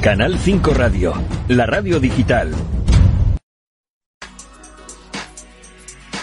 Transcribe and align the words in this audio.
Canal 0.00 0.38
5 0.38 0.72
Radio, 0.72 1.12
la 1.48 1.66
radio 1.66 2.00
digital. 2.00 2.54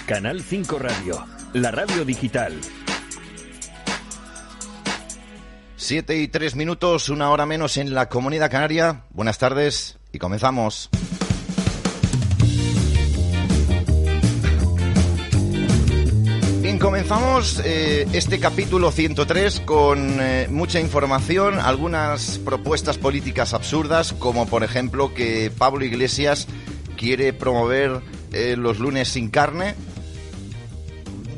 Canal 0.07 0.41
5 0.41 0.79
Radio, 0.79 1.23
la 1.53 1.69
radio 1.69 2.03
digital. 2.03 2.59
Siete 5.75 6.17
y 6.17 6.27
tres 6.27 6.55
minutos, 6.55 7.09
una 7.09 7.29
hora 7.29 7.45
menos 7.45 7.77
en 7.77 7.93
la 7.93 8.09
comunidad 8.09 8.49
canaria. 8.49 9.03
Buenas 9.11 9.37
tardes 9.37 9.99
y 10.11 10.17
comenzamos. 10.17 10.89
Comenzamos 16.79 17.59
eh, 17.65 18.07
este 18.13 18.39
capítulo 18.39 18.91
103 18.91 19.61
con 19.61 20.19
eh, 20.19 20.47
mucha 20.49 20.79
información, 20.79 21.59
algunas 21.59 22.37
propuestas 22.39 22.99
políticas 22.99 23.55
absurdas, 23.55 24.13
como 24.13 24.47
por 24.47 24.63
ejemplo 24.63 25.13
que 25.13 25.51
Pablo 25.57 25.85
Iglesias 25.85 26.47
quiere 26.95 27.33
promover 27.33 28.01
eh, 28.31 28.55
los 28.57 28.79
lunes 28.79 29.07
sin 29.07 29.29
carne. 29.29 29.73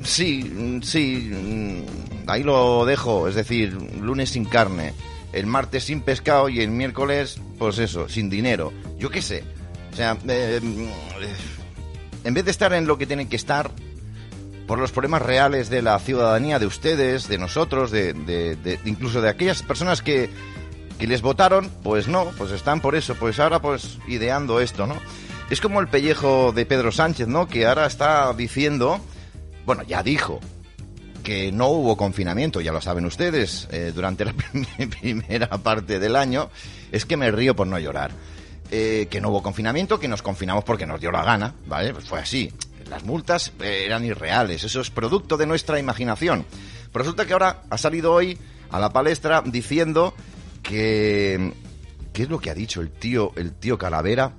Sí, 0.04 0.82
sí, 0.84 1.32
mm, 1.32 2.30
ahí 2.30 2.44
lo 2.44 2.86
dejo, 2.86 3.30
es 3.30 3.36
decir, 3.36 3.74
lunes 3.74 4.32
sin 4.32 4.44
carne, 4.44 4.94
el 5.32 5.46
martes 5.46 5.86
sin 5.86 6.02
pescado 6.02 6.50
y 6.50 6.60
el 6.60 6.72
miércoles, 6.72 7.40
pues 7.58 7.78
eso, 7.78 8.10
sin 8.10 8.30
dinero. 8.30 8.74
Yo 8.98 9.10
qué 9.10 9.22
sé. 9.22 9.44
O 9.94 9.96
sea, 9.96 10.16
mm, 10.16 10.90
en 12.26 12.34
vez 12.34 12.44
de 12.44 12.52
estar 12.52 12.74
en 12.74 12.88
lo 12.88 12.98
que 12.98 13.06
tienen 13.06 13.30
que 13.30 13.38
estar, 13.38 13.72
por 14.70 14.78
los 14.78 14.92
problemas 14.92 15.24
reales 15.24 15.70
de 15.72 15.82
la 15.82 15.98
ciudadanía, 15.98 16.60
de 16.60 16.68
ustedes, 16.68 17.28
de 17.28 17.40
nosotros, 17.40 17.90
de, 17.90 18.78
incluso 18.86 19.20
de 19.20 19.28
aquellas 19.28 19.64
personas 19.64 20.04
que, 20.04 20.30
que 21.00 21.08
les 21.08 21.24
votaron, 21.24 21.72
pues 21.82 22.08
no, 22.08 22.26
pues 22.38 22.52
están 22.52 22.80
por 22.80 22.94
eso, 22.96 23.16
pues 23.16 23.40
ahora 23.40 23.60
pues 23.64 23.98
ideando 24.08 24.60
esto, 24.60 24.86
¿no? 24.86 24.96
Es 25.50 25.60
como 25.60 25.80
el 25.80 25.88
pellejo 25.88 26.52
de 26.52 26.68
Pedro 26.68 26.92
Sánchez, 26.92 27.28
¿no? 27.28 27.48
Que 27.48 27.66
ahora 27.66 27.88
está 27.88 28.32
diciendo, 28.34 29.00
bueno, 29.66 29.82
ya 29.88 30.04
dijo 30.04 30.40
que 31.24 31.52
no 31.52 31.70
hubo 31.70 31.98
confinamiento, 31.98 32.62
ya 32.62 32.72
lo 32.72 32.80
saben 32.80 33.06
ustedes, 33.08 33.68
eh, 33.72 33.92
durante 33.96 34.24
la 34.24 34.34
prim- 34.78 34.90
primera 35.02 35.50
parte 35.50 35.98
del 35.98 36.16
año, 36.16 36.52
es 36.92 37.08
que 37.08 37.18
me 37.18 37.32
río 37.32 37.56
por 37.56 37.66
no 37.66 37.80
llorar. 37.80 38.12
Eh, 38.70 39.08
que 39.10 39.20
no 39.20 39.30
hubo 39.30 39.42
confinamiento, 39.42 40.00
que 40.00 40.08
nos 40.08 40.22
confinamos 40.22 40.64
porque 40.64 40.86
nos 40.86 41.02
dio 41.02 41.12
la 41.12 41.24
gana, 41.24 41.56
¿vale? 41.66 41.92
Pues 41.92 42.08
fue 42.08 42.20
así. 42.20 42.54
Las 42.90 43.04
multas 43.04 43.54
eh, 43.62 43.84
eran 43.86 44.04
irreales, 44.06 44.64
eso 44.64 44.82
es 44.82 44.90
producto 44.90 45.38
de 45.38 45.46
nuestra 45.46 45.80
imaginación. 45.80 46.46
Pero 46.92 47.04
resulta 47.04 47.26
que 47.26 47.34
ahora 47.34 47.62
ha 47.70 47.78
salido 47.78 48.14
hoy 48.14 48.38
a 48.72 48.80
la 48.80 48.92
palestra 48.92 49.44
diciendo 49.46 50.14
que... 50.64 51.54
¿Qué 52.14 52.24
es 52.24 52.30
lo 52.30 52.40
que 52.40 52.50
ha 52.50 52.56
dicho 52.56 52.82
el 52.82 52.90
tío, 52.90 53.32
el 53.36 53.54
tío 53.54 53.78
Calavera? 53.78 54.34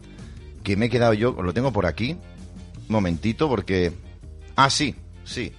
Que 0.65 0.77
me 0.77 0.87
he 0.87 0.91
quedado 0.91 1.15
yo, 1.15 1.33
lo 1.41 1.55
tengo 1.55 1.73
por 1.73 1.87
aquí, 1.87 2.11
un 2.13 2.21
momentito, 2.89 3.49
porque... 3.49 3.93
Ah, 4.57 4.69
sí, 4.69 4.95
sí. 5.25 5.53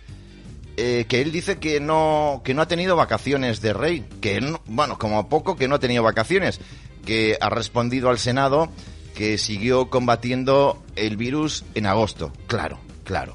Eh, 0.78 1.06
que 1.08 1.22
él 1.22 1.32
dice 1.32 1.58
que 1.58 1.80
no, 1.80 2.42
que 2.44 2.54
no 2.54 2.62
ha 2.62 2.68
tenido 2.68 2.96
vacaciones 2.96 3.62
de 3.62 3.74
rey, 3.74 4.06
que 4.22 4.42
no- 4.42 4.62
bueno, 4.66 4.98
como 5.00 5.30
poco 5.30 5.56
que 5.56 5.68
no 5.68 5.76
ha 5.76 5.80
tenido 5.80 6.04
vacaciones, 6.04 6.60
que 7.06 7.38
ha 7.40 7.50
respondido 7.50 8.10
al 8.10 8.20
Senado 8.20 8.70
que 9.16 9.38
siguió 9.38 9.90
combatiendo 9.90 10.82
el 10.96 11.18
virus 11.18 11.64
en 11.76 11.86
agosto. 11.86 12.32
Claro, 12.48 12.80
claro. 13.04 13.34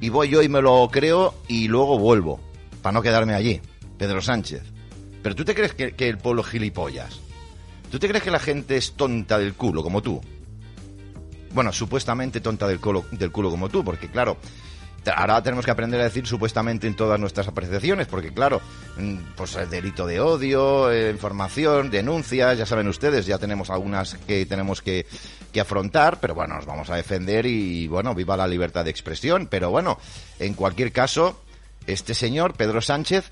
Y 0.00 0.08
voy 0.10 0.28
yo 0.28 0.42
y 0.42 0.48
me 0.48 0.62
lo 0.62 0.88
creo 0.90 1.34
y 1.48 1.68
luego 1.68 1.98
vuelvo, 1.98 2.40
para 2.82 2.92
no 2.92 3.02
quedarme 3.02 3.34
allí, 3.34 3.60
Pedro 3.98 4.20
Sánchez. 4.20 4.62
Pero 5.22 5.34
tú 5.34 5.44
te 5.44 5.54
crees 5.54 5.74
que, 5.74 5.92
que 5.92 6.08
el 6.08 6.18
pueblo 6.18 6.42
es 6.42 6.48
gilipollas? 6.48 7.20
¿Tú 7.90 7.98
te 7.98 8.08
crees 8.08 8.22
que 8.22 8.30
la 8.30 8.38
gente 8.38 8.76
es 8.76 8.92
tonta 8.92 9.38
del 9.38 9.54
culo, 9.54 9.82
como 9.82 10.02
tú? 10.02 10.20
Bueno, 11.52 11.72
supuestamente 11.72 12.40
tonta 12.40 12.68
del 12.68 12.80
culo, 12.80 13.04
del 13.10 13.32
culo 13.32 13.50
como 13.50 13.68
tú, 13.68 13.82
porque 13.82 14.08
claro, 14.08 14.36
ahora 15.14 15.42
tenemos 15.42 15.64
que 15.64 15.70
aprender 15.70 16.00
a 16.00 16.04
decir 16.04 16.26
supuestamente 16.26 16.86
en 16.86 16.94
todas 16.94 17.18
nuestras 17.18 17.48
apreciaciones, 17.48 18.06
porque 18.06 18.32
claro, 18.32 18.60
mm, 18.96 19.16
pues 19.36 19.56
el 19.56 19.68
delito 19.70 20.06
de 20.06 20.20
odio, 20.20 20.90
eh, 20.90 21.10
información, 21.10 21.90
denuncias, 21.90 22.58
ya 22.58 22.66
saben 22.66 22.88
ustedes, 22.88 23.26
ya 23.26 23.38
tenemos 23.38 23.70
algunas 23.70 24.14
que 24.26 24.46
tenemos 24.46 24.82
que, 24.82 25.06
que 25.52 25.60
afrontar, 25.60 26.20
pero 26.20 26.34
bueno, 26.34 26.56
nos 26.56 26.66
vamos 26.66 26.90
a 26.90 26.96
defender 26.96 27.46
y 27.46 27.88
bueno, 27.88 28.14
viva 28.14 28.36
la 28.36 28.46
libertad 28.46 28.84
de 28.84 28.90
expresión, 28.90 29.46
pero 29.46 29.70
bueno, 29.70 29.98
en 30.38 30.54
cualquier 30.54 30.92
caso, 30.92 31.40
este 31.86 32.14
señor, 32.14 32.54
Pedro 32.54 32.80
Sánchez, 32.80 33.30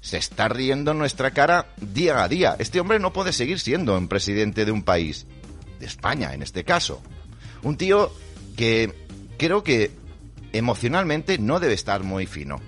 se 0.00 0.16
está 0.16 0.48
riendo 0.48 0.92
en 0.92 0.98
nuestra 0.98 1.30
cara 1.30 1.66
día 1.76 2.22
a 2.22 2.28
día. 2.28 2.56
Este 2.58 2.80
hombre 2.80 2.98
no 2.98 3.12
puede 3.12 3.32
seguir 3.32 3.60
siendo 3.60 3.96
un 3.96 4.08
presidente 4.08 4.64
de 4.64 4.72
un 4.72 4.82
país, 4.82 5.26
de 5.78 5.86
España 5.86 6.32
en 6.32 6.42
este 6.42 6.64
caso. 6.64 7.02
Un 7.62 7.76
tío 7.76 8.10
que 8.56 8.94
creo 9.36 9.62
que 9.62 9.90
emocionalmente 10.52 11.38
no 11.38 11.60
debe 11.60 11.74
estar 11.74 12.02
muy 12.02 12.26
fino. 12.26 12.60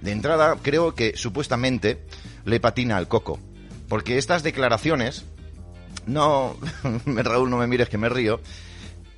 De 0.00 0.12
entrada, 0.12 0.56
creo 0.62 0.94
que 0.94 1.16
supuestamente 1.16 2.02
le 2.44 2.60
patina 2.60 2.96
al 2.96 3.08
coco. 3.08 3.38
Porque 3.88 4.18
estas 4.18 4.42
declaraciones, 4.42 5.24
no, 6.06 6.56
Raúl, 7.06 7.50
no 7.50 7.58
me 7.58 7.66
mires 7.66 7.88
que 7.88 7.98
me 7.98 8.08
río, 8.08 8.40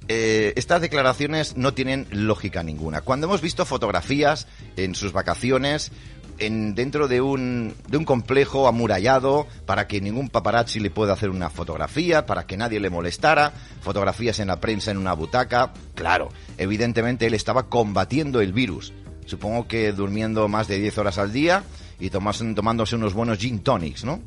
eh, 0.09 0.55
estas 0.57 0.81
declaraciones 0.81 1.57
no 1.57 1.75
tienen 1.75 2.07
lógica 2.11 2.63
ninguna. 2.63 3.03
Cuando 3.03 3.27
hemos 3.27 3.43
visto 3.43 3.67
fotografías 3.67 4.47
en 4.77 4.95
sus 4.95 5.13
vacaciones, 5.13 5.93
en, 6.39 6.75
dentro 6.75 7.09
de 7.09 7.21
un, 7.21 7.75
de 7.89 7.97
un 7.97 8.05
complejo 8.05 8.69
amurallado, 8.69 9.47
para 9.67 9.87
que 9.87 10.01
ningún 10.01 10.29
paparazzi 10.29 10.81
le 10.81 10.91
pueda 10.91 11.13
hacer 11.13 11.31
una 11.31 11.51
fotografía, 11.51 12.27
para 12.27 12.47
que 12.47 12.57
nadie 12.57 12.81
le 12.81 12.91
molestara, 12.91 13.53
fotografías 13.81 14.39
en 14.41 14.49
la 14.49 14.61
prensa 14.61 14.91
en 14.91 14.99
una 14.99 15.13
butaca, 15.13 15.73
claro, 15.95 16.29
evidentemente 16.57 17.27
él 17.27 17.35
estaba 17.35 17.65
combatiendo 17.69 18.41
el 18.41 18.53
virus. 18.53 18.93
Supongo 19.27 19.69
que 19.69 19.93
durmiendo 19.93 20.49
más 20.49 20.69
de 20.69 20.79
10 20.79 20.99
horas 20.99 21.19
al 21.19 21.33
día 21.33 21.63
y 22.01 22.11
tomas- 22.11 22.43
tomándose 22.55 22.97
unos 22.97 23.13
buenos 23.15 23.39
gin 23.39 23.59
tonics, 23.61 24.05
¿no? 24.05 24.21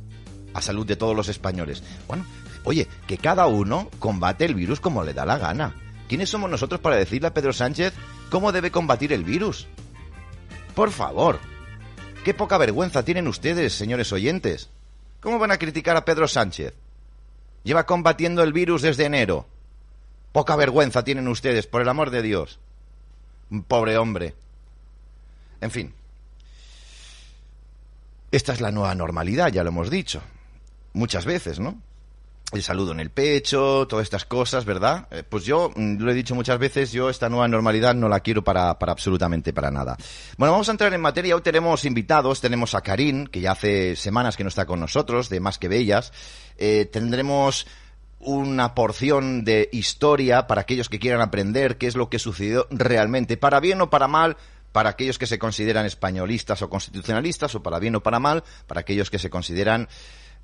a 0.53 0.61
salud 0.61 0.85
de 0.85 0.97
todos 0.97 1.15
los 1.15 1.29
españoles. 1.29 1.81
Bueno, 2.09 2.25
oye, 2.65 2.87
que 3.07 3.17
cada 3.17 3.47
uno 3.47 3.89
combate 3.99 4.43
el 4.45 4.53
virus 4.53 4.79
como 4.81 5.01
le 5.03 5.13
da 5.13 5.25
la 5.25 5.37
gana. 5.37 5.75
¿Quiénes 6.09 6.29
somos 6.29 6.49
nosotros 6.49 6.81
para 6.81 6.97
decirle 6.97 7.29
a 7.29 7.33
Pedro 7.33 7.53
Sánchez 7.53 7.93
cómo 8.29 8.51
debe 8.51 8.69
combatir 8.69 9.13
el 9.13 9.23
virus? 9.23 9.67
Por 10.75 10.91
favor, 10.91 11.39
qué 12.23 12.33
poca 12.33 12.57
vergüenza 12.57 13.03
tienen 13.03 13.27
ustedes, 13.27 13.73
señores 13.73 14.11
oyentes. 14.11 14.69
¿Cómo 15.19 15.39
van 15.39 15.51
a 15.51 15.57
criticar 15.57 15.97
a 15.97 16.05
Pedro 16.05 16.27
Sánchez? 16.27 16.73
Lleva 17.63 17.85
combatiendo 17.85 18.43
el 18.43 18.53
virus 18.53 18.81
desde 18.81 19.05
enero. 19.05 19.45
Poca 20.31 20.55
vergüenza 20.55 21.03
tienen 21.03 21.27
ustedes, 21.27 21.67
por 21.67 21.81
el 21.81 21.89
amor 21.89 22.09
de 22.09 22.21
Dios. 22.21 22.59
Pobre 23.67 23.97
hombre. 23.97 24.33
En 25.59 25.71
fin. 25.71 25.93
Esta 28.31 28.53
es 28.53 28.61
la 28.61 28.71
nueva 28.71 28.95
normalidad, 28.95 29.49
ya 29.49 29.63
lo 29.63 29.69
hemos 29.69 29.89
dicho. 29.89 30.21
Muchas 30.93 31.25
veces, 31.25 31.59
¿no? 31.59 31.79
El 32.51 32.63
saludo 32.63 32.91
en 32.91 32.99
el 32.99 33.11
pecho, 33.11 33.87
todas 33.87 34.03
estas 34.03 34.25
cosas, 34.25 34.65
¿verdad? 34.65 35.07
Eh, 35.09 35.23
pues 35.23 35.45
yo, 35.45 35.71
mm, 35.73 35.99
lo 35.99 36.11
he 36.11 36.13
dicho 36.13 36.35
muchas 36.35 36.59
veces, 36.59 36.91
yo 36.91 37.09
esta 37.09 37.29
nueva 37.29 37.47
normalidad 37.47 37.95
no 37.95 38.09
la 38.09 38.19
quiero 38.19 38.43
para, 38.43 38.77
para 38.77 38.91
absolutamente 38.91 39.53
para 39.53 39.71
nada. 39.71 39.95
Bueno, 40.37 40.51
vamos 40.51 40.67
a 40.67 40.73
entrar 40.73 40.93
en 40.93 40.99
materia. 40.99 41.33
Hoy 41.33 41.41
tenemos 41.41 41.85
invitados, 41.85 42.41
tenemos 42.41 42.75
a 42.75 42.81
Karim, 42.81 43.25
que 43.25 43.39
ya 43.39 43.53
hace 43.53 43.95
semanas 43.95 44.35
que 44.35 44.43
no 44.43 44.49
está 44.49 44.65
con 44.65 44.81
nosotros, 44.81 45.29
de 45.29 45.39
Más 45.39 45.57
que 45.59 45.69
Bellas. 45.69 46.11
Eh, 46.57 46.89
tendremos 46.91 47.67
una 48.19 48.75
porción 48.75 49.45
de 49.45 49.69
historia 49.71 50.45
para 50.45 50.61
aquellos 50.61 50.89
que 50.89 50.99
quieran 50.99 51.21
aprender 51.21 51.77
qué 51.77 51.87
es 51.87 51.95
lo 51.95 52.09
que 52.09 52.19
sucedió 52.19 52.67
realmente, 52.69 53.37
para 53.37 53.61
bien 53.61 53.79
o 53.79 53.89
para 53.89 54.09
mal, 54.09 54.35
para 54.73 54.89
aquellos 54.89 55.17
que 55.17 55.25
se 55.25 55.39
consideran 55.39 55.85
españolistas 55.85 56.61
o 56.61 56.69
constitucionalistas, 56.69 57.55
o 57.55 57.63
para 57.63 57.79
bien 57.79 57.95
o 57.95 58.03
para 58.03 58.19
mal, 58.19 58.43
para 58.67 58.81
aquellos 58.81 59.09
que 59.09 59.19
se 59.19 59.29
consideran 59.29 59.87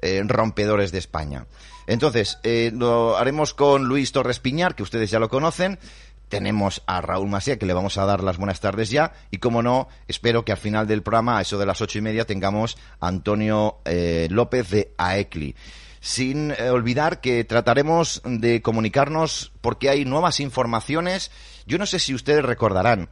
eh, 0.01 0.21
rompedores 0.25 0.91
de 0.91 0.99
España. 0.99 1.45
Entonces, 1.87 2.39
eh, 2.43 2.71
lo 2.73 3.17
haremos 3.17 3.53
con 3.53 3.85
Luis 3.85 4.11
Torres 4.11 4.39
Piñar, 4.39 4.75
que 4.75 4.83
ustedes 4.83 5.09
ya 5.09 5.19
lo 5.19 5.29
conocen. 5.29 5.79
Tenemos 6.27 6.83
a 6.85 6.99
Raúl 6.99 7.29
Masía, 7.29 7.57
que 7.57 7.65
le 7.65 7.73
vamos 7.73 7.97
a 7.97 8.05
dar 8.05 8.21
las 8.21 8.37
buenas 8.37 8.59
tardes 8.59 8.89
ya. 8.89 9.13
Y 9.31 9.37
como 9.37 9.63
no, 9.63 9.87
espero 10.07 10.43
que 10.43 10.51
al 10.51 10.57
final 10.57 10.85
del 10.85 11.01
programa, 11.01 11.37
a 11.37 11.41
eso 11.41 11.57
de 11.57 11.65
las 11.65 11.81
ocho 11.81 11.97
y 11.97 12.01
media, 12.01 12.25
tengamos 12.25 12.77
a 12.99 13.07
Antonio 13.07 13.77
eh, 13.85 14.27
López 14.29 14.69
de 14.69 14.93
AECLI. 14.97 15.55
Sin 16.01 16.51
olvidar 16.51 17.21
que 17.21 17.43
trataremos 17.43 18.21
de 18.23 18.61
comunicarnos 18.61 19.51
porque 19.61 19.89
hay 19.89 20.05
nuevas 20.05 20.39
informaciones. 20.39 21.31
Yo 21.65 21.77
no 21.77 21.85
sé 21.85 21.99
si 21.99 22.13
ustedes 22.13 22.43
recordarán 22.43 23.09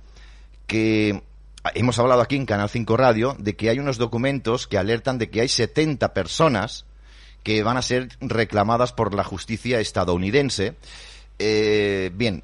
que 0.68 1.24
hemos 1.73 1.97
hablado 2.00 2.21
aquí 2.21 2.35
en 2.35 2.45
Canal 2.45 2.69
5 2.69 2.97
Radio 2.97 3.35
de 3.39 3.56
que 3.56 3.69
hay 3.69 3.79
unos 3.79 3.97
documentos 3.97 4.67
que 4.67 4.77
alertan 4.77 5.17
de 5.17 5.29
que 5.29 5.41
hay 5.41 5.47
70 5.47 6.13
personas 6.13 6.85
que 7.44 7.63
van 7.63 7.77
a 7.77 7.81
ser 7.81 8.09
reclamadas 8.21 8.94
por 8.94 9.13
la 9.13 9.23
justicia 9.23 9.79
estadounidense. 9.79 10.75
Eh, 11.39 12.12
bien, 12.13 12.44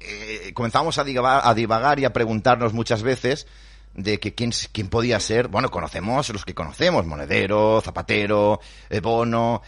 eh, 0.00 0.52
comenzamos 0.54 0.98
a 0.98 1.04
divagar, 1.04 1.42
a 1.44 1.54
divagar 1.54 1.98
y 1.98 2.04
a 2.04 2.12
preguntarnos 2.12 2.72
muchas 2.72 3.02
veces 3.02 3.46
de 3.94 4.20
que 4.20 4.34
quién, 4.34 4.52
quién 4.72 4.88
podía 4.88 5.20
ser. 5.20 5.48
Bueno, 5.48 5.70
conocemos 5.70 6.28
los 6.30 6.44
que 6.44 6.54
conocemos, 6.54 7.06
Monedero, 7.06 7.80
Zapatero, 7.82 8.60
Bono, 9.02 9.62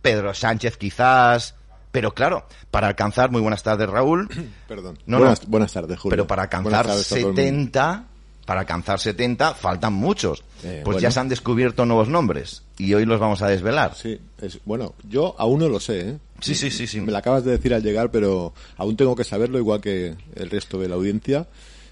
Pedro 0.00 0.32
Sánchez 0.32 0.76
quizás, 0.76 1.54
pero 1.90 2.12
claro, 2.12 2.46
para 2.70 2.86
alcanzar, 2.88 3.30
muy 3.30 3.40
buenas 3.40 3.62
tardes 3.62 3.88
Raúl, 3.88 4.28
Perdón. 4.68 4.98
No, 5.06 5.18
buenas, 5.18 5.42
no. 5.44 5.48
buenas 5.50 5.72
tardes, 5.72 5.98
Julio. 5.98 6.10
pero 6.10 6.26
para 6.26 6.42
alcanzar 6.42 6.86
tardes 6.86 7.06
a 7.06 7.08
todo 7.08 7.18
el 7.18 7.24
mundo. 7.26 7.40
70, 7.42 8.04
para 8.46 8.60
alcanzar 8.60 8.98
70 8.98 9.54
faltan 9.54 9.92
muchos. 9.92 10.42
Eh, 10.62 10.80
pues 10.84 10.96
bueno. 10.96 10.98
ya 11.00 11.10
se 11.10 11.20
han 11.20 11.28
descubierto 11.28 11.84
nuevos 11.86 12.08
nombres 12.08 12.62
y 12.78 12.94
hoy 12.94 13.04
los 13.04 13.20
vamos 13.20 13.42
a 13.42 13.48
desvelar. 13.48 13.94
Sí, 13.94 14.18
es, 14.40 14.58
bueno, 14.64 14.94
yo 15.08 15.34
aún 15.38 15.60
no 15.60 15.68
lo 15.68 15.80
sé, 15.80 16.00
¿eh? 16.10 16.18
Sí, 16.40 16.54
sí, 16.54 16.70
sí, 16.70 16.86
sí. 16.86 17.00
Me 17.00 17.10
lo 17.12 17.18
acabas 17.18 17.44
de 17.44 17.50
decir 17.52 17.74
al 17.74 17.82
llegar, 17.82 18.10
pero 18.10 18.54
aún 18.76 18.96
tengo 18.96 19.14
que 19.16 19.24
saberlo 19.24 19.58
igual 19.58 19.80
que 19.80 20.14
el 20.36 20.50
resto 20.50 20.78
de 20.78 20.88
la 20.88 20.94
audiencia 20.94 21.46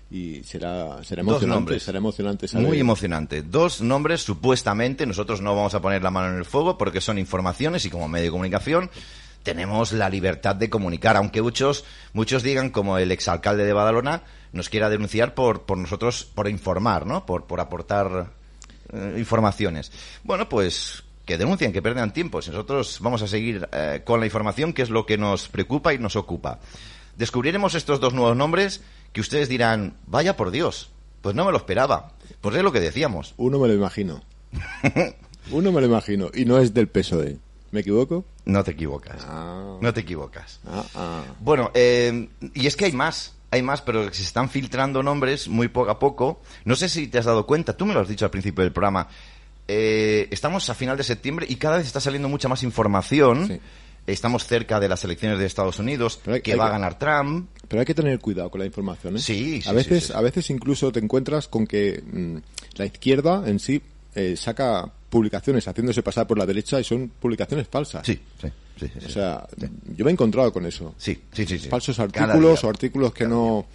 y 0.08 0.42
será 0.44 1.02
será 1.02 1.22
Dos 1.22 1.30
emocionante, 1.32 1.46
nombres. 1.48 1.82
será 1.82 1.98
emocionante 1.98 2.48
saber. 2.48 2.66
Muy 2.66 2.78
emocionante. 2.80 3.42
Dos 3.42 3.80
nombres, 3.82 4.22
supuestamente, 4.22 5.04
nosotros 5.04 5.40
no 5.40 5.54
vamos 5.56 5.74
a 5.74 5.80
poner 5.82 6.02
la 6.02 6.10
mano 6.12 6.32
en 6.32 6.38
el 6.38 6.44
fuego 6.44 6.78
porque 6.78 7.00
son 7.00 7.18
informaciones 7.18 7.84
y 7.86 7.90
como 7.90 8.08
medio 8.08 8.26
de 8.26 8.30
comunicación 8.30 8.88
tenemos 9.46 9.92
la 9.92 10.10
libertad 10.10 10.56
de 10.56 10.68
comunicar, 10.68 11.16
aunque 11.16 11.40
muchos, 11.40 11.84
muchos 12.12 12.42
digan, 12.42 12.70
como 12.70 12.98
el 12.98 13.12
exalcalde 13.12 13.64
de 13.64 13.72
Badalona, 13.72 14.24
nos 14.52 14.68
quiera 14.68 14.90
denunciar 14.90 15.34
por, 15.34 15.62
por 15.62 15.78
nosotros, 15.78 16.24
por 16.24 16.48
informar, 16.48 17.06
¿no? 17.06 17.24
Por, 17.24 17.46
por 17.46 17.60
aportar 17.60 18.32
eh, 18.92 19.14
informaciones. 19.16 19.92
Bueno, 20.24 20.48
pues 20.48 21.04
que 21.24 21.38
denuncien, 21.38 21.72
que 21.72 21.80
pierdan 21.80 22.12
tiempo. 22.12 22.42
Si 22.42 22.50
nosotros 22.50 22.98
vamos 23.00 23.22
a 23.22 23.28
seguir 23.28 23.68
eh, 23.70 24.02
con 24.04 24.18
la 24.18 24.26
información, 24.26 24.72
que 24.72 24.82
es 24.82 24.90
lo 24.90 25.06
que 25.06 25.16
nos 25.16 25.46
preocupa 25.46 25.94
y 25.94 25.98
nos 25.98 26.16
ocupa. 26.16 26.58
Descubriremos 27.16 27.76
estos 27.76 28.00
dos 28.00 28.14
nuevos 28.14 28.36
nombres 28.36 28.82
que 29.12 29.20
ustedes 29.20 29.48
dirán, 29.48 29.96
vaya 30.08 30.36
por 30.36 30.50
Dios, 30.50 30.90
pues 31.22 31.36
no 31.36 31.44
me 31.44 31.52
lo 31.52 31.58
esperaba. 31.58 32.14
Pues 32.40 32.56
es 32.56 32.64
lo 32.64 32.72
que 32.72 32.80
decíamos. 32.80 33.32
Uno 33.36 33.60
me 33.60 33.68
lo 33.68 33.74
imagino. 33.74 34.24
Uno 35.52 35.70
me 35.70 35.80
lo 35.80 35.86
imagino 35.86 36.32
y 36.34 36.44
no 36.46 36.58
es 36.58 36.74
del 36.74 36.88
PSOE. 36.88 37.38
¿Me 37.72 37.80
equivoco? 37.80 38.24
No 38.44 38.62
te 38.64 38.70
equivocas. 38.72 39.22
Ah. 39.28 39.78
No 39.80 39.92
te 39.92 40.00
equivocas. 40.00 40.60
Ah, 40.66 40.84
ah. 40.94 41.24
Bueno, 41.40 41.70
eh, 41.74 42.28
y 42.54 42.66
es 42.66 42.76
que 42.76 42.86
hay 42.86 42.92
más. 42.92 43.32
Hay 43.50 43.62
más, 43.62 43.80
pero 43.80 44.12
se 44.12 44.22
están 44.22 44.50
filtrando 44.50 45.02
nombres 45.02 45.48
muy 45.48 45.68
poco 45.68 45.90
a 45.90 45.98
poco. 45.98 46.40
No 46.64 46.74
sé 46.76 46.88
si 46.88 47.06
te 47.06 47.18
has 47.18 47.24
dado 47.24 47.46
cuenta, 47.46 47.76
tú 47.76 47.86
me 47.86 47.94
lo 47.94 48.00
has 48.00 48.08
dicho 48.08 48.24
al 48.24 48.30
principio 48.30 48.62
del 48.64 48.72
programa. 48.72 49.08
Eh, 49.68 50.28
estamos 50.30 50.68
a 50.70 50.74
final 50.74 50.96
de 50.96 51.02
septiembre 51.04 51.46
y 51.48 51.56
cada 51.56 51.78
vez 51.78 51.86
está 51.86 52.00
saliendo 52.00 52.28
mucha 52.28 52.48
más 52.48 52.62
información. 52.62 53.46
Sí. 53.48 53.60
Estamos 54.06 54.46
cerca 54.46 54.78
de 54.78 54.88
las 54.88 55.02
elecciones 55.04 55.38
de 55.40 55.46
Estados 55.46 55.80
Unidos, 55.80 56.20
hay- 56.26 56.40
que 56.40 56.52
hay 56.52 56.58
va 56.58 56.66
a 56.66 56.70
ganar 56.70 56.96
Trump. 56.98 57.48
Pero 57.66 57.80
hay 57.80 57.86
que 57.86 57.94
tener 57.94 58.20
cuidado 58.20 58.50
con 58.50 58.60
la 58.60 58.66
información, 58.66 59.16
¿eh? 59.16 59.18
Sí, 59.18 59.60
sí, 59.62 59.68
a 59.68 59.72
veces, 59.72 60.04
sí, 60.06 60.12
a 60.14 60.20
veces 60.20 60.48
incluso 60.50 60.92
te 60.92 61.00
encuentras 61.00 61.48
con 61.48 61.66
que 61.66 62.00
mm, 62.04 62.36
la 62.78 62.86
izquierda 62.86 63.42
en 63.46 63.58
sí 63.58 63.82
eh, 64.14 64.36
saca 64.36 64.92
publicaciones 65.08 65.66
haciéndose 65.68 66.02
pasar 66.02 66.26
por 66.26 66.38
la 66.38 66.46
derecha 66.46 66.80
y 66.80 66.84
son 66.84 67.08
publicaciones 67.20 67.66
falsas. 67.68 68.04
Sí, 68.06 68.18
sí, 68.40 68.48
sí. 68.78 68.86
sí, 68.88 68.98
O 68.98 69.00
sí. 69.08 69.12
sea, 69.12 69.46
yo 69.96 70.04
me 70.04 70.10
he 70.10 70.12
encontrado 70.12 70.52
con 70.52 70.66
eso. 70.66 70.94
sí, 70.98 71.18
sí, 71.32 71.46
sí. 71.46 71.58
Falsos 71.68 71.98
artículos 71.98 72.64
o 72.64 72.68
artículos 72.68 73.12
que 73.14 73.26
no 73.26 73.66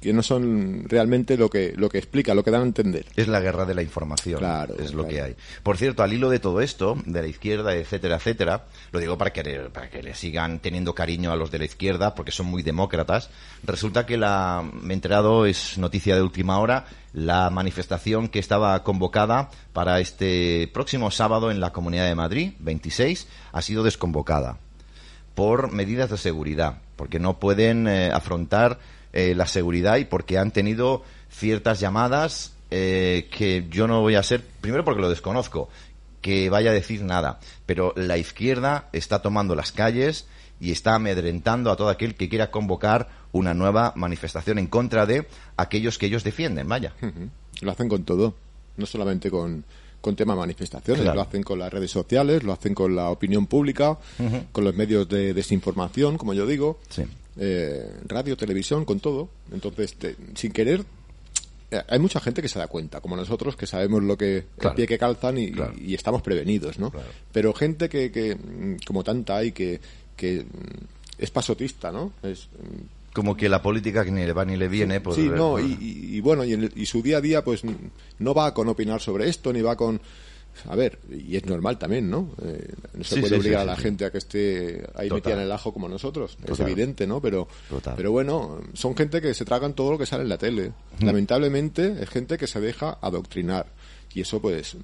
que 0.00 0.12
no 0.12 0.22
son 0.22 0.84
realmente 0.88 1.36
lo 1.36 1.50
que 1.50 1.72
lo 1.76 1.88
que 1.88 1.98
explica, 1.98 2.34
lo 2.34 2.44
que 2.44 2.50
dan 2.50 2.60
a 2.62 2.64
entender. 2.66 3.06
Es 3.16 3.26
la 3.28 3.40
guerra 3.40 3.64
de 3.64 3.74
la 3.74 3.82
información. 3.82 4.38
Claro, 4.38 4.74
es 4.78 4.92
lo 4.94 5.02
claro. 5.02 5.08
que 5.08 5.22
hay. 5.22 5.36
Por 5.62 5.76
cierto, 5.76 6.02
al 6.02 6.12
hilo 6.12 6.30
de 6.30 6.38
todo 6.38 6.60
esto, 6.60 6.96
de 7.04 7.22
la 7.22 7.26
izquierda, 7.28 7.74
etcétera, 7.74 8.16
etcétera, 8.16 8.64
lo 8.92 9.00
digo 9.00 9.18
para 9.18 9.32
que, 9.32 9.42
le- 9.42 9.70
para 9.70 9.90
que 9.90 10.02
le 10.02 10.14
sigan 10.14 10.60
teniendo 10.60 10.94
cariño 10.94 11.32
a 11.32 11.36
los 11.36 11.50
de 11.50 11.58
la 11.58 11.64
izquierda, 11.64 12.14
porque 12.14 12.30
son 12.32 12.46
muy 12.46 12.62
demócratas. 12.62 13.30
Resulta 13.64 14.06
que 14.06 14.16
la, 14.16 14.62
me 14.72 14.92
he 14.92 14.96
enterado, 14.96 15.46
es 15.46 15.78
noticia 15.78 16.14
de 16.14 16.22
última 16.22 16.58
hora, 16.60 16.86
la 17.12 17.50
manifestación 17.50 18.28
que 18.28 18.38
estaba 18.38 18.82
convocada 18.84 19.50
para 19.72 19.98
este 19.98 20.70
próximo 20.72 21.10
sábado 21.10 21.50
en 21.50 21.58
la 21.58 21.72
Comunidad 21.72 22.06
de 22.06 22.14
Madrid, 22.14 22.52
26, 22.60 23.26
ha 23.52 23.62
sido 23.62 23.82
desconvocada 23.82 24.58
por 25.34 25.72
medidas 25.72 26.10
de 26.10 26.18
seguridad, 26.18 26.78
porque 26.96 27.18
no 27.18 27.38
pueden 27.38 27.86
eh, 27.86 28.10
afrontar 28.12 28.78
eh, 29.12 29.34
la 29.34 29.46
seguridad 29.46 29.96
y 29.96 30.04
porque 30.04 30.38
han 30.38 30.50
tenido 30.50 31.02
ciertas 31.30 31.80
llamadas 31.80 32.52
eh, 32.70 33.28
que 33.30 33.66
yo 33.70 33.86
no 33.86 34.00
voy 34.02 34.14
a 34.14 34.22
ser, 34.22 34.42
primero 34.60 34.84
porque 34.84 35.00
lo 35.00 35.08
desconozco, 35.08 35.68
que 36.20 36.50
vaya 36.50 36.70
a 36.70 36.74
decir 36.74 37.02
nada, 37.02 37.38
pero 37.66 37.92
la 37.96 38.18
izquierda 38.18 38.88
está 38.92 39.22
tomando 39.22 39.54
las 39.54 39.72
calles 39.72 40.26
y 40.60 40.72
está 40.72 40.94
amedrentando 40.96 41.70
a 41.70 41.76
todo 41.76 41.88
aquel 41.88 42.14
que 42.16 42.28
quiera 42.28 42.50
convocar 42.50 43.08
una 43.32 43.54
nueva 43.54 43.92
manifestación 43.96 44.58
en 44.58 44.66
contra 44.66 45.06
de 45.06 45.26
aquellos 45.56 45.96
que 45.98 46.06
ellos 46.06 46.24
defienden, 46.24 46.68
vaya. 46.68 46.92
Lo 47.60 47.70
hacen 47.70 47.88
con 47.88 48.04
todo, 48.04 48.34
no 48.76 48.84
solamente 48.86 49.30
con, 49.30 49.64
con 50.00 50.16
tema 50.16 50.34
manifestaciones, 50.34 51.02
Claro. 51.02 51.16
lo 51.16 51.22
hacen 51.22 51.42
con 51.44 51.58
las 51.60 51.72
redes 51.72 51.90
sociales, 51.92 52.42
lo 52.42 52.52
hacen 52.52 52.74
con 52.74 52.96
la 52.96 53.10
opinión 53.10 53.46
pública, 53.46 53.96
con 54.52 54.64
los 54.64 54.74
medios 54.74 55.08
de 55.08 55.32
desinformación, 55.34 56.18
como 56.18 56.34
yo 56.34 56.46
digo, 56.46 56.78
Sí. 56.88 57.04
Eh, 57.38 57.90
radio, 58.06 58.36
televisión, 58.36 58.84
con 58.84 59.00
todo. 59.00 59.28
Entonces, 59.52 59.94
te- 59.94 60.16
sin 60.34 60.52
querer, 60.52 60.84
eh, 61.70 61.82
hay 61.88 61.98
mucha 61.98 62.20
gente 62.20 62.42
que 62.42 62.48
se 62.48 62.58
da 62.58 62.66
cuenta, 62.66 63.00
como 63.00 63.16
nosotros, 63.16 63.56
que 63.56 63.66
sabemos 63.66 64.02
lo 64.02 64.16
que 64.18 64.44
Claro. 64.58 64.70
el 64.70 64.76
pie 64.76 64.86
que 64.86 64.98
calzan 64.98 65.38
y, 65.38 65.52
Claro. 65.52 65.74
y 65.78 65.94
estamos 65.94 66.22
prevenidos, 66.22 66.78
¿no? 66.78 66.90
Claro. 66.90 67.08
Pero 67.32 67.52
gente 67.54 67.88
que, 67.88 68.10
que, 68.10 68.34
mm, 68.34 68.76
como 68.86 69.04
tanta 69.04 69.36
hay, 69.36 69.52
que, 69.52 69.80
que 70.16 70.44
mm, 70.44 70.84
es 71.18 71.30
pasotista, 71.30 71.92
¿no? 71.92 72.12
Es, 72.22 72.48
mm, 72.58 72.98
Como 73.14 73.36
que 73.36 73.48
la 73.48 73.60
política 73.62 74.04
que 74.04 74.10
ni 74.12 74.24
le 74.24 74.32
va 74.32 74.44
ni 74.44 74.56
le 74.56 74.68
viene, 74.68 75.00
pues... 75.00 75.16
sí, 75.16 75.28
no, 75.28 75.58
y, 75.58 75.76
y- 75.80 76.16
y 76.16 76.20
bueno, 76.20 76.44
y, 76.44 76.52
en 76.52 76.64
el- 76.64 76.72
y 76.76 76.86
su 76.86 77.02
día 77.02 77.16
a 77.18 77.20
día, 77.20 77.42
pues 77.42 77.62
no 78.18 78.34
va 78.34 78.52
con 78.54 78.68
opinar 78.68 79.00
sobre 79.00 79.28
esto, 79.28 79.52
ni 79.52 79.60
va 79.62 79.76
con. 79.76 80.00
A 80.66 80.74
ver, 80.76 80.98
y 81.10 81.36
es 81.36 81.46
normal 81.46 81.78
también, 81.78 82.08
¿no? 82.10 82.30
Eh, 82.44 82.72
no 82.94 83.04
se 83.04 83.16
Sí, 83.16 83.20
puede 83.20 83.34
sí, 83.34 83.40
obligar 83.40 83.60
sí, 83.64 83.68
a 83.68 83.72
la 83.72 83.76
gente 83.76 84.04
a 84.04 84.10
que 84.10 84.18
esté 84.18 84.84
ahí 84.94 85.08
Total. 85.08 85.14
metida 85.14 85.34
en 85.34 85.40
el 85.40 85.52
ajo 85.52 85.72
como 85.72 85.88
nosotros. 85.88 86.36
Es 86.46 86.60
evidente, 86.60 87.06
¿no? 87.06 87.20
Pero, 87.20 87.48
Total. 87.68 87.94
pero 87.96 88.10
bueno, 88.12 88.60
son 88.74 88.96
gente 88.96 89.20
que 89.20 89.34
se 89.34 89.44
tragan 89.44 89.74
todo 89.74 89.92
lo 89.92 89.98
que 89.98 90.06
sale 90.06 90.22
en 90.22 90.28
la 90.28 90.38
tele. 90.38 90.72
Lamentablemente, 91.00 91.96
es 92.02 92.08
gente 92.08 92.38
que 92.38 92.46
se 92.46 92.60
deja 92.60 92.98
adoctrinar. 93.00 93.66
Y 94.14 94.22
eso, 94.22 94.40
pues. 94.40 94.76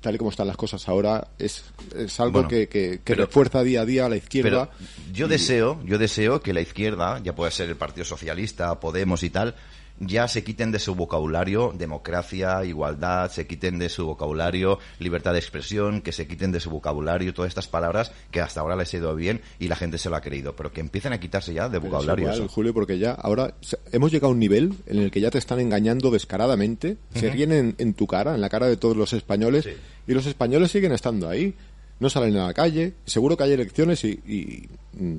Tal 0.00 0.16
y 0.16 0.18
como 0.18 0.28
están 0.30 0.46
las 0.46 0.58
cosas 0.58 0.86
ahora, 0.86 1.28
es, 1.38 1.64
es 1.96 2.20
algo 2.20 2.32
Bueno, 2.32 2.48
que, 2.48 2.68
que, 2.68 2.90
que 2.98 3.00
pero- 3.04 3.24
refuerza 3.24 3.62
día 3.62 3.80
a 3.80 3.84
día 3.86 4.04
a 4.04 4.08
la 4.10 4.16
izquierda. 4.16 4.68
Pero 4.70 5.12
yo 5.14 5.28
deseo, 5.28 5.80
yo 5.86 5.96
deseo 5.96 6.42
que 6.42 6.52
la 6.52 6.60
izquierda, 6.60 7.20
ya 7.24 7.34
puede 7.34 7.50
ser 7.52 7.70
el 7.70 7.76
Partido 7.76 8.04
Socialista, 8.04 8.78
Podemos 8.80 9.22
y 9.22 9.30
tal, 9.30 9.54
ya 10.00 10.26
se 10.26 10.42
quiten 10.42 10.72
de 10.72 10.80
su 10.80 10.94
vocabulario 10.96 11.72
democracia, 11.76 12.64
igualdad, 12.64 13.30
se 13.30 13.46
quiten 13.46 13.78
de 13.78 13.88
su 13.88 14.06
vocabulario 14.06 14.78
libertad 14.98 15.32
de 15.32 15.38
expresión, 15.38 16.00
que 16.00 16.10
se 16.12 16.26
quiten 16.26 16.50
de 16.50 16.58
su 16.60 16.68
vocabulario 16.70 17.32
todas 17.32 17.48
estas 17.50 17.68
palabras 17.68 18.10
que 18.32 18.40
hasta 18.40 18.60
ahora 18.60 18.74
les 18.76 18.92
ha 18.92 18.96
ido 18.96 19.14
bien 19.14 19.40
y 19.60 19.68
la 19.68 19.76
gente 19.76 19.98
se 19.98 20.10
lo 20.10 20.16
ha 20.16 20.20
creído, 20.20 20.56
pero 20.56 20.72
que 20.72 20.80
empiecen 20.80 21.12
a 21.12 21.20
quitarse 21.20 21.54
ya 21.54 21.68
de 21.68 21.78
Pero 21.78 21.84
es 21.86 21.90
vocabulario 21.92 22.24
igual, 22.24 22.38
eso. 22.40 22.48
Julio, 22.48 22.74
porque 22.74 22.98
ya 22.98 23.12
ahora 23.12 23.54
hemos 23.92 24.10
llegado 24.10 24.28
a 24.28 24.32
un 24.32 24.40
nivel 24.40 24.74
en 24.86 24.98
el 24.98 25.10
que 25.10 25.20
ya 25.20 25.30
te 25.30 25.38
están 25.38 25.60
engañando 25.60 26.10
descaradamente, 26.10 26.96
se 27.14 27.30
ríen 27.30 27.52
en, 27.52 27.74
en 27.78 27.94
tu 27.94 28.06
cara, 28.08 28.34
en 28.34 28.40
la 28.40 28.48
cara 28.48 28.66
de 28.66 28.76
todos 28.76 28.96
los 28.96 29.12
españoles, 29.12 29.64
Sí. 29.64 29.70
y 30.08 30.12
los 30.12 30.26
españoles 30.26 30.70
siguen 30.72 30.92
estando 30.92 31.28
ahí, 31.28 31.54
no 32.00 32.10
salen 32.10 32.36
a 32.36 32.46
la 32.48 32.54
calle, 32.54 32.94
seguro 33.06 33.36
que 33.36 33.44
hay 33.44 33.52
elecciones 33.52 34.02
y, 34.04 34.08
y, 34.26 34.68
mm, 35.00 35.16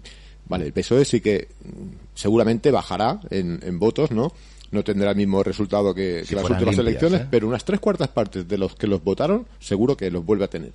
vale, 0.49 0.65
el 0.65 0.73
PSOE 0.73 1.05
sí 1.05 1.21
que 1.21 1.47
mm, 1.63 1.95
seguramente 2.13 2.71
bajará 2.71 3.21
en, 3.29 3.59
en 3.63 3.79
votos, 3.79 4.11
¿no? 4.11 4.33
No 4.75 4.83
tendrá 4.83 5.11
el 5.11 5.15
mismo 5.15 5.41
resultado 5.41 5.95
que, 5.95 6.23
Si 6.23 6.29
que 6.29 6.35
las 6.35 6.43
últimas 6.43 6.75
limpias, 6.75 6.87
elecciones, 6.87 7.21
¿eh? 7.21 7.27
pero 7.31 7.47
unas 7.47 7.63
tres 7.63 7.79
cuartas 7.79 8.09
partes 8.09 8.45
de 8.45 8.57
los 8.57 8.75
que 8.75 8.87
los 8.87 9.01
votaron, 9.01 9.47
seguro 9.59 9.95
que 9.95 10.11
los 10.11 10.25
vuelve 10.25 10.43
a 10.43 10.49
tener. 10.49 10.73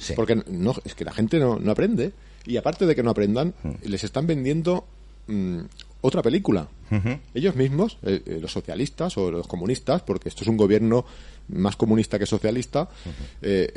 Sí. 0.00 0.14
Porque 0.16 0.42
no, 0.48 0.74
es 0.84 0.94
que 0.96 1.04
la 1.04 1.12
gente 1.12 1.38
no, 1.38 1.58
no 1.60 1.70
aprende. 1.70 2.12
Y 2.46 2.56
aparte 2.56 2.84
de 2.86 2.96
que 2.96 3.02
no 3.04 3.10
aprendan, 3.10 3.54
les 3.84 4.02
están 4.02 4.26
vendiendo 4.26 4.84
mm, 5.28 5.60
otra 6.00 6.22
película. 6.22 6.66
Ellos 7.34 7.54
mismos, 7.54 7.98
eh, 8.02 8.20
eh, 8.26 8.38
los 8.40 8.50
socialistas 8.50 9.16
o 9.16 9.30
los 9.30 9.46
comunistas, 9.46 10.02
porque 10.02 10.28
esto 10.28 10.42
es 10.42 10.48
un 10.48 10.56
gobierno 10.56 11.04
más 11.48 11.76
comunista 11.76 12.18
que 12.18 12.26
socialista, 12.26 12.88
eh, 13.42 13.72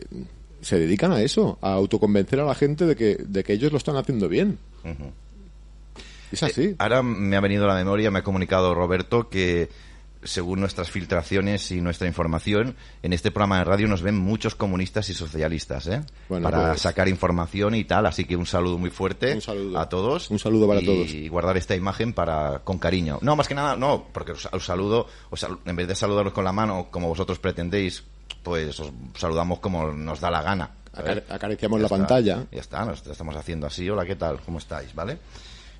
se 0.62 0.80
dedican 0.80 1.12
a 1.12 1.22
eso, 1.22 1.60
a 1.62 1.74
autoconvencer 1.74 2.40
a 2.40 2.46
la 2.46 2.56
gente 2.56 2.88
de 2.88 2.96
que, 2.96 3.16
de 3.16 3.44
que 3.44 3.54
ellos 3.54 3.72
lo 3.72 3.78
están 3.78 3.98
haciendo 3.98 4.28
bien. 4.28 4.58
Es 6.34 6.44
así. 6.44 6.76
Ahora 6.80 7.02
me 7.04 7.36
ha 7.38 7.40
venido 7.42 7.66
a 7.66 7.68
la 7.68 7.76
memoria, 7.76 8.10
me 8.12 8.20
ha 8.20 8.24
comunicado 8.24 8.74
Roberto 8.74 9.30
que 9.30 9.70
según 10.24 10.62
nuestras 10.62 10.90
filtraciones 10.90 11.70
y 11.72 11.82
nuestra 11.82 12.08
información, 12.08 12.76
en 13.04 13.12
este 13.12 13.30
programa 13.30 13.58
de 13.58 13.66
radio 13.66 13.88
nos 13.90 14.02
ven 14.02 14.18
muchos 14.18 14.56
comunistas 14.56 15.10
y 15.10 15.14
socialistas, 15.14 15.86
¿eh? 15.88 16.02
Bueno, 16.30 16.50
para 16.50 16.70
pues- 16.70 16.82
sacar 16.82 17.10
información 17.10 17.76
y 17.76 17.84
tal, 17.84 18.06
así 18.06 18.24
que 18.24 18.38
un 18.38 18.46
saludo 18.46 18.78
muy 18.78 18.90
fuerte 18.90 19.34
Un 19.36 19.42
saludo. 19.42 19.78
a 19.78 19.90
todos. 19.90 20.30
Un 20.32 20.40
saludo 20.40 20.66
para 20.68 20.82
y 20.82 20.86
todos. 20.86 21.10
Y 21.10 21.28
guardar 21.28 21.58
esta 21.58 21.76
imagen 21.76 22.14
para 22.14 22.60
con 22.64 22.80
cariño. 22.80 23.20
No, 23.22 23.36
más 23.36 23.50
que 23.50 23.54
nada, 23.56 23.76
no, 23.76 24.06
porque 24.14 24.32
os, 24.32 24.48
os 24.52 24.66
saludo, 24.66 25.08
os 25.30 25.40
sal- 25.42 25.60
en 25.66 25.76
vez 25.76 25.90
de 25.90 25.96
saludaros 25.96 26.32
con 26.32 26.46
la 26.46 26.54
mano 26.54 26.88
como 26.90 27.10
vosotros 27.10 27.38
pretendéis, 27.40 28.04
pues 28.44 28.80
os 28.80 28.92
saludamos 29.16 29.60
como 29.60 29.92
nos 29.92 30.22
da 30.22 30.32
la 30.32 30.42
gana. 30.42 30.70
Acar- 30.94 31.24
acariciamos 31.30 31.80
Ya 31.80 31.82
la 31.82 31.86
está, 31.88 31.98
pantalla. 31.98 32.46
Ya 32.50 32.62
está, 32.62 32.86
nos 32.86 33.06
estamos 33.06 33.36
haciendo 33.36 33.68
así. 33.68 33.90
Hola, 33.90 34.06
¿qué 34.06 34.16
tal? 34.16 34.40
¿Cómo 34.46 34.60
estáis? 34.60 34.96
¿Vale? 34.96 35.18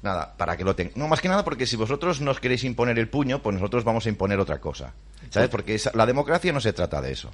Nada, 0.04 0.36
para 0.38 0.56
que 0.58 0.64
lo 0.64 0.76
tengan. 0.76 0.94
No, 0.98 1.08
más 1.08 1.22
que 1.22 1.30
nada 1.30 1.44
porque 1.44 1.66
si 1.66 1.76
vosotros 1.78 2.22
nos 2.22 2.40
queréis 2.40 2.64
imponer 2.66 3.00
el 3.00 3.08
puño, 3.10 3.42
pues 3.42 3.56
nosotros 3.56 3.84
vamos 3.84 4.06
a 4.06 4.10
imponer 4.10 4.40
otra 4.40 4.60
cosa. 4.60 4.94
¿Sabes? 5.32 5.50
Porque 5.50 5.76
esa- 5.76 5.92
la 5.96 6.06
democracia 6.06 6.52
no 6.54 6.60
se 6.60 6.74
trata 6.74 7.02
de 7.02 7.14
eso. 7.14 7.32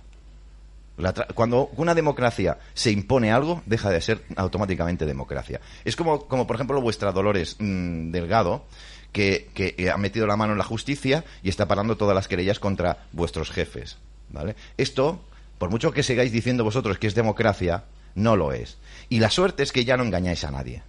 La 0.98 1.14
tra- 1.14 1.34
cuando 1.34 1.72
una 1.78 1.96
democracia 1.96 2.60
se 2.74 2.92
impone 2.92 3.32
algo, 3.32 3.64
deja 3.66 3.90
de 3.90 4.02
ser 4.02 4.22
automáticamente 4.36 5.06
democracia. 5.06 5.62
Es 5.84 5.96
como, 5.96 6.28
como 6.28 6.46
por 6.46 6.58
ejemplo, 6.58 6.80
vuestra 6.82 7.12
Dolores 7.12 7.56
mm, 7.58 8.12
Delgado, 8.12 8.66
que, 9.14 9.50
que, 9.56 9.90
ha 9.90 9.98
metido 9.98 10.28
la 10.28 10.36
mano 10.38 10.52
en 10.52 10.58
la 10.60 10.64
justicia 10.66 11.24
y 11.42 11.50
está 11.50 11.68
parando 11.68 11.98
todas 11.98 12.14
las 12.14 12.28
querellas 12.28 12.60
contra 12.60 13.06
vuestros 13.14 13.50
jefes. 13.50 13.98
¿vale? 14.30 14.56
Esto, 14.78 15.22
por 15.58 15.70
mucho 15.72 15.92
que 15.92 16.04
sigáis 16.04 16.32
diciendo 16.32 16.64
vosotros 16.64 17.00
que 17.00 17.08
es 17.08 17.16
democracia, 17.16 17.86
no 18.14 18.36
lo 18.36 18.52
es. 18.54 18.78
Y 19.08 19.20
la 19.22 19.32
suerte 19.32 19.64
es 19.64 19.72
que 19.72 19.86
ya 19.86 19.98
no 19.98 20.04
engañáis 20.04 20.44
a 20.44 20.52
nadie. 20.52 20.84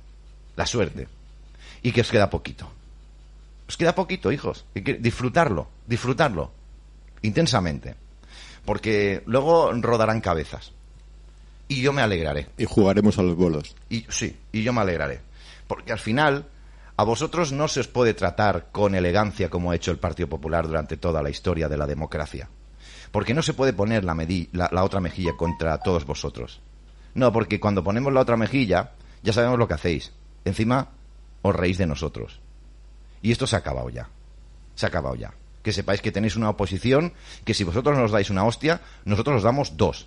La 0.57 0.67
suerte. 0.67 1.09
Y 1.83 1.93
que 1.93 2.03
os 2.03 2.11
queda 2.11 2.31
poquito. 2.31 2.71
Os 3.69 3.77
queda 3.77 3.95
poquito, 3.95 4.33
hijos. 4.33 4.65
Hay 4.75 4.83
que 4.83 4.95
disfrutarlo, 4.95 5.69
disfrutarlo. 5.87 6.51
Intensamente. 7.23 7.95
Porque 8.65 9.23
luego 9.27 9.73
rodarán 9.73 10.21
cabezas. 10.21 10.73
Y 11.69 11.83
yo 11.83 11.93
me 11.93 12.03
alegraré. 12.03 12.49
Y 12.59 12.65
jugaremos 12.65 13.19
a 13.19 13.23
los 13.23 13.37
bolos. 13.37 13.77
Y 13.89 14.05
sí, 14.09 14.37
y 14.53 14.63
yo 14.63 14.73
me 14.73 14.81
alegraré. 14.81 15.21
Porque 15.69 15.93
al 15.93 16.01
final, 16.01 16.47
a 16.97 17.05
vosotros 17.05 17.53
no 17.53 17.69
se 17.69 17.81
os 17.81 17.89
puede 17.89 18.13
tratar 18.13 18.67
con 18.73 18.95
elegancia 18.97 19.49
como 19.49 19.71
ha 19.71 19.77
hecho 19.77 19.93
el 19.93 19.99
Partido 19.99 20.29
Popular 20.29 20.67
durante 20.67 20.97
toda 20.97 21.23
la 21.23 21.31
historia 21.31 21.69
de 21.69 21.77
la 21.77 21.87
democracia. 21.87 22.49
Porque 23.13 23.35
no 23.35 23.43
se 23.43 23.55
puede 23.55 23.73
poner 23.73 24.05
la, 24.05 24.15
la, 24.53 24.69
la 24.73 24.85
otra 24.85 25.01
mejilla 25.01 25.37
contra 25.37 25.79
todos 25.79 26.05
vosotros. 26.05 26.61
No, 27.15 27.33
porque 27.33 27.61
cuando 27.61 27.85
ponemos 27.85 28.13
la 28.13 28.21
otra 28.21 28.37
mejilla, 28.37 28.93
ya 29.23 29.33
sabemos 29.33 29.59
lo 29.59 29.69
que 29.69 29.75
hacéis. 29.75 30.13
Encima, 30.45 30.89
os 31.43 31.55
reís 31.55 31.79
de 31.79 31.87
nosotros. 31.87 32.41
Y 33.23 33.33
esto 33.33 33.47
se 33.47 33.57
ha 33.57 33.61
acabado 33.61 33.89
ya. 33.91 34.09
Se 34.75 34.87
ha 34.87 34.89
acabado 34.89 35.15
ya. 35.15 35.33
Que 35.63 35.73
sepáis 35.73 36.01
que 36.01 36.13
tenéis 36.13 36.37
una 36.37 36.49
oposición 36.51 37.13
que 37.45 37.53
si 37.55 37.65
vosotros 37.65 37.97
nos 37.99 38.11
dais 38.13 38.31
una 38.31 38.45
hostia, 38.45 38.81
nosotros 39.05 39.37
os 39.37 39.43
damos 39.43 39.77
dos. 39.77 40.07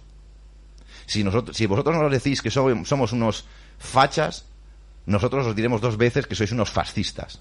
Si, 1.06 1.24
nosotros, 1.24 1.56
si 1.56 1.66
vosotros 1.68 1.96
nos 1.98 2.12
decís 2.12 2.42
que 2.42 2.50
so- 2.50 2.86
somos 2.86 3.12
unos 3.12 3.46
fachas, 3.78 4.46
nosotros 5.06 5.46
os 5.46 5.56
diremos 5.56 5.82
dos 5.82 5.98
veces 5.98 6.26
que 6.26 6.34
sois 6.36 6.52
unos 6.52 6.72
fascistas. 6.72 7.40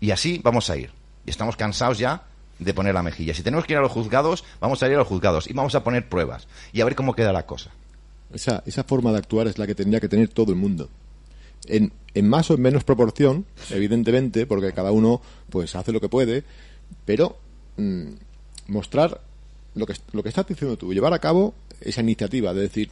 Y 0.00 0.10
así 0.10 0.40
vamos 0.42 0.68
a 0.70 0.76
ir. 0.76 0.90
Y 1.24 1.30
estamos 1.30 1.56
cansados 1.56 1.98
ya 1.98 2.24
de 2.58 2.74
poner 2.74 2.94
la 2.94 3.02
mejilla. 3.02 3.32
Si 3.34 3.42
tenemos 3.42 3.64
que 3.64 3.72
ir 3.72 3.78
a 3.78 3.82
los 3.82 3.92
juzgados, 3.92 4.44
vamos 4.60 4.82
a 4.82 4.86
ir 4.88 4.94
a 4.94 4.98
los 4.98 5.08
juzgados 5.08 5.48
y 5.48 5.52
vamos 5.54 5.74
a 5.74 5.82
poner 5.82 6.08
pruebas 6.08 6.46
y 6.72 6.80
a 6.80 6.84
ver 6.84 6.94
cómo 6.94 7.14
queda 7.14 7.32
la 7.32 7.46
cosa. 7.46 7.70
Esa, 8.32 8.62
esa 8.66 8.84
forma 8.84 9.12
de 9.12 9.18
actuar 9.18 9.46
es 9.46 9.56
la 9.58 9.66
que 9.66 9.74
tendría 9.74 10.00
que 10.00 10.08
tener 10.08 10.28
todo 10.28 10.52
el 10.52 10.58
mundo. 10.58 10.90
En, 11.66 11.92
en 12.14 12.28
más 12.28 12.50
o 12.50 12.54
en 12.54 12.62
menos 12.62 12.84
proporción, 12.84 13.44
evidentemente, 13.70 14.46
porque 14.46 14.72
cada 14.72 14.92
uno 14.92 15.20
pues 15.50 15.74
hace 15.76 15.92
lo 15.92 16.00
que 16.00 16.08
puede, 16.08 16.44
pero 17.04 17.36
mm, 17.76 18.04
mostrar 18.68 19.20
lo 19.74 19.86
que, 19.86 19.94
lo 20.12 20.22
que 20.22 20.28
estás 20.28 20.46
diciendo 20.46 20.76
tú, 20.76 20.92
llevar 20.94 21.12
a 21.12 21.18
cabo 21.18 21.54
esa 21.80 22.00
iniciativa 22.02 22.54
de 22.54 22.62
decir, 22.62 22.90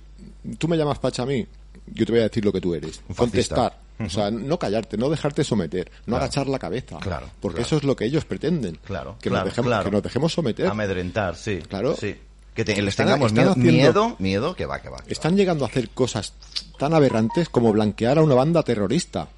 tú 0.59 0.69
me 0.69 0.77
llamas 0.77 0.99
Pacha 0.99 1.23
a 1.23 1.27
mí, 1.27 1.47
yo 1.87 2.05
te 2.07 2.13
voy 2.13 2.21
a 2.21 2.25
decir 2.25 2.45
lo 2.45 2.53
que 2.53 2.61
tú 2.61 2.75
eres. 2.75 3.01
Contestar. 3.17 3.81
O 4.01 4.09
sea, 4.11 4.31
no 4.33 4.59
callarte, 4.59 4.97
no 4.97 5.09
dejarte 5.09 5.45
someter, 5.45 5.89
no 6.01 6.05
Claro. 6.17 6.25
agachar 6.25 6.47
la 6.49 6.59
cabeza. 6.59 6.99
Claro, 6.99 7.29
Porque 7.41 7.57
claro. 7.57 7.67
eso 7.67 7.77
es 7.77 7.85
lo 7.85 7.95
que 7.95 8.05
ellos 8.07 8.25
pretenden. 8.25 8.77
Claro, 8.85 9.17
que, 9.21 9.29
claro, 9.29 9.45
nos 9.47 9.55
dejemos, 9.55 9.85
que 9.85 9.91
nos 9.93 10.03
dejemos 10.03 10.33
someter. 10.33 10.67
Amedrentar, 10.67 11.37
sí. 11.37 11.61
Claro. 11.69 11.95
Sí. 11.95 12.17
Que 12.55 12.65
te- 12.65 12.77
les 12.83 12.89
Están- 12.93 13.07
tengamos 13.07 13.33
miedo, 13.33 13.51
haciendo- 13.53 13.73
miedo, 13.73 14.17
miedo, 14.19 14.55
que 14.57 14.67
va, 14.67 14.81
que 14.83 14.89
va. 14.91 14.99
que 14.99 15.05
va. 15.05 15.11
Están 15.13 15.37
llegando 15.37 15.65
a 15.65 15.69
hacer 15.69 15.89
cosas 15.91 16.35
tan 16.79 16.93
aberrantes 16.95 17.49
como 17.49 17.73
blanquear 17.73 18.19
a 18.19 18.23
una 18.23 18.35
banda 18.35 18.63
terrorista. 18.63 19.29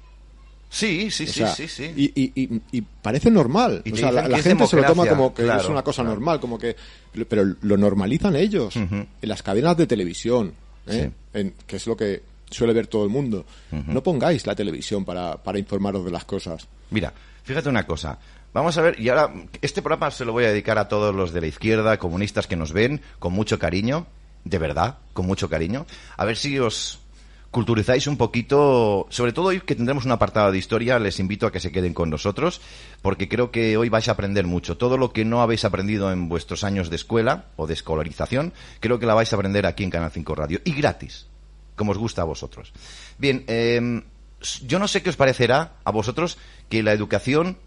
Sí, 0.69 1.09
sí, 1.11 1.23
O 1.23 1.27
sí, 1.27 1.33
sea, 1.33 1.47
sí, 1.55 1.67
sí. 1.69 1.93
Y, 1.95 2.05
y, 2.21 2.31
y, 2.35 2.61
y 2.73 2.81
parece 2.81 3.31
normal. 3.31 3.81
O 3.89 3.95
sea, 3.95 4.11
la, 4.11 4.27
la 4.27 4.39
gente 4.39 4.67
se 4.67 4.75
lo 4.75 4.83
toma 4.83 5.07
como 5.07 5.33
que 5.33 5.43
claro, 5.43 5.61
es 5.61 5.69
una 5.69 5.83
cosa 5.83 6.01
claro. 6.01 6.15
normal, 6.15 6.39
como 6.41 6.57
que. 6.59 6.75
Pero 7.29 7.55
lo 7.61 7.77
normalizan 7.77 8.35
ellos. 8.35 8.75
Ujú. 8.75 8.95
En 8.95 9.29
las 9.29 9.41
cadenas 9.41 9.77
de 9.77 9.87
televisión, 9.87 10.53
¿eh? 10.87 11.11
En- 11.33 11.53
que 11.65 11.77
es 11.77 11.87
lo 11.87 11.95
que 11.95 12.23
suele 12.51 12.73
ver 12.73 12.87
todo 12.87 13.05
el 13.05 13.09
mundo. 13.09 13.45
No 13.71 14.03
pongáis 14.03 14.45
la 14.45 14.55
televisión 14.55 15.05
para, 15.05 15.37
para 15.41 15.57
informaros 15.57 16.03
de 16.03 16.11
las 16.11 16.25
cosas. 16.25 16.67
Mira, 16.89 17.13
fíjate 17.43 17.69
una 17.69 17.85
cosa. 17.87 18.17
Vamos 18.55 18.77
a 18.77 18.81
ver, 18.81 18.97
y 19.01 19.09
ahora, 19.09 19.33
este 19.61 19.81
programa 19.81 20.09
se 20.11 20.23
lo 20.23 20.31
voy 20.31 20.45
a 20.45 20.47
dedicar 20.47 20.77
a 20.77 20.87
todos 20.87 21.13
los 21.13 21.33
de 21.33 21.41
la 21.41 21.47
izquierda, 21.47 21.99
comunistas 21.99 22.47
que 22.47 22.55
nos 22.55 22.71
ven, 22.71 23.01
con 23.19 23.33
mucho 23.33 23.59
cariño, 23.59 24.07
de 24.45 24.57
verdad, 24.57 24.99
con 25.11 25.25
mucho 25.25 25.49
cariño. 25.49 25.85
A 26.15 26.23
ver 26.23 26.37
si 26.37 26.57
os 26.57 27.01
culturizáis 27.51 28.07
un 28.07 28.15
poquito, 28.15 29.07
sobre 29.09 29.33
todo 29.33 29.47
hoy 29.47 29.59
que 29.59 29.75
tendremos 29.75 30.05
un 30.05 30.13
apartado 30.13 30.53
de 30.53 30.57
historia, 30.57 30.99
les 30.99 31.19
invito 31.19 31.45
a 31.45 31.51
que 31.51 31.59
se 31.59 31.73
queden 31.73 31.93
con 31.93 32.09
nosotros, 32.09 32.61
porque 33.01 33.27
creo 33.27 33.51
que 33.51 33.75
hoy 33.75 33.89
vais 33.89 34.07
a 34.07 34.13
aprender 34.13 34.45
mucho. 34.45 34.77
Todo 34.77 34.97
lo 34.97 35.11
que 35.11 35.25
no 35.25 35.41
habéis 35.41 35.65
aprendido 35.65 36.09
en 36.13 36.29
vuestros 36.29 36.63
años 36.63 36.89
de 36.89 36.95
escuela 36.95 37.47
o 37.57 37.67
de 37.67 37.73
escolarización, 37.73 38.53
creo 38.79 38.99
que 38.99 39.05
la 39.05 39.15
vais 39.15 39.33
a 39.33 39.35
aprender 39.35 39.65
aquí 39.65 39.83
en 39.83 39.89
Canal 39.89 40.11
5 40.11 40.33
Radio. 40.33 40.61
Y 40.63 40.71
gratis, 40.71 41.27
como 41.75 41.91
os 41.91 41.97
gusta 41.97 42.21
a 42.21 42.25
vosotros. 42.25 42.71
Bien, 43.17 43.43
eh, 43.47 44.01
yo 44.65 44.79
no 44.79 44.87
sé 44.87 45.03
qué 45.03 45.09
os 45.09 45.17
parecerá 45.17 45.73
a 45.83 45.91
vosotros 45.91 46.37
que 46.69 46.83
la 46.83 46.93
educación 46.93 47.57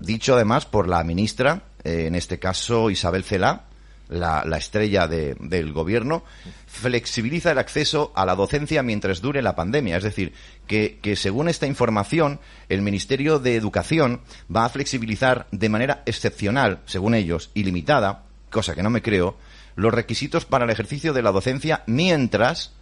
dicho 0.00 0.34
además 0.34 0.66
por 0.66 0.88
la 0.88 1.04
ministra, 1.04 1.62
eh, 1.84 2.04
en 2.06 2.14
este 2.14 2.38
caso 2.38 2.90
Isabel 2.90 3.24
Celá, 3.24 3.64
la, 4.08 4.42
la 4.44 4.58
estrella 4.58 5.06
de- 5.06 5.36
del 5.38 5.72
gobierno, 5.72 6.24
flexibiliza 6.66 7.52
el 7.52 7.58
acceso 7.58 8.12
a 8.16 8.26
la 8.26 8.34
docencia 8.34 8.82
mientras 8.82 9.20
dure 9.20 9.40
la 9.42 9.54
pandemia. 9.54 9.96
Es 9.96 10.02
decir, 10.02 10.32
que, 10.66 10.98
que 11.00 11.14
según 11.16 11.48
esta 11.48 11.66
información, 11.66 12.40
el 12.68 12.82
Ministerio 12.82 13.38
de 13.38 13.54
Educación 13.56 14.20
va 14.54 14.64
a 14.64 14.68
flexibilizar 14.68 15.46
de 15.52 15.68
manera 15.68 16.02
excepcional, 16.06 16.80
según 16.86 17.14
ellos, 17.14 17.50
y 17.54 17.62
limitada, 17.64 18.24
cosa 18.50 18.74
que 18.74 18.82
no 18.82 18.90
me 18.90 19.02
creo, 19.02 19.36
los 19.76 19.94
requisitos 19.94 20.44
para 20.44 20.64
el 20.64 20.70
ejercicio 20.70 21.12
de 21.12 21.22
la 21.22 21.30
docencia 21.32 21.82
mientras 21.86 22.72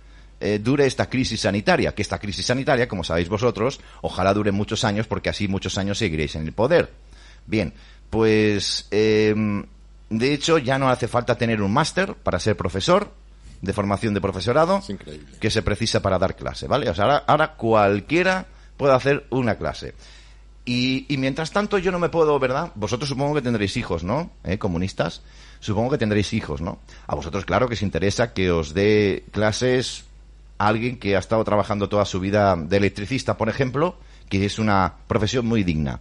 eh, 0.40 0.58
dure 0.62 0.86
esta 0.86 1.10
crisis 1.10 1.40
sanitaria, 1.42 1.94
que 1.94 2.02
esta 2.02 2.18
crisis 2.18 2.46
sanitaria, 2.46 2.88
como 2.88 3.04
sabéis 3.04 3.28
vosotros, 3.28 3.80
ojalá 4.02 4.32
dure 4.32 4.52
muchos 4.52 4.84
años, 4.84 5.06
porque 5.06 5.28
así 5.28 5.48
muchos 5.48 5.76
años 5.78 5.98
seguiréis 5.98 6.36
en 6.36 6.46
el 6.46 6.52
poder. 6.52 6.90
Bien, 7.48 7.72
pues 8.10 8.86
eh, 8.90 9.34
de 10.10 10.32
hecho 10.34 10.58
ya 10.58 10.78
no 10.78 10.90
hace 10.90 11.08
falta 11.08 11.36
tener 11.36 11.62
un 11.62 11.72
máster 11.72 12.14
para 12.14 12.38
ser 12.38 12.56
profesor 12.56 13.10
de 13.62 13.72
formación 13.72 14.14
de 14.14 14.20
profesorado 14.20 14.80
que 15.40 15.50
se 15.50 15.62
precisa 15.62 16.00
para 16.00 16.18
dar 16.18 16.36
clase, 16.36 16.68
¿vale? 16.68 16.88
O 16.88 16.94
sea, 16.94 17.04
ahora, 17.04 17.24
ahora 17.26 17.54
cualquiera 17.54 18.46
puede 18.76 18.94
hacer 18.94 19.26
una 19.30 19.56
clase. 19.56 19.94
Y, 20.64 21.06
y 21.08 21.16
mientras 21.16 21.50
tanto 21.50 21.78
yo 21.78 21.90
no 21.90 21.98
me 21.98 22.10
puedo, 22.10 22.38
¿verdad? 22.38 22.70
Vosotros 22.74 23.08
supongo 23.08 23.34
que 23.34 23.42
tendréis 23.42 23.76
hijos, 23.78 24.04
¿no? 24.04 24.30
¿Eh? 24.44 24.58
Comunistas. 24.58 25.22
Supongo 25.60 25.90
que 25.90 25.98
tendréis 25.98 26.34
hijos, 26.34 26.60
¿no? 26.60 26.78
A 27.06 27.16
vosotros, 27.16 27.46
claro, 27.46 27.68
que 27.68 27.74
os 27.74 27.82
interesa 27.82 28.34
que 28.34 28.50
os 28.50 28.74
dé 28.74 29.24
clases 29.32 30.04
a 30.58 30.68
alguien 30.68 30.98
que 30.98 31.16
ha 31.16 31.18
estado 31.18 31.42
trabajando 31.42 31.88
toda 31.88 32.04
su 32.04 32.20
vida 32.20 32.54
de 32.54 32.76
electricista, 32.76 33.38
por 33.38 33.48
ejemplo, 33.48 33.96
que 34.28 34.44
es 34.44 34.58
una 34.58 34.94
profesión 35.06 35.46
muy 35.46 35.64
digna. 35.64 36.00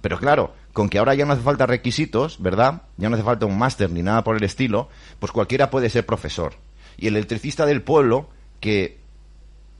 Pero 0.00 0.18
claro, 0.18 0.54
con 0.72 0.88
que 0.88 0.98
ahora 0.98 1.14
ya 1.14 1.24
no 1.24 1.32
hace 1.32 1.42
falta 1.42 1.66
requisitos, 1.66 2.40
¿verdad? 2.40 2.82
Ya 2.96 3.08
no 3.08 3.16
hace 3.16 3.24
falta 3.24 3.46
un 3.46 3.58
máster 3.58 3.90
ni 3.90 4.02
nada 4.02 4.22
por 4.24 4.36
el 4.36 4.44
estilo, 4.44 4.88
pues 5.18 5.32
cualquiera 5.32 5.70
puede 5.70 5.90
ser 5.90 6.06
profesor. 6.06 6.54
Y 6.96 7.06
el 7.08 7.16
electricista 7.16 7.66
del 7.66 7.82
pueblo, 7.82 8.28
que 8.60 8.98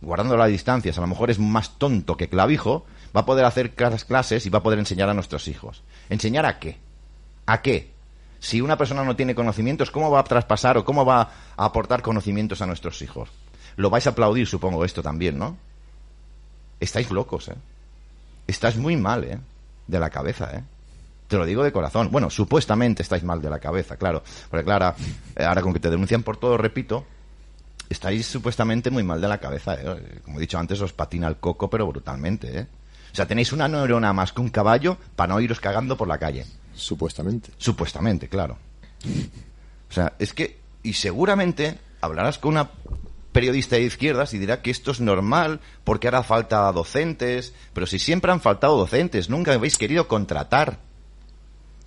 guardando 0.00 0.36
las 0.36 0.48
distancias, 0.48 0.98
a 0.98 1.00
lo 1.00 1.06
mejor 1.06 1.30
es 1.30 1.38
más 1.38 1.78
tonto 1.78 2.16
que 2.16 2.28
clavijo, 2.28 2.86
va 3.16 3.20
a 3.22 3.26
poder 3.26 3.44
hacer 3.44 3.74
clas- 3.74 4.04
clases 4.04 4.46
y 4.46 4.50
va 4.50 4.58
a 4.60 4.62
poder 4.62 4.78
enseñar 4.78 5.08
a 5.08 5.14
nuestros 5.14 5.48
hijos. 5.48 5.82
¿Enseñar 6.10 6.46
a 6.46 6.58
qué? 6.58 6.78
¿A 7.46 7.62
qué? 7.62 7.90
Si 8.40 8.60
una 8.60 8.76
persona 8.78 9.02
no 9.04 9.16
tiene 9.16 9.34
conocimientos, 9.34 9.90
¿cómo 9.90 10.10
va 10.10 10.20
a 10.20 10.24
traspasar 10.24 10.78
o 10.78 10.84
cómo 10.84 11.04
va 11.04 11.30
a 11.56 11.64
aportar 11.64 12.02
conocimientos 12.02 12.62
a 12.62 12.66
nuestros 12.66 13.02
hijos? 13.02 13.28
Lo 13.76 13.90
vais 13.90 14.06
a 14.06 14.10
aplaudir, 14.10 14.46
supongo, 14.46 14.84
esto 14.84 15.02
también, 15.02 15.38
¿no? 15.38 15.56
Estáis 16.80 17.10
locos, 17.10 17.48
¿eh? 17.48 17.56
Estáis 18.46 18.76
muy 18.76 18.96
mal, 18.96 19.24
¿eh? 19.24 19.38
De 19.88 19.98
la 19.98 20.10
cabeza, 20.10 20.50
¿eh? 20.56 20.62
Te 21.28 21.36
lo 21.36 21.44
digo 21.44 21.62
de 21.62 21.72
corazón. 21.72 22.10
Bueno, 22.10 22.30
supuestamente 22.30 23.02
estáis 23.02 23.22
mal 23.22 23.40
de 23.40 23.50
la 23.50 23.58
cabeza, 23.58 23.96
claro. 23.96 24.22
Porque, 24.50 24.64
claro, 24.64 24.94
eh, 25.36 25.44
ahora 25.44 25.62
con 25.62 25.74
que 25.74 25.80
te 25.80 25.90
denuncian 25.90 26.22
por 26.22 26.38
todo, 26.38 26.56
repito, 26.56 27.04
estáis 27.88 28.26
supuestamente 28.26 28.90
muy 28.90 29.02
mal 29.02 29.20
de 29.20 29.28
la 29.28 29.38
cabeza, 29.38 29.74
¿eh? 29.74 30.20
Como 30.24 30.38
he 30.38 30.40
dicho 30.40 30.58
antes, 30.58 30.80
os 30.80 30.92
patina 30.92 31.28
el 31.28 31.36
coco, 31.36 31.68
pero 31.68 31.86
brutalmente, 31.86 32.58
¿eh? 32.58 32.66
O 33.12 33.14
sea, 33.14 33.26
tenéis 33.26 33.52
una 33.52 33.68
neurona 33.68 34.12
más 34.12 34.32
que 34.32 34.40
un 34.40 34.48
caballo 34.48 34.96
para 35.16 35.32
no 35.32 35.40
iros 35.40 35.60
cagando 35.60 35.96
por 35.96 36.08
la 36.08 36.18
calle. 36.18 36.46
Supuestamente. 36.74 37.50
Supuestamente, 37.58 38.28
claro. 38.28 38.56
O 39.90 39.92
sea, 39.92 40.14
es 40.18 40.32
que, 40.32 40.58
y 40.82 40.92
seguramente 40.94 41.78
hablarás 42.00 42.38
con 42.38 42.52
una 42.52 42.70
periodista 43.32 43.76
de 43.76 43.82
izquierdas 43.82 44.34
y 44.34 44.38
dirá 44.38 44.62
que 44.62 44.70
esto 44.70 44.90
es 44.90 45.00
normal 45.00 45.60
porque 45.84 46.08
ahora 46.08 46.22
falta 46.22 46.70
docentes, 46.72 47.54
pero 47.72 47.86
si 47.86 47.98
siempre 47.98 48.32
han 48.32 48.40
faltado 48.40 48.76
docentes, 48.76 49.30
nunca 49.30 49.52
habéis 49.52 49.78
querido 49.78 50.08
contratar. 50.08 50.78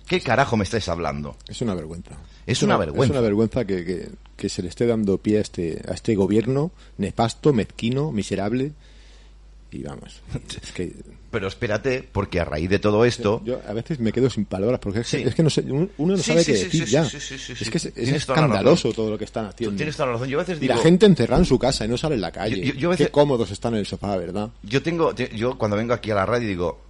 ¿Qué 0.06 0.20
carajo 0.20 0.56
me 0.56 0.64
estáis 0.64 0.88
hablando? 0.88 1.36
Es 1.48 1.60
una 1.62 1.74
vergüenza. 1.74 2.12
Es 2.46 2.62
una 2.62 2.76
vergüenza. 2.76 3.04
Es 3.04 3.10
una 3.10 3.20
vergüenza 3.20 3.64
que, 3.64 3.84
que- 3.84 4.08
que 4.36 4.48
se 4.48 4.62
le 4.62 4.68
esté 4.68 4.86
dando 4.86 5.18
pie 5.18 5.38
a 5.38 5.40
este, 5.40 5.80
a 5.88 5.92
este 5.92 6.14
gobierno 6.16 6.72
nefasto, 6.98 7.52
mezquino, 7.52 8.10
miserable 8.10 8.72
Y 9.70 9.82
vamos, 9.84 10.20
es 10.62 10.72
que 10.72 10.92
Pero 11.30 11.46
espérate, 11.48 12.06
porque 12.10 12.40
a 12.40 12.44
raíz 12.44 12.68
de 12.68 12.78
todo 12.80 13.04
esto... 13.06 13.40
yo 13.44 13.60
a 13.66 13.72
veces 13.72 14.00
me 14.00 14.12
quedo 14.12 14.28
sin 14.28 14.44
palabras 14.44 14.80
porque 14.80 15.00
es, 15.00 15.08
que- 15.10 15.22
es 15.22 15.34
que 15.34 15.42
no 15.44 15.48
sé, 15.50 15.62
uno 15.62 15.88
no 15.96 16.16
Sí, 16.18 16.24
sabe 16.24 16.44
sí, 16.44 16.52
qué 16.52 16.58
decir 16.64 16.84
ya. 16.86 17.02
Es 17.04 17.70
que 17.70 17.78
es, 17.78 17.84
es 17.86 18.08
escandaloso 18.10 18.92
todo 18.92 19.10
lo 19.10 19.16
que 19.18 19.24
están 19.24 19.46
haciendo. 19.46 19.70
Tú 19.72 19.76
tienes 19.76 19.96
toda 19.96 20.08
la 20.08 20.12
razón. 20.14 20.28
Yo 20.28 20.40
a 20.40 20.42
veces 20.44 20.62
Y 20.62 20.66
la 20.66 20.76
gente 20.78 21.06
encerrada 21.06 21.40
en 21.40 21.46
su 21.46 21.58
casa 21.58 21.84
y 21.84 21.88
no 21.88 21.96
sale 21.96 22.16
en 22.16 22.20
la 22.20 22.32
calle. 22.32 22.58
Yo- 22.58 22.72
yo- 22.74 22.80
yo 22.80 22.88
a 22.88 22.90
veces- 22.90 23.06
Qué 23.06 23.12
cómodos 23.12 23.50
están 23.52 23.74
en 23.74 23.80
el 23.80 23.86
sofá, 23.86 24.16
¿verdad? 24.18 24.50
Yo 24.62 24.82
tengo, 24.82 25.14
te- 25.14 25.34
yo 25.34 25.56
cuando 25.56 25.76
vengo 25.76 25.94
aquí 25.94 26.10
a 26.10 26.16
la 26.16 26.26
radio 26.26 26.48
digo, 26.48 26.80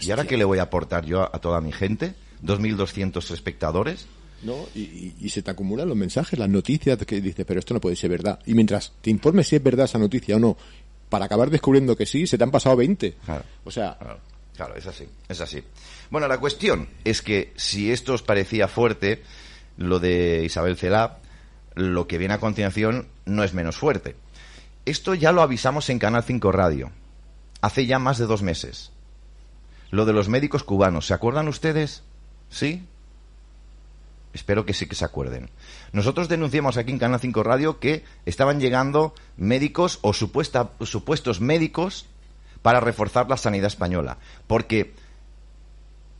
¿y 0.00 0.10
ahora 0.10 0.24
qué 0.26 0.36
le 0.36 0.44
voy 0.44 0.58
a 0.58 0.62
aportar 0.64 1.04
yo 1.06 1.22
a, 1.22 1.30
a 1.32 1.38
toda 1.40 1.60
mi 1.60 1.72
gente? 1.72 2.14
2.200 2.42 3.30
espectadores. 3.32 4.06
¿no? 4.42 4.54
Y, 4.74 4.82
y- 4.82 5.14
y 5.20 5.28
se 5.30 5.42
te 5.42 5.50
acumulan 5.50 5.88
los 5.88 5.96
mensajes, 5.96 6.38
las 6.38 6.48
noticias 6.48 6.96
que 6.98 7.20
dices, 7.20 7.44
pero 7.44 7.58
esto 7.58 7.74
no 7.74 7.80
puede 7.80 7.96
ser 7.96 8.10
verdad. 8.10 8.38
Y 8.46 8.54
mientras 8.54 8.92
te 9.00 9.10
informes 9.10 9.48
si 9.48 9.56
es 9.56 9.62
verdad 9.62 9.86
esa 9.86 9.98
noticia 9.98 10.36
o 10.36 10.38
no, 10.38 10.56
para 11.08 11.24
acabar 11.24 11.50
descubriendo 11.50 11.96
que 11.96 12.06
sí, 12.06 12.26
se 12.26 12.38
te 12.38 12.44
han 12.44 12.50
pasado 12.52 12.76
20. 12.76 13.14
Claro. 13.24 13.44
O 13.64 13.70
sea, 13.72 13.96
Claro, 13.98 14.20
claro, 14.54 14.76
es 14.76 14.86
así, 14.86 15.06
es 15.28 15.40
así. 15.40 15.62
Bueno, 16.10 16.28
la 16.28 16.38
cuestión 16.38 16.88
es 17.04 17.20
que 17.22 17.52
si 17.56 17.90
esto 17.90 18.14
os 18.14 18.22
parecía 18.22 18.68
fuerte, 18.68 19.22
lo 19.76 19.98
de 19.98 20.42
Isabel 20.44 20.76
Celá, 20.76 21.18
lo 21.74 22.06
que 22.06 22.18
viene 22.18 22.34
a 22.34 22.38
continuación 22.40 23.08
no 23.24 23.42
es 23.42 23.54
menos 23.54 23.76
fuerte. 23.76 24.14
Esto 24.84 25.14
ya 25.14 25.32
lo 25.32 25.42
avisamos 25.42 25.90
en 25.90 25.98
Canal 25.98 26.22
5 26.22 26.52
Radio, 26.52 26.92
hace 27.60 27.86
ya 27.86 27.98
más 27.98 28.18
de 28.18 28.26
dos 28.26 28.42
meses. 28.42 28.92
Lo 29.90 30.04
de 30.06 30.12
los 30.12 30.28
médicos 30.28 30.62
cubanos, 30.64 31.06
¿se 31.06 31.14
acuerdan 31.14 31.48
ustedes? 31.48 32.02
¿Sí? 32.50 32.84
Espero 34.32 34.64
que 34.66 34.74
sí 34.74 34.86
que 34.86 34.94
se 34.94 35.04
acuerden. 35.04 35.50
Nosotros 35.92 36.28
denunciamos 36.28 36.76
aquí 36.76 36.92
en 36.92 36.98
Canal 36.98 37.20
5 37.20 37.42
Radio 37.42 37.80
que 37.80 38.04
estaban 38.26 38.60
llegando 38.60 39.14
médicos 39.36 39.98
o 40.02 40.12
supuesta, 40.12 40.70
supuestos 40.82 41.40
médicos 41.40 42.06
para 42.62 42.80
reforzar 42.80 43.28
la 43.28 43.36
sanidad 43.36 43.66
española. 43.66 44.18
Porque 44.46 44.92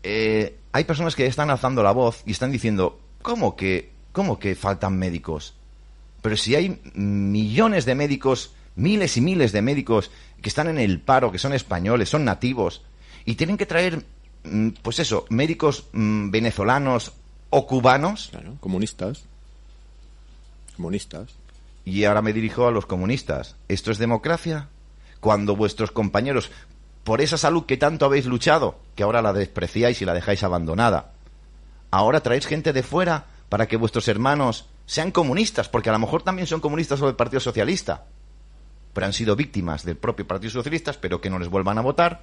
eh, 0.02 0.56
hay 0.72 0.84
personas 0.84 1.14
que 1.16 1.26
están 1.26 1.50
alzando 1.50 1.82
la 1.82 1.92
voz 1.92 2.22
y 2.24 2.32
están 2.32 2.50
diciendo, 2.50 2.98
¿cómo 3.22 3.56
que, 3.56 3.92
cómo 4.12 4.38
que 4.38 4.54
faltan 4.54 4.98
médicos? 4.98 5.54
Pero 6.22 6.36
si 6.36 6.54
hay 6.54 6.80
millones 6.94 7.84
de 7.84 7.94
médicos, 7.94 8.52
miles 8.74 9.16
y 9.16 9.20
miles 9.20 9.52
de 9.52 9.62
médicos 9.62 10.10
que 10.42 10.48
están 10.48 10.68
en 10.68 10.78
el 10.78 11.00
paro, 11.00 11.30
que 11.32 11.38
son 11.38 11.52
españoles, 11.52 12.08
son 12.08 12.24
nativos, 12.24 12.82
y 13.24 13.34
tienen 13.34 13.56
que 13.56 13.66
traer, 13.66 14.04
pues 14.82 14.98
eso, 14.98 15.26
médicos 15.30 15.86
mm, 15.92 16.30
venezolanos 16.30 17.12
o 17.50 17.66
cubanos, 17.66 18.28
claro, 18.30 18.56
comunistas. 18.60 19.24
Comunistas. 20.76 21.34
y 21.84 22.04
ahora 22.04 22.22
me 22.22 22.32
dirijo 22.32 22.66
a 22.66 22.70
los 22.70 22.86
comunistas. 22.86 23.56
¿Esto 23.68 23.90
es 23.90 23.98
democracia? 23.98 24.68
Cuando 25.20 25.56
vuestros 25.56 25.90
compañeros, 25.90 26.50
por 27.04 27.20
esa 27.20 27.38
salud 27.38 27.64
que 27.66 27.76
tanto 27.76 28.04
habéis 28.04 28.26
luchado, 28.26 28.78
que 28.94 29.02
ahora 29.02 29.22
la 29.22 29.32
despreciáis 29.32 30.00
y 30.02 30.04
la 30.04 30.14
dejáis 30.14 30.42
abandonada, 30.42 31.12
ahora 31.90 32.20
traéis 32.20 32.46
gente 32.46 32.72
de 32.72 32.82
fuera 32.82 33.26
para 33.48 33.66
que 33.66 33.76
vuestros 33.76 34.08
hermanos 34.08 34.66
sean 34.86 35.10
comunistas, 35.10 35.68
porque 35.68 35.88
a 35.90 35.92
lo 35.92 35.98
mejor 35.98 36.22
también 36.22 36.46
son 36.46 36.60
comunistas 36.60 37.00
o 37.02 37.06
del 37.06 37.16
Partido 37.16 37.40
Socialista, 37.40 38.04
pero 38.92 39.06
han 39.06 39.12
sido 39.12 39.36
víctimas 39.36 39.84
del 39.84 39.96
propio 39.96 40.26
Partido 40.26 40.50
Socialista, 40.50 40.92
pero 41.00 41.20
que 41.20 41.30
no 41.30 41.38
les 41.38 41.48
vuelvan 41.48 41.78
a 41.78 41.82
votar. 41.82 42.22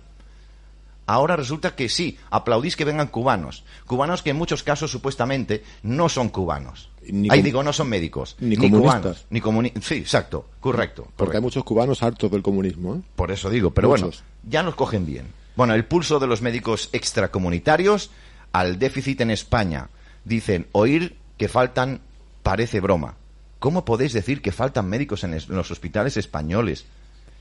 Ahora 1.07 1.35
resulta 1.35 1.75
que 1.75 1.87
sí, 1.87 2.17
aplaudís 2.31 2.75
que 2.75 2.83
vengan 2.85 3.07
cubanos. 3.07 3.63
Cubanos 3.85 4.23
que 4.23 4.31
en 4.31 4.37
muchos 4.37 4.63
casos 4.63 4.89
supuestamente 4.89 5.63
no 5.83 6.09
son 6.09 6.29
cubanos. 6.29 6.89
Ni 7.07 7.29
Ahí 7.29 7.43
digo, 7.43 7.61
no 7.61 7.71
son 7.73 7.89
médicos. 7.89 8.35
ni 8.39 8.55
comunistas. 8.55 8.99
cubanos. 9.01 9.25
Ni 9.29 9.39
comuni 9.41 9.71
sí, 9.81 9.95
exacto. 9.95 10.47
Correcto. 10.59 11.07
Porque 11.15 11.37
hay 11.37 11.43
muchos 11.43 11.63
cubanos 11.63 12.01
hartos 12.01 12.31
del 12.31 12.41
comunismo. 12.41 12.95
¿eh? 12.95 13.01
Por 13.15 13.31
eso 13.31 13.51
digo, 13.51 13.69
pero 13.71 13.89
Muchos. 13.89 14.23
bueno, 14.23 14.49
ya 14.49 14.63
nos 14.63 14.73
cogen 14.73 15.05
bien. 15.05 15.27
Bueno, 15.55 15.75
el 15.75 15.85
pulso 15.85 16.19
de 16.19 16.25
los 16.27 16.41
médicos 16.41 16.89
extracomunitarios 16.91 18.09
al 18.51 18.79
déficit 18.79 19.21
en 19.21 19.29
España. 19.31 19.89
Dicen, 20.23 20.67
oír 20.71 21.17
que 21.37 21.47
faltan 21.47 22.01
parece 22.41 22.79
broma. 22.79 23.15
¿Cómo 23.59 23.85
podéis 23.85 24.13
decir 24.13 24.41
que 24.41 24.51
faltan 24.51 24.87
médicos 24.89 25.23
en 25.23 25.37
los 25.49 25.69
hospitales 25.71 26.17
españoles? 26.17 26.85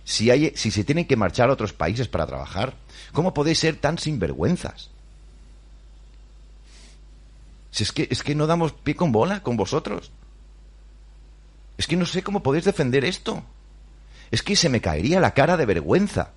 Si, 0.04 0.30
hay, 0.30 0.52
si 0.54 0.70
se 0.70 0.84
tienen 0.84 1.06
que 1.06 1.16
marchar 1.16 1.48
a 1.48 1.52
otros 1.52 1.72
países 1.72 2.08
para 2.08 2.26
trabajar, 2.26 2.74
¿cómo 3.12 3.34
podéis 3.34 3.58
ser 3.58 3.76
tan 3.76 3.98
sinvergüenzas? 3.98 4.90
Si 7.70 7.82
es 7.82 7.92
que, 7.92 8.06
es 8.10 8.22
que 8.22 8.34
no 8.34 8.46
damos 8.46 8.72
pie 8.72 8.94
con 8.94 9.10
bola 9.10 9.42
con 9.42 9.56
vosotros. 9.56 10.12
Es 11.76 11.86
que 11.86 11.96
no 11.96 12.06
sé 12.06 12.22
cómo 12.22 12.42
podéis 12.42 12.64
defender 12.64 13.04
esto. 13.04 13.42
Es 14.30 14.42
que 14.42 14.54
se 14.54 14.68
me 14.68 14.80
caería 14.80 15.20
la 15.20 15.34
cara 15.34 15.56
de 15.56 15.66
vergüenza. 15.66 16.30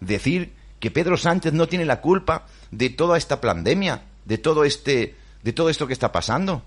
Decir 0.00 0.54
que 0.80 0.90
Pedro 0.90 1.16
Sánchez 1.16 1.52
no 1.52 1.68
tiene 1.68 1.84
la 1.84 2.00
culpa 2.00 2.46
de 2.70 2.88
toda 2.90 3.18
esta 3.18 3.40
pandemia, 3.40 4.02
de 4.24 4.38
todo 4.38 4.64
este, 4.64 5.16
de 5.42 5.52
todo 5.52 5.68
esto 5.68 5.86
que 5.86 5.92
está 5.92 6.12
pasando. 6.12 6.62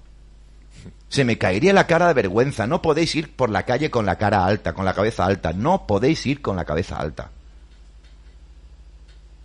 Se 1.09 1.25
me 1.25 1.37
caería 1.37 1.73
la 1.73 1.87
cara 1.87 2.07
de 2.07 2.13
vergüenza. 2.13 2.67
No 2.67 2.81
podéis 2.81 3.15
ir 3.15 3.35
por 3.35 3.49
la 3.49 3.63
calle 3.63 3.91
con 3.91 4.05
la 4.05 4.17
cara 4.17 4.45
alta, 4.45 4.73
con 4.73 4.85
la 4.85 4.93
cabeza 4.93 5.25
alta. 5.25 5.53
No 5.53 5.85
podéis 5.87 6.25
ir 6.25 6.41
con 6.41 6.55
la 6.55 6.65
cabeza 6.65 6.97
alta. 6.97 7.31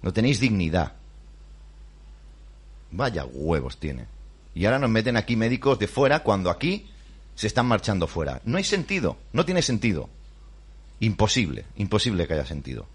No 0.02 0.12
tenéis 0.12 0.40
dignidad. 0.40 0.92
Vaya 2.92 3.24
huevos 3.24 3.78
tiene. 3.78 4.06
Y 4.54 4.64
ahora 4.64 4.78
nos 4.78 4.90
meten 4.90 5.16
aquí 5.16 5.36
médicos 5.36 5.78
de 5.78 5.88
fuera 5.88 6.20
cuando 6.20 6.50
aquí 6.50 6.86
se 7.34 7.46
están 7.46 7.66
marchando 7.66 8.06
fuera. 8.06 8.40
No 8.44 8.56
hay 8.56 8.64
sentido, 8.64 9.18
no 9.32 9.44
tiene 9.44 9.62
sentido. 9.62 10.08
Imposible, 11.00 11.66
imposible 11.76 12.26
que 12.26 12.34
haya 12.34 12.46
sentido. 12.46 12.86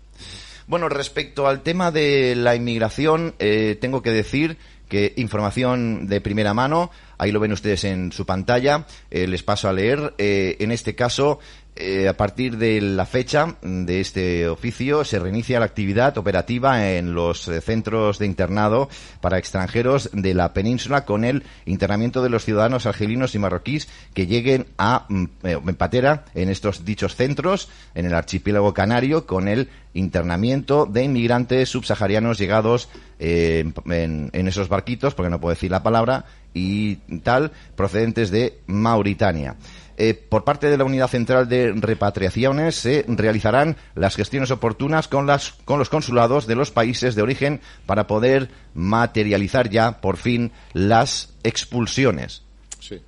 Bueno, 0.67 0.89
respecto 0.89 1.47
al 1.47 1.61
tema 1.61 1.91
de 1.91 2.35
la 2.35 2.55
inmigración, 2.55 3.35
eh, 3.39 3.77
tengo 3.79 4.01
que 4.01 4.11
decir 4.11 4.57
que 4.89 5.13
información 5.17 6.07
de 6.07 6.19
primera 6.19 6.53
mano, 6.53 6.91
ahí 7.21 7.31
lo 7.31 7.39
ven 7.39 7.53
ustedes 7.53 7.83
en 7.83 8.11
su 8.11 8.25
pantalla, 8.25 8.87
eh, 9.11 9.27
les 9.27 9.43
paso 9.43 9.69
a 9.69 9.73
leer. 9.73 10.15
Eh, 10.17 10.57
en 10.59 10.71
este 10.71 10.95
caso, 10.95 11.39
eh, 11.73 12.09
a 12.09 12.17
partir 12.17 12.57
de 12.57 12.81
la 12.81 13.05
fecha 13.05 13.55
de 13.61 14.01
este 14.01 14.49
oficio, 14.49 15.05
se 15.05 15.19
reinicia 15.19 15.59
la 15.59 15.65
actividad 15.65 16.17
operativa 16.17 16.91
en 16.91 17.13
los 17.13 17.49
centros 17.63 18.19
de 18.19 18.25
internado 18.25 18.89
para 19.21 19.37
extranjeros 19.37 20.09
de 20.11 20.33
la 20.33 20.51
península 20.51 21.05
con 21.05 21.23
el 21.23 21.43
internamiento 21.65 22.21
de 22.21 22.29
los 22.29 22.43
ciudadanos 22.43 22.87
argelinos 22.87 23.35
y 23.35 23.39
marroquíes 23.39 23.87
que 24.13 24.27
lleguen 24.27 24.65
a 24.77 25.05
mm, 25.07 25.25
eh, 25.43 25.57
Patera 25.77 26.25
en 26.35 26.49
estos 26.49 26.83
dichos 26.83 27.15
centros, 27.15 27.69
en 27.95 28.05
el 28.05 28.15
archipiélago 28.15 28.73
canario, 28.73 29.25
con 29.25 29.47
el 29.47 29.69
internamiento 29.93 30.85
de 30.85 31.05
inmigrantes 31.05 31.69
subsaharianos 31.69 32.37
llegados 32.37 32.89
en, 33.17 33.73
en 33.85 34.47
esos 34.47 34.67
barquitos, 34.67 35.13
porque 35.13 35.29
no 35.29 35.39
puedo 35.39 35.53
decir 35.53 35.71
la 35.71 35.83
palabra, 35.83 36.25
y 36.53 36.95
tal, 37.23 37.51
procedentes 37.75 38.31
de 38.31 38.59
Mauritania. 38.67 39.55
Eh, 39.97 40.15
por 40.15 40.43
parte 40.43 40.67
de 40.67 40.77
la 40.77 40.83
Unidad 40.83 41.09
Central 41.09 41.47
de 41.47 41.73
Repatriaciones 41.73 42.75
se 42.75 43.05
realizarán 43.07 43.77
las 43.93 44.15
gestiones 44.15 44.49
oportunas 44.49 45.07
con, 45.07 45.27
las, 45.27 45.51
con 45.65 45.77
los 45.77 45.89
consulados 45.89 46.47
de 46.47 46.55
los 46.55 46.71
países 46.71 47.13
de 47.13 47.21
origen 47.21 47.61
para 47.85 48.07
poder 48.07 48.49
materializar 48.73 49.69
ya, 49.69 50.01
por 50.01 50.17
fin, 50.17 50.51
las 50.73 51.33
expulsiones. 51.43 52.43
Sí. 52.79 52.99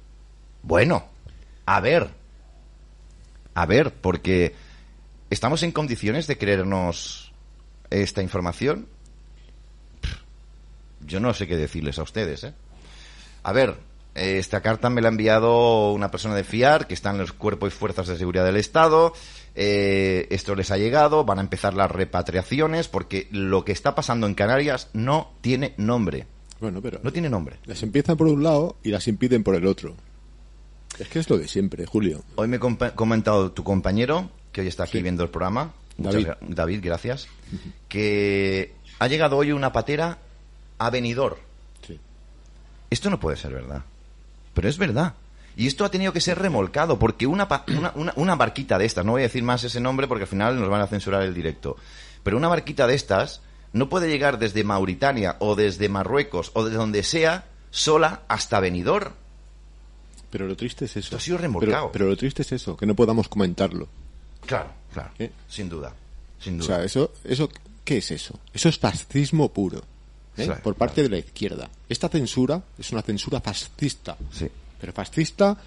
Bueno, 0.61 1.05
a 1.65 1.79
ver. 1.79 2.09
A 3.55 3.65
ver, 3.65 3.93
porque 3.93 4.53
¿estamos 5.29 5.63
en 5.63 5.71
condiciones 5.71 6.27
de 6.27 6.37
creernos 6.37 7.33
esta 7.89 8.21
información? 8.21 8.87
Yo 11.01 11.19
no 11.19 11.33
sé 11.33 11.47
qué 11.47 11.57
decirles 11.57 11.97
a 11.97 12.03
ustedes, 12.03 12.43
¿eh? 12.43 12.53
A 13.43 13.51
ver, 13.53 13.75
eh, 14.15 14.37
esta 14.37 14.61
carta 14.61 14.89
me 14.89 15.01
la 15.01 15.09
ha 15.09 15.11
enviado 15.11 15.91
una 15.91 16.09
persona 16.11 16.35
de 16.35 16.43
fiar 16.43 16.87
que 16.87 16.93
está 16.93 17.09
en 17.11 17.17
los 17.17 17.33
cuerpos 17.33 17.73
y 17.73 17.75
fuerzas 17.77 18.07
de 18.07 18.17
seguridad 18.17 18.45
del 18.45 18.57
Estado. 18.57 19.13
Eh, 19.55 20.27
esto 20.31 20.55
les 20.55 20.71
ha 20.71 20.77
llegado, 20.77 21.25
van 21.25 21.39
a 21.39 21.41
empezar 21.41 21.73
las 21.73 21.91
repatriaciones 21.91 22.87
porque 22.87 23.27
lo 23.31 23.63
que 23.65 23.71
está 23.71 23.95
pasando 23.95 24.25
en 24.27 24.33
Canarias 24.35 24.89
no 24.93 25.31
tiene 25.41 25.73
nombre. 25.77 26.25
Bueno, 26.59 26.81
pero 26.81 26.99
No 27.03 27.11
tiene 27.11 27.29
nombre. 27.29 27.57
las 27.65 27.83
empiezan 27.83 28.15
por 28.17 28.27
un 28.27 28.41
lado 28.43 28.77
y 28.83 28.89
las 28.89 29.07
impiden 29.07 29.43
por 29.43 29.55
el 29.55 29.67
otro. 29.67 29.95
Es 30.99 31.07
que 31.09 31.19
es 31.19 31.29
lo 31.29 31.37
de 31.37 31.47
siempre, 31.47 31.85
Julio. 31.85 32.23
Hoy 32.35 32.47
me 32.47 32.57
ha 32.57 32.91
comentado 32.95 33.51
tu 33.51 33.63
compañero, 33.63 34.29
que 34.51 34.61
hoy 34.61 34.67
está 34.67 34.83
aquí 34.83 34.99
Sí. 34.99 35.01
viendo 35.03 35.23
el 35.23 35.29
programa, 35.29 35.73
Muchas 35.97 36.13
David. 36.23 36.27
David, 36.41 36.79
gracias, 36.83 37.27
que 37.89 38.73
ha 38.99 39.07
llegado 39.07 39.37
hoy 39.37 39.51
una 39.51 39.71
patera 39.73 40.19
a 40.77 40.89
Benidorm. 40.89 41.37
Esto 42.93 43.09
no 43.09 43.19
puede 43.19 43.37
ser 43.37 43.53
verdad. 43.53 43.83
Pero 44.53 44.69
es 44.69 44.77
verdad. 44.77 45.13
Y 45.55 45.67
esto 45.67 45.83
ha 45.85 45.89
tenido 45.91 46.13
que 46.13 46.21
ser 46.21 46.39
remolcado, 46.39 46.97
porque 46.99 47.27
una, 47.27 47.47
pa- 47.47 47.63
una, 47.67 47.91
una- 47.95 48.13
una 48.15 48.35
barquita 48.35 48.77
de 48.77 48.85
estas, 48.85 49.03
no 49.05 49.11
voy 49.13 49.21
a 49.21 49.29
decir 49.29 49.43
más 49.43 49.63
ese 49.63 49.79
nombre 49.79 50.07
porque 50.07 50.23
al 50.23 50.27
final 50.29 50.59
nos 50.59 50.69
van 50.69 50.81
a 50.81 50.87
censurar 50.87 51.21
el 51.23 51.33
directo, 51.33 51.75
pero 52.23 52.37
una 52.37 52.47
barquita 52.47 52.87
de 52.87 52.95
estas 52.95 53.41
no 53.71 53.89
puede 53.89 54.09
llegar 54.09 54.37
desde 54.39 54.63
Mauritania 54.63 55.35
o 55.39 55.55
desde 55.55 55.89
Marruecos 55.89 56.51
o 56.53 56.63
de 56.65 56.75
donde 56.75 57.03
sea 57.03 57.45
sola 57.71 58.21
hasta 58.27 58.59
Benidorm. 58.59 59.11
Pero 60.29 60.47
lo 60.47 60.55
triste 60.55 60.85
es 60.85 60.91
eso. 60.91 60.99
Esto 60.99 61.17
ha 61.17 61.19
sido 61.19 61.37
remolcado. 61.37 61.71
Pero, 61.71 61.91
pero 61.91 62.05
lo 62.07 62.17
triste 62.17 62.41
es 62.41 62.51
eso, 62.51 62.75
que 62.77 62.85
no 62.85 62.95
podamos 62.95 63.27
comentarlo. 63.29 63.87
Claro, 64.45 64.69
claro, 64.91 65.11
¿Eh? 65.19 65.31
sin 65.47 65.69
duda, 65.69 65.93
Sin 66.39 66.55
O 66.59 66.63
duda. 66.63 66.75
sea, 66.77 66.83
eso, 66.83 67.11
eso, 67.23 67.49
¿qué 67.83 67.97
es 67.97 68.11
eso? 68.11 68.39
Eso 68.53 68.69
es 68.69 68.77
fascismo 68.79 69.49
puro. 69.53 69.81
¿Eh? 70.37 70.45
Sí, 70.45 70.51
por 70.63 70.75
parte 70.75 71.03
de 71.03 71.09
la 71.09 71.17
izquierda. 71.17 71.69
Esta 71.89 72.09
censura 72.09 72.61
es 72.77 72.91
una 72.91 73.01
censura 73.01 73.39
fascista. 73.41 74.17
Sí. 74.31 74.47
Pero 74.79 74.91
fascista, 74.93 75.57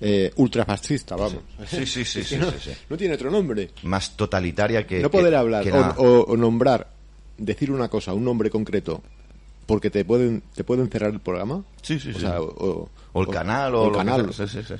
eh, 0.00 0.32
ultrafascista, 0.36 1.16
vamos. 1.16 1.40
Sí, 1.68 1.86
sí, 1.86 2.04
sí, 2.04 2.22
sí, 2.24 2.34
que 2.36 2.38
no, 2.38 2.52
no 2.90 2.96
tiene 2.96 3.14
otro 3.14 3.30
nombre. 3.30 3.70
Más 3.84 4.16
totalitaria 4.16 4.86
que... 4.86 5.00
no 5.00 5.10
que- 5.10 5.18
poder 5.18 5.34
hablar 5.34 5.62
que 5.64 5.72
o, 5.72 5.88
o- 5.98 6.24
o 6.32 6.36
nombrar, 6.36 6.90
decir 7.38 7.70
una 7.70 7.88
cosa, 7.88 8.12
un 8.14 8.24
nombre 8.24 8.50
concreto, 8.50 9.02
porque 9.66 9.90
te 9.90 10.04
pueden 10.04 10.42
te 10.54 10.64
pueden 10.64 10.88
cerrar 10.90 11.10
el 11.12 11.20
programa. 11.20 11.64
Sí, 11.82 11.98
sí, 12.00 12.10
O 12.10 12.14
sí. 12.14 12.20
sea, 12.20 12.40
o, 12.40 12.88
el 13.14 13.28
canal, 13.28 13.74
o, 13.74 13.84
el 13.86 13.90
que 13.92 13.96
canal. 13.98 14.32
sí, 14.34 14.46
sí, 14.48 14.60
sí. 14.62 14.74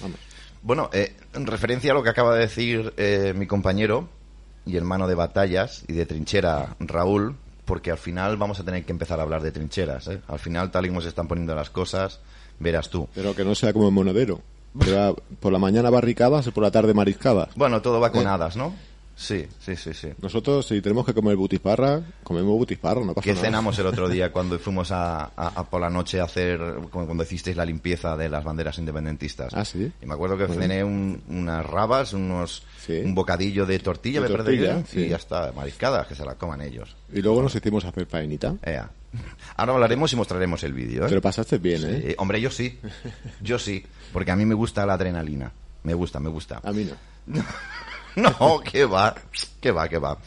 Vamos. 0.00 0.18
Bueno, 0.62 0.90
eh, 0.92 1.14
en 1.34 1.46
referencia 1.46 1.92
a 1.92 1.94
lo 1.94 2.02
que 2.02 2.08
acaba 2.10 2.34
de 2.34 2.40
decir 2.42 2.92
eh, 2.96 3.32
mi 3.36 3.46
compañero 3.46 4.08
y 4.66 4.76
hermano 4.76 5.06
de 5.08 5.14
batallas 5.14 5.84
y 5.88 5.92
de 5.94 6.04
trinchera, 6.06 6.76
Raúl, 6.80 7.36
porque 7.70 7.92
al 7.92 7.98
final 7.98 8.36
vamos 8.36 8.58
a 8.58 8.64
tener 8.64 8.84
que 8.84 8.90
empezar 8.90 9.20
a 9.20 9.22
hablar 9.22 9.42
de 9.42 9.52
trincheras. 9.52 10.08
¿eh? 10.08 10.20
Al 10.26 10.40
final, 10.40 10.72
tal 10.72 10.86
y 10.86 10.88
como 10.88 11.00
se 11.00 11.08
están 11.08 11.28
poniendo 11.28 11.54
las 11.54 11.70
cosas, 11.70 12.18
verás 12.58 12.90
tú. 12.90 13.08
Pero 13.14 13.32
que 13.36 13.44
no 13.44 13.54
sea 13.54 13.72
como 13.72 13.86
en 13.86 13.94
Monedero. 13.94 14.40
Por 15.38 15.52
la 15.52 15.58
mañana 15.60 15.88
barricadas 15.88 16.48
y 16.48 16.50
por 16.50 16.64
la 16.64 16.72
tarde 16.72 16.94
mariscadas. 16.94 17.50
Bueno, 17.54 17.80
todo 17.80 18.00
va 18.00 18.10
con 18.10 18.26
hadas, 18.26 18.56
¿no? 18.56 18.74
Sí, 19.22 19.46
sí, 19.60 19.76
sí, 19.76 19.92
sí. 19.92 20.08
Nosotros, 20.22 20.66
si 20.66 20.80
tenemos 20.80 21.04
que 21.04 21.12
comer 21.12 21.36
butisparra, 21.36 22.00
comemos 22.22 22.52
butisparra, 22.56 23.02
no 23.04 23.12
pasa 23.12 23.22
¿Qué 23.22 23.34
nada. 23.34 23.44
cenamos 23.44 23.78
el 23.78 23.84
otro 23.86 24.08
día 24.08 24.32
cuando 24.32 24.58
fuimos 24.58 24.90
a, 24.92 25.24
a- 25.36 25.52
a 25.60 25.64
por 25.68 25.78
la 25.82 25.90
noche 25.90 26.20
a 26.20 26.24
hacer, 26.24 26.58
cuando 26.90 27.04
cuando 27.06 27.22
hicisteis 27.24 27.54
la 27.54 27.66
limpieza 27.66 28.16
de 28.16 28.30
las 28.30 28.42
banderas 28.44 28.78
independentistas? 28.78 29.52
Ah, 29.52 29.66
¿sí? 29.66 29.92
Y 30.00 30.06
me 30.06 30.14
acuerdo 30.14 30.38
que 30.38 30.46
Bueno. 30.46 30.62
cené 30.62 30.82
un- 30.82 31.22
unas 31.28 31.66
rabas, 31.66 32.14
unos, 32.14 32.62
Sí. 32.86 32.94
un 33.04 33.14
bocadillo 33.14 33.66
de 33.66 33.78
tortilla, 33.80 34.22
De 34.22 34.28
me 34.30 34.34
tortilla, 34.36 34.70
era, 34.70 34.80
y 34.80 34.84
sí. 34.86 35.08
ya 35.10 35.16
está, 35.16 35.52
mariscadas, 35.52 36.06
que 36.06 36.14
se 36.14 36.24
la 36.24 36.36
coman 36.36 36.62
ellos. 36.62 36.96
Y 37.12 37.20
luego 37.20 37.42
nos 37.42 37.54
hicimos 37.54 37.84
a 37.84 37.88
hacer 37.88 38.06
faenita. 38.06 38.54
Ea. 38.64 38.88
Ahora 39.56 39.74
hablaremos 39.74 40.10
y 40.14 40.16
mostraremos 40.16 40.64
el 40.64 40.72
vídeo, 40.72 41.04
Te 41.04 41.12
¿eh? 41.12 41.14
lo 41.16 41.20
pasaste 41.20 41.58
bien, 41.58 41.82
¿eh? 41.84 42.02
Eh, 42.12 42.14
hombre, 42.16 42.40
yo 42.40 42.50
sí. 42.50 42.78
Yo 43.42 43.58
sí. 43.58 43.84
Porque 44.14 44.30
a 44.30 44.36
mí 44.36 44.46
me 44.46 44.54
gusta 44.54 44.86
la 44.86 44.94
adrenalina. 44.94 45.52
Me 45.82 45.92
gusta, 45.92 46.20
me 46.20 46.30
gusta. 46.30 46.60
A 46.64 46.72
mí 46.72 46.84
no. 46.86 47.42
No, 48.16 48.60
que 48.60 48.84
va, 48.84 49.14
que 49.60 49.70
va, 49.70 49.88
que 49.88 49.98
va. 49.98 50.18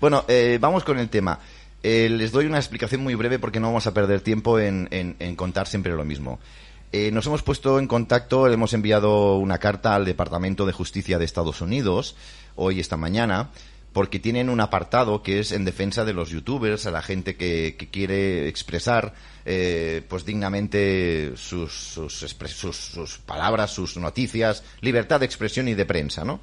Bueno, 0.00 0.24
eh, 0.28 0.58
vamos 0.60 0.84
con 0.84 0.98
el 0.98 1.08
tema. 1.08 1.38
Eh, 1.82 2.08
les 2.08 2.32
doy 2.32 2.46
una 2.46 2.56
explicación 2.56 3.02
muy 3.02 3.14
breve 3.14 3.38
porque 3.38 3.60
no 3.60 3.66
vamos 3.66 3.86
a 3.86 3.92
perder 3.92 4.22
tiempo 4.22 4.58
en, 4.58 4.88
contar 5.36 5.66
siempre 5.66 5.92
lo 5.92 6.04
mismo. 6.04 6.38
Eh, 6.92 7.10
nos 7.10 7.26
hemos 7.26 7.42
puesto 7.42 7.78
en 7.78 7.86
contacto, 7.86 8.48
le 8.48 8.54
hemos 8.54 8.72
enviado 8.72 9.36
una 9.36 9.58
carta 9.58 9.94
al 9.94 10.06
Departamento 10.06 10.64
de 10.64 10.72
Justicia 10.72 11.18
de 11.18 11.26
Estados 11.26 11.60
Unidos, 11.60 12.16
hoy, 12.54 12.80
esta 12.80 12.96
mañana, 12.96 13.50
porque 13.92 14.18
tienen 14.18 14.48
un 14.48 14.60
apartado 14.60 15.22
que 15.22 15.40
es 15.40 15.52
en 15.52 15.66
defensa 15.66 16.06
de 16.06 16.14
los 16.14 16.30
youtubers, 16.30 16.86
a 16.86 16.90
la 16.90 17.02
gente 17.02 17.36
que, 17.36 17.76
quiere 17.92 18.48
expresar 18.48 19.12
eh, 19.44 20.02
pues 20.08 20.24
dignamente 20.24 21.32
sus, 21.36 21.72
sus, 21.74 22.14
sus 22.14 23.18
palabras, 23.18 23.72
sus 23.72 23.98
noticias, 23.98 24.64
libertad 24.80 25.20
de 25.20 25.26
expresión 25.26 25.68
y 25.68 25.74
de 25.74 25.84
prensa, 25.84 26.24
¿no? 26.24 26.40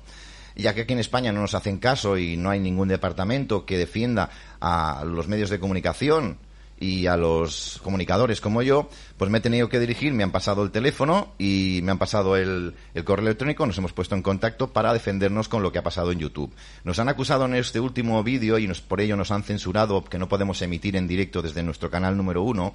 Ya 0.55 0.73
que 0.73 0.81
aquí 0.81 0.93
en 0.93 0.99
España 0.99 1.31
no 1.31 1.41
nos 1.41 1.55
hacen 1.55 1.77
caso 1.77 2.17
y 2.17 2.37
no 2.37 2.49
hay 2.49 2.59
ningún 2.59 2.87
departamento 2.87 3.65
que 3.65 3.77
defienda 3.77 4.29
a 4.59 5.03
los 5.05 5.27
medios 5.27 5.49
de 5.49 5.59
comunicación 5.59 6.37
y 6.81 7.05
a 7.05 7.15
los 7.15 7.79
comunicadores 7.83 8.41
como 8.41 8.63
yo, 8.63 8.89
pues 9.17 9.29
me 9.29 9.37
he 9.37 9.41
tenido 9.41 9.69
que 9.69 9.79
dirigir, 9.79 10.13
me 10.13 10.23
han 10.23 10.31
pasado 10.31 10.63
el 10.63 10.71
teléfono 10.71 11.31
y 11.37 11.79
me 11.83 11.91
han 11.91 11.99
pasado 11.99 12.35
el, 12.35 12.73
correo 13.05 13.27
electrónico, 13.27 13.67
nos 13.67 13.77
hemos 13.77 13.93
puesto 13.93 14.15
en 14.15 14.23
contacto 14.23 14.73
para 14.73 14.91
defendernos 14.91 15.47
con 15.47 15.61
lo 15.61 15.71
que 15.71 15.77
ha 15.77 15.83
pasado 15.83 16.11
en 16.11 16.17
YouTube. 16.17 16.51
Nos 16.83 16.97
han 16.97 17.07
acusado 17.07 17.45
en 17.45 17.53
este 17.53 17.79
último 17.79 18.23
vídeo 18.23 18.57
y 18.57 18.67
nos, 18.67 18.81
por 18.81 18.99
ello 18.99 19.15
nos 19.15 19.29
han 19.29 19.43
censurado 19.43 20.03
que 20.03 20.17
no 20.17 20.27
podemos 20.27 20.59
emitir 20.63 20.95
en 20.95 21.07
directo 21.07 21.43
desde 21.43 21.61
nuestro 21.61 21.91
canal 21.91 22.17
número 22.17 22.41
uno, 22.41 22.73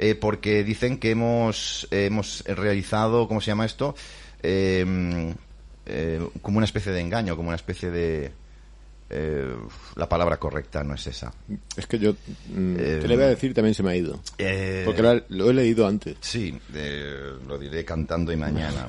eh, 0.00 0.16
porque 0.16 0.64
dicen 0.64 0.98
que 0.98 1.12
hemos, 1.12 1.86
hemos 1.92 2.42
realizado, 2.46 3.28
¿cómo 3.28 3.40
se 3.40 3.52
llama 3.52 3.66
esto? 3.66 3.94
Eh, 4.42 5.32
eh, 5.86 6.20
como 6.42 6.58
una 6.58 6.64
especie 6.66 6.92
de 6.92 7.00
engaño, 7.00 7.36
como 7.36 7.48
una 7.48 7.56
especie 7.56 7.90
de... 7.90 8.32
eh, 9.10 9.54
la 9.96 10.08
palabra 10.08 10.38
correcta 10.38 10.82
no 10.82 10.94
es 10.94 11.06
esa. 11.06 11.32
Es 11.76 11.86
que 11.86 11.98
yo, 11.98 12.12
mm, 12.12 12.76
Eh, 12.78 12.98
¿qué 13.02 13.08
le 13.08 13.16
voy 13.16 13.24
a 13.24 13.28
decir? 13.28 13.52
También 13.54 13.74
se 13.74 13.82
me 13.82 13.90
ha 13.92 13.96
ido. 13.96 14.18
Eh, 14.38 14.82
Porque 14.84 15.02
lo, 15.02 15.12
he- 15.12 15.24
lo 15.28 15.50
he 15.50 15.54
leído 15.54 15.86
antes. 15.86 16.16
Sí, 16.20 16.58
lo 17.46 17.58
diré 17.58 17.84
cantando 17.84 18.32
y 18.32 18.36
mañana. 18.36 18.88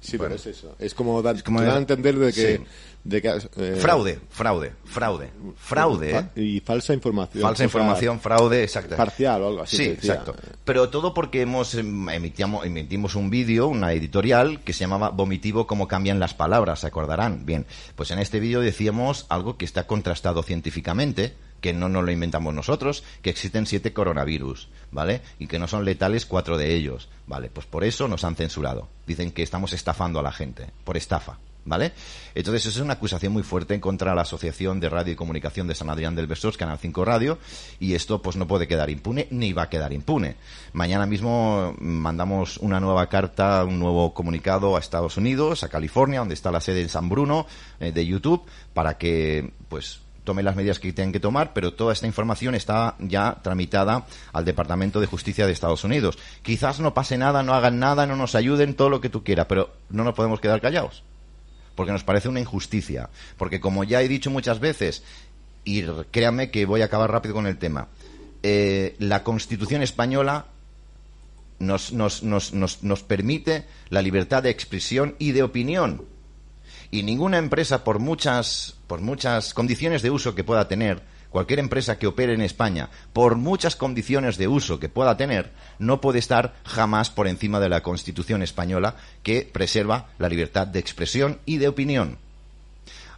Sí, 0.00 0.16
bueno. 0.16 0.34
pero 0.34 0.34
es 0.36 0.46
eso. 0.46 0.76
Es 0.78 0.94
como, 0.94 1.20
dar, 1.22 1.36
Es 1.36 1.42
como 1.42 1.58
te 1.58 1.64
dan 1.66 1.72
a 1.72 1.76
de- 1.76 1.80
entender 1.82 2.16
de 2.18 2.32
que... 2.32 2.56
sí. 2.58 2.62
De 3.04 3.20
que 3.20 3.28
eh, 3.56 3.76
Fraude, 3.80 4.20
fraude, 4.30 4.72
fraude, 4.84 5.30
fraude. 5.56 6.10
fa- 6.12 6.30
Y 6.40 6.60
falsa 6.60 6.94
información. 6.94 7.42
Falsa 7.42 7.64
información, 7.64 8.20
fraude, 8.20 8.62
exacto. 8.62 8.94
Parcial 8.96 9.42
o 9.42 9.48
algo 9.48 9.62
así. 9.62 9.76
Sí, 9.76 9.82
exacto. 9.84 10.36
Pero 10.64 10.88
todo 10.88 11.12
porque 11.12 11.40
hemos 11.40 11.74
em, 11.74 12.08
emitíamos, 12.10 12.64
emitimos 12.64 13.16
un 13.16 13.28
vídeo, 13.28 13.66
una 13.66 13.92
editorial 13.92 14.60
que 14.60 14.72
se 14.72 14.80
llamaba 14.84 15.08
Vomitivo 15.10 15.66
cómo 15.66 15.88
cambian 15.88 16.20
las 16.20 16.34
palabras, 16.34 16.78
se 16.80 16.86
acordarán. 16.86 17.44
Bien, 17.44 17.66
pues 17.96 18.12
en 18.12 18.20
este 18.20 18.38
vídeo 18.38 18.60
decíamos 18.60 19.26
algo 19.28 19.56
que 19.56 19.64
está 19.64 19.88
contrastado 19.88 20.44
científicamente, 20.44 21.34
que 21.60 21.72
no 21.72 21.88
nos 21.88 22.04
lo 22.04 22.12
inventamos 22.12 22.54
nosotros, 22.54 23.02
que 23.20 23.30
existen 23.30 23.66
siete 23.66 23.92
coronavirus, 23.92 24.68
¿vale? 24.92 25.22
Y 25.40 25.48
que 25.48 25.58
no 25.58 25.66
son 25.66 25.84
letales 25.84 26.24
cuatro 26.24 26.56
de 26.56 26.74
ellos, 26.74 27.08
¿vale? 27.26 27.50
Pues 27.52 27.66
por 27.66 27.82
eso 27.82 28.06
nos 28.06 28.22
han 28.22 28.36
censurado. 28.36 28.88
Dicen 29.08 29.32
que 29.32 29.42
estamos 29.42 29.72
estafando 29.72 30.20
a 30.20 30.22
la 30.22 30.32
gente, 30.32 30.66
por 30.84 30.96
estafa. 30.96 31.38
¿Vale? 31.64 31.92
Entonces, 32.34 32.66
eso 32.66 32.80
es 32.80 32.84
una 32.84 32.94
acusación 32.94 33.32
muy 33.32 33.44
fuerte 33.44 33.74
en 33.74 33.80
contra 33.80 34.10
de 34.10 34.16
la 34.16 34.22
Asociación 34.22 34.80
de 34.80 34.88
Radio 34.88 35.12
y 35.12 35.16
Comunicación 35.16 35.68
de 35.68 35.76
San 35.76 35.90
Adrián 35.90 36.16
del 36.16 36.26
Besós, 36.26 36.56
Canal 36.56 36.78
5 36.78 37.04
Radio, 37.04 37.38
y 37.78 37.94
esto 37.94 38.20
pues 38.20 38.36
no 38.36 38.48
puede 38.48 38.66
quedar 38.66 38.90
impune 38.90 39.28
ni 39.30 39.52
va 39.52 39.64
a 39.64 39.68
quedar 39.68 39.92
impune. 39.92 40.36
Mañana 40.72 41.06
mismo 41.06 41.74
mandamos 41.78 42.58
una 42.58 42.80
nueva 42.80 43.08
carta, 43.08 43.64
un 43.64 43.78
nuevo 43.78 44.12
comunicado 44.12 44.76
a 44.76 44.80
Estados 44.80 45.16
Unidos, 45.16 45.62
a 45.62 45.68
California, 45.68 46.18
donde 46.18 46.34
está 46.34 46.50
la 46.50 46.60
sede 46.60 46.82
en 46.82 46.88
San 46.88 47.08
Bruno 47.08 47.46
eh, 47.78 47.92
de 47.92 48.06
YouTube, 48.06 48.42
para 48.74 48.98
que 48.98 49.52
pues 49.68 50.00
tome 50.24 50.42
las 50.42 50.56
medidas 50.56 50.80
que 50.80 50.92
tienen 50.92 51.12
que 51.12 51.20
tomar, 51.20 51.52
pero 51.52 51.74
toda 51.74 51.92
esta 51.92 52.06
información 52.06 52.54
está 52.56 52.96
ya 52.98 53.38
tramitada 53.42 54.06
al 54.32 54.44
Departamento 54.44 55.00
de 55.00 55.06
Justicia 55.06 55.46
de 55.46 55.52
Estados 55.52 55.84
Unidos. 55.84 56.18
Quizás 56.42 56.80
no 56.80 56.94
pase 56.94 57.18
nada, 57.18 57.42
no 57.42 57.54
hagan 57.54 57.78
nada, 57.78 58.06
no 58.06 58.16
nos 58.16 58.34
ayuden, 58.34 58.74
todo 58.74 58.90
lo 58.90 59.00
que 59.00 59.08
tú 59.08 59.22
quieras, 59.22 59.46
pero 59.48 59.70
no 59.90 60.02
nos 60.02 60.14
podemos 60.14 60.40
quedar 60.40 60.60
callados 60.60 61.04
porque 61.74 61.92
nos 61.92 62.04
parece 62.04 62.28
una 62.28 62.40
injusticia. 62.40 63.10
Porque 63.36 63.60
como 63.60 63.84
ya 63.84 64.02
he 64.02 64.08
dicho 64.08 64.30
muchas 64.30 64.60
veces, 64.60 65.02
y 65.64 65.82
créanme 66.10 66.50
que 66.50 66.66
voy 66.66 66.82
a 66.82 66.86
acabar 66.86 67.10
rápido 67.10 67.34
con 67.34 67.46
el 67.46 67.58
tema, 67.58 67.88
eh, 68.42 68.96
la 68.98 69.22
Constitución 69.22 69.82
española 69.82 70.46
nos, 71.58 71.92
nos, 71.92 72.22
nos, 72.22 72.52
nos, 72.52 72.82
nos 72.82 73.02
permite 73.02 73.64
la 73.88 74.02
libertad 74.02 74.42
de 74.42 74.50
expresión 74.50 75.14
y 75.18 75.32
de 75.32 75.42
opinión. 75.42 76.04
Y 76.90 77.04
ninguna 77.04 77.38
empresa, 77.38 77.84
por 77.84 78.00
muchas, 78.00 78.76
por 78.86 79.00
muchas 79.00 79.54
condiciones 79.54 80.02
de 80.02 80.10
uso 80.10 80.34
que 80.34 80.44
pueda 80.44 80.68
tener, 80.68 81.02
cualquier 81.32 81.58
empresa 81.58 81.98
que 81.98 82.06
opere 82.06 82.34
en 82.34 82.42
España, 82.42 82.90
por 83.12 83.36
muchas 83.36 83.74
condiciones 83.74 84.36
de 84.38 84.46
uso 84.46 84.78
que 84.78 84.88
pueda 84.88 85.16
tener, 85.16 85.50
no 85.78 86.00
puede 86.00 86.20
estar 86.20 86.54
jamás 86.64 87.10
por 87.10 87.26
encima 87.26 87.58
de 87.58 87.68
la 87.68 87.82
Constitución 87.82 88.42
española 88.42 88.94
que 89.22 89.48
preserva 89.50 90.10
la 90.18 90.28
libertad 90.28 90.66
de 90.66 90.78
expresión 90.78 91.40
y 91.46 91.58
de 91.58 91.68
opinión. 91.68 92.18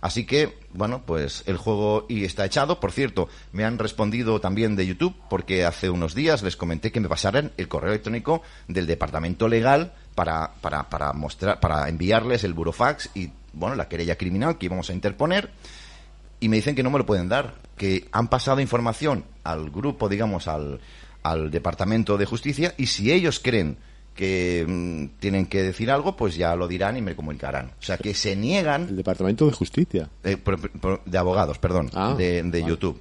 Así 0.05 0.27
que, 0.27 0.59
bueno, 0.75 1.01
pues 1.07 1.45
el 1.47 1.57
juego 1.57 2.05
y 2.11 2.25
está 2.25 2.45
echado. 2.45 2.79
Por 2.79 2.93
cierto, 2.93 3.31
me 3.53 3.65
han 3.65 3.79
respondido 3.79 4.39
también 4.39 4.77
de 4.77 4.87
YouTube 4.87 5.17
porque 5.31 5.65
hace 5.65 5.89
unos 5.89 6.15
días 6.15 6.43
les 6.43 6.57
comenté 6.57 6.93
que 6.93 7.01
me 7.01 7.09
pasaran 7.09 7.53
el 7.57 7.69
correo 7.69 7.93
electrónico 7.93 8.43
del 8.69 8.87
departamento 8.87 9.49
legal 9.49 9.95
para, 10.15 10.53
para, 10.61 10.91
para 10.91 11.15
mostrar, 11.15 11.59
para 11.59 11.89
enviarles 11.89 12.45
el 12.45 12.53
burofax 12.53 13.13
y, 13.15 13.31
bueno, 13.55 13.77
la 13.77 13.89
querella 13.89 14.19
criminal 14.19 14.59
que 14.59 14.67
íbamos 14.67 14.91
a 14.91 14.93
interponer. 14.93 15.51
Y 16.45 16.49
me 16.51 16.57
dicen 16.57 16.75
que 16.75 16.83
no 16.83 16.91
me 16.91 16.99
lo 16.99 17.07
pueden 17.07 17.29
dar, 17.31 17.55
que 17.77 18.07
han 18.13 18.29
pasado 18.29 18.61
información 18.61 19.25
al 19.45 19.71
grupo, 19.71 20.11
digamos, 20.11 20.47
al, 20.47 20.79
al 21.23 21.51
departamento 21.51 22.19
de 22.19 22.27
justicia 22.27 22.75
y 22.77 22.87
si 22.87 23.11
ellos 23.13 23.41
creen 23.43 23.79
que 24.15 24.65
mm, 24.69 25.19
tienen 25.21 25.47
que 25.47 25.63
decir 25.63 25.91
algo, 25.91 26.17
pues 26.17 26.37
ya 26.37 26.55
lo 26.55 26.69
dirán 26.69 26.97
y 26.99 27.03
me 27.03 27.17
comunicarán. 27.17 27.73
O 27.81 27.83
sea, 27.83 27.97
que 27.97 28.13
se 28.13 28.37
niegan 28.37 28.89
El 28.91 28.97
Departamento 28.97 29.47
de 29.47 29.53
Justicia. 29.53 30.11
eh, 30.23 30.37
por- 30.37 31.03
de 31.05 31.19
abogados, 31.19 31.59
perdón, 31.59 31.91
Ah, 31.95 32.15
de, 32.17 32.43
de 32.43 32.61
vale. 32.61 32.65
YouTube. 32.67 33.01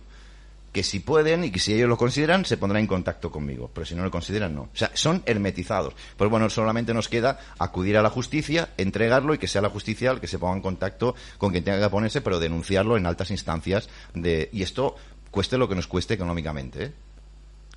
Que 0.73 0.83
si 0.83 0.99
pueden 0.99 1.45
y 1.45 1.51
que 1.51 1.59
si 1.59 1.73
ellos 1.73 1.87
lo 1.87 1.97
consideran, 1.97 2.43
se 2.43 2.57
pondrán 2.57 2.81
en 2.81 2.87
contacto 2.87 3.31
conmigo. 3.31 3.71
Pero 3.73 3.85
si 3.85 3.95
no 3.95 4.03
lo 4.03 4.11
consideran, 4.11 4.53
no. 4.53 4.63
O 4.63 4.75
sea, 4.75 4.91
son 4.93 5.23
hermetizados. 5.25 5.93
Pues 6.17 6.29
bueno, 6.29 6.49
solamente 6.49 6.93
nos 6.93 7.07
queda 7.07 7.39
acudir 7.59 7.95
a 7.95 8.01
la 8.01 8.09
justicia, 8.09 8.69
entregarlo 8.77 9.33
y 9.33 9.37
que 9.37 9.47
sea 9.47 9.61
la 9.61 9.69
justicia 9.69 10.11
el 10.11 10.19
que 10.19 10.27
se 10.27 10.39
ponga 10.39 10.55
en 10.55 10.61
contacto 10.61 11.15
con 11.37 11.51
quien 11.51 11.63
tenga 11.63 11.79
que 11.79 11.89
ponerse, 11.89 12.21
pero 12.21 12.39
denunciarlo 12.39 12.97
en 12.97 13.05
altas 13.05 13.31
instancias. 13.31 13.87
de 14.13 14.49
Y 14.51 14.63
esto 14.63 14.95
cueste 15.31 15.57
lo 15.57 15.69
que 15.69 15.75
nos 15.75 15.87
cueste 15.87 16.15
económicamente. 16.15 16.83
¿eh? 16.85 16.91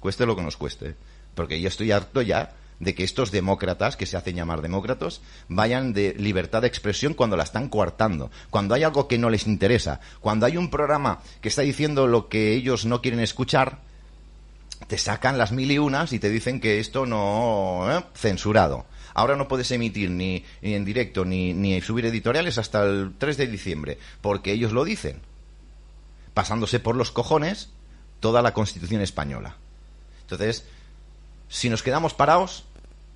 Cueste 0.00 0.26
lo 0.26 0.34
que 0.34 0.42
nos 0.42 0.56
cueste. 0.56 0.96
Porque 1.34 1.60
yo 1.60 1.68
estoy 1.68 1.92
harto 1.92 2.22
ya 2.22 2.54
de 2.80 2.94
que 2.94 3.04
estos 3.04 3.30
demócratas, 3.30 3.96
que 3.96 4.06
se 4.06 4.16
hacen 4.16 4.36
llamar 4.36 4.62
demócratas, 4.62 5.20
vayan 5.48 5.92
de 5.92 6.14
libertad 6.14 6.62
de 6.62 6.68
expresión 6.68 7.14
cuando 7.14 7.36
la 7.36 7.44
están 7.44 7.68
coartando, 7.68 8.30
cuando 8.50 8.74
hay 8.74 8.82
algo 8.82 9.08
que 9.08 9.18
no 9.18 9.30
les 9.30 9.46
interesa, 9.46 10.00
cuando 10.20 10.46
hay 10.46 10.56
un 10.56 10.70
programa 10.70 11.20
que 11.40 11.48
está 11.48 11.62
diciendo 11.62 12.06
lo 12.06 12.28
que 12.28 12.54
ellos 12.54 12.84
no 12.84 13.00
quieren 13.00 13.20
escuchar, 13.20 13.78
te 14.88 14.98
sacan 14.98 15.38
las 15.38 15.52
mil 15.52 15.70
y 15.70 15.78
unas 15.78 16.12
y 16.12 16.18
te 16.18 16.28
dicen 16.28 16.60
que 16.60 16.78
esto 16.78 17.06
no 17.06 17.86
¿eh? 17.90 18.04
censurado. 18.14 18.84
Ahora 19.14 19.36
no 19.36 19.48
puedes 19.48 19.70
emitir 19.70 20.10
ni, 20.10 20.44
en 20.60 20.84
directo 20.84 21.24
ni, 21.24 21.54
ni 21.54 21.80
subir 21.80 22.04
editoriales 22.04 22.58
hasta 22.58 22.84
el 22.84 23.14
3 23.16 23.38
de 23.38 23.46
diciembre, 23.46 23.98
porque 24.20 24.52
ellos 24.52 24.72
lo 24.72 24.84
dicen, 24.84 25.22
pasándose 26.34 26.80
por 26.80 26.96
los 26.96 27.10
cojones 27.10 27.70
toda 28.20 28.42
la 28.42 28.52
Constitución 28.52 29.00
española. 29.00 29.56
Entonces, 30.20 30.66
si 31.48 31.70
nos 31.70 31.82
quedamos 31.82 32.12
parados, 32.12 32.65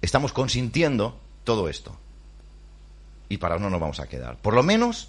estamos 0.03 0.33
consintiendo 0.33 1.19
todo 1.45 1.69
esto. 1.69 1.97
Y 3.29 3.39
parados 3.39 3.63
no 3.63 3.71
nos 3.71 3.81
vamos 3.81 4.01
a 4.01 4.09
quedar. 4.09 4.37
Por 4.37 4.55
lo 4.55 4.63
menos, 4.63 5.09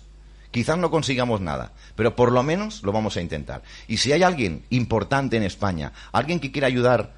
quizás 0.51 0.77
no 0.77 0.91
consigamos 0.91 1.41
nada, 1.41 1.71
pero 1.95 2.15
por 2.15 2.31
lo 2.31 2.43
menos 2.43 2.83
lo 2.83 2.91
vamos 2.91 3.17
a 3.17 3.21
intentar. 3.21 3.63
Y 3.87 3.97
si 3.97 4.11
hay 4.11 4.23
alguien 4.23 4.63
importante 4.69 5.37
en 5.37 5.43
España, 5.43 5.91
alguien 6.11 6.39
que 6.39 6.51
quiera 6.51 6.67
ayudar, 6.67 7.13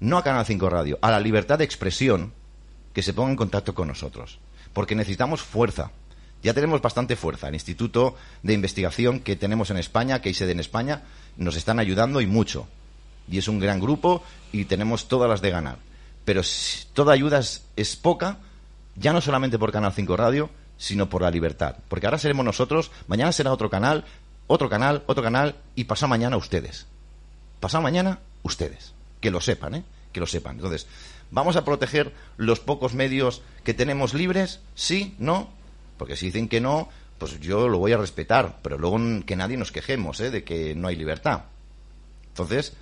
no 0.00 0.18
a 0.18 0.24
Canal 0.24 0.46
5 0.46 0.70
Radio, 0.70 0.98
a 1.02 1.10
la 1.10 1.20
libertad 1.20 1.58
de 1.58 1.64
expresión, 1.64 2.32
que 2.92 3.02
se 3.02 3.12
ponga 3.12 3.30
en 3.30 3.36
contacto 3.36 3.74
con 3.74 3.88
nosotros. 3.88 4.38
Porque 4.72 4.94
necesitamos 4.94 5.42
fuerza. 5.42 5.90
Ya 6.42 6.54
tenemos 6.54 6.80
bastante 6.82 7.16
fuerza. 7.16 7.48
El 7.48 7.54
Instituto 7.54 8.16
de 8.42 8.52
Investigación 8.52 9.20
que 9.20 9.34
tenemos 9.34 9.70
en 9.70 9.78
España, 9.78 10.20
que 10.20 10.28
hay 10.28 10.34
sede 10.34 10.52
en 10.52 10.60
España, 10.60 11.02
nos 11.36 11.56
están 11.56 11.78
ayudando 11.78 12.20
y 12.20 12.26
mucho. 12.26 12.68
Y 13.28 13.38
es 13.38 13.48
un 13.48 13.58
gran 13.58 13.80
grupo 13.80 14.22
y 14.52 14.66
tenemos 14.66 15.08
todas 15.08 15.28
las 15.28 15.40
de 15.40 15.50
ganar. 15.50 15.78
Pero 16.24 16.42
toda 16.92 17.12
ayuda 17.12 17.38
es, 17.38 17.64
es 17.76 17.96
poca, 17.96 18.38
ya 18.96 19.12
no 19.12 19.20
solamente 19.20 19.58
por 19.58 19.72
Canal 19.72 19.92
5 19.92 20.16
Radio, 20.16 20.50
sino 20.76 21.08
por 21.08 21.22
la 21.22 21.30
libertad. 21.30 21.76
Porque 21.88 22.06
ahora 22.06 22.18
seremos 22.18 22.44
nosotros, 22.44 22.90
mañana 23.06 23.32
será 23.32 23.52
otro 23.52 23.70
canal, 23.70 24.04
otro 24.46 24.68
canal, 24.68 25.02
otro 25.06 25.22
canal, 25.22 25.56
y 25.74 25.84
pasado 25.84 26.08
mañana 26.08 26.36
ustedes. 26.36 26.86
Pasado 27.60 27.82
mañana 27.82 28.20
ustedes. 28.42 28.92
Que 29.20 29.30
lo 29.30 29.40
sepan, 29.40 29.74
¿eh? 29.76 29.84
Que 30.12 30.20
lo 30.20 30.26
sepan. 30.26 30.56
Entonces, 30.56 30.86
¿vamos 31.30 31.56
a 31.56 31.64
proteger 31.64 32.12
los 32.36 32.60
pocos 32.60 32.94
medios 32.94 33.42
que 33.64 33.74
tenemos 33.74 34.14
libres? 34.14 34.60
¿Sí? 34.74 35.14
¿No? 35.18 35.48
Porque 35.96 36.16
si 36.16 36.26
dicen 36.26 36.48
que 36.48 36.60
no, 36.60 36.88
pues 37.18 37.40
yo 37.40 37.68
lo 37.68 37.78
voy 37.78 37.92
a 37.92 37.96
respetar, 37.96 38.58
pero 38.62 38.78
luego 38.78 38.98
que 39.24 39.36
nadie 39.36 39.56
nos 39.56 39.72
quejemos 39.72 40.20
¿eh? 40.20 40.30
de 40.30 40.44
que 40.44 40.74
no 40.74 40.88
hay 40.88 40.96
libertad. 40.96 41.44
Entonces, 42.28 42.74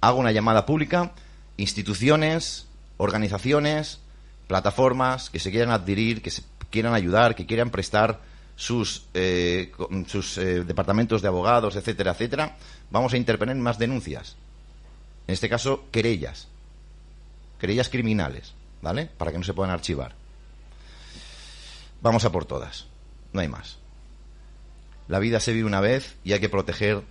hago 0.00 0.18
una 0.18 0.32
llamada 0.32 0.66
pública, 0.66 1.12
instituciones, 1.56 2.66
organizaciones, 2.96 4.00
plataformas 4.46 5.30
que 5.30 5.38
se 5.38 5.50
quieran 5.50 5.70
adherir, 5.70 6.22
que 6.22 6.30
se 6.30 6.42
quieran 6.70 6.94
ayudar, 6.94 7.34
que 7.34 7.46
quieran 7.46 7.70
prestar 7.70 8.20
sus, 8.56 9.06
eh, 9.14 9.72
sus 10.06 10.38
eh, 10.38 10.64
departamentos 10.64 11.22
de 11.22 11.28
abogados, 11.28 11.76
etcétera, 11.76 12.12
etcétera, 12.12 12.56
vamos 12.90 13.12
a 13.12 13.16
interponer 13.16 13.56
más 13.56 13.78
denuncias. 13.78 14.36
En 15.26 15.34
este 15.34 15.48
caso, 15.48 15.84
querellas. 15.90 16.48
Querellas 17.58 17.88
criminales, 17.88 18.54
¿vale? 18.82 19.06
Para 19.06 19.32
que 19.32 19.38
no 19.38 19.44
se 19.44 19.54
puedan 19.54 19.72
archivar. 19.72 20.14
Vamos 22.00 22.24
a 22.24 22.32
por 22.32 22.44
todas. 22.44 22.86
No 23.32 23.40
hay 23.40 23.48
más. 23.48 23.78
La 25.08 25.18
vida 25.18 25.40
se 25.40 25.52
vive 25.52 25.66
una 25.66 25.80
vez 25.80 26.16
y 26.24 26.32
hay 26.32 26.40
que 26.40 26.48
proteger 26.48 27.02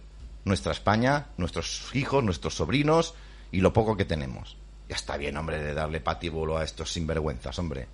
nuestra 0.44 0.72
España, 0.72 1.28
nuestros 1.38 1.90
hijos, 1.94 2.24
nuestros 2.24 2.56
sobrinos 2.56 3.16
y 3.52 3.62
lo 3.62 3.74
poco 3.74 3.96
que 3.96 4.06
tenemos. 4.06 4.58
Ya 4.90 4.96
está 4.96 5.18
bien, 5.18 5.36
hombre, 5.38 5.62
de 5.62 5.74
darle 5.74 6.00
patíbulo 6.00 6.58
a 6.58 6.64
estos 6.64 6.92
sinvergüenzas, 6.94 7.58
hombre. 7.60 7.88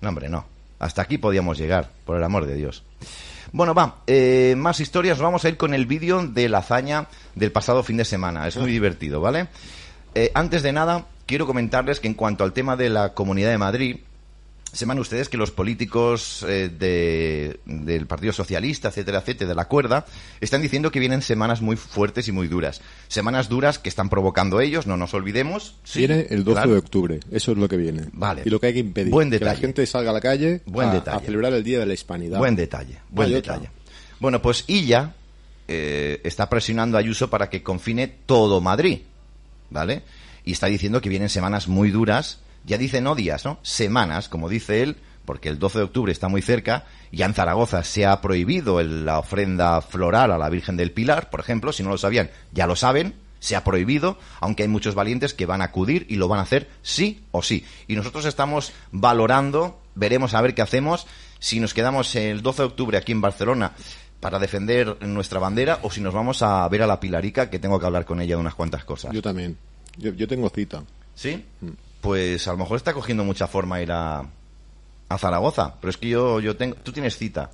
No, 0.00 0.08
hombre, 0.08 0.28
no. 0.28 0.46
Hasta 0.78 1.02
aquí 1.02 1.18
podíamos 1.18 1.58
llegar, 1.58 1.90
por 2.04 2.16
el 2.16 2.24
amor 2.24 2.46
de 2.46 2.54
Dios. 2.54 2.84
Bueno, 3.52 3.74
va, 3.74 4.02
eh, 4.06 4.54
más 4.56 4.80
historias. 4.80 5.18
Vamos 5.18 5.44
a 5.44 5.48
ir 5.48 5.56
con 5.56 5.74
el 5.74 5.86
vídeo 5.86 6.26
de 6.26 6.48
la 6.48 6.58
hazaña 6.58 7.08
del 7.34 7.52
pasado 7.52 7.82
fin 7.82 7.96
de 7.96 8.04
semana. 8.04 8.46
Es 8.46 8.56
muy 8.56 8.70
divertido, 8.70 9.20
¿vale? 9.20 9.48
Eh, 10.14 10.30
antes 10.34 10.62
de 10.62 10.72
nada, 10.72 11.06
quiero 11.26 11.46
comentarles 11.46 12.00
que 12.00 12.08
en 12.08 12.14
cuanto 12.14 12.44
al 12.44 12.52
tema 12.52 12.76
de 12.76 12.88
la 12.88 13.12
Comunidad 13.12 13.50
de 13.50 13.58
Madrid, 13.58 13.96
sepan 14.72 14.98
ustedes 14.98 15.28
que 15.28 15.36
los 15.36 15.50
políticos 15.50 16.44
eh, 16.48 16.68
de, 16.68 17.60
del 17.64 18.06
Partido 18.06 18.32
Socialista, 18.32 18.88
etcétera, 18.88 19.18
etcétera, 19.18 19.48
de 19.48 19.54
la 19.54 19.66
cuerda, 19.66 20.06
están 20.40 20.62
diciendo 20.62 20.90
que 20.90 21.00
vienen 21.00 21.22
semanas 21.22 21.60
muy 21.60 21.76
fuertes 21.76 22.28
y 22.28 22.32
muy 22.32 22.48
duras. 22.48 22.80
Semanas 23.08 23.48
duras 23.48 23.78
que 23.78 23.88
están 23.88 24.08
provocando 24.08 24.60
ellos, 24.60 24.86
no 24.86 24.96
nos 24.96 25.14
olvidemos. 25.14 25.76
Sí, 25.84 26.00
viene 26.00 26.26
el 26.30 26.44
12 26.44 26.54
claro. 26.54 26.70
de 26.72 26.78
octubre, 26.78 27.20
eso 27.30 27.52
es 27.52 27.58
lo 27.58 27.68
que 27.68 27.76
viene. 27.76 28.06
Vale. 28.12 28.42
Y 28.44 28.50
lo 28.50 28.60
que 28.60 28.68
hay 28.68 28.72
que 28.74 28.78
impedir, 28.80 29.10
Buen 29.10 29.30
que 29.30 29.40
la 29.40 29.56
gente 29.56 29.84
salga 29.86 30.10
a 30.10 30.14
la 30.14 30.20
calle 30.20 30.62
Buen 30.66 30.88
a, 30.88 30.94
detalle. 30.94 31.16
a 31.16 31.20
celebrar 31.20 31.52
el 31.52 31.64
Día 31.64 31.80
de 31.80 31.86
la 31.86 31.94
Hispanidad. 31.94 32.38
Buen 32.38 32.56
detalle, 32.56 32.98
buen 33.10 33.34
otra. 33.34 33.54
detalle. 33.54 33.70
Bueno, 34.20 34.42
pues 34.42 34.64
Illa 34.66 35.14
eh, 35.66 36.20
está 36.24 36.48
presionando 36.48 36.96
a 36.96 37.00
Ayuso 37.00 37.30
para 37.30 37.48
que 37.48 37.62
confine 37.62 38.08
todo 38.26 38.60
Madrid, 38.60 39.00
¿vale? 39.70 40.02
Y 40.44 40.52
está 40.52 40.66
diciendo 40.66 41.00
que 41.00 41.08
vienen 41.08 41.28
semanas 41.28 41.68
muy 41.68 41.90
duras, 41.90 42.40
ya 42.64 42.78
dice 42.78 43.00
no 43.00 43.14
días, 43.14 43.44
¿no? 43.44 43.58
Semanas, 43.62 44.28
como 44.28 44.48
dice 44.48 44.82
él, 44.82 44.96
porque 45.24 45.48
el 45.48 45.58
12 45.58 45.78
de 45.78 45.84
octubre 45.84 46.12
está 46.12 46.28
muy 46.28 46.42
cerca, 46.42 46.84
ya 47.12 47.26
en 47.26 47.34
Zaragoza 47.34 47.84
se 47.84 48.06
ha 48.06 48.20
prohibido 48.20 48.80
el- 48.80 49.04
la 49.04 49.18
ofrenda 49.18 49.80
floral 49.80 50.32
a 50.32 50.38
la 50.38 50.48
Virgen 50.48 50.76
del 50.76 50.92
Pilar, 50.92 51.30
por 51.30 51.40
ejemplo, 51.40 51.72
si 51.72 51.82
no 51.82 51.90
lo 51.90 51.98
sabían, 51.98 52.30
ya 52.52 52.66
lo 52.66 52.74
saben, 52.76 53.14
se 53.38 53.56
ha 53.56 53.64
prohibido, 53.64 54.18
aunque 54.40 54.64
hay 54.64 54.68
muchos 54.68 54.94
valientes 54.94 55.32
que 55.32 55.46
van 55.46 55.62
a 55.62 55.66
acudir 55.66 56.04
y 56.10 56.16
lo 56.16 56.28
van 56.28 56.40
a 56.40 56.42
hacer 56.42 56.68
sí 56.82 57.24
o 57.30 57.42
sí. 57.42 57.64
Y 57.88 57.96
nosotros 57.96 58.24
estamos 58.26 58.72
valorando, 58.92 59.80
veremos 59.94 60.34
a 60.34 60.40
ver 60.42 60.54
qué 60.54 60.62
hacemos, 60.62 61.06
si 61.38 61.58
nos 61.60 61.72
quedamos 61.74 62.14
el 62.16 62.42
12 62.42 62.62
de 62.62 62.66
octubre 62.68 62.98
aquí 62.98 63.12
en 63.12 63.20
Barcelona 63.22 63.72
para 64.20 64.38
defender 64.38 64.98
nuestra 65.06 65.38
bandera 65.40 65.78
o 65.82 65.90
si 65.90 66.00
nos 66.02 66.12
vamos 66.12 66.42
a 66.42 66.68
ver 66.68 66.82
a 66.82 66.86
la 66.86 67.00
Pilarica, 67.00 67.48
que 67.48 67.58
tengo 67.58 67.80
que 67.80 67.86
hablar 67.86 68.04
con 68.04 68.20
ella 68.20 68.34
de 68.36 68.40
unas 68.42 68.54
cuantas 68.54 68.84
cosas. 68.84 69.12
Yo 69.14 69.22
también. 69.22 69.56
Yo, 69.96 70.12
yo 70.12 70.28
tengo 70.28 70.50
cita. 70.50 70.82
¿Sí? 71.14 71.42
Pues 72.00 72.46
a 72.48 72.52
lo 72.52 72.58
mejor 72.58 72.76
está 72.76 72.92
cogiendo 72.94 73.24
mucha 73.24 73.46
forma 73.46 73.80
ir 73.82 73.92
a, 73.92 74.20
a 75.08 75.18
Zaragoza, 75.18 75.74
pero 75.80 75.90
es 75.90 75.96
que 75.96 76.08
yo, 76.08 76.40
yo 76.40 76.56
tengo, 76.56 76.76
tú 76.76 76.92
tienes 76.92 77.16
cita. 77.16 77.50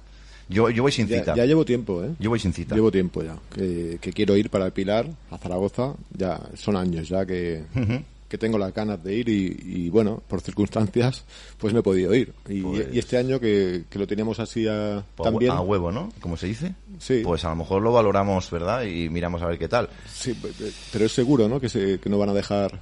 Yo, 0.48 0.70
yo 0.70 0.85
voy 0.85 0.92
sin 0.92 1.09
cita. 1.09 1.35
ya 1.35 1.44
llevo 1.44 1.64
tiempo, 1.64 2.04
¿eh? 2.04 2.11
Yo 2.20 2.30
voy 2.30 2.38
sin 2.38 2.52
cita. 2.52 2.76
Llevo 2.76 2.92
tiempo 2.92 3.20
ya. 3.24 3.37
Que, 3.52 3.98
que 4.00 4.12
quiero 4.12 4.37
ir 4.37 4.48
para 4.48 4.66
el 4.66 4.72
Pilar, 4.72 5.09
a 5.32 5.38
Zaragoza. 5.38 5.94
Ya 6.16 6.40
son 6.54 6.76
años 6.76 7.09
ya 7.09 7.26
que, 7.26 7.64
que 8.28 8.38
tengo 8.38 8.56
las 8.56 8.72
ganas 8.72 9.02
de 9.02 9.12
ir 9.12 9.28
y, 9.28 9.61
y, 9.64 9.90
bueno, 9.90 10.22
por 10.28 10.40
circunstancias, 10.40 11.24
pues 11.59 11.74
no 11.74 11.80
he 11.80 11.82
podido 11.82 12.14
ir. 12.14 12.32
Y, 12.48 12.61
Pues- 12.62 12.87
y 12.92 12.98
este 13.00 13.16
año 13.18 13.40
que, 13.40 13.87
que 13.90 13.98
lo 13.98 14.06
teníamos 14.06 14.38
así 14.38 14.68
a, 14.68 15.02
Pues 15.16 15.28
también. 15.28 15.50
A 15.50 15.61
huevo, 15.62 15.90
¿no? 15.90 16.12
Como 16.20 16.37
se 16.37 16.46
dice. 16.46 16.76
Sí. 17.00 17.22
Pues 17.24 17.44
a 17.44 17.48
lo 17.50 17.56
mejor 17.56 17.82
lo 17.82 17.90
valoramos, 17.92 18.48
¿verdad? 18.52 18.85
Y 18.85 19.09
miramos 19.09 19.42
a 19.42 19.46
ver 19.46 19.59
qué 19.59 19.66
tal. 19.66 19.88
Sí, 20.09 20.32
pe- 20.35 20.52
pe- 20.56 20.70
pero 20.92 21.06
es 21.06 21.12
seguro, 21.12 21.48
¿no? 21.48 21.59
Que, 21.59 21.68
se, 21.68 21.98
que 21.98 22.09
no 22.09 22.18
van 22.18 22.28
a 22.28 22.35
dejar 22.35 22.80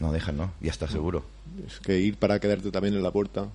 No, 0.00 0.12
dejan, 0.12 0.36
¿no? 0.36 0.52
Ya 0.60 0.70
está 0.70 0.88
seguro. 0.88 1.24
es 1.66 1.78
que 1.80 1.98
ir 1.98 2.16
para 2.16 2.40
quedarte 2.40 2.70
también 2.70 2.94
en 2.94 3.02
la 3.02 3.10
puerta. 3.10 3.46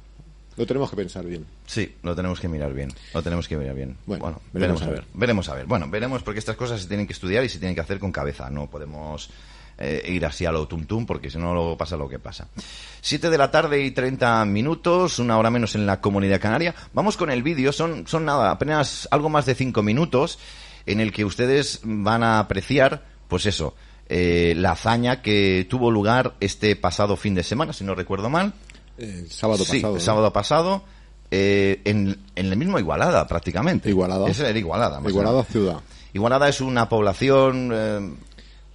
Lo 0.58 0.66
tenemos 0.66 0.90
que 0.90 0.96
pensar 0.96 1.26
bien. 1.26 1.46
Sí, 1.66 1.96
lo 2.02 2.16
tenemos 2.16 2.40
que 2.40 2.48
mirar 2.48 2.74
bien. 2.74 2.90
Lo 3.14 3.22
tenemos 3.22 3.48
que 3.48 3.58
mirar 3.58 3.76
bien. 3.76 3.98
Bueno, 4.06 4.24
Bueno, 4.24 4.42
veremos 4.54 4.80
veremos, 4.80 4.82
a 4.84 4.86
ver. 4.86 4.96
ver. 5.02 5.06
Veremos 5.14 5.50
a 5.50 5.56
ver. 5.56 5.66
Bueno, 5.66 5.90
veremos 5.90 6.24
porque 6.24 6.40
estas 6.40 6.56
cosas 6.56 6.82
se 6.82 6.88
tienen 6.88 7.08
que 7.08 7.14
estudiar 7.14 7.44
y 7.44 7.50
se 7.50 7.60
tienen 7.60 7.76
que 7.76 7.82
hacer 7.82 8.00
con 8.00 8.14
cabeza. 8.14 8.50
No 8.50 8.70
podemos 8.70 9.30
eh, 9.78 10.04
ir 10.08 10.26
así 10.26 10.46
a 10.46 10.54
lo 10.54 10.66
tum 10.66 10.86
tum 10.86 11.06
porque 11.06 11.30
si 11.30 11.38
no 11.38 11.54
luego 11.54 11.78
pasa 11.78 11.98
lo 11.98 12.08
que 12.08 12.20
pasa. 12.20 12.48
Siete 13.02 13.30
de 13.30 13.38
la 13.38 13.52
tarde 13.52 13.84
y 13.84 13.92
30 13.92 14.46
minutos, 14.46 15.20
una 15.20 15.38
hora 15.38 15.50
menos 15.50 15.76
en 15.76 15.86
la 15.86 16.00
comunidad 16.00 16.40
canaria. 16.40 16.74
Vamos 16.94 17.18
con 17.18 17.30
el 17.32 17.44
vídeo. 17.44 17.74
Son, 17.74 18.08
son 18.08 18.24
nada, 18.24 18.52
apenas 18.52 19.10
algo 19.12 19.28
más 19.28 19.46
de 19.46 19.56
cinco 19.56 19.84
minutos 19.84 20.40
en 20.86 21.02
el 21.02 21.12
que 21.12 21.26
ustedes 21.26 21.82
van 21.84 22.24
a 22.24 22.40
apreciar, 22.40 23.04
pues 23.28 23.46
eso, 23.46 23.76
eh, 24.08 24.54
la 24.56 24.72
hazaña 24.72 25.22
que 25.22 25.66
tuvo 25.70 25.90
lugar 25.92 26.36
este 26.40 26.76
pasado 26.76 27.16
fin 27.16 27.36
de 27.36 27.44
semana, 27.44 27.74
si 27.74 27.84
no 27.84 27.96
recuerdo 27.96 28.30
mal. 28.30 28.54
El 28.98 29.30
sábado 29.30 29.64
Sí, 29.66 29.74
pasado. 29.78 29.94
el 29.94 30.00
¿no? 30.00 30.06
sábado 30.06 30.34
pasado, 30.34 30.84
eh, 31.32 31.82
en, 31.86 32.18
en 32.36 32.46
el 32.46 32.56
mismo 32.58 32.80
Igualada, 32.80 33.28
prácticamente. 33.28 33.90
Igualada. 33.90 34.30
Es 34.30 34.40
el 34.40 34.56
Igualada. 34.58 35.00
más 35.00 35.10
Igualada 35.10 35.44
ciudad. 35.44 35.80
Igualada 36.14 36.48
es 36.48 36.62
una 36.62 36.88
población, 36.88 37.72
eh, 37.74 38.14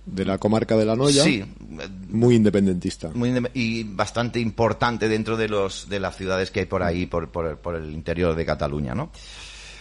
De 0.05 0.25
la 0.25 0.37
comarca 0.39 0.77
de 0.77 0.85
la 0.85 0.97
Noya. 0.97 1.23
sí, 1.23 1.41
eh, 1.43 1.89
Muy 2.09 2.35
independentista. 2.35 3.11
muy 3.15 3.33
y 3.55 3.85
bastante 3.85 4.41
importante 4.41 5.09
dentro 5.09 5.37
de 5.37 5.49
los 5.49 5.89
de 5.89 6.01
las 6.01 6.17
ciudades 6.17 6.51
que 6.51 6.61
hay 6.61 6.67
por 6.67 6.83
ahí, 6.83 7.07
por, 7.07 7.29
por, 7.31 7.57
por 7.59 7.77
el 7.77 7.93
interior 7.93 8.35
de 8.35 8.45
Cataluña, 8.45 8.95
¿no? 8.95 9.11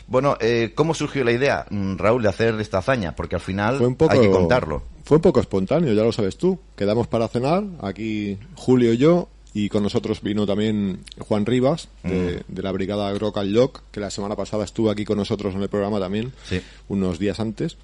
Bueno, 0.08 0.38
eh, 0.40 0.72
¿cómo 0.76 0.94
surgió 0.94 1.24
la 1.24 1.32
idea, 1.32 1.66
mm, 1.70 1.98
Raúl, 1.98 2.24
de 2.24 2.30
hacer 2.30 2.60
esta 2.62 2.80
hazaña? 2.80 3.16
Porque 3.16 3.36
al 3.36 3.42
final 3.42 3.78
Fue 3.78 3.88
un 3.88 3.96
poco, 3.96 4.14
hay 4.14 4.22
que 4.22 4.32
contarlo. 4.32 4.84
Fue 5.10 5.15
un 5.17 5.24
poco 5.24 5.39
espontáneo, 5.39 5.91
ya 5.91 6.04
lo 6.04 6.12
sabes 6.12 6.38
tú. 6.38 6.60
Quedamos 6.76 7.08
para 7.08 7.28
cenar, 7.28 7.63
aquí 7.82 8.38
Julio 8.54 8.93
y 8.93 8.98
yo, 8.98 9.28
y 9.56 9.67
con 9.67 9.82
nosotros 9.82 10.22
vino 10.22 10.45
también 10.45 11.00
Juan 11.17 11.48
Rivas, 11.48 11.88
de, 12.04 12.43
Mm. 12.48 12.54
de 12.54 12.62
la 12.62 12.72
brigada 12.72 13.12
Rock 13.17 13.39
and 13.39 13.50
Lock, 13.50 13.82
que 13.91 14.00
la 14.00 14.12
semana 14.12 14.36
pasada 14.36 14.65
estuvo 14.65 14.91
aquí 14.91 15.06
con 15.06 15.17
nosotros 15.17 15.56
en 15.56 15.63
el 15.63 15.67
programa 15.69 16.00
también, 16.00 16.32
Sí. 16.48 16.62
unos 16.89 17.17
días 17.17 17.39
antes. 17.39 17.76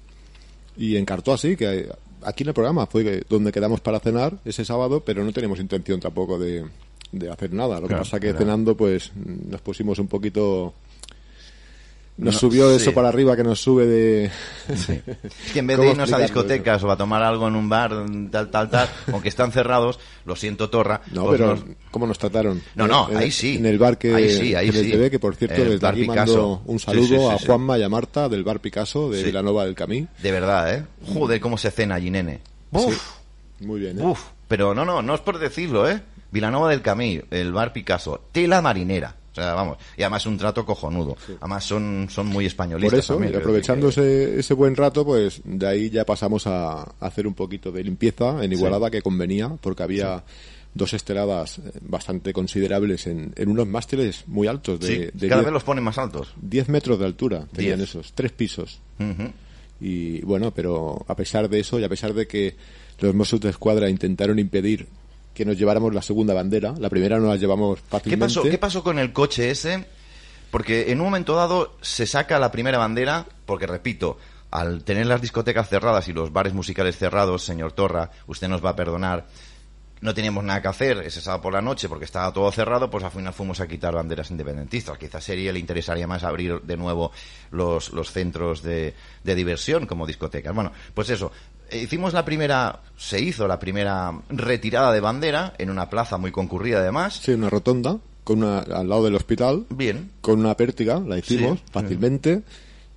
Y 0.76 0.94
encartó 0.94 1.32
así, 1.32 1.56
que 1.56 1.88
aquí 2.22 2.44
en 2.44 2.48
el 2.50 2.54
programa 2.54 2.86
fue 2.86 3.24
donde 3.28 3.50
quedamos 3.50 3.80
para 3.80 3.98
cenar 3.98 4.38
ese 4.44 4.64
sábado, 4.64 5.02
pero 5.04 5.24
no 5.24 5.32
teníamos 5.32 5.58
intención 5.58 5.98
tampoco 5.98 6.38
de, 6.38 6.64
de 7.10 7.28
hacer 7.28 7.52
nada. 7.52 7.80
Lo 7.80 7.88
que 7.88 7.96
pasa 7.96 8.20
que 8.20 8.28
claro. 8.28 8.38
cenando, 8.38 8.76
pues 8.76 9.10
nos 9.16 9.60
pusimos 9.62 9.98
un 9.98 10.06
poquito. 10.06 10.74
Nos 12.18 12.32
No, 12.34 12.40
subió 12.40 12.70
sí. 12.70 12.76
eso 12.76 12.94
para 12.94 13.08
arriba 13.08 13.36
que 13.36 13.44
nos 13.44 13.60
sube 13.60 13.84
de. 13.86 14.30
Es 14.68 14.86
que 15.52 15.58
en 15.58 15.66
vez 15.66 15.76
¿Cómo 15.76 15.88
de 15.88 15.92
irnos 15.94 16.12
a 16.14 16.18
discotecas 16.18 16.82
o 16.82 16.90
a 16.90 16.96
tomar 16.96 17.22
algo 17.22 17.46
en 17.46 17.54
un 17.56 17.68
bar, 17.68 17.92
tal, 18.30 18.50
tal, 18.50 18.70
tal, 18.70 18.88
aunque 19.12 19.28
están 19.28 19.52
cerrados, 19.52 19.98
lo 20.24 20.34
siento, 20.34 20.70
Torra. 20.70 21.02
No, 21.12 21.24
pues 21.26 21.38
pero 21.38 21.56
nos- 21.56 21.64
¿cómo 21.90 22.06
nos 22.06 22.18
trataron? 22.18 22.62
No, 22.74 22.86
no, 22.88 23.10
En- 23.10 23.18
ahí 23.18 23.30
sí. 23.30 23.56
En 23.56 23.66
el 23.66 23.78
bar 23.78 23.98
que, 23.98 24.14
Ahí 24.14 24.30
sí, 24.30 24.54
ahí 24.54 24.70
en 24.70 24.76
el 24.76 24.84
sí. 24.86 24.90
TV, 24.92 25.10
que 25.10 25.18
por 25.18 25.36
cierto, 25.36 25.56
El 25.60 25.64
desde 25.72 25.78
bar 25.78 25.92
aquí 25.92 26.02
Picasso. 26.08 26.32
mando 26.32 26.62
un 26.64 26.78
Sí, 26.78 26.84
saludo 26.86 27.06
sí, 27.06 27.16
sí, 27.18 27.26
a 27.26 27.38
sí. 27.38 27.46
Juanma 27.46 27.78
y 27.78 27.82
a 27.82 27.88
Marta 27.90 28.28
del 28.30 28.44
bar 28.44 28.60
Picasso 28.60 29.10
de 29.10 29.18
Sí. 29.18 29.24
Vilanova 29.26 29.66
del 29.66 29.74
Camí. 29.74 30.08
De 30.22 30.32
verdad, 30.32 30.74
¿eh? 30.74 30.84
Joder, 31.12 31.38
cómo 31.38 31.58
se 31.58 31.70
cena 31.70 31.96
allí, 31.96 32.10
nene. 32.10 32.40
Uf, 32.72 32.98
Muy 33.60 33.80
bien, 33.80 33.98
¿eh? 33.98 34.02
uf. 34.02 34.20
Pero 34.48 34.74
no, 34.74 34.86
no, 34.86 35.02
no 35.02 35.14
es 35.14 35.20
por 35.20 35.38
decirlo, 35.38 35.86
¿eh? 35.86 36.00
Vilanova 36.30 36.70
del 36.70 36.80
Camí, 36.80 37.20
el 37.30 37.52
bar 37.52 37.74
Picasso, 37.74 38.22
tela 38.32 38.62
marinera. 38.62 39.16
O 39.36 39.40
sea, 39.42 39.52
vamos, 39.52 39.76
y 39.98 40.02
además 40.02 40.24
un 40.24 40.38
trato 40.38 40.64
cojonudo. 40.64 41.14
Además 41.40 41.62
son, 41.62 42.06
son 42.08 42.26
muy 42.26 42.46
españolistas. 42.46 42.90
Por 42.90 42.98
eso, 42.98 43.14
también, 43.16 43.36
aprovechando 43.36 43.90
ese, 43.90 44.40
ese 44.40 44.54
buen 44.54 44.74
rato, 44.74 45.04
pues 45.04 45.42
de 45.44 45.66
ahí 45.66 45.90
ya 45.90 46.06
pasamos 46.06 46.46
a, 46.46 46.82
hacer 47.00 47.26
un 47.26 47.34
poquito 47.34 47.70
de 47.70 47.84
limpieza 47.84 48.42
en 48.42 48.52
Igualada 48.52 48.90
que 48.90 49.02
convenía, 49.02 49.50
porque 49.60 49.82
había 49.82 50.24
dos 50.72 50.94
esteladas 50.94 51.58
eh, 51.58 51.62
bastante 51.82 52.32
considerables 52.32 53.06
en, 53.06 53.34
en 53.36 53.48
unos 53.50 53.66
mástiles 53.66 54.24
muy 54.26 54.46
altos, 54.46 54.80
de, 54.80 54.86
Sí, 54.86 54.98
de 55.12 55.28
cada 55.28 55.42
10, 55.42 55.46
vez 55.46 55.52
los 55.52 55.64
ponen 55.64 55.84
más 55.84 55.98
altos. 55.98 56.32
10 56.40 56.70
metros 56.70 56.98
de 56.98 57.04
altura, 57.04 57.46
tenían 57.52 57.76
Diez. 57.76 57.90
esos, 57.90 58.12
tres 58.14 58.32
pisos. 58.32 58.80
Y 59.78 60.22
bueno, 60.22 60.54
pero 60.54 61.04
a 61.06 61.14
pesar 61.14 61.50
de 61.50 61.60
eso 61.60 61.78
y 61.78 61.84
a 61.84 61.88
pesar 61.90 62.14
de 62.14 62.26
que 62.26 62.56
los 63.00 63.14
Mossos 63.14 63.40
de 63.40 63.50
Escuadra 63.50 63.90
intentaron 63.90 64.38
impedir 64.38 64.86
que 65.36 65.44
nos 65.44 65.58
lleváramos 65.58 65.94
la 65.94 66.00
segunda 66.00 66.32
bandera, 66.32 66.74
la 66.78 66.88
primera 66.88 67.18
no 67.18 67.28
la 67.28 67.36
llevamos 67.36 67.80
¿Qué 67.80 67.86
fácilmente. 67.88 68.24
pasó, 68.24 68.42
¿Qué 68.42 68.58
pasó 68.58 68.82
con 68.82 68.98
el 68.98 69.12
coche 69.12 69.50
ese? 69.50 69.84
Porque 70.50 70.90
en 70.90 71.00
un 71.00 71.06
momento 71.06 71.36
dado 71.36 71.76
se 71.82 72.06
saca 72.06 72.38
la 72.38 72.50
primera 72.50 72.78
bandera, 72.78 73.26
porque 73.44 73.66
repito, 73.66 74.16
al 74.50 74.82
tener 74.82 75.06
las 75.06 75.20
discotecas 75.20 75.68
cerradas 75.68 76.08
y 76.08 76.14
los 76.14 76.32
bares 76.32 76.54
musicales 76.54 76.96
cerrados, 76.96 77.44
señor 77.44 77.72
Torra, 77.72 78.10
usted 78.26 78.48
nos 78.48 78.64
va 78.64 78.70
a 78.70 78.76
perdonar, 78.76 79.26
no 80.00 80.14
teníamos 80.14 80.42
nada 80.42 80.62
que 80.62 80.68
hacer 80.68 80.98
ese 81.00 81.20
sábado 81.20 81.42
por 81.42 81.52
la 81.52 81.60
noche 81.60 81.86
porque 81.88 82.06
estaba 82.06 82.32
todo 82.32 82.50
cerrado, 82.50 82.88
pues 82.88 83.04
al 83.04 83.10
final 83.10 83.34
fuimos 83.34 83.60
a 83.60 83.68
quitar 83.68 83.94
banderas 83.94 84.30
independentistas. 84.30 84.96
Quizás 84.96 85.22
sería 85.22 85.52
le 85.52 85.58
interesaría 85.58 86.06
más 86.06 86.24
abrir 86.24 86.62
de 86.62 86.76
nuevo 86.78 87.12
los, 87.50 87.92
los 87.92 88.10
centros 88.10 88.62
de, 88.62 88.94
de 89.22 89.34
diversión 89.34 89.86
como 89.86 90.06
discotecas. 90.06 90.54
Bueno, 90.54 90.72
pues 90.94 91.10
eso. 91.10 91.30
Eh, 91.70 91.78
Hicimos 91.82 92.12
la 92.12 92.24
primera, 92.24 92.80
se 92.96 93.20
hizo 93.20 93.46
la 93.48 93.58
primera 93.58 94.12
retirada 94.28 94.92
de 94.92 95.00
bandera 95.00 95.54
en 95.58 95.70
una 95.70 95.88
plaza 95.90 96.16
muy 96.18 96.30
concurrida 96.32 96.78
además. 96.80 97.20
Sí, 97.22 97.32
una 97.32 97.50
rotonda 97.50 97.98
con 98.24 98.42
una, 98.42 98.58
al 98.60 98.88
lado 98.88 99.04
del 99.04 99.14
hospital, 99.14 99.66
Bien. 99.70 100.10
con 100.20 100.40
una 100.40 100.56
pértiga, 100.56 100.98
la 101.00 101.18
hicimos 101.18 101.58
Sí. 101.60 101.64
fácilmente. 101.70 102.42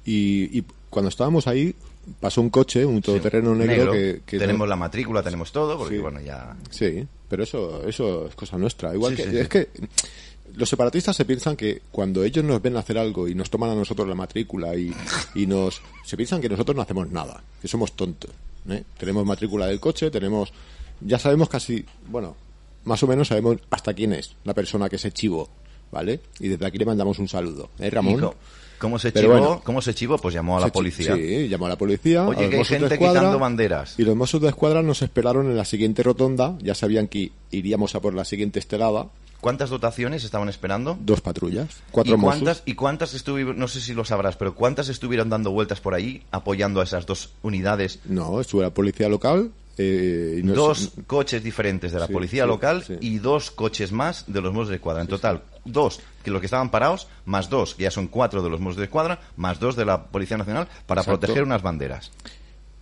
Y, 0.05 0.57
y 0.57 0.63
cuando 0.89 1.09
estábamos 1.09 1.45
ahí, 1.47 1.75
pasó 2.19 2.41
un 2.41 2.49
coche, 2.49 2.83
un 2.85 3.01
todoterreno 3.01 3.53
Sí, 3.53 3.59
negro, 3.67 3.91
que, 3.91 4.21
que 4.25 4.39
tenemos 4.39 4.61
no- 4.65 4.69
la 4.71 4.75
matrícula, 4.75 5.21
tenemos 5.21 5.51
todo, 5.51 5.77
porque 5.77 5.95
Sí. 5.97 6.01
bueno, 6.01 6.19
ya... 6.21 6.55
Sí, 6.71 7.05
pero 7.29 7.43
eso, 7.43 7.87
eso 7.87 8.27
es 8.27 8.33
cosa 8.35 8.57
nuestra. 8.57 8.91
Igual 8.95 9.15
que, 9.15 9.41
es 9.41 9.47
que 9.47 9.69
los 10.55 10.67
separatistas 10.67 11.15
se 11.15 11.25
piensan 11.25 11.55
que 11.55 11.83
cuando 11.91 12.23
ellos 12.23 12.43
nos 12.43 12.59
ven 12.59 12.75
hacer 12.77 12.97
algo 12.97 13.27
y 13.27 13.35
nos 13.35 13.51
toman 13.51 13.69
a 13.69 13.75
nosotros 13.75 14.07
la 14.07 14.15
matrícula 14.15 14.75
y, 14.75 14.91
y 15.35 15.45
nos, 15.45 15.79
se 16.03 16.17
piensan 16.17 16.41
que 16.41 16.49
nosotros 16.49 16.75
no 16.75 16.81
hacemos 16.81 17.07
nada, 17.11 17.43
que 17.61 17.67
somos 17.67 17.91
tontos. 17.91 18.31
¿Eh? 18.71 18.83
Tenemos 18.97 19.25
matrícula 19.25 19.67
del 19.67 19.79
coche, 19.79 20.11
tenemos, 20.11 20.51
ya 21.01 21.19
sabemos 21.19 21.49
casi, 21.49 21.85
bueno, 22.07 22.35
más 22.85 23.01
o 23.03 23.07
menos 23.07 23.27
sabemos 23.27 23.57
hasta 23.69 23.93
quién 23.93 24.13
es 24.13 24.35
la 24.43 24.53
persona 24.53 24.89
que 24.89 24.97
se 24.97 25.11
chivo, 25.11 25.49
¿vale? 25.91 26.21
Y 26.39 26.47
desde 26.47 26.65
aquí 26.65 26.77
le 26.77 26.85
mandamos 26.85 27.19
un 27.19 27.27
saludo. 27.27 27.69
¿Eh, 27.79 27.87
¿Y 27.87 27.89
Ramón? 27.89 28.31
¿Cómo 28.79 28.97
se 28.97 29.11
Pero 29.11 29.27
chivó? 29.27 29.39
bueno. 29.39 29.61
¿Cómo 29.63 29.81
se 29.81 29.93
chivó? 29.93 30.17
Pues 30.17 30.33
llamó 30.33 30.57
a 30.57 30.61
la 30.61 30.69
policía. 30.69 31.15
Sí, 31.15 31.49
llamó 31.49 31.65
a 31.65 31.69
la 31.69 31.77
policía. 31.77 32.25
Oye, 32.25 32.45
a 32.45 32.49
que 32.49 32.57
hay 32.57 32.65
gente 32.65 32.93
Escuadra, 32.93 33.19
quitando 33.19 33.39
banderas. 33.39 33.99
Y 33.99 34.03
los 34.03 34.15
Mossos 34.15 34.41
de 34.41 34.47
Escuadra 34.47 34.81
nos 34.81 35.01
esperaron 35.01 35.47
en 35.47 35.57
la 35.57 35.65
siguiente 35.65 36.01
rotonda. 36.01 36.57
Ya 36.61 36.73
sabían 36.73 37.07
que 37.07 37.31
iríamos 37.51 37.95
a 37.95 37.99
por 37.99 38.13
la 38.13 38.23
siguiente 38.23 38.57
estelada. 38.57 39.07
¿Cuántas 39.41 39.69
dotaciones 39.69 40.23
estaban 40.23 40.49
esperando? 40.49 40.97
Dos 41.01 41.21
patrullas, 41.21 41.67
cuatro 41.91 42.15
¿Y 42.17 42.19
cuántas, 42.19 42.63
¿Y 42.65 42.73
cuántas 42.75 43.13
estuvieron, 43.13 43.57
no 43.57 43.67
sé 43.69 43.79
si 43.79 43.93
lo 43.93 44.03
sabrás, 44.03 44.35
pero 44.35 44.53
cuántas 44.53 44.89
estuvieron 44.89 45.29
dando 45.29 45.51
vueltas 45.51 45.79
por 45.79 45.93
ahí 45.93 46.23
apoyando 46.31 46.81
a 46.81 46.83
esas 46.83 47.05
dos 47.05 47.31
unidades? 47.41 47.99
No, 48.05 48.41
estuvo 48.41 48.61
la 48.61 48.69
policía 48.73 49.07
local. 49.07 49.51
eh, 49.77 50.41
y 50.43 50.47
dos 50.47 50.91
coches 51.07 51.41
diferentes 51.41 51.93
de 51.93 51.99
la 51.99 52.07
Sí, 52.07 52.11
policía 52.13 52.43
sí, 52.43 52.49
local 52.49 52.83
sí. 52.83 52.97
y 52.99 53.19
dos 53.19 53.49
coches 53.49 53.93
más 53.93 54.25
de 54.27 54.41
los 54.41 54.53
Mossos 54.53 54.69
de 54.69 54.75
Escuadra. 54.75 55.01
En 55.03 55.07
total, 55.07 55.41
dos 55.63 56.01
que 56.21 56.31
los 56.31 56.41
que 56.41 56.47
estaban 56.47 56.69
parados, 56.69 57.07
más 57.23 57.49
dos, 57.49 57.75
que 57.75 57.83
ya 57.83 57.91
son 57.91 58.07
cuatro 58.09 58.41
de 58.43 58.49
los 58.49 58.59
Mossos 58.59 58.75
de 58.79 58.83
Escuadra, 58.85 59.21
más 59.37 59.57
dos 59.61 59.77
de 59.77 59.85
la 59.85 60.03
Policía 60.07 60.35
Nacional 60.37 60.67
para 60.85 60.99
Exacto. 61.01 61.19
proteger 61.21 61.43
unas 61.43 61.61
banderas. 61.61 62.11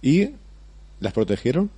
y 0.01 0.29
las 0.99 1.13
protegieron. 1.13 1.69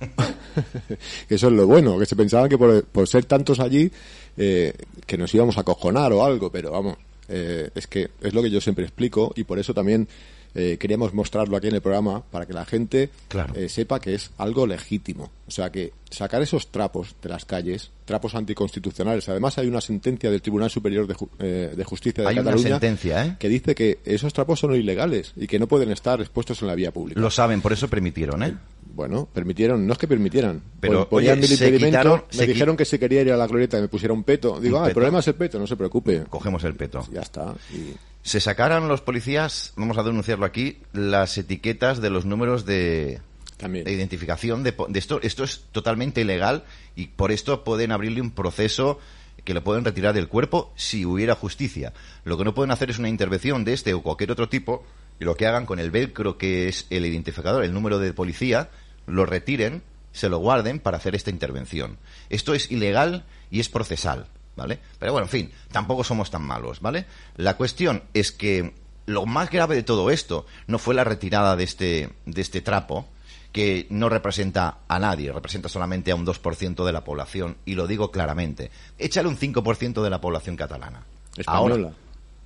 eso 1.28 1.46
es 1.48 1.52
lo 1.52 1.66
bueno, 1.66 1.98
que 1.98 2.06
se 2.06 2.16
pensaban 2.16 2.48
que 2.48 2.58
por, 2.58 2.84
por 2.84 3.08
ser 3.08 3.24
tantos 3.24 3.60
allí 3.60 3.90
eh, 4.36 4.72
que 5.06 5.18
nos 5.18 5.34
íbamos 5.34 5.58
a 5.58 5.62
cojonar 5.62 6.12
o 6.12 6.24
algo, 6.24 6.50
pero 6.50 6.70
vamos, 6.72 6.96
eh, 7.28 7.70
es 7.74 7.86
que 7.86 8.10
es 8.20 8.34
lo 8.34 8.42
que 8.42 8.50
yo 8.50 8.60
siempre 8.60 8.84
explico 8.84 9.32
y 9.36 9.44
por 9.44 9.58
eso 9.58 9.74
también 9.74 10.08
eh, 10.52 10.78
queríamos 10.80 11.14
mostrarlo 11.14 11.56
aquí 11.56 11.68
en 11.68 11.76
el 11.76 11.80
programa 11.80 12.24
para 12.28 12.44
que 12.44 12.52
la 12.52 12.64
gente 12.64 13.10
Claro. 13.28 13.54
eh, 13.54 13.68
sepa 13.68 14.00
que 14.00 14.14
es 14.14 14.32
algo 14.36 14.66
legítimo. 14.66 15.30
O 15.46 15.50
sea, 15.52 15.70
que 15.70 15.92
sacar 16.10 16.42
esos 16.42 16.68
trapos 16.72 17.14
de 17.22 17.28
las 17.28 17.44
calles, 17.44 17.92
trapos 18.04 18.34
anticonstitucionales, 18.34 19.28
además 19.28 19.58
hay 19.58 19.68
una 19.68 19.80
sentencia 19.80 20.28
del 20.28 20.42
Tribunal 20.42 20.68
Superior 20.68 21.06
de, 21.06 21.14
Ju- 21.14 21.28
eh, 21.38 21.72
de 21.76 21.84
Justicia 21.84 22.24
de 22.24 22.30
Hay 22.30 22.34
una 22.34 22.44
Cataluña 22.50 22.68
sentencia, 22.70 23.24
¿eh? 23.26 23.36
que 23.38 23.48
dice 23.48 23.76
que 23.76 24.00
esos 24.04 24.32
trapos 24.32 24.58
son 24.58 24.74
ilegales 24.74 25.32
y 25.36 25.46
que 25.46 25.60
no 25.60 25.68
pueden 25.68 25.92
estar 25.92 26.20
expuestos 26.20 26.60
en 26.62 26.68
la 26.68 26.74
vía 26.74 26.90
pública. 26.90 27.20
Lo 27.20 27.30
saben, 27.30 27.60
por 27.60 27.72
eso 27.72 27.86
permitieron, 27.86 28.42
¿eh? 28.42 28.56
Bueno, 28.94 29.28
permitieron, 29.32 29.86
no 29.86 29.92
es 29.92 29.98
que 29.98 30.08
permitieron. 30.08 30.62
Pero, 30.80 31.06
oye, 31.10 31.34
se 31.46 31.76
quitaron- 31.76 32.24
me 32.30 32.36
se 32.36 32.46
dijeron 32.46 32.76
que 32.76 32.84
si 32.84 32.98
quería 32.98 33.22
ir 33.22 33.32
a 33.32 33.36
la 33.36 33.46
glorieta 33.46 33.78
y 33.78 33.82
me 33.82 33.88
pusiera 33.88 34.12
un 34.12 34.24
peto. 34.24 34.60
Digo, 34.60 34.78
¿Un 34.78 34.84
ah, 34.84 34.88
el 34.88 34.92
problema 34.94 35.20
es 35.20 35.28
el 35.28 35.34
peto, 35.34 35.58
no 35.58 35.66
se 35.66 35.76
preocupe. 35.76 36.24
Cogemos 36.28 36.64
el 36.64 36.74
peto. 36.74 37.06
Ya 37.12 37.20
está. 37.20 37.54
Y- 37.72 37.94
Se 38.22 38.40
sacaron 38.40 38.86
los 38.88 39.00
policías, 39.00 39.72
vamos 39.76 39.96
a 39.96 40.02
denunciarlo 40.02 40.44
aquí, 40.44 40.78
las 40.92 41.38
etiquetas 41.38 42.00
de 42.02 42.10
los 42.10 42.26
números 42.26 42.66
de, 42.66 43.20
También. 43.56 43.84
de 43.84 43.92
identificación 43.92 44.62
de, 44.62 44.74
de 44.88 44.98
esto. 44.98 45.20
Esto 45.22 45.42
es 45.44 45.64
totalmente 45.72 46.20
ilegal 46.20 46.64
y 46.96 47.06
por 47.06 47.32
esto 47.32 47.64
pueden 47.64 47.92
abrirle 47.92 48.20
un 48.20 48.30
proceso 48.32 48.98
que 49.44 49.54
le 49.54 49.62
pueden 49.62 49.86
retirar 49.86 50.12
del 50.14 50.28
cuerpo 50.28 50.70
si 50.76 51.06
hubiera 51.06 51.34
justicia. 51.34 51.94
Lo 52.24 52.36
que 52.36 52.44
no 52.44 52.54
pueden 52.54 52.72
hacer 52.72 52.90
es 52.90 52.98
una 52.98 53.08
intervención 53.08 53.64
de 53.64 53.72
este 53.72 53.94
o 53.94 54.02
cualquier 54.02 54.32
otro 54.32 54.50
tipo 54.50 54.84
y 55.20 55.24
lo 55.24 55.36
que 55.36 55.46
hagan 55.46 55.66
con 55.66 55.78
el 55.78 55.90
velcro 55.90 56.38
que 56.38 56.66
es 56.66 56.86
el 56.90 57.04
identificador, 57.06 57.62
el 57.62 57.74
número 57.74 57.98
de 57.98 58.12
policía, 58.12 58.70
lo 59.06 59.26
retiren, 59.26 59.82
se 60.12 60.28
lo 60.28 60.38
guarden 60.38 60.80
para 60.80 60.96
hacer 60.96 61.14
esta 61.14 61.30
intervención. 61.30 61.98
Esto 62.30 62.54
es 62.54 62.70
ilegal 62.70 63.24
y 63.50 63.60
es 63.60 63.68
procesal, 63.68 64.26
¿vale? 64.56 64.80
Pero 64.98 65.12
bueno, 65.12 65.26
en 65.26 65.30
fin, 65.30 65.52
tampoco 65.70 66.04
somos 66.04 66.30
tan 66.30 66.42
malos, 66.42 66.80
¿vale? 66.80 67.04
La 67.36 67.56
cuestión 67.56 68.02
es 68.14 68.32
que 68.32 68.74
lo 69.06 69.26
más 69.26 69.50
grave 69.50 69.76
de 69.76 69.82
todo 69.82 70.10
esto 70.10 70.46
no 70.66 70.78
fue 70.78 70.94
la 70.94 71.04
retirada 71.04 71.54
de 71.54 71.64
este, 71.64 72.08
de 72.24 72.40
este 72.40 72.62
trapo, 72.62 73.06
que 73.52 73.86
no 73.90 74.08
representa 74.08 74.78
a 74.88 74.98
nadie, 74.98 75.32
representa 75.32 75.68
solamente 75.68 76.12
a 76.12 76.14
un 76.14 76.24
2% 76.24 76.84
de 76.84 76.92
la 76.92 77.04
población, 77.04 77.56
y 77.66 77.74
lo 77.74 77.86
digo 77.86 78.10
claramente. 78.10 78.70
Échale 78.98 79.28
un 79.28 79.36
5% 79.36 80.02
de 80.02 80.10
la 80.10 80.20
población 80.20 80.56
catalana. 80.56 81.04
Española. 81.36 81.74
Ahora, 81.74 81.94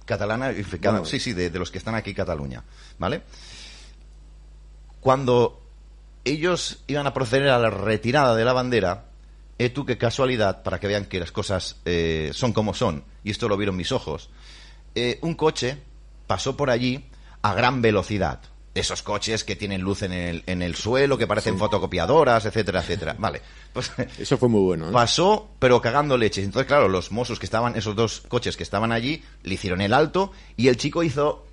catalana, 0.05 0.53
Bueno. 1.01 1.05
sí, 1.05 1.19
sí, 1.21 1.33
de, 1.33 1.51
de 1.51 1.59
los 1.59 1.71
que 1.71 1.79
están 1.79 1.95
aquí 1.95 2.11
en 2.11 2.17
Cataluña, 2.17 2.62
¿vale? 2.99 3.23
Cuando 5.01 5.61
ellos 6.25 6.83
iban 6.87 7.07
a 7.07 7.14
proceder 7.14 7.49
a 7.49 7.59
la 7.59 7.71
retirada 7.71 8.35
de 8.35 8.45
la 8.45 8.53
bandera, 8.53 9.05
eh, 9.59 9.71
tú 9.71 9.85
qué 9.85 9.99
casualidad, 9.99 10.62
para 10.62 10.81
que 10.81 10.87
vean 10.87 11.07
que 11.07 11.21
las 11.21 11.31
cosas 11.33 11.77
eh, 11.85 12.31
son 12.33 12.53
como 12.53 12.75
son, 12.75 13.05
y 13.23 13.31
esto 13.31 13.49
lo 13.49 13.57
vieron 13.57 13.77
mis 13.77 13.93
ojos, 13.93 14.31
eh, 14.95 15.19
un 15.23 15.35
coche 15.35 15.79
pasó 16.27 16.57
por 16.57 16.71
allí 16.71 17.05
a 17.43 17.55
gran 17.55 17.83
velocidad. 17.83 18.40
Esos 18.75 19.03
coches 19.03 19.45
que 19.45 19.55
tienen 19.55 19.83
luz 19.83 20.03
en 20.03 20.13
el, 20.13 20.43
en 20.47 20.61
el 20.61 20.75
suelo, 20.75 21.17
que 21.17 21.27
parecen 21.29 21.59
fotocopiadoras, 21.59 22.45
etcétera, 22.45 22.81
etcétera. 22.81 23.14
Vale, 23.18 23.41
pues 23.72 23.93
Eso 24.18 24.37
fue 24.37 24.49
muy 24.49 24.62
bueno. 24.62 24.89
¿eh? 24.89 24.93
pasó, 24.93 25.49
pero 25.61 25.81
cagando 25.81 26.16
leches. 26.18 26.45
Entonces, 26.45 26.66
claro, 26.66 26.89
los 26.89 27.12
mozos 27.12 27.39
que 27.39 27.47
estaban, 27.47 27.77
esos 27.77 27.95
dos 27.95 28.22
coches 28.29 28.57
que 28.57 28.64
estaban 28.64 28.91
allí, 28.91 29.22
le 29.45 29.55
hicieron 29.55 29.81
el 29.81 29.95
alto 29.95 30.33
y 30.57 30.66
el 30.68 30.77
chico 30.77 31.05
hizo 31.05 31.47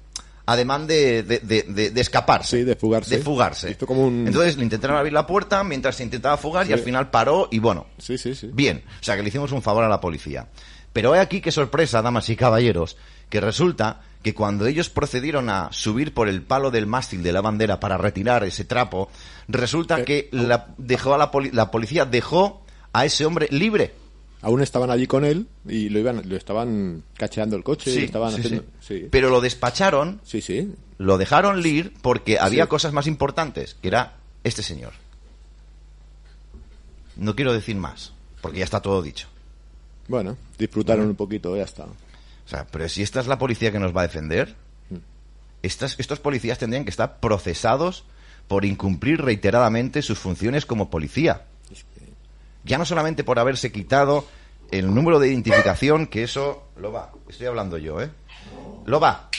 ademán 0.48 0.88
de, 0.88 1.22
de, 1.22 1.40
de- 1.40 1.92
de- 1.92 2.02
escaparse. 2.02 2.58
Sí, 2.58 2.64
de 2.64 2.76
fugarse. 2.76 3.18
De 3.18 3.24
fugarse. 3.24 3.70
Hizo 3.72 3.86
como 3.86 4.06
un- 4.08 4.26
Entonces 4.28 4.58
le 4.58 4.64
intentaron 4.64 4.98
abrir 4.98 5.14
la 5.14 5.28
puerta 5.28 5.64
mientras 5.64 5.96
se 5.98 6.04
intentaba 6.04 6.36
fugar 6.38 6.68
y 6.68 6.74
al 6.74 6.80
final 6.80 7.12
paró 7.12 7.48
y 7.52 7.60
bueno, 7.60 7.86
Sí, 8.00 8.18
sí, 8.18 8.34
sí. 8.34 8.50
Bien, 8.52 8.84
o 9.00 9.04
sea 9.04 9.16
que 9.16 9.22
le 9.22 9.30
hicimos 9.30 9.52
un 9.52 9.62
favor 9.62 9.84
a 9.84 9.88
la 9.90 10.02
policía. 10.02 10.48
Pero 10.92 11.16
he 11.16 11.20
aquí 11.20 11.40
qué 11.40 11.52
sorpresa, 11.52 12.02
damas 12.02 12.28
y 12.30 12.36
caballeros, 12.36 12.98
que 13.30 13.40
resulta 13.40 14.02
que 14.24 14.34
cuando 14.36 14.68
ellos 14.68 14.90
procedieron 14.90 15.50
a 15.50 15.70
subir 15.72 16.14
por 16.14 16.30
el 16.30 16.42
palo 16.44 16.70
del 16.72 16.86
mástil 16.88 17.24
de 17.24 17.32
la 17.32 17.42
bandera 17.42 17.80
para 17.80 17.98
retirar 17.98 18.44
ese 18.44 18.66
trapo, 18.66 19.10
resulta 19.48 20.06
que 20.06 20.30
la, 20.32 20.68
dejó 20.78 21.14
a 21.16 21.18
la, 21.18 21.32
poli- 21.32 21.52
la 21.52 21.72
policía 21.72 22.06
dejó 22.06 22.62
a 22.94 23.06
ese 23.06 23.26
hombre 23.26 23.48
libre. 23.52 23.94
Aún 24.44 24.62
estaban 24.62 24.90
allí 24.90 25.06
con 25.06 25.24
él 25.24 25.48
y 25.68 25.90
lo 25.90 26.00
iban, 26.00 26.28
lo 26.28 26.36
estaban 26.36 27.04
cacheando 27.16 27.56
el 27.56 27.64
coche, 27.64 27.92
y 27.92 28.00
lo 28.00 28.06
estaban 28.06 28.32
sí, 28.34 28.40
haciendo. 28.42 28.64
sí. 28.80 29.00
Sí, 29.02 29.08
Pero 29.12 29.30
lo 29.30 29.40
despacharon, 29.42 30.20
sí, 30.24 30.42
sí. 30.42 30.74
lo 30.98 31.18
dejaron 31.20 31.64
ir 31.66 31.94
porque 32.02 32.40
había 32.40 32.68
cosas 32.68 32.92
más 32.94 33.06
importantes, 33.08 33.76
que 33.82 33.88
era 33.88 34.16
este 34.44 34.64
señor. 34.64 34.94
No 37.18 37.36
quiero 37.36 37.54
decir 37.54 37.76
más, 37.76 38.14
porque 38.42 38.60
ya 38.60 38.64
está 38.64 38.82
todo 38.82 39.02
dicho. 39.02 39.28
Bueno, 40.08 40.38
disfrutaron 40.58 41.08
un 41.08 41.16
poquito, 41.16 41.56
ya 41.56 41.64
está. 41.64 41.86
Sea, 42.52 42.68
pero 42.70 42.90
si 42.90 43.02
esta 43.02 43.22
es 43.22 43.28
la 43.28 43.38
policía 43.38 43.72
que 43.72 43.80
nos 43.80 43.96
va 43.96 44.02
a 44.02 44.08
defender, 44.08 44.56
estas, 45.64 45.98
estos 46.00 46.20
policías 46.20 46.60
tendrían 46.60 46.84
que 46.84 46.90
estar 46.90 47.22
procesados 47.22 48.04
por 48.50 48.66
incumplir 48.66 49.22
reiteradamente 49.22 50.02
sus 50.02 50.20
funciones 50.20 50.66
como 50.66 50.90
policía. 50.90 51.46
Ya 52.66 52.78
no 52.78 52.84
solamente 52.84 53.24
por 53.24 53.40
haberse 53.40 53.72
quitado 53.72 54.28
el 54.70 54.94
número 54.94 55.20
de 55.20 55.30
identificación, 55.30 56.08
que 56.08 56.24
eso 56.24 56.68
lo 56.76 56.92
va, 56.92 57.14
estoy 57.30 57.48
hablando 57.48 57.78
yo, 57.78 58.02
¿eh? 58.02 58.10
Lo 58.86 59.00
va. 59.00 59.30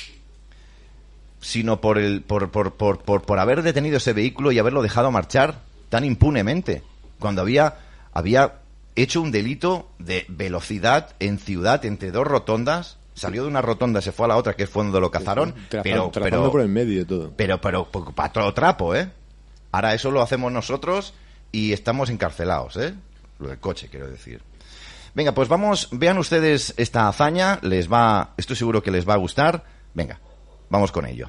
Sino 1.39 1.83
por, 1.83 1.99
el, 1.99 2.23
por, 2.23 2.51
por, 2.51 2.77
por, 2.77 3.03
por, 3.03 3.23
por 3.25 3.39
haber 3.39 3.63
detenido 3.63 3.99
ese 3.99 4.15
vehículo 4.15 4.53
y 4.53 4.59
haberlo 4.59 4.81
dejado 4.81 5.11
marchar 5.11 5.61
tan 5.91 6.07
impunemente, 6.07 6.83
cuando 7.19 7.43
había, 7.43 7.77
había 8.15 8.61
hecho 8.97 9.21
un 9.21 9.33
delito 9.33 9.91
de 9.99 10.25
velocidad 10.31 11.15
en 11.21 11.39
ciudad 11.39 11.85
entre 11.85 12.11
dos 12.11 12.27
rotondas, 12.27 12.97
salió 13.15 13.43
de 13.43 13.49
una 13.49 13.63
rotonda, 13.63 14.01
se 14.01 14.13
fue 14.13 14.27
a 14.27 14.29
la 14.29 14.37
otra, 14.37 14.55
que 14.55 14.67
fue 14.67 14.85
donde 14.85 15.01
lo 15.01 15.11
cazaron, 15.11 15.55
pero, 15.69 16.11
pero, 16.13 16.51
por 16.51 16.61
el 16.61 16.69
medio 16.69 17.07
todo. 17.07 17.33
pero, 17.37 17.61
pero, 17.61 17.85
para 17.91 18.33
todo 18.33 18.53
trapo, 18.55 18.95
¿eh? 18.95 19.11
Ahora 19.73 19.95
eso 19.95 20.11
lo 20.11 20.23
hacemos 20.23 20.53
nosotros 20.53 21.15
y 21.51 21.73
estamos 21.73 22.11
encarcelados, 22.11 22.77
¿eh? 22.77 22.95
Lo 23.39 23.49
del 23.49 23.59
coche, 23.59 23.89
quiero 23.91 24.09
decir. 24.09 24.43
Venga, 25.15 25.33
pues 25.33 25.49
vamos, 25.49 25.89
vean 25.93 26.17
ustedes 26.19 26.73
esta 26.77 27.07
hazaña, 27.09 27.59
les 27.63 27.93
va, 27.93 28.33
estoy 28.37 28.57
seguro 28.57 28.83
que 28.83 28.91
les 28.91 29.07
va 29.09 29.15
a 29.15 29.19
gustar. 29.19 29.65
Venga, 29.95 30.19
vamos 30.71 30.91
con 30.93 31.05
ello. 31.07 31.29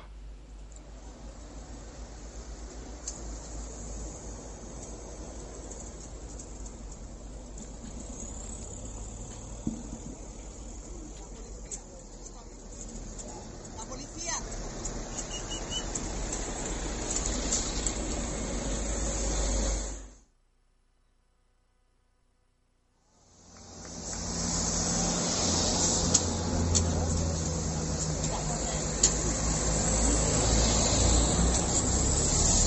La 13.78 13.84
policía. 13.86 14.34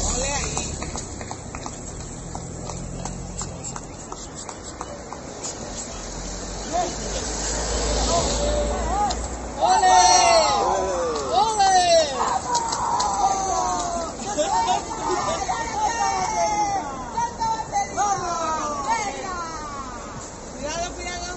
Ole 0.08 0.28
ahí. 0.32 0.54
¡Ole! 9.60 9.96
¡Ole! 11.42 11.86
Cuidado, 19.56 20.92
cuidado. 20.94 21.36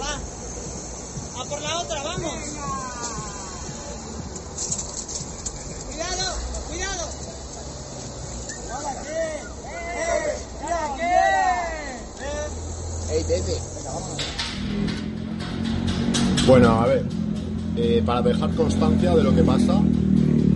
Va. 0.00 1.40
A 1.40 1.44
por 1.48 1.60
la 1.60 1.78
otra, 1.80 2.02
vamos. 2.02 2.34
Cuidado, 5.86 6.34
cuidado. 6.68 7.08
Bueno, 16.46 16.68
a 16.80 16.86
ver, 16.86 17.04
eh, 17.76 18.02
para 18.04 18.22
dejar 18.22 18.54
constancia 18.54 19.14
de 19.14 19.22
lo 19.22 19.34
que 19.34 19.42
pasa, 19.42 19.80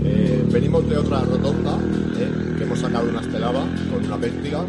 eh, 0.05 0.45
venimos 0.51 0.89
de 0.89 0.97
otra 0.97 1.21
rotonda, 1.21 1.79
eh, 2.19 2.55
que 2.57 2.65
hemos 2.65 2.79
sacado 2.81 3.09
una 3.09 3.21
estelada 3.21 3.61
con 3.93 4.05
una 4.05 4.17
pértiga, 4.17 4.65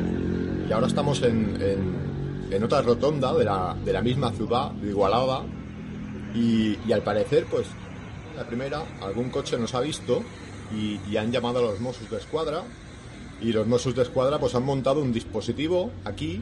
y 0.68 0.72
ahora 0.72 0.88
estamos 0.88 1.22
en, 1.24 1.58
en- 1.62 2.04
en 2.52 2.64
otra 2.64 2.82
rotonda 2.82 3.34
de 3.34 3.46
la, 3.46 3.76
de 3.84 3.94
la 3.94 4.02
misma 4.14 4.32
ciudad, 4.32 4.72
de 4.72 4.90
Igualada, 4.90 5.44
y, 6.36 6.92
al 6.92 7.02
parecer, 7.02 7.46
pues, 7.50 7.68
la 8.38 8.46
primera, 8.46 8.84
algún 9.02 9.30
coche 9.30 9.58
nos 9.58 9.74
ha 9.74 9.82
visto 9.82 10.24
y, 10.72 11.00
y 11.10 11.18
han 11.18 11.32
llamado 11.32 11.60
a 11.60 11.62
los 11.64 11.80
Mossos 11.80 12.10
de 12.10 12.18
Escuadra, 12.18 12.64
y 13.42 13.52
los 13.52 13.66
Mossos 13.68 13.96
de 13.96 14.04
Escuadra 14.04 14.40
pues 14.40 14.56
han 14.56 14.64
montado 14.64 15.02
un 15.02 15.12
dispositivo 15.12 15.92
aquí, 16.06 16.42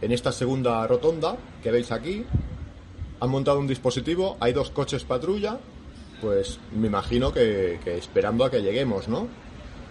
en 0.00 0.12
esta 0.12 0.32
segunda 0.32 0.86
rotonda 0.86 1.36
que 1.62 1.70
veis 1.70 1.90
aquí, 1.92 2.24
han 3.20 3.30
montado 3.30 3.58
un 3.58 3.66
dispositivo, 3.66 4.36
hay 4.40 4.52
dos 4.52 4.70
coches 4.70 5.04
patrulla, 5.04 5.58
pues 6.20 6.58
me 6.74 6.88
imagino 6.88 7.32
que, 7.32 7.80
que 7.82 7.96
esperando 7.96 8.44
a 8.44 8.50
que 8.50 8.60
lleguemos, 8.60 9.08
¿no? 9.08 9.28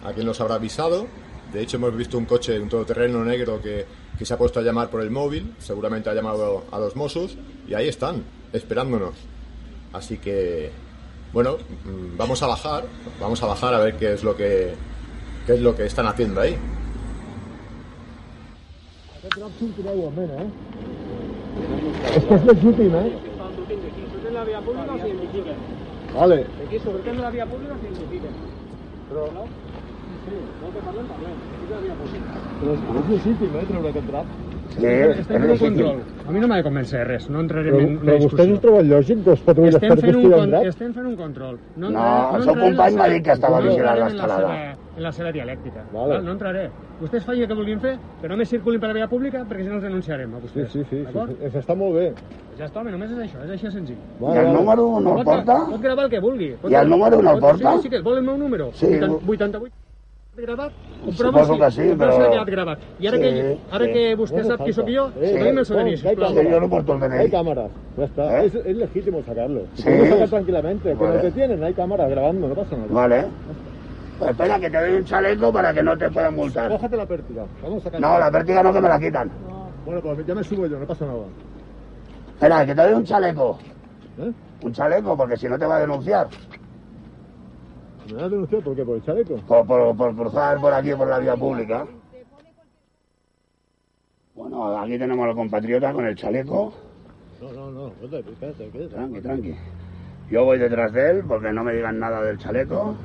A 0.04 0.14
quien 0.14 0.26
nos 0.26 0.40
habrá 0.40 0.56
avisado. 0.56 1.08
De 1.52 1.62
hecho, 1.62 1.78
hemos 1.78 1.96
visto 1.96 2.18
un 2.18 2.26
coche, 2.26 2.60
un 2.60 2.70
todoterreno 2.70 3.24
negro 3.26 3.62
que, 3.62 3.86
que 4.22 4.26
se 4.28 4.36
ha 4.36 4.38
puesto 4.38 4.60
a 4.60 4.62
llamar 4.62 4.92
por 4.92 5.02
el 5.02 5.10
móvil, 5.10 5.52
seguramente 5.58 6.08
ha 6.08 6.14
llamado 6.14 6.64
a 6.70 6.78
los 6.78 6.96
Mossos, 6.96 7.36
y 7.68 7.74
ahí 7.74 7.88
están, 7.88 8.24
esperándonos. 8.54 9.16
Así 9.94 10.20
que, 10.20 10.70
bueno, 11.34 11.58
mm, 11.86 12.18
vamos 12.18 12.44
a 12.44 12.46
bajar, 12.46 12.84
vamos 13.20 13.42
a 13.42 13.48
bajar 13.48 13.74
a 13.74 13.80
ver 13.80 13.98
qué 13.98 14.14
es 14.14 14.24
lo 14.24 14.36
que, 14.36 14.76
qué 15.48 15.56
es 15.56 15.60
lo 15.60 15.76
que 15.76 15.88
están 15.88 16.06
haciendo 16.06 16.40
ahí. 16.40 16.56
Esto 22.16 22.36
es 22.36 22.46
legítimo, 22.46 23.00
¿eh? 23.00 23.14
Surten 24.12 24.34
la 24.36 24.44
vía 24.44 24.62
pública 24.62 24.94
o 24.94 25.00
se 25.00 25.08
identifiquen. 25.08 25.56
Vale. 26.14 26.46
Aquí 26.68 26.78
surten 26.78 27.22
la 27.22 27.30
vía 27.32 27.48
pública 27.48 27.74
o 27.74 27.78
se 27.80 27.88
identifiquen. 27.88 28.30
Però... 30.26 30.38
No? 30.38 30.46
Sí, 30.52 30.56
no 30.62 30.72
que 30.72 30.82
parlem, 30.86 31.06
parlem. 31.12 31.36
Aquí. 31.72 32.20
Però 32.62 32.74
és 32.74 33.10
legítim, 33.10 33.54
eh, 33.58 33.66
treure 33.70 33.90
aquest 33.90 34.08
drap. 34.12 34.26
Sí, 34.72 34.86
Estem 34.88 35.42
fent 35.42 35.52
un 35.52 35.58
control. 35.60 35.98
A 36.28 36.32
mi 36.32 36.40
no 36.40 36.48
m'ha 36.48 36.58
de 36.62 36.64
convèncer 36.64 37.02
res, 37.08 37.26
no 37.30 37.42
entrarem 37.42 37.76
en 37.76 37.98
una 37.98 38.14
discussió. 38.14 38.60
troben 38.64 38.88
lògic 38.90 39.18
dos 39.26 39.42
patrulles 39.42 39.76
Estem 39.76 39.98
fent, 39.98 40.16
un 40.16 40.32
con 40.32 40.54
estem 40.62 40.94
fent 40.94 41.08
un 41.08 41.16
control. 41.18 41.58
No, 41.76 41.90
entraré- 41.90 42.36
el 42.38 42.44
seu 42.44 42.54
entraré 42.54 42.70
company 42.70 42.96
la 42.96 43.02
m'ha 43.02 43.10
dit 43.14 43.24
que 43.26 43.32
estava 43.32 43.60
no 43.60 43.68
vigilant 43.68 43.98
entrarem 43.98 44.12
en 44.12 44.18
la 44.18 44.24
l'escalada. 44.28 44.48
seva- 44.48 44.78
En 44.98 45.04
la 45.04 45.12
seva 45.12 45.32
dialèctica. 45.32 45.84
Vale. 45.92 46.14
Val? 46.14 46.26
No 46.26 46.32
entraré. 46.32 46.70
Vostès 47.02 47.24
facin 47.26 47.42
el 47.42 47.48
que 47.48 47.54
vulguin 47.54 47.80
fer, 47.80 47.98
però 48.22 48.30
només 48.30 48.50
circulin 48.50 48.80
per 48.80 48.88
la 48.90 48.94
via 48.94 49.08
pública 49.08 49.44
perquè 49.50 49.64
si 49.64 49.68
no 49.70 49.76
els 49.76 49.84
denunciarem 49.84 50.36
a 50.36 50.40
vostès. 50.40 50.74
D'acord? 51.06 51.32
Això 51.44 51.60
està 51.60 51.76
molt 51.76 51.94
bé. 51.96 52.14
Ja 52.58 52.66
està, 52.66 52.80
home, 52.82 52.92
només 52.92 53.12
és 53.12 53.18
això, 53.18 53.44
és 53.44 53.50
així 53.52 53.66
de 53.66 53.72
senzill. 53.72 53.98
I 54.22 54.38
el 54.38 54.54
número 54.54 55.00
no 55.02 55.18
el 55.18 55.26
porta? 55.26 55.66
pot 55.70 55.82
gravar 55.82 56.06
el 56.06 56.12
que 56.12 56.20
vulgui. 56.20 56.52
Pot 56.62 56.72
I 56.72 56.76
el 56.76 56.90
número 56.90 57.22
no 57.22 57.32
el 57.34 57.40
porta? 57.40 57.74
Sí, 57.74 57.80
sí 57.84 57.90
que 57.90 58.02
vol 58.02 58.18
el 58.18 58.24
meu 58.24 58.38
número. 58.38 58.70
Sí. 58.74 58.86
88 58.86 59.62
gravat? 60.36 60.72
Comprova 61.04 61.44
Suposo 61.44 61.60
que 61.60 61.72
sí, 61.72 61.82
si 61.90 61.96
però- 61.96 62.18
l'ha 62.20 62.30
quedat 62.30 62.48
gravat. 62.50 62.80
I 63.00 63.08
ara, 63.08 63.18
Sí, 63.18 63.24
que, 63.24 63.58
ara 63.72 63.86
sí. 63.86 63.92
que 63.94 64.16
vostè 64.18 64.44
sap 64.46 64.64
qui 64.64 64.74
sóc 64.74 64.88
jo, 64.88 65.10
Eh, 65.20 65.38
doni'm 65.38 65.58
el 65.60 65.66
seu 65.66 65.76
DNI, 65.78 65.90
hay 65.92 65.98
sisplau. 65.98 66.30
Sí, 66.34 66.48
yo 66.50 66.60
no 66.60 66.70
porto 66.70 66.94
el 66.96 67.04
Hay 67.04 67.10
DNI. 67.10 67.30
cámaras, 67.32 67.72
ya 67.98 68.06
está. 68.06 68.42
¿Eh? 68.42 68.46
Es, 68.46 68.56
es 68.56 68.78
legítimo 68.78 69.22
sacarlo. 69.24 69.62
Sí. 69.76 69.84
Puedes 69.84 70.10
sacar 70.10 70.30
tranquilamente. 70.30 70.94
Vale. 70.94 71.16
lo 71.16 71.22
que 71.22 71.32
tienen, 71.32 71.64
hay 71.64 71.74
cámaras 71.74 72.10
grabando, 72.10 72.48
no 72.48 72.56
pasa 72.56 72.76
nada. 72.78 72.88
Vale. 72.90 73.26
Pues 74.20 74.32
espera, 74.32 74.60
que 74.60 74.70
te 74.70 74.78
doy 74.80 74.94
un 74.98 75.04
chaleco 75.06 75.52
para 75.52 75.74
que 75.74 75.84
no 75.84 75.98
te 75.98 76.10
puedan 76.12 76.36
multar. 76.36 76.70
Cójate 76.72 76.96
la 76.98 77.06
pértiga. 77.08 77.46
Vamos 77.64 77.82
a 77.82 77.84
sacar. 77.86 78.00
No, 78.02 78.20
la 78.20 78.32
pértiga 78.32 78.64
no, 78.64 78.72
que 78.74 78.82
me 78.82 78.90
la 78.90 79.00
quitan. 79.00 79.32
Bueno, 79.86 80.02
pues 80.02 80.26
ya 80.26 80.36
me 80.36 80.44
subo 80.44 80.68
yo, 80.68 80.80
no 80.80 80.86
pasa 80.86 81.06
nada. 81.06 81.24
Espera, 82.36 82.66
que 82.66 82.76
te 82.76 82.82
doy 82.84 82.94
un 82.94 83.04
chaleco. 83.04 83.58
¿Eh? 84.20 84.32
Un 84.64 84.72
chaleco, 84.74 85.18
porque 85.18 85.36
si 85.38 85.48
no 85.50 85.58
te 85.58 85.66
va 85.66 85.78
a 85.78 85.80
denunciar. 85.80 86.28
¿Me 88.12 88.18
vas 88.18 88.26
a 88.26 88.30
denunciar 88.30 88.62
por 88.62 88.76
qué? 88.76 88.84
¿Por 88.84 88.98
el 88.98 89.04
chaleco? 89.04 89.36
Por, 89.48 89.66
por, 89.66 89.96
por 89.96 90.16
cruzar 90.16 90.60
por 90.60 90.74
aquí, 90.74 90.94
por 90.94 91.08
la 91.08 91.20
vía 91.20 91.36
pública. 91.38 91.88
Bueno, 94.36 94.78
aquí 94.78 95.00
tenemos 95.00 95.26
al 95.26 95.36
compatriota 95.36 95.94
con 95.94 96.06
el 96.06 96.16
chaleco. 96.16 96.74
No, 97.42 97.52
no, 97.54 97.72
no. 97.72 97.88
Espérate, 97.88 98.32
espérate. 98.32 98.88
Tranqui, 98.90 99.22
tranqui. 99.22 99.56
Yo 100.30 100.44
voy 100.44 100.58
detrás 100.58 100.92
de 100.92 101.12
él 101.12 101.24
porque 101.26 101.54
no 101.54 101.64
me 101.64 101.74
digan 101.74 102.00
nada 102.00 102.22
del 102.22 102.38
chaleco. 102.38 102.96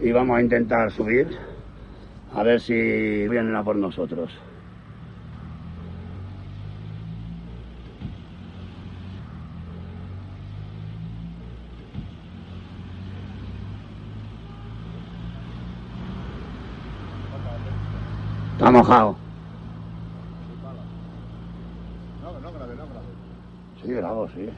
Y 0.00 0.10
vamos 0.12 0.36
a 0.38 0.42
intentar 0.42 0.90
subir 0.90 1.28
A 2.32 2.42
ver 2.42 2.60
si 2.60 2.74
vienen 3.28 3.54
a 3.54 3.62
por 3.62 3.76
nosotros. 3.76 4.32
Está 18.64 18.72
mojado. 18.72 19.16
No, 22.22 22.40
no 22.40 22.50
grave, 22.50 22.74
no 22.76 22.86
grave. 22.86 23.06
Sí, 23.82 23.88
grabo, 23.92 24.28
sí. 24.28 24.48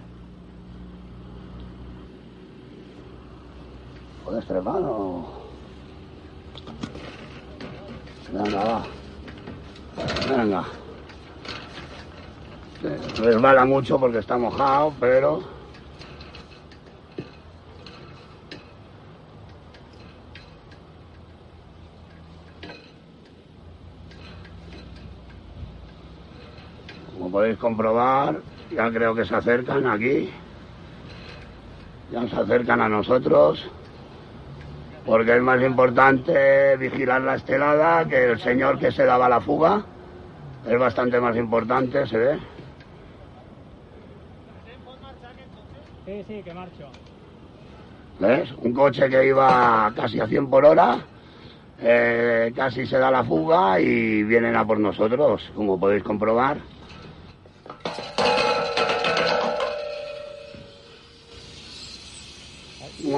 ¿Puedes 4.25 4.47
trepar 4.47 4.81
o...? 4.85 5.27
Venga, 8.33 8.63
va. 8.63 8.87
Venga. 10.29 10.65
Resbala 13.19 13.65
mucho 13.65 13.99
porque 13.99 14.19
está 14.19 14.39
mojado, 14.39 14.95
pero... 15.01 15.56
podéis 27.37 27.59
comprobar, 27.59 28.41
ya 28.71 28.91
creo 28.91 29.15
que 29.15 29.27
se 29.27 29.37
acercan 29.37 29.87
aquí. 29.87 30.31
Ya 32.11 32.27
se 32.27 32.35
acercan 32.35 32.81
a 32.81 32.89
nosotros. 32.89 33.63
Porque 35.05 35.37
es 35.37 35.43
más 35.43 35.61
importante 35.61 36.79
vigilar 36.79 37.21
la 37.21 37.35
estelada 37.35 38.07
que 38.09 38.31
el 38.31 38.41
señor 38.41 38.79
que 38.79 38.91
se 38.91 39.05
daba 39.05 39.29
la 39.29 39.43
fuga. 39.43 39.85
Es 40.67 40.79
bastante 40.79 41.21
más 41.21 41.37
importante, 41.37 42.07
se 42.07 42.17
ve. 42.17 42.39
Sí, 46.07 46.25
sí, 46.27 46.43
que 46.43 46.55
marcho. 46.55 46.89
¿Ves? 48.19 48.51
Un 48.63 48.73
coche 48.73 49.11
que 49.11 49.27
iba 49.27 49.93
casi 49.95 50.21
a 50.21 50.27
100 50.27 50.49
por 50.49 50.65
hora, 50.65 51.01
eh, 51.83 52.51
casi 52.57 52.87
se 52.87 52.97
da 52.97 53.11
la 53.11 53.25
fuga 53.25 53.79
y 53.79 54.23
vienen 54.23 54.57
a 54.57 54.67
por 54.67 54.81
nosotros, 54.81 55.43
como 55.55 55.79
podéis 55.79 56.03
comprobar. 56.03 56.76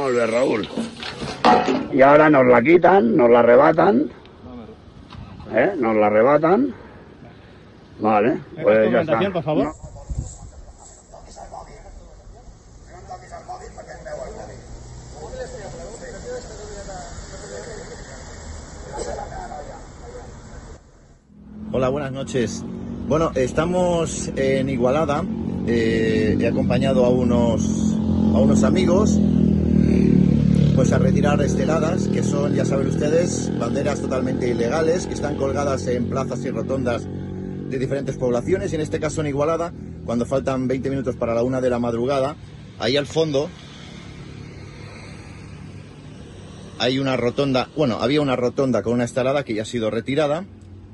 Raúl. 0.06 0.68
Y 1.92 2.02
ahora 2.02 2.30
nos 2.30 2.46
la 2.46 2.62
quitan, 2.62 3.16
nos 3.16 3.28
la 3.30 3.40
arrebatan. 3.40 4.10
¿Eh? 5.52 5.72
Nos 5.78 5.96
la 5.96 6.06
arrebatan. 6.06 6.74
Vale, 8.00 8.38
¿Me 8.56 8.62
pues 8.62 8.92
ya 8.92 9.00
está. 9.00 9.32
por 9.32 9.42
favor? 9.42 9.64
No. 9.64 9.72
Hola, 21.72 21.88
buenas 21.88 22.12
noches. 22.12 22.64
Bueno, 23.08 23.30
estamos 23.34 24.30
en 24.36 24.68
Igualada. 24.68 25.24
eh, 25.66 26.36
he 26.40 26.46
acompañado 26.46 27.04
a 27.04 27.10
unos, 27.10 27.94
a 28.34 28.38
unos 28.38 28.64
amigos 28.64 29.18
pues 30.78 30.92
a 30.92 30.98
retirar 30.98 31.42
esteladas, 31.42 32.06
que 32.06 32.22
son, 32.22 32.54
ya 32.54 32.64
saben 32.64 32.86
ustedes, 32.86 33.50
banderas 33.58 34.00
totalmente 34.00 34.48
ilegales, 34.48 35.08
que 35.08 35.14
están 35.14 35.34
colgadas 35.34 35.84
en 35.88 36.08
plazas 36.08 36.44
y 36.44 36.50
rotondas 36.50 37.04
de 37.04 37.78
diferentes 37.80 38.16
poblaciones, 38.16 38.70
y 38.70 38.76
en 38.76 38.82
este 38.82 39.00
caso 39.00 39.20
en 39.20 39.26
Igualada, 39.26 39.72
cuando 40.04 40.24
faltan 40.24 40.68
20 40.68 40.88
minutos 40.90 41.16
para 41.16 41.34
la 41.34 41.42
una 41.42 41.60
de 41.60 41.68
la 41.68 41.80
madrugada, 41.80 42.36
ahí 42.78 42.96
al 42.96 43.06
fondo 43.06 43.50
hay 46.78 47.00
una 47.00 47.16
rotonda, 47.16 47.68
bueno, 47.76 47.98
había 48.00 48.20
una 48.20 48.36
rotonda 48.36 48.84
con 48.84 48.92
una 48.92 49.04
estelada 49.04 49.42
que 49.42 49.54
ya 49.54 49.62
ha 49.62 49.64
sido 49.64 49.90
retirada, 49.90 50.44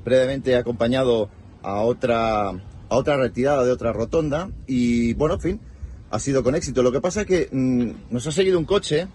previamente 0.03 0.55
acompañado 0.55 1.29
a 1.61 1.81
otra, 1.81 2.49
a 2.49 2.57
otra 2.89 3.17
retirada 3.17 3.63
de 3.63 3.71
otra 3.71 3.93
rotonda, 3.93 4.49
y 4.65 5.13
bueno, 5.13 5.35
en 5.35 5.41
fin, 5.41 5.61
ha 6.09 6.17
sido 6.17 6.41
con 6.41 6.55
éxito. 6.55 6.81
Lo 6.81 6.91
que 6.91 7.01
pasa 7.01 7.21
es 7.21 7.27
que 7.27 7.49
mm, 7.51 7.91
nos 8.09 8.25
ha 8.25 8.31
seguido 8.31 8.57
un 8.57 8.65
coche 8.65 9.07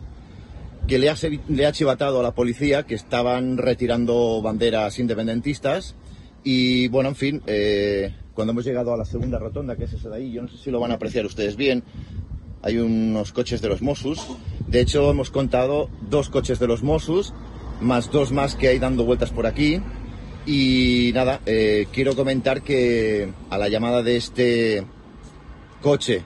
que 0.91 0.99
le 0.99 1.09
ha, 1.09 1.15
le 1.49 1.67
ha 1.67 1.71
chivatado 1.71 2.19
a 2.19 2.23
la 2.25 2.35
policía 2.35 2.83
que 2.83 2.97
estaban 2.97 3.59
retirando 3.59 4.43
banderas 4.43 4.99
independentistas 4.99 5.95
y 6.43 6.89
bueno, 6.89 7.11
en 7.11 7.15
fin, 7.15 7.43
eh, 7.47 8.13
cuando 8.35 8.51
hemos 8.51 8.65
llegado 8.65 8.93
a 8.93 8.97
la 8.97 9.05
segunda 9.05 9.39
rotonda, 9.39 9.77
que 9.77 9.85
es 9.85 9.93
esa 9.93 10.09
de 10.09 10.17
ahí, 10.17 10.33
yo 10.33 10.43
no 10.43 10.49
sé 10.49 10.57
si 10.59 10.73
lo 10.73 10.81
van 10.81 10.91
a 10.91 10.95
apreciar 10.95 11.25
ustedes 11.27 11.55
bien, 11.55 11.85
hay 12.63 12.79
unos 12.79 13.31
coches 13.31 13.63
de 13.63 13.69
los 13.69 13.83
Mossos, 13.83 14.37
de 14.67 14.81
hecho 14.81 15.09
hemos 15.09 15.31
contado 15.31 15.89
dos 16.09 16.29
coches 16.29 16.59
de 16.59 16.67
los 16.67 16.83
Mossos, 16.83 17.35
más 17.81 18.11
dos 18.11 18.33
más 18.33 18.57
que 18.57 18.67
hay 18.67 18.81
dando 18.81 19.05
vueltas 19.05 19.31
por 19.31 19.47
aquí. 19.47 19.81
Y 20.45 21.13
nada, 21.15 21.41
eh, 21.47 21.87
quiero 21.93 22.17
comentar 22.17 22.63
que 22.63 23.31
a 23.49 23.59
la 23.59 23.69
llamada 23.69 24.03
de 24.03 24.17
este 24.17 24.85
coche 25.83 26.25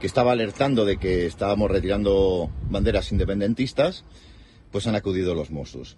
que 0.00 0.06
estaba 0.06 0.32
alertando 0.32 0.84
de 0.84 0.96
que 0.96 1.26
estábamos 1.26 1.70
retirando 1.70 2.50
banderas 2.70 3.12
independentistas, 3.12 4.04
pues 4.72 4.86
han 4.86 4.94
acudido 4.94 5.34
los 5.34 5.50
Mossos. 5.50 5.96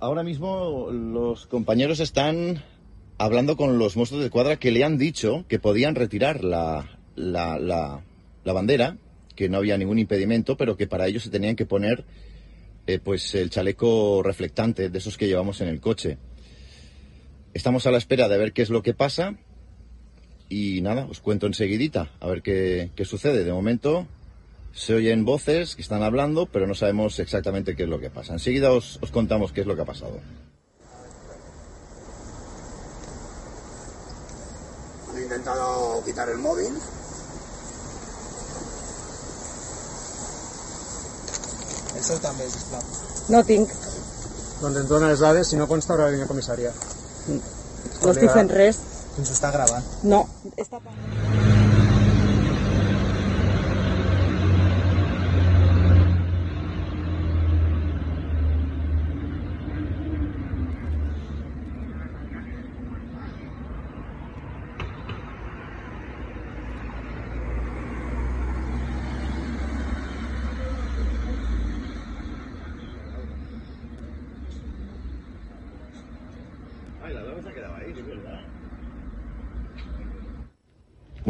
Ahora 0.00 0.22
mismo 0.24 0.90
los 0.90 1.46
compañeros 1.46 2.00
están 2.00 2.62
hablando 3.18 3.56
con 3.56 3.78
los 3.78 3.96
Mossos 3.96 4.20
de 4.22 4.30
Cuadra 4.30 4.56
que 4.56 4.72
le 4.72 4.82
han 4.82 4.98
dicho 4.98 5.44
que 5.48 5.60
podían 5.60 5.94
retirar 5.94 6.42
la, 6.42 6.98
la, 7.14 7.58
la- 7.58 8.02
bandera, 8.52 8.96
que 9.36 9.48
no 9.48 9.58
había 9.58 9.78
ningún 9.78 10.00
impedimento, 10.00 10.56
pero 10.56 10.76
que 10.76 10.88
para 10.88 11.06
ello 11.06 11.20
se 11.20 11.30
tenían 11.30 11.54
que 11.54 11.66
poner 11.66 12.04
eh, 12.88 12.98
pues 12.98 13.32
el 13.36 13.48
chaleco 13.50 14.22
reflectante 14.24 14.90
de 14.90 14.98
esos 14.98 15.16
que 15.16 15.28
llevamos 15.28 15.60
en 15.60 15.68
el 15.68 15.80
coche. 15.80 16.18
Estamos 17.54 17.86
a 17.86 17.92
la 17.92 17.98
espera 17.98 18.28
de 18.28 18.38
ver 18.38 18.52
qué 18.52 18.62
es 18.62 18.70
lo 18.70 18.82
que 18.82 18.92
pasa 18.94 19.36
y 20.52 20.82
nada, 20.82 21.06
os 21.10 21.20
cuento 21.20 21.46
enseguidita 21.46 22.10
a 22.20 22.26
ver 22.26 22.42
qué, 22.42 22.90
qué 22.94 23.06
sucede. 23.06 23.42
De 23.42 23.52
momento 23.52 24.06
se 24.74 24.94
oyen 24.94 25.24
voces 25.24 25.74
que 25.74 25.80
están 25.80 26.02
hablando, 26.02 26.44
pero 26.44 26.66
no 26.66 26.74
sabemos 26.74 27.18
exactamente 27.18 27.74
qué 27.74 27.84
es 27.84 27.88
lo 27.88 27.98
que 27.98 28.10
pasa. 28.10 28.34
Enseguida 28.34 28.70
os, 28.70 28.98
os 29.00 29.10
contamos 29.10 29.52
qué 29.52 29.62
es 29.62 29.66
lo 29.66 29.74
que 29.76 29.82
ha 29.82 29.86
pasado. 29.86 30.20
Han 35.10 35.22
intentado 35.22 36.04
quitar 36.04 36.28
el 36.28 36.38
móvil. 36.38 36.72
Això 41.96 42.16
també, 42.20 42.44
sisplau. 42.50 42.82
No 43.30 43.40
tinc, 43.46 43.70
Doncs 44.62 44.78
ens 44.78 44.88
dona 44.88 45.08
les 45.10 45.18
dades, 45.18 45.48
si 45.48 45.56
no 45.58 45.66
consta 45.66 45.94
haurà 45.94 46.06
de 46.06 46.18
venir 46.18 46.28
a 46.28 46.30
comissària. 46.30 46.70
no 47.28 48.10
estic 48.12 48.30
fent 48.30 48.50
res. 48.52 48.78
Ens 49.20 49.32
està 49.34 49.50
gravant. 49.52 49.84
No. 50.08 50.24
Està... 50.56 50.80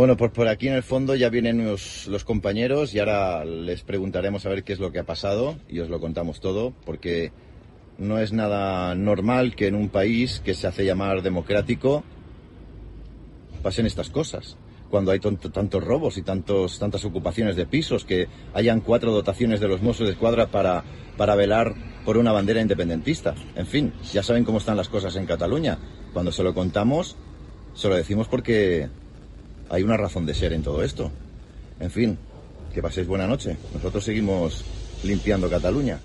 Bueno, 0.03 0.16
pues 0.16 0.32
por 0.32 0.48
aquí 0.48 0.66
en 0.66 0.74
el 0.74 0.82
fondo 0.82 1.14
ya 1.14 1.28
vienen 1.28 1.64
los, 1.64 2.24
compañeros 2.24 2.92
y 2.92 2.98
ahora 2.98 3.44
les 3.44 3.84
preguntaremos 3.84 4.44
a 4.44 4.48
ver 4.48 4.64
qué 4.64 4.72
es 4.72 4.80
lo 4.80 4.90
que 4.90 4.98
ha 4.98 5.05
pasado 5.05 5.55
y 5.68 5.78
os 5.78 5.90
lo 5.90 6.00
contamos 6.00 6.40
todo, 6.40 6.72
porque 6.84 7.30
no 7.98 8.18
es 8.18 8.32
nada 8.32 8.96
normal 8.96 9.55
que 9.55 9.68
en 9.68 9.76
un 9.76 9.90
país 9.90 10.42
que 10.44 10.55
se 10.55 10.66
hace 10.66 10.84
llamar 10.84 11.22
democrático 11.22 12.03
pasen 13.62 13.86
estas 13.86 14.11
cosas. 14.11 14.57
Cuando 14.90 15.12
hay 15.12 15.20
tantos 15.20 15.84
robos 15.84 16.18
y 16.18 16.22
tantas 16.22 17.05
ocupaciones 17.05 17.55
de 17.55 17.66
pisos, 17.66 18.05
que 18.05 18.26
hayan 18.55 18.80
cuatro 18.80 19.12
dotaciones 19.12 19.61
de 19.61 19.68
los 19.68 19.82
Mossos 19.82 20.09
de 20.09 20.14
Escuadra 20.14 20.48
para, 20.48 20.82
para 21.16 21.36
velar 21.36 21.76
por 22.05 22.18
una 22.18 22.32
bandera 22.32 22.61
independentista. 22.61 23.36
En 23.55 23.68
fin, 23.68 23.92
ya 24.12 24.24
saben 24.24 24.42
cómo 24.42 24.59
están 24.59 24.76
las 24.76 24.88
cosas 24.88 25.14
en 25.14 25.26
Cataluña. 25.26 25.78
Cuando 26.12 26.32
se 26.32 26.42
lo 26.42 26.55
contamos, 26.55 27.16
se 27.74 27.88
lo 27.88 27.94
decimos 27.94 28.26
porque 28.26 28.90
hay 29.72 29.82
una 29.82 29.96
razón 29.96 30.24
de 30.26 30.34
ser 30.34 30.52
en 30.52 30.62
todo 30.62 30.84
esto. 30.84 31.10
En 31.80 31.90
fin, 31.90 32.16
que 32.72 32.80
paséis 32.82 33.06
buena 33.08 33.26
noche. 33.26 33.56
Nosotros 33.74 34.04
seguimos 34.04 34.64
limpiando 35.02 35.50
Cataluña. 35.50 35.98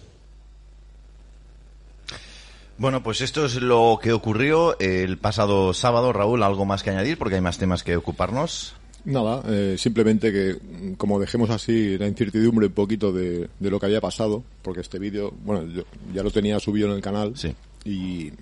Bueno, 2.78 3.02
pues 3.02 3.22
esto 3.22 3.46
es 3.46 3.56
lo 3.56 4.00
que 4.02 4.14
ocurrió 4.14 4.78
el 4.80 5.18
pasado 5.18 5.74
sábado. 5.74 6.14
Raúl, 6.14 6.44
¿algo 6.44 6.66
más 6.66 6.84
que 6.84 6.92
añadir? 6.92 7.18
Porque 7.18 7.36
hay 7.36 7.42
más 7.42 7.58
temas 7.58 7.84
que 7.84 7.96
ocuparnos. 7.98 8.76
Nada, 9.04 9.42
eh, 9.48 9.76
simplemente 9.78 10.32
que 10.32 10.96
como 10.98 11.20
dejemos 11.20 11.50
así 11.50 11.98
la 11.98 12.08
incertidumbre 12.08 12.68
un 12.68 12.74
poquito 12.74 13.12
de, 13.12 13.48
de 13.60 13.70
lo 13.70 13.80
que 13.80 13.86
había 13.86 14.02
pasado, 14.02 14.44
porque 14.62 14.82
este 14.82 15.00
vídeo, 15.00 15.34
bueno, 15.46 15.66
yo 15.72 15.84
ya 16.14 16.24
lo 16.24 16.30
tenía 16.32 16.60
subido 16.60 16.90
en 16.90 16.96
el 16.96 17.02
canal 17.02 17.32
Sí. 17.38 17.56
y, 17.86 18.34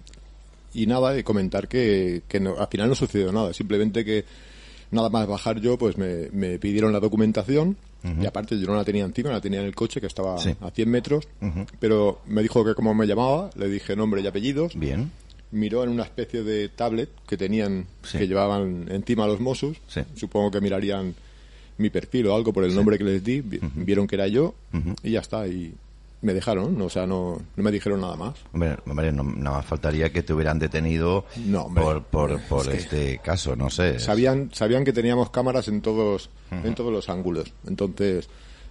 y 0.74 0.88
nada, 0.88 1.12
de 1.14 1.24
comentar 1.24 1.68
que, 1.68 2.24
que 2.28 2.40
no- 2.40 2.58
al 2.60 2.68
final 2.68 2.90
no 2.90 2.96
sucedió 2.96 3.32
nada, 3.32 3.54
simplemente 3.54 4.04
que 4.04 4.26
nada 4.92 5.10
más 5.10 5.28
bajar 5.28 5.60
yo, 5.60 5.78
pues 5.78 5.98
me, 5.98 6.30
me 6.32 6.60
pidieron 6.60 6.92
la 6.94 7.00
documentación 7.00 7.78
y 8.22 8.26
aparte 8.28 8.60
yo 8.60 8.68
no 8.68 8.76
la 8.76 8.84
tenía 8.84 9.04
encima, 9.04 9.32
la 9.32 9.42
tenía 9.42 9.62
en 9.62 9.66
el 9.66 9.74
coche 9.74 10.00
que 10.00 10.06
estaba 10.06 10.38
Sí. 10.38 10.54
a 10.62 10.70
100 10.70 10.90
metros, 10.90 11.28
pero 11.80 12.22
me 12.28 12.44
dijo 12.44 12.64
que 12.64 12.76
como 12.76 12.94
me 12.94 13.08
llamaba, 13.08 13.50
le 13.56 13.68
dije 13.68 13.96
nombre 13.96 14.22
y 14.22 14.28
apellidos, 14.28 14.76
Bien. 14.78 15.10
miró 15.52 15.84
en 15.84 15.90
una 15.90 16.04
especie 16.04 16.44
de 16.44 16.70
tablet 16.70 17.10
que 17.28 17.36
tenían, 17.36 17.88
Sí. 18.04 18.20
que 18.20 18.28
llevaban 18.28 18.86
encima 18.92 19.26
los 19.26 19.40
Mossos. 19.40 19.78
Sí. 19.88 20.02
Supongo 20.14 20.52
que 20.52 20.62
mirarían 20.62 21.16
mi 21.80 21.90
perfil 21.90 22.28
o 22.28 22.36
algo 22.36 22.54
por 22.54 22.64
el 22.64 22.76
nombre 22.76 22.98
que 23.00 23.04
les 23.06 23.24
di, 23.24 23.42
vi- 23.42 23.60
vieron 23.76 24.06
que 24.06 24.16
era 24.16 24.28
yo 24.28 24.54
y 25.02 25.12
ya 25.12 25.20
está. 25.22 25.48
Y 25.48 25.74
me 26.26 26.34
dejaron, 26.34 26.82
o 26.82 26.90
sea, 26.90 27.06
no, 27.08 27.40
no 27.56 27.64
me 27.64 27.72
dijeron 27.72 28.02
nada 28.02 28.16
más. 28.16 28.34
Hombre, 28.54 28.76
hombre, 28.86 29.12
no, 29.12 29.24
nada 29.24 29.58
más 29.58 29.66
faltaría 29.66 30.12
que 30.12 30.24
te 30.24 30.34
hubieran 30.34 30.60
detenido 30.60 31.26
No, 31.46 31.64
hombre. 31.66 31.84
por, 31.84 32.04
por, 32.04 32.42
por 32.44 32.62
Es 32.62 32.68
que- 32.68 32.78
este 33.14 33.18
caso, 33.20 33.56
no 33.56 33.70
sé. 33.70 34.00
Sabían, 34.00 34.50
sabían 34.54 34.84
que 34.84 34.92
teníamos 34.94 35.30
cámaras 35.30 35.68
en 35.68 35.82
todos, 35.82 36.30
en 36.52 36.76
todos 36.76 36.92
los 36.92 37.08
ángulos. 37.10 37.54
Entonces, 37.68 38.28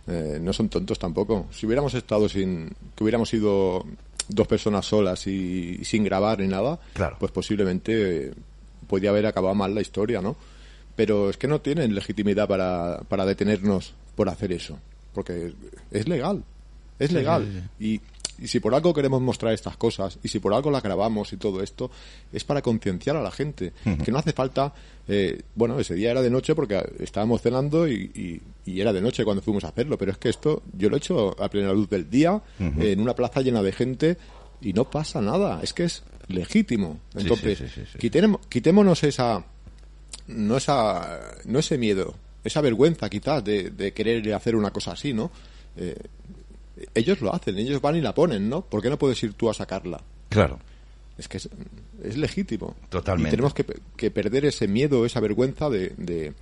eh, 0.06 0.38
no 0.40 0.52
son 0.52 0.68
tontos 0.68 0.98
tampoco. 0.98 1.46
Si 1.50 1.64
hubiéramos 1.66 1.94
estado 1.94 2.28
sin, 2.28 2.70
que 2.94 3.04
hubiéramos 3.04 3.28
sido 3.30 3.84
dos 4.28 4.46
personas 4.46 4.84
solas 4.86 5.26
y, 5.26 5.78
y 5.80 5.84
sin 5.84 6.02
grabar 6.04 6.40
ni 6.40 6.48
nada, 6.48 6.78
Claro. 6.92 7.16
pues 7.18 7.30
posiblemente 7.32 8.32
podía 8.88 9.10
haber 9.10 9.26
acabado 9.26 9.54
mal 9.54 9.74
la 9.74 9.80
historia, 9.80 10.20
¿no? 10.20 10.36
Pero 10.96 11.30
es 11.30 11.36
que 11.36 11.48
no 11.48 11.60
tienen 11.60 11.94
legitimidad 11.94 12.46
para, 12.48 13.00
para 13.08 13.24
detenernos 13.26 13.94
por 14.14 14.28
hacer 14.28 14.52
eso. 14.52 14.78
Porque 15.12 15.52
es 15.90 16.08
legal. 16.08 16.44
Es 16.98 17.12
legal. 17.12 17.68
Y, 17.80 18.00
y 18.38 18.48
si 18.48 18.58
por 18.60 18.74
algo 18.74 18.92
queremos 18.92 19.20
mostrar 19.22 19.52
estas 19.52 19.76
cosas, 19.76 20.18
y 20.22 20.28
si 20.28 20.38
por 20.40 20.52
algo 20.54 20.70
las 20.70 20.82
grabamos 20.82 21.32
y 21.32 21.36
todo 21.36 21.62
esto, 21.62 21.90
es 22.32 22.42
para 22.44 22.62
concienciar 22.62 23.16
a 23.16 23.22
la 23.22 23.30
gente. 23.30 23.72
Que 24.04 24.10
no 24.10 24.18
hace 24.18 24.32
falta. 24.32 24.72
eh, 25.06 25.42
bueno, 25.54 25.78
ese 25.78 25.94
día 25.94 26.10
era 26.10 26.20
de 26.22 26.30
noche 26.30 26.54
porque 26.54 26.82
estábamos 26.98 27.42
cenando 27.42 27.86
y, 27.86 28.10
y- 28.14 28.40
y 28.72 28.80
era 28.80 28.92
de 28.92 29.00
noche 29.02 29.22
cuando 29.24 29.42
fuimos 29.42 29.62
a 29.64 29.68
hacerlo. 29.68 29.96
Pero 29.98 30.10
es 30.12 30.18
que 30.18 30.30
esto 30.30 30.62
yo 30.76 30.88
lo 30.88 30.96
he 30.96 30.98
hecho 30.98 31.40
a 31.42 31.48
plena 31.48 31.72
luz 31.72 31.88
del 31.88 32.08
día, 32.10 32.40
en 32.58 33.00
una 33.00 33.14
plaza 33.14 33.40
llena 33.42 33.62
de 33.62 33.72
gente, 33.72 34.16
y 34.60 34.72
no 34.72 34.90
pasa 34.90 35.20
nada. 35.20 35.60
Es 35.62 35.72
que 35.74 35.84
es 35.84 36.02
legítimo. 36.28 36.98
Entonces, 37.14 37.58
sí, 37.92 37.98
quitémonos 38.48 39.04
esa 39.04 39.44
no 40.26 40.56
esa 40.56 41.20
no 41.44 41.58
ese 41.58 41.76
miedo 41.76 42.14
esa 42.42 42.60
vergüenza 42.62 43.10
quizás 43.10 43.44
de, 43.44 43.70
de 43.70 43.92
querer 43.92 44.32
hacer 44.32 44.56
una 44.56 44.70
cosa 44.70 44.92
así 44.92 45.12
no 45.12 45.30
Eh, 45.76 45.96
ellos 46.94 47.20
lo 47.20 47.34
hacen 47.34 47.58
ellos 47.58 47.80
van 47.80 47.96
y 47.96 48.00
la 48.00 48.14
ponen 48.14 48.48
no 48.48 48.62
¿por 48.62 48.82
qué 48.82 48.90
no 48.90 48.98
puedes 48.98 49.22
ir 49.22 49.34
tú 49.34 49.48
a 49.50 49.54
sacarla? 49.54 50.00
Claro. 50.28 50.58
es 51.18 51.28
que 51.28 51.36
es, 51.36 51.48
es 52.02 52.16
legítimo. 52.16 52.74
Totalmente. 52.88 53.28
y 53.28 53.30
tenemos 53.30 53.54
que, 53.54 53.64
que 53.96 54.10
perder 54.10 54.44
ese 54.46 54.66
miedo 54.68 55.04
esa 55.06 55.20
vergüenza 55.20 55.70
de, 55.70 55.90
de, 55.96 56.32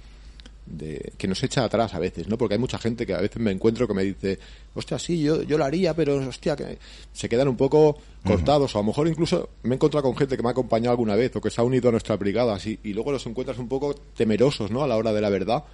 de- 0.66 1.12
que 1.18 1.26
nos 1.28 1.42
echa 1.42 1.64
atrás 1.64 1.92
a 1.94 1.98
veces 1.98 2.28
no 2.28 2.38
porque 2.38 2.54
hay 2.54 2.60
mucha 2.60 2.78
gente 2.78 3.04
que 3.06 3.14
a 3.14 3.20
veces 3.20 3.40
me 3.42 3.50
encuentro 3.50 3.86
que 3.88 3.94
me 3.94 4.04
dice 4.04 4.38
hostia 4.74 4.98
sí 4.98 5.20
yo 5.22 5.42
yo 5.42 5.58
lo 5.58 5.64
haría 5.64 5.94
pero 5.94 6.16
hostia 6.16 6.54
que 6.56 6.78
se 7.12 7.28
quedan 7.28 7.48
un 7.48 7.56
poco 7.56 7.98
cortados. 8.24 8.74
O 8.74 8.78
a 8.78 8.82
lo 8.82 8.86
mejor 8.86 9.08
incluso 9.08 9.48
me 9.64 9.70
he 9.70 9.74
encontrado 9.74 10.04
con 10.04 10.16
gente 10.16 10.36
que 10.36 10.42
me 10.42 10.48
ha 10.48 10.52
acompañado 10.52 10.92
alguna 10.92 11.16
vez 11.16 11.34
o 11.36 11.40
que 11.40 11.50
se 11.50 11.60
ha 11.60 11.64
unido 11.64 11.88
a 11.88 11.92
nuestra 11.92 12.16
brigada 12.16 12.54
así 12.54 12.78
y 12.84 12.92
luego 12.94 13.10
los 13.12 13.26
encuentras 13.26 13.58
un 13.58 13.68
poco 13.68 13.94
temerosos 14.16 14.70
no 14.70 14.82
a 14.82 14.86
la 14.86 14.96
hora 14.96 15.12
de 15.12 15.20
la 15.20 15.28
verdad. 15.28 15.64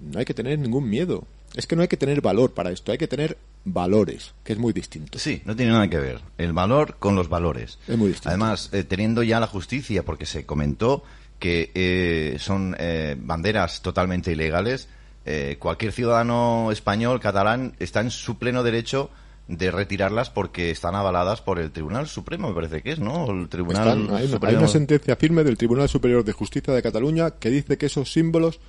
No 0.00 0.18
hay 0.18 0.24
que 0.24 0.34
tener 0.34 0.58
ningún 0.58 0.88
miedo. 0.90 1.24
Es 1.54 1.66
que 1.66 1.76
no 1.76 1.82
hay 1.82 1.88
que 1.88 1.96
tener 1.98 2.20
valor 2.22 2.52
para 2.54 2.72
esto. 2.72 2.90
Hay 2.90 2.98
que 2.98 3.06
tener 3.06 3.36
valores 3.64 4.34
que 4.42 4.54
es 4.54 4.58
muy 4.58 4.72
distinto 4.72 5.18
Sí, 5.18 5.40
no 5.44 5.54
tiene 5.54 5.72
nada 5.72 5.88
que 5.88 5.98
ver. 5.98 6.20
El 6.38 6.52
valor 6.52 6.96
con 6.98 7.14
los 7.14 7.28
valores. 7.28 7.78
Es 7.86 7.96
muy 7.96 8.08
distinto. 8.08 8.28
Además, 8.30 8.70
eh, 8.72 8.82
teniendo 8.84 9.22
ya 9.22 9.38
la 9.40 9.46
justicia, 9.46 10.04
porque 10.04 10.26
se 10.26 10.44
comentó 10.46 11.04
que 11.38 11.70
eh, 11.74 12.36
son 12.40 12.74
eh, 12.78 13.16
banderas 13.18 13.82
totalmente 13.82 14.32
ilegales, 14.32 14.88
eh, 15.24 15.56
cualquier 15.58 15.92
ciudadano 15.92 16.70
español, 16.72 17.20
catalán, 17.20 17.74
está 17.78 18.00
en 18.00 18.10
su 18.10 18.38
pleno 18.38 18.62
derecho 18.62 19.10
de 19.48 19.70
retirarlas 19.72 20.30
porque 20.30 20.70
están 20.70 20.94
avaladas 20.94 21.40
por 21.40 21.58
el 21.58 21.70
Tribunal 21.72 22.06
Supremo, 22.08 22.48
me 22.48 22.54
parece 22.54 22.80
que 22.82 22.92
es, 22.92 23.00
¿no? 23.00 23.28
El 23.30 23.48
Tribunal 23.48 23.82
Están- 23.86 23.98
hay, 24.02 24.06
una, 24.08 24.16
hay 24.18 24.28
Supremo. 24.28 24.58
una 24.58 24.68
sentencia 24.68 25.16
firme 25.16 25.44
del 25.44 25.56
Tribunal 25.56 25.88
Superior 25.88 26.24
de 26.24 26.32
Justicia 26.32 26.72
de 26.72 26.82
Cataluña 26.82 27.32
que 27.32 27.50
dice 27.50 27.76
que 27.76 27.86
esos 27.86 28.12
símbolos 28.12 28.60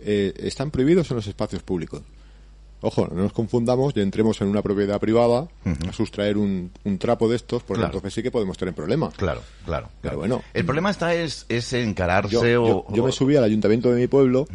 eh, 0.00 0.32
están 0.38 0.70
prohibidos 0.70 1.10
en 1.10 1.16
los 1.16 1.26
espacios 1.26 1.62
públicos. 1.62 2.02
Ojo, 2.80 3.08
no 3.08 3.22
nos 3.22 3.32
confundamos 3.32 3.92
y 3.96 4.00
entremos 4.00 4.40
en 4.40 4.48
una 4.48 4.62
propiedad 4.62 5.00
privada 5.00 5.48
a 5.88 5.92
sustraer 5.92 6.36
un, 6.38 6.70
un 6.84 6.98
trapo 6.98 7.28
de 7.28 7.36
estos, 7.36 7.62
porque 7.64 7.80
Claro. 7.80 7.94
entonces 7.96 8.14
sí 8.14 8.22
que 8.22 8.30
podemos 8.30 8.56
tener 8.56 8.72
problemas. 8.74 9.14
Claro, 9.14 9.42
claro. 9.64 9.88
Pero 10.00 10.16
claro. 10.16 10.18
bueno. 10.18 10.42
El 10.54 10.64
problema 10.64 10.90
está 10.90 11.12
es, 11.14 11.44
es 11.48 11.72
encararse 11.72 12.52
Yo, 12.52 12.76
o... 12.88 12.94
yo 12.94 13.04
me 13.04 13.10
subí 13.12 13.34
al 13.36 13.44
ayuntamiento 13.44 13.90
de 13.90 14.00
mi 14.00 14.06
pueblo, 14.06 14.46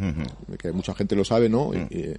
que 0.58 0.72
mucha 0.72 0.94
gente 0.94 1.14
lo 1.16 1.24
sabe, 1.24 1.48
¿no? 1.50 1.72
Y, 1.74 2.14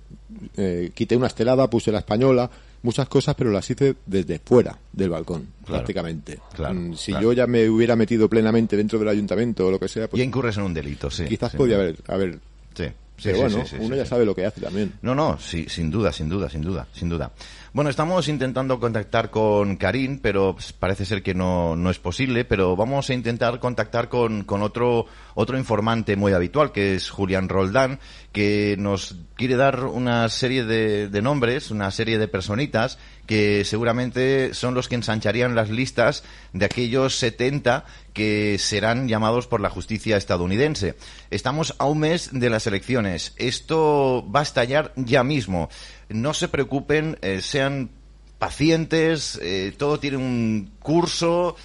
eh, 0.58 0.92
quité 0.94 1.16
una 1.16 1.28
estelada, 1.28 1.70
puse 1.70 1.92
la 1.92 2.00
española, 2.00 2.50
muchas 2.84 3.08
cosas, 3.10 3.34
pero 3.36 3.50
las 3.52 3.68
hice 3.70 3.96
desde 4.06 4.38
fuera 4.40 4.78
del 4.94 5.10
balcón, 5.10 5.48
Claro. 5.64 5.80
prácticamente. 5.80 6.40
Claro, 6.54 6.76
Mm, 6.76 6.94
si 6.96 7.14
yo 7.14 7.34
ya 7.34 7.48
me 7.48 7.68
hubiera 7.68 7.96
metido 7.96 8.30
plenamente 8.30 8.78
dentro 8.78 9.00
del 9.00 9.08
ayuntamiento 9.08 9.66
o 9.68 9.72
lo 9.72 9.80
que 9.80 9.88
sea, 9.88 10.08
pues 10.08 10.20
Ya 10.20 10.24
incurres 10.26 10.58
en 10.58 10.64
un 10.64 10.74
delito, 10.76 11.10
sí. 11.10 11.26
quizás 11.26 11.52
sí. 11.52 11.58
podía 11.58 11.78
haber, 11.78 11.96
haber 12.08 12.40
sí, 12.76 12.86
pero 13.24 13.36
sí, 13.36 13.42
bueno, 13.42 13.66
sí, 13.66 13.76
sí, 13.78 13.84
uno 13.84 13.96
ya 13.96 14.06
sabe 14.06 14.26
lo 14.26 14.36
que 14.36 14.46
hace 14.46 14.62
también. 14.62 14.94
No, 15.02 15.16
no, 15.16 15.38
sí, 15.40 15.66
sin 15.70 15.90
duda, 15.90 16.12
sin 16.12 16.30
duda, 16.30 16.50
sin 16.50 16.62
duda, 16.62 16.88
sin 16.94 17.10
duda. 17.10 17.32
Bueno, 17.76 17.90
estamos 17.90 18.30
intentando 18.30 18.80
contactar 18.80 19.32
con 19.32 19.76
Karim, 19.76 20.20
pero 20.20 20.54
pues, 20.54 20.72
parece 20.72 21.04
ser 21.04 21.22
que 21.22 21.34
no, 21.34 21.76
no 21.76 21.90
es 21.90 22.00
posible, 22.00 22.46
pero 22.46 22.78
vamos 22.78 23.10
a 23.10 23.14
intentar 23.14 23.60
contactar 23.60 24.08
con, 24.08 24.46
con 24.46 24.62
otro, 24.62 25.08
otro 25.34 25.58
informante 25.58 26.16
muy 26.16 26.32
habitual, 26.32 26.72
que 26.72 26.96
es 26.96 27.10
Julián 27.10 27.50
Roldán, 27.50 28.00
que 28.32 28.78
nos 28.80 29.18
quiere 29.36 29.58
dar 29.58 29.84
una 29.84 30.30
serie 30.30 30.64
de, 30.64 31.10
de 31.10 31.22
nombres, 31.22 31.70
una 31.70 31.92
serie 31.92 32.18
de 32.18 32.30
personitas, 32.30 32.98
que 33.26 33.66
seguramente 33.66 34.54
son 34.54 34.74
los 34.74 34.88
que 34.88 34.96
ensancharían 34.96 35.54
las 35.54 35.70
listas 35.70 36.24
de 36.54 36.64
aquellos 36.64 37.18
70 37.18 37.84
que 38.14 38.58
serán 38.58 39.10
llamados 39.10 39.48
por 39.48 39.60
la 39.60 39.70
justicia 39.70 40.16
estadounidense. 40.16 40.96
Estamos 41.32 41.76
a 41.80 41.86
un 41.86 42.00
mes 42.00 42.30
de 42.32 42.50
las 42.50 42.66
elecciones. 42.68 43.34
Esto 43.36 44.26
va 44.34 44.40
a 44.40 44.44
estallar 44.44 44.94
ya 44.96 45.24
mismo. 45.26 45.70
No 46.10 46.34
se 46.34 46.48
preocupen, 46.48 47.18
eh, 47.22 47.42
sean 47.42 47.90
pacientes, 48.38 49.40
eh, 49.42 49.74
todo 49.78 50.00
tiene 50.00 50.18
un 50.18 50.72
curso. 50.80 51.56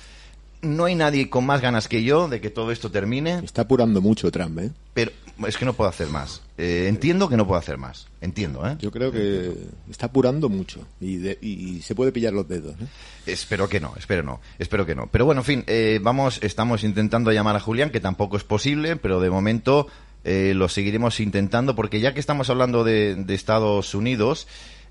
No 0.62 0.84
hay 0.84 0.94
nadie 0.94 1.30
con 1.30 1.46
más 1.46 1.60
ganas 1.62 1.88
que 1.88 2.02
yo 2.02 2.28
de 2.28 2.40
que 2.40 2.50
todo 2.50 2.70
esto 2.70 2.90
termine, 2.90 3.40
Está 3.44 3.62
apurando 3.62 4.00
mucho 4.02 4.30
Trump, 4.30 4.58
¿eh? 4.58 4.70
pero 4.92 5.10
es 5.46 5.56
que 5.56 5.64
no 5.64 5.72
puedo 5.72 5.88
hacer 5.88 6.08
más. 6.08 6.42
Eh, 6.58 6.84
entiendo 6.88 7.30
que 7.30 7.36
no 7.38 7.46
puedo 7.46 7.58
hacer 7.58 7.78
más. 7.78 8.08
Entiendo, 8.20 8.66
¿eh? 8.68 8.76
Yo 8.78 8.90
creo 8.90 9.10
que 9.10 9.54
está 9.90 10.06
apurando 10.06 10.50
mucho 10.50 10.86
y, 11.00 11.16
de- 11.16 11.38
y- 11.40 11.80
se 11.80 11.94
puede 11.94 12.12
pillar 12.12 12.34
los 12.34 12.46
dedos. 12.46 12.74
¿eh? 12.78 12.86
Espero 13.26 13.68
que 13.70 13.80
no, 13.80 13.94
espero 13.96 14.22
no, 14.22 14.40
espero 14.58 14.84
que 14.84 14.94
no. 14.94 15.06
Pero 15.06 15.24
bueno, 15.24 15.40
en 15.40 15.44
fin, 15.46 15.64
vamos, 16.02 16.38
estamos 16.42 16.84
intentando 16.84 17.32
llamar 17.32 17.56
a 17.56 17.60
Julián, 17.60 17.88
que 17.90 18.00
tampoco 18.00 18.36
es 18.36 18.44
posible, 18.44 18.96
pero 18.96 19.18
de 19.20 19.30
momento 19.30 19.86
eh, 20.24 20.52
lo 20.54 20.68
seguiremos 20.68 21.20
intentando, 21.20 21.74
porque 21.74 22.00
ya 22.00 22.14
que 22.14 22.20
estamos 22.20 22.50
hablando 22.50 22.84
de, 22.84 23.24
Estados 23.28 23.94
Unidos, 23.94 24.46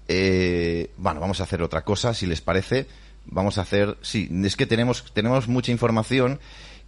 eh, 0.07 0.91
bueno, 0.97 1.19
vamos 1.19 1.39
a 1.39 1.43
hacer 1.43 1.61
otra 1.61 1.83
cosa, 1.83 2.13
si 2.13 2.25
les 2.25 2.41
parece. 2.41 2.87
Vamos 3.25 3.57
a 3.57 3.61
hacer, 3.61 3.97
sí, 4.01 4.29
es 4.43 4.55
que 4.55 4.65
tenemos, 4.65 5.05
tenemos 5.13 5.47
mucha 5.47 5.71
información 5.71 6.39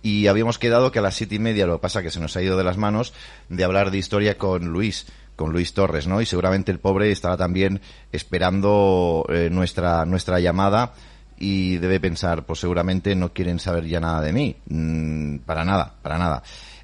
y 0.01 0.27
habíamos 0.27 0.57
quedado 0.57 0.91
que 0.91 0.99
a 0.99 1.01
las 1.03 1.15
siete 1.15 1.35
y 1.35 1.39
media, 1.39 1.67
lo 1.67 1.77
que 1.77 1.81
pasa 1.81 2.01
que 2.01 2.09
se 2.09 2.19
nos 2.19 2.35
ha 2.35 2.41
ido 2.41 2.57
de 2.57 2.63
las 2.63 2.77
manos, 2.77 3.13
de 3.49 3.63
hablar 3.63 3.91
de 3.91 3.99
historia 3.99 4.37
con 4.37 4.67
Luis, 4.67 5.05
con 5.35 5.51
Luis 5.51 5.73
Torres, 5.73 6.07
¿no? 6.07 6.21
Y 6.21 6.25
seguramente 6.25 6.71
el 6.71 6.79
pobre 6.79 7.11
estará 7.11 7.37
también 7.37 7.81
esperando 8.11 9.25
eh, 9.29 9.49
nuestra, 9.51 10.05
nuestra 10.05 10.39
llamada 10.39 10.93
y 11.37 11.77
debe 11.77 11.99
pensar, 11.99 12.45
pues 12.45 12.59
seguramente 12.59 13.15
no 13.15 13.33
quieren 13.33 13.59
saber 13.59 13.85
ya 13.85 13.99
nada 13.99 14.21
de 14.21 14.33
mí. 14.33 14.55
Mm, 14.67 15.37
para 15.39 15.65
nada, 15.65 15.95
para 16.01 16.17
nada. 16.17 16.43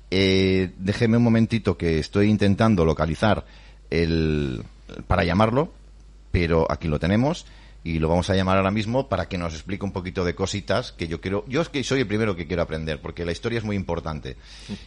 Eh, 0.10 0.72
déjeme 0.78 1.18
un 1.18 1.24
momentito 1.24 1.78
que 1.78 2.00
estoy 2.00 2.30
intentando 2.30 2.86
localizar 2.86 3.46
el, 3.90 4.64
para 5.08 5.24
llamarlo, 5.24 5.72
pero 6.32 6.66
aquí 6.70 6.88
lo 6.88 7.00
tenemos 7.00 7.46
y 7.84 8.00
lo 8.00 8.10
vamos 8.10 8.30
a 8.30 8.36
llamar 8.36 8.58
ahora 8.58 8.72
mismo 8.72 9.08
para 9.08 9.30
que 9.30 9.38
nos 9.38 9.54
explique 9.54 9.86
un 9.86 9.92
poquito 9.92 10.26
de 10.26 10.36
cositas 10.36 10.92
que 10.92 11.08
yo 11.08 11.22
quiero. 11.22 11.46
Yo 11.48 11.62
es 11.62 11.70
que 11.70 11.84
soy 11.84 12.02
el 12.02 12.08
primero 12.08 12.36
que 12.36 12.46
quiero 12.46 12.62
aprender 12.62 13.00
porque 13.02 13.24
la 13.24 13.32
historia 13.32 13.60
es 13.60 13.64
muy 13.64 13.76
importante 13.76 14.36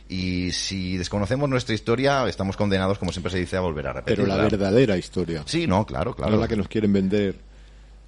y 0.09 0.53
si 0.53 0.99
desconocemos 0.99 1.49
nuestra 1.49 1.75
historia 1.75 2.29
estamos 2.29 2.57
condenados, 2.57 2.99
como 2.99 3.13
siempre 3.13 3.33
se 3.33 3.39
dice, 3.39 3.57
a 3.57 3.61
volver 3.61 3.87
a 3.87 3.93
repetirla. 3.95 4.25
Pero 4.25 4.37
la 4.37 4.43
verdadera 4.43 4.97
historia. 4.99 5.43
Sí, 5.47 5.67
no, 5.67 5.87
claro, 5.87 6.15
claro. 6.15 6.33
No 6.33 6.39
la 6.41 6.49
que 6.49 6.57
nos 6.57 6.69
quieren 6.69 6.93
vender 6.93 7.50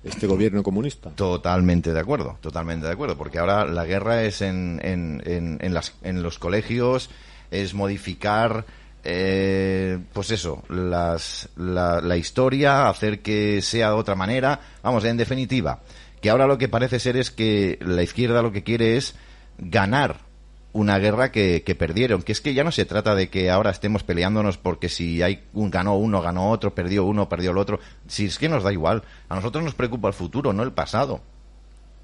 este 0.04 0.26
gobierno 0.26 0.62
comunista. 0.62 1.10
Totalmente 1.10 1.92
de 1.92 2.00
acuerdo, 2.00 2.38
totalmente 2.40 2.86
de 2.86 2.92
acuerdo, 2.92 3.16
porque 3.16 3.38
ahora 3.38 3.64
la 3.64 3.84
guerra 3.84 4.22
es 4.22 4.42
en, 4.42 4.80
en, 4.82 5.22
en, 5.24 5.74
las, 5.74 5.94
en 6.02 6.22
los 6.22 6.38
colegios, 6.38 7.10
es 7.50 7.74
modificar, 7.74 8.64
eh, 9.04 9.98
pues 10.12 10.30
eso, 10.30 10.62
las, 10.68 11.48
la, 11.56 12.00
la 12.00 12.16
historia, 12.16 12.88
hacer 12.88 13.20
que 13.20 13.62
sea 13.62 13.88
de 13.88 13.94
otra 13.94 14.14
manera, 14.14 14.60
vamos, 14.82 15.04
en 15.04 15.16
definitiva, 15.16 15.80
que 16.20 16.30
ahora 16.30 16.46
lo 16.46 16.58
que 16.58 16.68
parece 16.68 16.98
ser 16.98 17.16
es 17.16 17.30
que 17.30 17.78
la 17.80 18.02
izquierda 18.02 18.42
lo 18.42 18.52
que 18.52 18.62
quiere 18.62 18.96
es 18.96 19.14
ganar 19.58 20.31
una 20.72 20.98
guerra 20.98 21.30
que, 21.30 21.62
que 21.64 21.74
perdieron, 21.74 22.22
que 22.22 22.32
es 22.32 22.40
que 22.40 22.54
ya 22.54 22.64
no 22.64 22.72
se 22.72 22.84
trata 22.84 23.14
de 23.14 23.28
que 23.28 23.50
ahora 23.50 23.70
estemos 23.70 24.02
peleándonos 24.02 24.56
porque 24.56 24.88
si 24.88 25.22
hay 25.22 25.44
un 25.52 25.70
ganó 25.70 25.96
uno, 25.96 26.22
ganó 26.22 26.50
otro, 26.50 26.74
perdió 26.74 27.04
uno, 27.04 27.28
perdió 27.28 27.50
el 27.50 27.58
otro, 27.58 27.78
si 28.08 28.26
es 28.26 28.38
que 28.38 28.48
nos 28.48 28.62
da 28.62 28.72
igual, 28.72 29.02
a 29.28 29.34
nosotros 29.34 29.62
nos 29.62 29.74
preocupa 29.74 30.08
el 30.08 30.14
futuro, 30.14 30.52
no 30.52 30.62
el 30.62 30.72
pasado. 30.72 31.20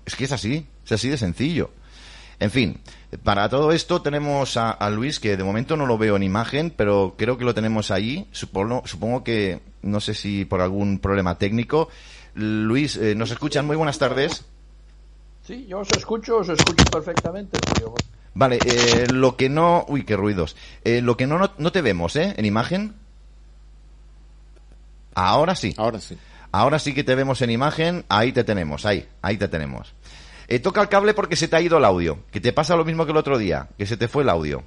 Es 0.04 0.16
que 0.16 0.24
es 0.24 0.32
así, 0.32 0.66
es 0.84 0.92
así 0.92 1.08
de 1.08 1.16
sencillo. 1.16 1.70
En 2.40 2.50
fin, 2.50 2.80
para 3.24 3.48
todo 3.48 3.72
esto 3.72 4.00
tenemos 4.00 4.56
a, 4.56 4.90
Luis, 4.90 5.18
que 5.18 5.36
de 5.36 5.42
momento 5.42 5.76
no 5.76 5.86
lo 5.86 5.98
veo 5.98 6.14
en 6.16 6.22
imagen, 6.22 6.72
pero 6.74 7.14
creo 7.18 7.36
que 7.36 7.44
lo 7.44 7.54
tenemos 7.54 7.90
ahí. 7.90 8.28
Supongo, 8.30 8.82
supongo 8.86 9.24
que, 9.24 9.60
no 9.82 10.00
sé 10.00 10.14
si 10.14 10.44
por 10.44 10.60
algún 10.60 11.00
problema 11.00 11.36
técnico. 11.36 11.88
Luis, 12.34 12.96
eh, 12.96 13.16
¿nos 13.16 13.32
escuchan? 13.32 13.66
Muy 13.66 13.76
buenas 13.76 13.98
tardes. 13.98 14.44
Sí, 15.44 15.66
yo 15.68 15.80
os 15.80 15.88
escucho, 15.96 16.38
os 16.38 16.48
escucho 16.48 16.84
perfectamente. 16.84 17.58
Vale, 18.38 18.60
eh, 18.64 19.08
lo 19.10 19.36
que 19.36 19.48
no... 19.48 19.84
Uy, 19.88 20.04
qué 20.04 20.16
ruidos. 20.16 20.54
Eh, 20.84 21.00
lo 21.02 21.16
que 21.16 21.26
no, 21.26 21.38
no, 21.40 21.50
no 21.58 21.72
te 21.72 21.82
vemos, 21.82 22.14
¿eh? 22.14 22.34
En 22.36 22.44
imagen. 22.44 22.94
Ahora 25.12 25.56
sí. 25.56 25.74
Ahora 25.76 25.98
sí. 25.98 26.16
Ahora 26.52 26.78
sí 26.78 26.94
que 26.94 27.02
te 27.02 27.16
vemos 27.16 27.42
en 27.42 27.50
imagen. 27.50 28.04
Ahí 28.08 28.30
te 28.30 28.44
tenemos, 28.44 28.86
ahí, 28.86 29.08
ahí 29.22 29.38
te 29.38 29.48
tenemos. 29.48 29.92
Eh, 30.46 30.60
toca 30.60 30.80
el 30.80 30.88
cable 30.88 31.14
porque 31.14 31.34
se 31.34 31.48
te 31.48 31.56
ha 31.56 31.60
ido 31.60 31.78
el 31.78 31.84
audio. 31.84 32.20
Que 32.30 32.40
te 32.40 32.52
pasa 32.52 32.76
lo 32.76 32.84
mismo 32.84 33.04
que 33.04 33.10
el 33.10 33.16
otro 33.16 33.38
día, 33.38 33.70
que 33.76 33.86
se 33.86 33.96
te 33.96 34.06
fue 34.06 34.22
el 34.22 34.28
audio. 34.28 34.62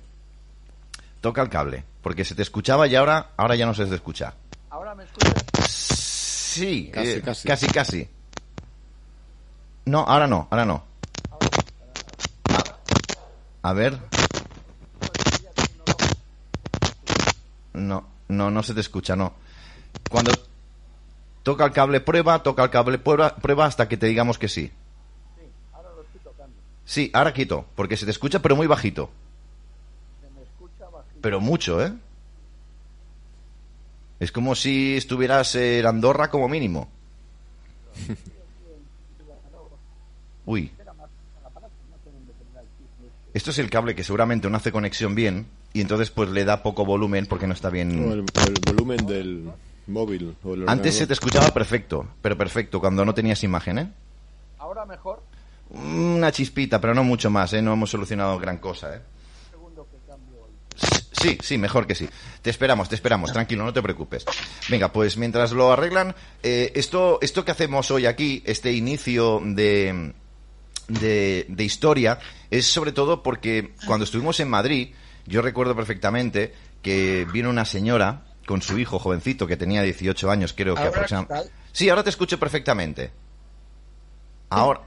Toca 1.22 1.42
el 1.42 1.48
cable, 1.48 1.86
porque 2.02 2.26
se 2.26 2.36
te 2.36 2.42
escuchaba 2.42 2.88
y 2.88 2.96
ahora, 2.98 3.30
ahora 3.38 3.56
ya 3.56 3.66
no 3.66 3.74
se 3.74 3.86
te 3.86 3.96
escucha. 3.96 4.34
¿Ahora 4.70 4.96
me 4.96 5.06
escuchas? 5.06 5.46
Sí, 5.70 6.92
Casi, 6.94 7.10
eh, 7.10 7.22
casi. 7.22 7.48
casi, 7.48 7.68
casi. 7.68 8.10
No, 9.86 10.00
ahora 10.02 10.28
no, 10.28 10.50
ahora 10.52 10.66
no. 10.66 10.91
A, 13.62 13.74
ver. 13.74 13.98
No, 17.74 18.06
no, 18.28 18.52
no 18.52 18.64
se 18.64 18.74
te 18.74 18.82
escucha, 18.82 19.16
no. 19.16 19.34
Cuando 20.10 20.32
toca 21.44 21.66
el 21.66 21.72
cable 21.72 22.02
prueba, 22.02 22.44
toca 22.44 22.64
el 22.64 22.70
cable 22.70 22.98
prueba, 22.98 23.36
prueba 23.36 23.66
hasta 23.66 23.88
que 23.88 23.98
te 23.98 24.08
digamos 24.08 24.38
que 24.38 24.48
sí. 24.48 24.72
Sí, 26.86 27.10
ahora 27.14 27.34
quito, 27.34 27.66
porque 27.76 27.96
se 27.96 28.06
te 28.06 28.12
escucha 28.12 28.42
pero 28.42 28.56
muy 28.56 28.68
bajito. 28.68 29.10
Pero 31.22 31.40
mucho, 31.40 31.86
¿eh? 31.86 31.94
Es 34.20 34.32
como 34.32 34.56
si 34.56 34.98
estuvieras 34.98 35.56
en 35.56 35.86
Andorra 35.86 36.30
como 36.30 36.50
mínimo. 36.50 36.90
Uy. 40.46 40.72
Esto 43.34 43.52
es 43.52 43.60
el 43.60 43.70
cable 43.70 43.96
que 43.96 44.04
seguramente 44.04 44.50
no 44.50 44.58
hace 44.58 44.72
conexión 44.72 45.16
bien 45.16 45.48
y 45.74 45.82
entonces 45.82 46.12
pues 46.12 46.30
le 46.30 46.44
da 46.44 46.64
poco 46.64 46.86
volumen 46.86 47.26
porque 47.26 47.48
no 47.48 47.54
está 47.54 47.70
bien. 47.70 47.92
el, 47.92 48.26
volumen 48.66 49.06
del 49.06 49.50
móvil. 49.88 50.36
o 50.44 50.54
el 50.54 50.68
Antes 50.68 50.96
se 50.96 51.08
te 51.08 51.14
escuchaba 51.14 51.50
perfecto, 51.50 52.08
pero 52.22 52.38
perfecto, 52.38 52.80
cuando 52.80 53.06
no 53.06 53.14
tenías 53.14 53.44
imagen, 53.44 53.78
¿eh? 53.80 53.92
¿Ahora 54.60 54.86
mejor? 54.86 55.24
Una 55.70 56.32
chispita, 56.32 56.82
pero 56.82 56.94
no 56.94 57.04
mucho 57.04 57.30
más, 57.30 57.54
¿eh? 57.54 57.62
No 57.62 57.74
hemos 57.74 57.90
solucionado 57.90 58.38
gran 58.38 58.58
cosa, 58.58 58.96
¿eh? 58.96 59.02
Sí, 61.22 61.38
sí, 61.42 61.58
mejor 61.58 61.86
que 61.86 61.94
sí. 61.94 62.10
Te 62.42 62.50
esperamos, 62.50 62.90
te 62.90 62.96
esperamos, 62.96 63.32
tranquilo, 63.32 63.64
no 63.64 63.74
te 63.74 63.82
preocupes. 63.82 64.26
Venga, 64.70 64.92
pues 64.92 65.18
mientras 65.18 65.52
lo 65.52 65.72
arreglan, 65.72 66.16
eh, 66.42 66.72
esto, 66.74 67.20
esto 67.22 67.46
que 67.46 67.52
hacemos 67.52 67.92
hoy 67.92 68.08
aquí, 68.08 68.42
este 68.46 68.72
inicio 68.72 69.40
de, 69.44 70.14
de, 71.00 71.46
de 71.48 71.64
historia, 71.64 72.20
es 72.50 72.68
sobre 72.68 72.92
todo 72.92 73.24
porque 73.24 73.74
cuando 73.86 74.06
estuvimos 74.06 74.40
en 74.40 74.50
Madrid, 74.50 74.94
yo 75.26 75.42
recuerdo 75.42 75.76
perfectamente 75.76 76.54
que 76.82 77.28
vino 77.32 77.50
una 77.50 77.66
señora 77.66 78.24
con 78.46 78.62
su 78.62 78.78
hijo 78.80 79.00
jovencito 79.00 79.48
que 79.48 79.58
tenía 79.58 79.82
18 79.82 80.30
años, 80.32 80.54
creo 80.54 80.76
que 80.76 80.84
aproximadamente. 80.84 81.52
Sí, 81.72 81.90
ahora 81.90 82.04
te 82.04 82.10
escucho 82.10 82.40
perfectamente. 82.40 83.12
Ahora. 84.50 84.82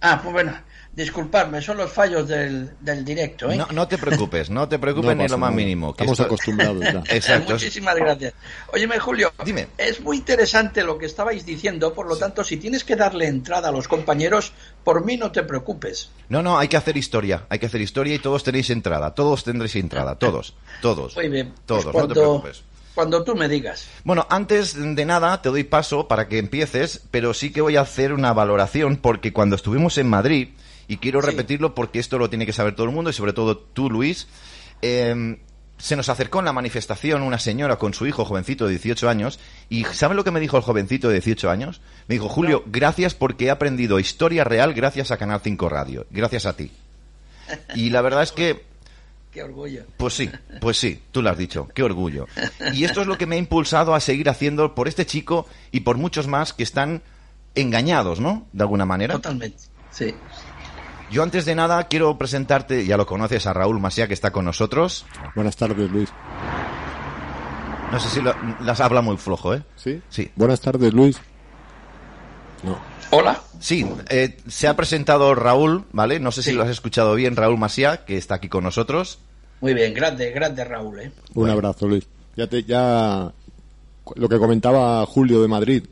Ah, 0.00 0.20
pues 0.22 0.32
bueno, 0.32 0.52
disculpadme, 0.94 1.62
son 1.62 1.76
los 1.76 1.92
fallos 1.92 2.26
del, 2.26 2.70
del 2.80 3.04
directo, 3.04 3.50
¿eh? 3.50 3.56
No, 3.56 3.66
no 3.72 3.86
te 3.86 3.98
preocupes, 3.98 4.50
no 4.50 4.68
te 4.68 4.78
preocupes 4.78 5.16
No 5.16 5.22
ni 5.22 5.28
lo 5.28 5.38
más 5.38 5.54
mínimo. 5.54 5.94
que 5.94 6.02
Estamos 6.02 6.18
esto- 6.18 6.24
acostumbrados 6.26 6.80
ya. 6.82 7.02
Exacto. 7.14 7.52
Muchísimas 7.52 7.94
gracias. 7.96 8.34
Óyeme, 8.72 8.98
Julio, 8.98 9.32
Dime. 9.44 9.68
es 9.78 10.00
muy 10.00 10.16
interesante 10.16 10.82
lo 10.82 10.98
que 10.98 11.06
estabais 11.06 11.46
diciendo, 11.46 11.94
por 11.94 12.06
lo 12.08 12.16
tanto, 12.16 12.42
si 12.42 12.56
tienes 12.56 12.82
que 12.84 12.96
darle 12.96 13.26
entrada 13.26 13.68
a 13.68 13.72
los 13.72 13.86
compañeros, 13.86 14.52
por 14.82 15.04
mí 15.04 15.16
no 15.16 15.30
te 15.30 15.42
preocupes. 15.44 16.10
No, 16.28 16.42
no, 16.42 16.58
hay 16.58 16.68
que 16.68 16.76
hacer 16.76 16.96
historia, 16.96 17.44
hay 17.48 17.58
que 17.58 17.66
hacer 17.66 17.80
historia 17.80 18.14
y 18.14 18.18
todos 18.18 18.42
tenéis 18.42 18.70
entrada, 18.70 19.14
todos 19.14 19.44
tendréis 19.44 19.76
entrada, 19.76 20.16
todos, 20.16 20.54
todos. 20.82 21.14
Muy 21.16 21.28
bien. 21.28 21.52
pues 21.54 21.64
Todos, 21.66 21.84
no 21.86 21.90
te 21.90 21.96
cuando, 21.96 22.14
preocupes. 22.14 22.62
Cuando 22.94 23.22
tú 23.22 23.36
me 23.36 23.48
digas. 23.48 23.86
Bueno, 24.02 24.26
antes 24.28 24.74
de 24.74 25.04
nada 25.04 25.40
te 25.40 25.50
doy 25.50 25.62
paso 25.62 26.08
para 26.08 26.26
que 26.26 26.38
empieces, 26.38 27.02
pero 27.12 27.32
sí 27.32 27.52
que 27.52 27.60
voy 27.60 27.76
a 27.76 27.82
hacer 27.82 28.12
una 28.12 28.32
valoración 28.32 28.96
porque 28.96 29.32
cuando 29.32 29.54
estuvimos 29.54 29.98
en 29.98 30.08
Madrid, 30.08 30.48
y 30.88 30.96
quiero 30.96 31.20
Sí. 31.20 31.28
repetirlo 31.28 31.74
porque 31.74 31.98
esto 32.00 32.18
lo 32.18 32.28
tiene 32.30 32.46
que 32.46 32.52
saber 32.52 32.74
todo 32.74 32.86
el 32.86 32.92
mundo 32.94 33.10
y 33.10 33.12
sobre 33.12 33.32
todo 33.32 33.56
tú, 33.56 33.88
Luis, 33.90 34.26
eh, 34.82 35.38
se 35.76 35.94
nos 35.94 36.08
acercó 36.08 36.40
en 36.40 36.44
la 36.46 36.52
manifestación 36.52 37.22
una 37.22 37.38
señora 37.38 37.76
con 37.76 37.94
su 37.94 38.06
hijo 38.06 38.24
jovencito 38.24 38.64
de 38.64 38.70
18 38.72 39.08
años 39.08 39.38
y 39.68 39.84
¿sabe 39.84 40.16
lo 40.16 40.24
que 40.24 40.32
me 40.32 40.40
dijo 40.40 40.56
el 40.56 40.64
jovencito 40.64 41.06
de 41.08 41.14
18 41.20 41.50
años? 41.50 41.80
Me 42.08 42.16
dijo, 42.16 42.28
Julio, 42.28 42.64
gracias 42.66 43.14
porque 43.14 43.44
he 43.46 43.50
aprendido 43.50 44.00
historia 44.00 44.42
real 44.42 44.74
gracias 44.74 45.12
a 45.12 45.18
Canal 45.18 45.40
5 45.44 45.68
Radio, 45.68 46.06
gracias 46.10 46.46
a 46.46 46.56
ti. 46.56 46.72
Y 47.76 47.90
la 47.90 48.00
verdad 48.02 48.22
es 48.24 48.32
que 48.32 48.64
Qué 49.32 49.42
orgullo. 49.42 49.84
pues 49.98 50.14
sí, 50.14 50.30
pues 50.60 50.78
sí, 50.78 51.00
tú 51.12 51.22
lo 51.22 51.30
has 51.30 51.38
dicho, 51.38 51.68
qué 51.74 51.82
orgullo. 51.84 52.26
Y 52.72 52.82
esto 52.84 53.02
es 53.02 53.06
lo 53.06 53.16
que 53.18 53.26
me 53.26 53.36
ha 53.36 53.38
impulsado 53.38 53.94
a 53.94 54.00
seguir 54.00 54.28
haciendo 54.30 54.74
por 54.74 54.88
este 54.88 55.06
chico 55.06 55.46
y 55.70 55.80
por 55.80 55.96
muchos 55.98 56.26
más 56.26 56.52
que 56.54 56.62
están 56.64 57.02
engañados, 57.54 58.20
¿no? 58.20 58.46
De 58.52 58.62
alguna 58.62 58.84
manera. 58.86 59.14
Totalmente. 59.14 59.58
Sí. 59.92 60.14
Yo 61.10 61.22
antes 61.22 61.44
de 61.46 61.54
nada 61.54 61.84
quiero 61.88 62.18
presentarte, 62.18 62.84
ya 62.84 62.96
lo 62.96 63.06
conoces, 63.06 63.46
a 63.46 63.52
Raúl 63.54 63.80
Masía 63.80 64.06
que 64.08 64.14
está 64.14 64.30
con 64.30 64.44
nosotros. 64.44 65.06
Buenas 65.34 65.56
tardes, 65.56 65.90
Luis. 65.90 66.10
No 67.90 67.98
sé 67.98 68.08
si 68.10 68.20
lo- 68.20 68.34
las 68.60 68.80
habla 68.80 69.00
muy 69.00 69.16
flojo, 69.16 69.54
¿eh? 69.54 69.62
¿Sí? 69.76 70.00
Sí. 70.10 70.30
Buenas 70.36 70.60
tardes, 70.60 70.92
Luis. 70.92 71.18
No. 72.62 72.78
Hola. 73.10 73.40
Sí, 73.60 73.86
eh, 74.10 74.36
se 74.46 74.68
ha 74.68 74.76
presentado 74.76 75.34
Raúl, 75.34 75.84
¿vale? 75.92 76.20
No 76.20 76.30
sé 76.30 76.42
si 76.42 76.52
lo 76.52 76.62
has 76.64 76.68
escuchado 76.68 77.14
bien, 77.14 77.34
Raúl 77.36 77.56
Masía, 77.58 78.04
que 78.04 78.18
está 78.18 78.34
aquí 78.34 78.48
con 78.50 78.62
nosotros. 78.64 79.18
Muy 79.62 79.72
bien, 79.74 79.94
grande, 79.94 80.30
grande 80.30 80.62
Raúl, 80.64 81.00
¿eh? 81.00 81.10
Un 81.34 81.48
abrazo, 81.48 81.88
Luis. 81.88 82.06
Ya 82.36 82.46
te, 82.46 82.62
ya 82.64 83.32
lo 84.14 84.28
que 84.28 84.38
comentaba 84.38 85.04
Julio 85.06 85.40
de 85.40 85.48
Madrid, 85.48 85.84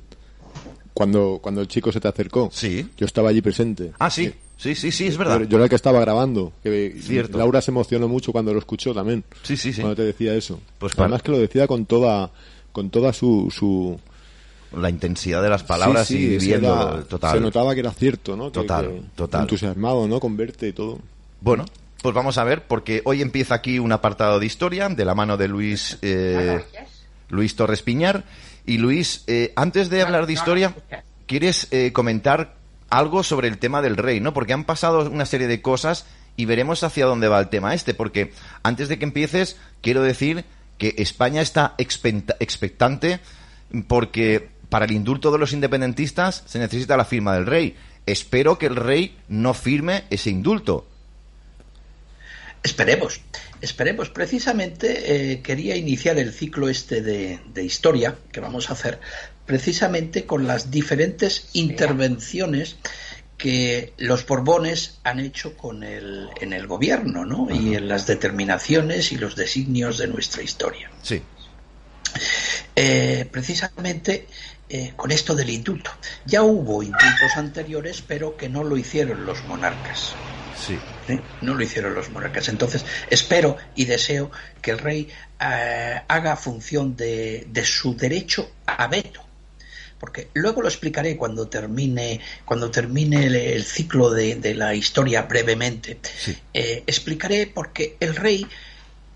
cuando, 0.92 1.38
cuando 1.42 1.62
el 1.62 1.68
chico 1.68 1.90
se 1.90 2.00
te 2.00 2.06
acercó. 2.08 2.50
Sí. 2.52 2.90
Yo 2.98 3.06
estaba 3.06 3.30
allí 3.30 3.40
presente. 3.40 3.92
Ah, 3.98 4.10
sí, 4.10 4.32
sí, 4.56 4.74
sí, 4.74 4.90
sí, 4.92 5.06
es 5.06 5.16
verdad. 5.16 5.40
yo 5.42 5.56
era 5.56 5.64
el 5.64 5.70
que 5.70 5.76
estaba 5.76 6.00
grabando. 6.00 6.52
Que 6.62 6.96
Cierto. 7.00 7.38
Laura 7.38 7.60
se 7.60 7.70
emocionó 7.70 8.08
mucho 8.08 8.32
cuando 8.32 8.52
lo 8.52 8.58
escuchó 8.58 8.92
también. 8.94 9.24
Sí, 9.42 9.56
sí, 9.56 9.72
sí. 9.72 9.80
Cuando 9.80 9.96
te 9.96 10.02
decía 10.04 10.34
eso. 10.34 10.60
Pues 10.78 10.94
para- 10.94 11.06
Además 11.06 11.22
que 11.22 11.30
lo 11.32 11.38
decía 11.38 11.66
con 11.66 11.86
toda, 11.86 12.30
con 12.72 12.90
toda 12.90 13.12
su, 13.12 13.52
su 13.54 13.98
La 14.76 14.90
intensidad 14.90 15.42
de 15.42 15.48
las 15.48 15.62
palabras 15.62 16.06
Sí, 16.08 16.16
sí, 16.16 16.24
y 16.24 16.28
viviendo 16.38 16.68
era- 16.94 17.02
total. 17.04 17.34
Se 17.34 17.40
notaba 17.40 17.72
que 17.74 17.80
era 17.80 17.92
cierto, 17.92 18.36
¿no? 18.36 18.46
Que- 18.46 18.60
Total, 18.60 18.86
que- 18.88 19.02
total. 19.14 19.40
Entusiasmado, 19.42 20.06
¿no? 20.08 20.18
Con 20.20 20.36
verte 20.36 20.68
y 20.68 20.72
todo. 20.72 20.98
Bueno, 21.40 21.64
pues 22.02 22.14
vamos 22.14 22.36
a 22.38 22.44
ver, 22.44 22.66
porque 22.66 23.00
hoy 23.04 23.22
empieza 23.22 23.54
aquí 23.54 23.78
un 23.78 23.92
apartado 23.92 24.38
de 24.40 24.46
historia 24.46 24.88
de 24.88 25.04
la 25.04 25.14
mano 25.14 25.36
de 25.36 25.48
Luis, 25.48 25.98
eh, 26.02 26.60
Luis 27.28 27.54
Torres 27.56 27.82
Piñar. 27.82 28.24
Y 28.66 28.78
Luis, 28.78 29.22
eh, 29.28 29.52
antes 29.54 29.88
de 29.90 30.02
hablar 30.02 30.26
de 30.26 30.32
historia, 30.32 30.74
¿quieres 31.26 31.68
eh, 31.70 31.92
comentar 31.92 32.55
algo 32.90 33.22
sobre 33.22 33.48
el 33.48 33.58
tema 33.58 33.82
del 33.82 33.96
rey, 33.96 34.20
no? 34.20 34.32
Porque 34.32 34.52
han 34.52 34.64
pasado 34.64 35.10
una 35.10 35.26
serie 35.26 35.46
de 35.46 35.62
cosas 35.62 36.06
y 36.36 36.44
veremos 36.44 36.82
hacia 36.82 37.06
dónde 37.06 37.28
va 37.28 37.40
el 37.40 37.48
tema 37.48 37.74
este. 37.74 37.94
Porque 37.94 38.32
antes 38.62 38.88
de 38.88 38.98
que 38.98 39.04
empieces, 39.04 39.56
quiero 39.80 40.02
decir 40.02 40.44
que 40.78 40.94
España 40.98 41.40
está 41.40 41.74
expectante 41.78 43.20
porque 43.88 44.48
para 44.68 44.84
el 44.84 44.92
indulto 44.92 45.32
de 45.32 45.38
los 45.38 45.52
independentistas 45.52 46.42
se 46.46 46.58
necesita 46.58 46.96
la 46.96 47.04
firma 47.04 47.34
del 47.34 47.46
rey. 47.46 47.76
Espero 48.04 48.58
que 48.58 48.66
el 48.66 48.76
rey 48.76 49.16
no 49.28 49.54
firme 49.54 50.04
ese 50.10 50.30
indulto. 50.30 50.86
Esperemos, 52.62 53.20
esperemos. 53.60 54.10
Precisamente 54.10 55.32
eh, 55.32 55.40
quería 55.40 55.76
iniciar 55.76 56.18
el 56.18 56.32
ciclo 56.32 56.68
este 56.68 57.00
de, 57.00 57.62
historia 57.62 58.16
que 58.32 58.40
vamos 58.40 58.70
a 58.70 58.72
hacer 58.72 59.00
precisamente 59.46 60.26
con 60.26 60.46
las 60.46 60.70
diferentes 60.70 61.48
intervenciones 61.52 62.76
que 63.38 63.92
los 63.98 64.26
Borbones 64.26 64.98
han 65.04 65.20
hecho 65.20 65.56
con 65.56 65.84
el, 65.84 66.28
en 66.40 66.52
el 66.52 66.66
gobierno, 66.66 67.24
¿no? 67.24 67.48
Y 67.50 67.74
en 67.74 67.88
las 67.88 68.06
determinaciones 68.06 69.12
y 69.12 69.16
los 69.16 69.36
designios 69.36 69.98
de 69.98 70.08
nuestra 70.08 70.42
historia. 70.42 70.90
Sí. 71.02 71.22
Eh, 72.74 73.28
precisamente 73.30 74.26
eh, 74.68 74.94
con 74.96 75.12
esto 75.12 75.34
del 75.34 75.50
indulto. 75.50 75.92
Ya 76.24 76.42
hubo 76.42 76.82
indultos 76.82 77.36
anteriores, 77.36 78.02
pero 78.02 78.36
que 78.36 78.48
no 78.48 78.64
lo 78.64 78.76
hicieron 78.76 79.24
los 79.24 79.44
monarcas. 79.44 80.14
Sí. 80.58 80.78
¿Eh? 81.08 81.20
No 81.42 81.54
lo 81.54 81.62
hicieron 81.62 81.94
los 81.94 82.10
monarcas. 82.10 82.48
Entonces, 82.48 82.84
espero 83.08 83.56
y 83.76 83.84
deseo 83.84 84.30
que 84.60 84.72
el 84.72 84.78
rey 84.78 85.08
eh, 85.40 86.02
haga 86.08 86.36
función 86.36 86.96
de, 86.96 87.46
de, 87.48 87.64
su 87.64 87.96
derecho 87.96 88.50
a 88.66 88.88
veto. 88.88 89.25
Porque 90.06 90.28
luego 90.34 90.62
lo 90.62 90.68
explicaré 90.68 91.16
cuando 91.16 91.48
termine, 91.48 92.20
cuando 92.44 92.70
termine 92.70 93.26
el, 93.26 93.34
el 93.34 93.64
ciclo 93.64 94.10
de, 94.10 94.36
de, 94.36 94.54
la 94.54 94.72
historia 94.72 95.22
brevemente. 95.22 95.98
Sí. 96.16 96.38
Eh, 96.54 96.84
explicaré 96.86 97.48
porque 97.48 97.96
el 97.98 98.14
rey 98.14 98.46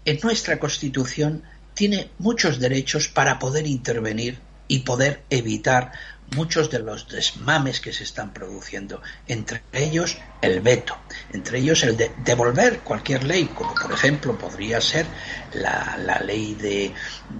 en 0.04 0.18
nuestra 0.24 0.58
constitución 0.58 1.44
tiene 1.74 2.10
muchos 2.18 2.58
derechos 2.58 3.06
para 3.06 3.38
poder 3.38 3.68
intervenir 3.68 4.40
y 4.66 4.80
poder 4.80 5.22
evitar 5.30 5.92
muchos 6.36 6.70
de 6.70 6.78
los 6.78 7.08
desmames 7.08 7.80
que 7.80 7.92
se 7.92 8.04
están 8.04 8.32
produciendo, 8.32 9.02
entre 9.26 9.62
ellos 9.72 10.18
el 10.40 10.60
veto, 10.60 10.96
entre 11.32 11.58
ellos 11.58 11.82
el 11.82 11.96
de 11.96 12.12
devolver 12.24 12.80
cualquier 12.80 13.24
ley, 13.24 13.46
como 13.46 13.74
por 13.74 13.92
ejemplo 13.92 14.38
podría 14.38 14.80
ser 14.80 15.06
la, 15.52 16.20
ley 16.24 16.54
de, 16.54 16.92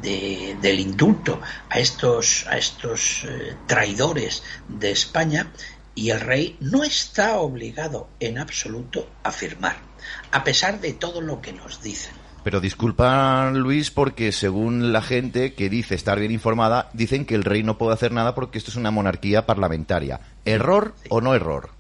de, 0.03 0.57
del 0.61 0.81
indulto 0.81 1.41
a 1.69 1.79
estos, 1.79 2.47
a 2.49 2.59
estos 2.59 3.25
eh, 3.25 3.57
traidores 3.67 4.43
de 4.69 4.91
España, 4.91 5.51
y 5.95 6.11
el 6.11 6.21
rey 6.21 6.57
no 6.61 6.85
está 6.85 7.39
obligado 7.41 8.09
en 8.21 8.39
absoluto 8.39 9.11
a 9.23 9.33
firmar, 9.33 9.77
a 10.31 10.45
pesar 10.45 10.81
de 10.81 10.93
todo 10.93 11.21
lo 11.21 11.43
que 11.43 11.53
nos 11.53 11.83
dicen. 11.83 12.20
Pero 12.43 12.61
disculpa, 12.61 13.51
Luis, 13.51 13.91
porque 13.91 14.33
según 14.33 14.93
la 14.93 15.03
gente 15.03 15.53
que 15.55 15.69
dice 15.69 15.95
estar 15.95 16.19
bien 16.19 16.33
informada, 16.33 16.89
dicen 16.93 17.27
que 17.27 17.35
el 17.35 17.45
rey 17.45 17.63
no 17.63 17.77
puede 17.77 17.95
hacer 17.95 18.13
nada 18.13 18.35
porque 18.35 18.59
esto 18.59 18.71
es 18.71 18.77
una 18.77 18.91
monarquía 18.91 19.47
parlamentaria. 19.47 20.21
¿Error 20.45 20.95
sí. 21.03 21.09
o 21.11 21.21
no 21.21 21.35
error? 21.35 21.71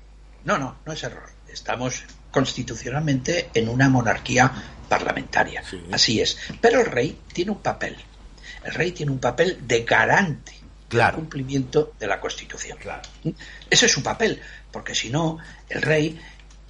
No, 0.45 0.59
no, 0.59 0.77
no 0.85 0.93
es 0.93 1.03
error. 1.03 1.31
Estamos 1.49 2.05
constitucionalmente 2.31 3.51
en 3.55 3.69
una 3.69 3.89
monarquía 3.89 4.53
parlamentaria. 4.89 5.63
Sí. 5.63 5.83
Así 5.93 6.21
es. 6.21 6.37
Pero 6.61 6.81
el 6.81 6.87
rey 6.87 7.19
tiene 7.33 7.53
un 7.53 7.59
papel. 7.59 7.97
El 8.65 8.75
rey 8.75 8.93
tiene 8.93 9.13
un 9.13 9.19
papel 9.19 9.59
de 9.67 9.85
garante 9.85 10.53
claro. 10.89 11.17
del 11.17 11.21
cumplimiento 11.23 11.95
de 11.99 12.07
la 12.07 12.21
Constitución. 12.21 12.77
Claro. 12.79 13.03
Ese 13.71 13.87
es 13.87 13.93
su 13.93 14.03
papel, 14.03 14.41
porque 14.71 14.95
si 14.95 15.09
no, 15.09 15.39
el 15.69 15.81
rey, 15.81 16.21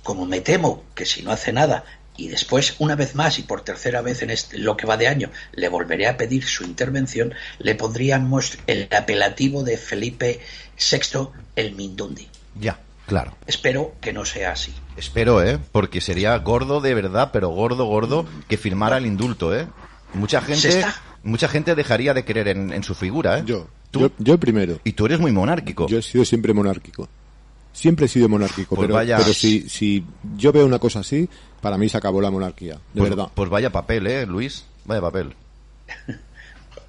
como 0.04 0.26
me 0.26 0.40
temo 0.40 0.84
que 0.94 1.04
si 1.04 1.22
no 1.22 1.32
hace 1.32 1.52
nada, 1.52 1.84
y 2.16 2.28
después, 2.28 2.74
una 2.78 2.96
vez 2.96 3.14
más 3.14 3.38
y 3.38 3.42
por 3.42 3.62
tercera 3.62 4.02
vez 4.02 4.22
en 4.22 4.30
este, 4.30 4.58
lo 4.58 4.76
que 4.76 4.86
va 4.86 4.96
de 4.96 5.08
año, 5.08 5.30
le 5.52 5.68
volveré 5.68 6.06
a 6.06 6.16
pedir 6.16 6.44
su 6.44 6.64
intervención, 6.64 7.34
le 7.58 7.74
pondríamos 7.74 8.58
el 8.66 8.88
apelativo 8.90 9.62
de 9.62 9.76
Felipe 9.76 10.40
VI 10.78 11.28
el 11.56 11.74
Mindundi. 11.74 12.28
Ya, 12.60 12.78
claro. 13.06 13.34
Espero 13.46 13.94
que 14.00 14.12
no 14.12 14.24
sea 14.24 14.52
así. 14.52 14.74
Espero, 14.96 15.42
¿eh? 15.42 15.58
Porque 15.72 16.00
sería 16.00 16.36
gordo 16.36 16.80
de 16.80 16.94
verdad, 16.94 17.30
pero 17.32 17.48
gordo, 17.48 17.86
gordo, 17.86 18.26
que 18.48 18.58
firmara 18.58 18.98
el 18.98 19.06
indulto, 19.06 19.56
¿eh? 19.56 19.66
Mucha 20.12 20.42
gente, 20.42 20.84
mucha 21.22 21.48
gente 21.48 21.74
dejaría 21.74 22.12
de 22.12 22.24
creer 22.24 22.48
en, 22.48 22.72
en 22.72 22.82
su 22.82 22.94
figura, 22.94 23.38
¿eh? 23.38 23.44
Yo, 23.46 23.68
¿Tú? 23.90 24.00
yo, 24.00 24.10
yo 24.18 24.38
primero. 24.38 24.78
Y 24.84 24.92
tú 24.92 25.06
eres 25.06 25.20
muy 25.20 25.32
monárquico. 25.32 25.86
Yo 25.86 25.98
he 25.98 26.02
sido 26.02 26.24
siempre 26.24 26.52
monárquico 26.52 27.08
siempre 27.72 28.06
he 28.06 28.08
sido 28.08 28.28
monárquico, 28.28 28.74
pues 28.74 28.86
pero, 28.86 28.94
vaya... 28.94 29.18
pero 29.18 29.32
si, 29.32 29.68
si 29.68 30.04
yo 30.36 30.52
veo 30.52 30.66
una 30.66 30.78
cosa 30.78 31.00
así, 31.00 31.28
para 31.60 31.78
mí 31.78 31.88
se 31.88 31.96
acabó 31.96 32.20
la 32.20 32.30
monarquía, 32.30 32.74
de 32.74 33.00
pues, 33.00 33.10
verdad. 33.10 33.28
Pues 33.34 33.50
vaya 33.50 33.70
papel, 33.70 34.06
¿eh, 34.06 34.26
Luis? 34.26 34.64
Vaya 34.84 35.00
papel. 35.00 35.34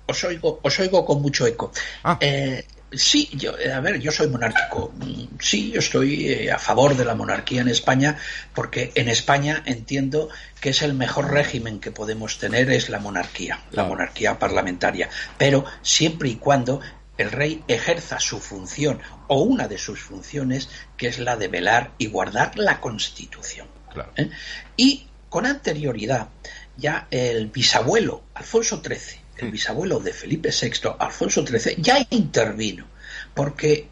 Os 0.08 0.24
oigo, 0.26 0.60
os 0.62 0.80
oigo 0.80 1.06
con 1.06 1.22
mucho 1.22 1.48
eco. 1.48 1.72
Ah. 2.04 2.18
Eh, 2.20 2.66
sí, 2.92 3.30
yo, 3.32 3.54
a 3.54 3.80
ver, 3.80 3.98
yo 4.02 4.12
soy 4.12 4.28
monárquico. 4.28 4.94
Sí, 5.40 5.72
yo 5.72 5.80
estoy 5.80 6.28
eh, 6.28 6.52
a 6.52 6.60
favor 6.60 6.98
de 6.98 7.06
la 7.06 7.16
monarquía 7.16 7.62
en 7.62 7.70
España, 7.70 8.18
porque 8.54 8.92
en 8.96 9.08
España 9.08 9.64
entiendo 9.66 10.28
que 10.60 10.72
es 10.72 10.82
el 10.82 10.96
mejor 10.96 11.32
régimen 11.32 11.80
que 11.80 11.92
podemos 11.92 12.40
tener, 12.40 12.70
es 12.72 12.90
la 12.90 13.00
monarquía, 13.00 13.62
la 13.72 13.86
monarquía 13.86 14.38
parlamentaria. 14.38 15.10
Pero 15.38 15.64
siempre 15.82 16.28
y 16.28 16.36
cuando 16.36 16.82
el 17.22 17.32
rey 17.32 17.64
ejerza 17.68 18.20
su 18.20 18.40
función 18.40 19.00
o 19.28 19.42
una 19.42 19.68
de 19.68 19.78
sus 19.78 20.00
funciones, 20.02 20.70
que 20.98 21.08
es 21.08 21.20
la 21.20 21.38
de 21.38 21.48
velar 21.48 21.92
y 21.98 22.08
guardar 22.08 22.58
la 22.58 22.80
Constitución. 22.80 23.68
Claro. 23.92 24.12
¿Eh? 24.16 24.30
Y 24.78 25.08
con 25.30 25.46
anterioridad, 25.46 26.30
ya 26.78 27.08
el 27.12 27.48
bisabuelo 27.48 28.24
Alfonso 28.34 28.82
XIII, 28.84 29.22
el 29.38 29.52
bisabuelo 29.52 30.00
de 30.00 30.14
Felipe 30.14 30.50
VI, 30.50 30.90
Alfonso 31.00 31.46
XIII, 31.46 31.78
ya 31.80 32.06
intervino, 32.10 32.88
porque 33.34 33.88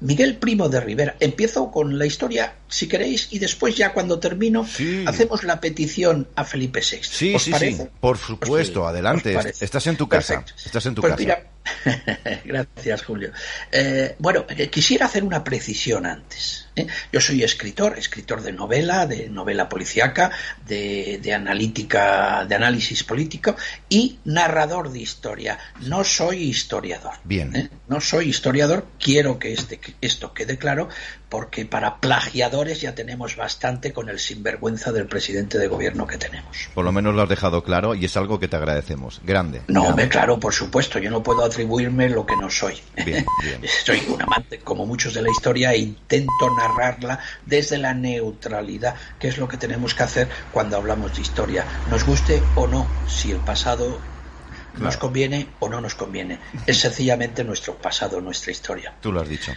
Miguel 0.00 0.36
Primo 0.36 0.68
de 0.68 0.80
Rivera, 0.80 1.16
empiezo 1.18 1.70
con 1.70 1.98
la 1.98 2.06
historia, 2.06 2.54
si 2.68 2.86
queréis, 2.86 3.28
y 3.30 3.38
después 3.38 3.76
ya 3.76 3.92
cuando 3.92 4.18
termino, 4.18 4.66
sí. 4.66 5.04
hacemos 5.06 5.44
la 5.44 5.60
petición 5.60 6.28
a 6.36 6.44
Felipe 6.44 6.80
VI. 6.80 6.98
Sí, 7.02 7.34
¿Os 7.34 7.42
sí, 7.42 7.50
parece? 7.50 7.84
sí, 7.84 7.88
por 8.00 8.18
supuesto, 8.18 8.86
adelante, 8.86 9.36
estás 9.60 9.86
en 9.86 9.96
tu 9.96 10.08
casa. 10.08 10.40
Perfecto. 10.40 10.62
Estás 10.64 10.86
en 10.86 10.94
tu 10.94 11.00
pues 11.00 11.12
casa. 11.12 11.22
Mira, 11.22 11.50
Gracias, 12.44 13.02
Julio. 13.02 13.32
Eh, 13.70 14.14
bueno, 14.18 14.44
eh, 14.48 14.68
quisiera 14.68 15.06
hacer 15.06 15.24
una 15.24 15.44
precisión 15.44 16.06
antes. 16.06 16.68
¿eh? 16.76 16.86
Yo 17.12 17.20
soy 17.20 17.42
escritor, 17.42 17.98
escritor 17.98 18.42
de 18.42 18.52
novela, 18.52 19.06
de 19.06 19.28
novela 19.28 19.68
policíaca, 19.68 20.30
de, 20.66 21.18
de, 21.22 21.34
analítica, 21.34 22.44
de 22.48 22.54
análisis 22.54 23.04
político 23.04 23.56
y 23.88 24.18
narrador 24.24 24.90
de 24.90 25.00
historia. 25.00 25.58
No 25.80 26.04
soy 26.04 26.44
historiador. 26.44 27.14
Bien. 27.24 27.70
No 27.88 28.00
soy 28.00 28.28
historiador. 28.28 28.86
Quiero 28.98 29.38
que 29.38 29.52
este, 29.52 29.80
esto 30.00 30.32
quede 30.34 30.58
claro, 30.58 30.88
porque 31.28 31.66
para 31.66 31.96
plagiadores 31.96 32.80
ya 32.80 32.94
tenemos 32.94 33.36
bastante 33.36 33.92
con 33.92 34.08
el 34.08 34.18
sinvergüenza 34.18 34.92
del 34.92 35.06
presidente 35.06 35.58
de 35.58 35.68
gobierno 35.68 36.06
que 36.06 36.16
tenemos. 36.16 36.68
Por 36.74 36.84
lo 36.84 36.92
menos 36.92 37.14
lo 37.14 37.22
has 37.22 37.28
dejado 37.28 37.62
claro 37.62 37.94
y 37.94 38.04
es 38.04 38.16
algo 38.16 38.40
que 38.40 38.48
te 38.48 38.56
agradecemos. 38.56 39.20
Grande. 39.24 39.62
No, 39.68 39.82
grande. 39.82 40.02
me 40.04 40.08
claro, 40.08 40.40
por 40.40 40.54
supuesto. 40.54 40.98
Yo 40.98 41.10
no 41.10 41.22
puedo 41.22 41.44
atribuirme 41.44 42.08
lo 42.08 42.24
que 42.24 42.36
no 42.36 42.50
soy. 42.50 42.80
Bien, 43.04 43.26
bien. 43.42 43.60
soy 43.84 44.02
un 44.08 44.22
amante, 44.22 44.58
como 44.58 44.86
muchos 44.86 45.14
de 45.14 45.22
la 45.22 45.30
historia, 45.30 45.72
e 45.72 45.78
intento 45.78 46.50
narrarla 46.56 47.18
desde 47.44 47.78
la 47.78 47.94
neutralidad, 47.94 48.94
que 49.18 49.28
es 49.28 49.38
lo 49.38 49.48
que 49.48 49.56
tenemos 49.56 49.94
que 49.94 50.02
hacer 50.02 50.28
cuando 50.52 50.76
hablamos 50.76 51.14
de 51.14 51.22
historia. 51.22 51.64
Nos 51.90 52.04
guste 52.04 52.42
o 52.54 52.66
no, 52.66 52.86
si 53.06 53.32
el 53.32 53.38
pasado 53.38 53.98
claro. 54.72 54.84
nos 54.84 54.96
conviene 54.96 55.48
o 55.58 55.68
no 55.68 55.80
nos 55.80 55.94
conviene. 55.94 56.38
Es 56.66 56.78
sencillamente 56.78 57.44
nuestro 57.44 57.76
pasado, 57.76 58.20
nuestra 58.20 58.50
historia. 58.50 58.94
Tú 59.00 59.12
lo 59.12 59.20
has 59.20 59.28
dicho. 59.28 59.52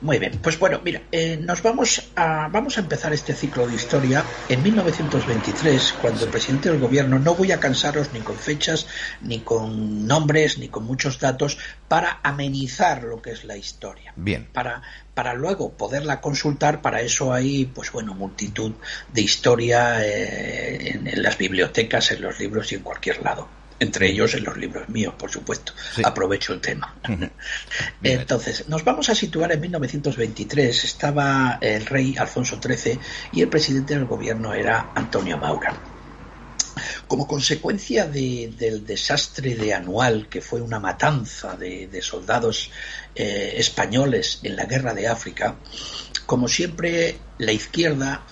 Muy 0.00 0.20
bien, 0.20 0.38
pues 0.40 0.56
bueno, 0.60 0.80
mira, 0.84 1.02
eh, 1.10 1.36
nos 1.42 1.60
vamos 1.60 2.12
a, 2.14 2.46
vamos 2.48 2.76
a 2.78 2.82
empezar 2.82 3.12
este 3.12 3.34
ciclo 3.34 3.66
de 3.66 3.74
historia 3.74 4.22
en 4.48 4.62
1923, 4.62 5.94
cuando 6.00 6.24
el 6.24 6.30
presidente 6.30 6.70
del 6.70 6.78
gobierno, 6.78 7.18
no 7.18 7.34
voy 7.34 7.50
a 7.50 7.58
cansaros 7.58 8.12
ni 8.12 8.20
con 8.20 8.36
fechas, 8.36 8.86
ni 9.22 9.40
con 9.40 10.06
nombres, 10.06 10.56
ni 10.58 10.68
con 10.68 10.84
muchos 10.84 11.18
datos, 11.18 11.58
para 11.88 12.20
amenizar 12.22 13.02
lo 13.02 13.20
que 13.20 13.32
es 13.32 13.44
la 13.44 13.56
historia. 13.56 14.12
Bien. 14.14 14.46
Para, 14.52 14.82
para 15.14 15.34
luego 15.34 15.72
poderla 15.72 16.20
consultar, 16.20 16.80
para 16.80 17.00
eso 17.00 17.32
hay, 17.32 17.64
pues 17.66 17.90
bueno, 17.90 18.14
multitud 18.14 18.74
de 19.12 19.20
historia 19.20 20.06
eh, 20.06 20.90
en, 20.90 21.08
en 21.08 21.22
las 21.24 21.36
bibliotecas, 21.36 22.12
en 22.12 22.22
los 22.22 22.38
libros 22.38 22.70
y 22.70 22.76
en 22.76 22.82
cualquier 22.82 23.20
lado 23.24 23.57
entre 23.80 24.08
ellos 24.08 24.34
en 24.34 24.44
los 24.44 24.56
libros 24.56 24.88
míos, 24.88 25.14
por 25.16 25.30
supuesto. 25.30 25.72
Sí. 25.94 26.02
Aprovecho 26.04 26.52
el 26.52 26.60
tema. 26.60 26.96
Entonces, 28.02 28.68
nos 28.68 28.84
vamos 28.84 29.08
a 29.08 29.14
situar 29.14 29.52
en 29.52 29.60
1923. 29.60 30.84
Estaba 30.84 31.58
el 31.60 31.86
rey 31.86 32.16
Alfonso 32.18 32.60
XIII 32.62 32.98
y 33.32 33.42
el 33.42 33.48
presidente 33.48 33.94
del 33.94 34.06
gobierno 34.06 34.52
era 34.54 34.90
Antonio 34.94 35.38
Maura. 35.38 35.74
Como 37.06 37.26
consecuencia 37.26 38.06
de, 38.06 38.52
del 38.56 38.86
desastre 38.86 39.56
de 39.56 39.74
Anual, 39.74 40.28
que 40.28 40.40
fue 40.40 40.60
una 40.60 40.78
matanza 40.78 41.56
de, 41.56 41.88
de 41.88 42.02
soldados 42.02 42.70
eh, 43.14 43.54
españoles 43.56 44.40
en 44.42 44.54
la 44.54 44.66
guerra 44.66 44.94
de 44.94 45.08
África, 45.08 45.56
como 46.26 46.46
siempre, 46.46 47.16
la 47.38 47.52
izquierda 47.52 48.22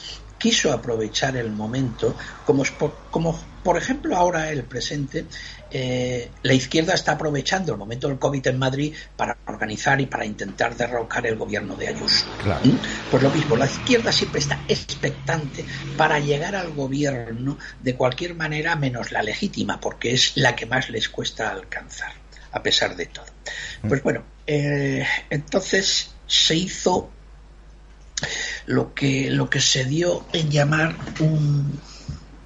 quiso 0.46 0.72
aprovechar 0.72 1.36
el 1.36 1.50
momento, 1.50 2.14
como, 2.44 2.62
como 3.10 3.36
por 3.64 3.76
ejemplo 3.76 4.16
ahora 4.16 4.52
el 4.52 4.62
presente, 4.62 5.26
eh, 5.72 6.30
la 6.44 6.54
izquierda 6.54 6.94
está 6.94 7.12
aprovechando 7.12 7.72
el 7.72 7.78
momento 7.78 8.06
del 8.06 8.20
COVID 8.20 8.46
en 8.46 8.56
Madrid 8.56 8.94
para 9.16 9.36
organizar 9.48 10.00
y 10.00 10.06
para 10.06 10.24
intentar 10.24 10.76
derrocar 10.76 11.26
el 11.26 11.34
gobierno 11.34 11.74
de 11.74 11.88
Ayuso. 11.88 12.26
Claro. 12.44 12.64
¿Mm? 12.64 12.78
Pues 13.10 13.22
lo 13.24 13.30
mismo, 13.30 13.56
la 13.56 13.66
izquierda 13.66 14.12
siempre 14.12 14.38
está 14.38 14.60
expectante 14.68 15.64
para 15.96 16.20
llegar 16.20 16.54
al 16.54 16.72
gobierno 16.74 17.58
de 17.82 17.96
cualquier 17.96 18.36
manera 18.36 18.76
menos 18.76 19.10
la 19.10 19.24
legítima, 19.24 19.80
porque 19.80 20.12
es 20.12 20.36
la 20.36 20.54
que 20.54 20.66
más 20.66 20.90
les 20.90 21.08
cuesta 21.08 21.50
alcanzar, 21.50 22.12
a 22.52 22.62
pesar 22.62 22.94
de 22.94 23.06
todo. 23.06 23.26
Pues 23.88 24.00
bueno, 24.00 24.22
eh, 24.46 25.04
entonces 25.28 26.14
se 26.28 26.54
hizo 26.54 27.10
lo 28.66 28.94
que, 28.94 29.30
lo 29.30 29.50
que 29.50 29.60
se 29.60 29.84
dio 29.84 30.26
en 30.32 30.50
llamar 30.50 30.96
un, 31.20 31.80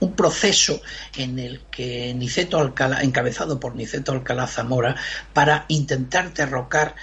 un 0.01 0.13
proceso 0.15 0.81
en 1.17 1.39
el 1.39 1.61
que 1.71 2.13
Niceto 2.15 2.59
Alcalá, 2.59 3.03
encabezado 3.03 3.61
por 3.61 3.77
Niceto 3.77 4.13
Alcalá 4.13 4.47
Zamora, 4.47 4.97
para 5.33 5.67
intentar 5.69 6.33
derrocar 6.33 6.95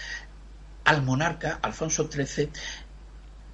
al 0.83 1.03
monarca 1.03 1.59
Alfonso 1.61 2.09
XIII 2.11 2.49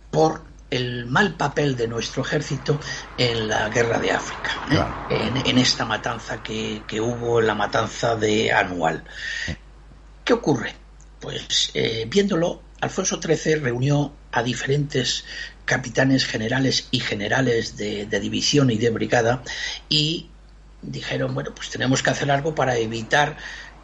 por 0.09 0.43
el 0.69 1.05
mal 1.05 1.35
papel 1.35 1.75
de 1.75 1.87
nuestro 1.87 2.23
ejército 2.23 2.79
en 3.17 3.47
la 3.47 3.69
guerra 3.69 3.99
de 3.99 4.11
África, 4.11 4.51
¿eh? 4.65 4.69
Claro. 4.69 5.07
en, 5.09 5.37
en 5.45 5.57
esta 5.59 5.85
matanza 5.85 6.41
que, 6.41 6.81
que 6.87 6.99
hubo, 6.99 7.41
la 7.41 7.53
matanza 7.53 8.15
de 8.15 8.51
Anual. 8.51 9.03
¿Qué 10.23 10.33
ocurre? 10.33 10.75
Pues 11.19 11.71
eh, 11.75 12.07
viéndolo, 12.09 12.63
Alfonso 12.81 13.19
XIII 13.21 13.55
reunió 13.55 14.13
a 14.33 14.43
diferentes 14.43 15.23
capitanes 15.65 16.25
generales 16.25 16.87
y 16.91 16.99
generales 16.99 17.77
de, 17.77 18.05
de 18.05 18.19
división 18.19 18.69
y 18.69 18.77
de 18.77 18.89
brigada 18.89 19.43
y 19.87 20.29
dijeron, 20.81 21.33
bueno, 21.33 21.53
pues 21.55 21.69
tenemos 21.69 22.03
que 22.03 22.09
hacer 22.09 22.29
algo 22.29 22.53
para 22.53 22.77
evitar 22.77 23.37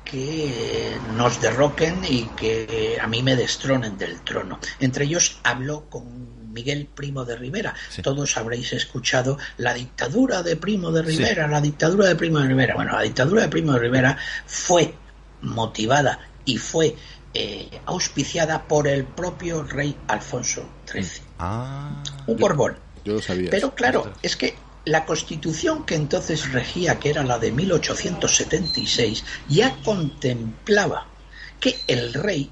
que 0.04 0.98
nos 1.16 1.40
derroquen 1.40 2.02
y 2.08 2.24
que 2.36 2.98
a 3.02 3.08
mí 3.08 3.22
me 3.22 3.36
destronen 3.36 3.98
del 3.98 4.22
trono. 4.22 4.60
Entre 4.80 5.06
ellos 5.06 5.40
habló 5.44 5.90
con 5.90 6.52
Miguel 6.52 6.88
Primo 6.88 7.26
de 7.26 7.36
Rivera. 7.36 7.76
Todos 8.02 8.36
habréis 8.38 8.74
escuchado 8.74 9.38
la 9.58 9.74
dictadura 9.74 10.42
de 10.42 10.56
Primo 10.56 10.92
de 10.92 11.04
Rivera, 11.04 11.48
la 11.48 11.62
dictadura 11.62 12.08
de 12.08 12.16
Primo 12.16 12.40
de 12.40 12.48
Rivera. 12.48 12.76
Bueno, 12.76 12.94
la 12.94 13.04
dictadura 13.04 13.44
de 13.44 13.50
Primo 13.50 13.74
de 13.74 13.80
Rivera 13.80 14.18
fue 14.48 14.96
motivada 15.42 16.20
y 16.44 16.58
fue 16.58 16.96
eh, 17.34 17.82
auspiciada 17.86 18.68
por 18.68 18.88
el 18.88 19.06
propio 19.06 19.64
rey 19.64 19.96
Alfonso 20.08 20.68
XIII. 20.92 21.22
Ah. 21.38 22.04
Un 22.28 22.38
Borbón. 22.38 22.78
Yo 23.06 23.14
lo 23.14 23.22
sabía. 23.22 23.50
Pero 23.50 23.76
claro, 23.76 24.14
es 24.22 24.36
que 24.36 24.56
la 24.86 25.06
constitución 25.06 25.86
que 25.86 25.96
entonces 25.96 26.52
regía, 26.52 27.00
que 27.00 27.10
era 27.10 27.24
la 27.24 27.38
de 27.38 27.52
1876, 27.52 29.24
ya 29.48 29.76
contemplaba 29.84 31.06
que 31.60 31.80
el 31.88 32.14
rey, 32.14 32.50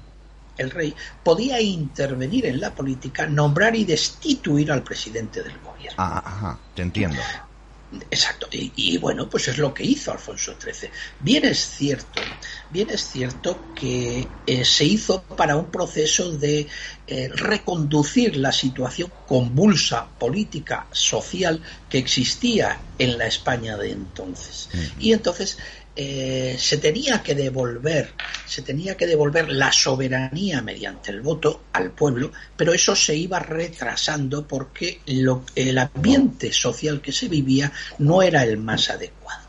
el 0.56 0.70
rey 0.70 0.94
podía 1.22 1.60
intervenir 1.60 2.46
en 2.46 2.60
la 2.60 2.74
política, 2.74 3.26
nombrar 3.26 3.74
y 3.74 3.84
destituir 3.84 4.70
al 4.70 4.82
presidente 4.84 5.42
del 5.42 5.58
gobierno. 5.58 5.96
Ah, 5.96 6.22
ajá, 6.24 6.58
te 6.74 6.82
entiendo. 6.82 7.20
Exacto. 7.90 8.48
Y, 8.50 8.72
y, 8.76 8.98
bueno, 8.98 9.28
pues 9.30 9.48
es 9.48 9.58
lo 9.58 9.72
que 9.72 9.84
hizo 9.84 10.12
Alfonso 10.12 10.56
XIII. 10.60 10.90
Bien 11.20 11.44
es 11.44 11.58
cierto, 11.58 12.22
bien 12.68 12.90
es 12.90 13.08
cierto 13.08 13.64
que 13.74 14.28
eh, 14.44 14.64
se 14.64 14.84
hizo 14.84 15.24
para 15.24 15.56
un 15.56 15.70
proceso 15.70 16.36
de 16.36 16.68
eh, 17.06 17.28
reconducir 17.34 18.36
la 18.36 18.52
situación 18.52 19.10
convulsa 19.24 20.10
política, 20.18 20.88
social 20.92 21.62
que 21.88 21.98
existía 21.98 22.82
en 22.98 23.16
la 23.16 23.26
España 23.26 23.76
de 23.76 23.92
entonces. 23.92 24.68
Y 24.98 25.12
entonces 25.12 25.58
eh, 26.00 26.54
se 26.56 26.78
tenía 26.78 27.24
que 27.24 27.34
devolver, 27.34 28.12
se 28.46 28.62
tenía 28.62 28.96
que 28.96 29.04
devolver 29.04 29.50
la 29.50 29.72
soberanía 29.72 30.62
mediante 30.62 31.10
el 31.10 31.22
voto 31.22 31.64
al 31.72 31.90
pueblo, 31.90 32.30
pero 32.56 32.72
eso 32.72 32.94
se 32.94 33.16
iba 33.16 33.40
retrasando 33.40 34.46
porque 34.46 35.00
lo, 35.06 35.42
el 35.56 35.76
ambiente 35.76 36.52
social 36.52 37.00
que 37.00 37.10
se 37.10 37.26
vivía 37.26 37.72
no 37.98 38.22
era 38.22 38.44
el 38.44 38.58
más 38.58 38.90
adecuado. 38.90 39.48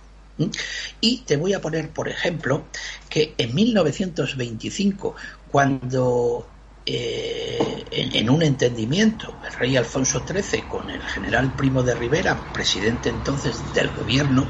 Y 0.99 1.19
te 1.19 1.37
voy 1.37 1.53
a 1.53 1.61
poner, 1.61 1.89
por 1.89 2.09
ejemplo, 2.09 2.65
que 3.07 3.35
en 3.37 3.53
1925, 3.53 5.15
cuando 5.51 6.47
eh, 6.83 7.85
en, 7.91 8.15
en, 8.15 8.27
un 8.27 8.41
entendimiento 8.41 9.35
el 9.45 9.53
rey 9.53 9.77
Alfonso 9.77 10.25
XIII 10.27 10.63
con 10.63 10.89
el 10.89 11.01
general 11.03 11.53
Primo 11.55 11.83
de 11.83 11.93
Rivera, 11.93 12.51
presidente 12.53 13.09
entonces 13.09 13.55
del 13.75 13.91
gobierno, 13.91 14.47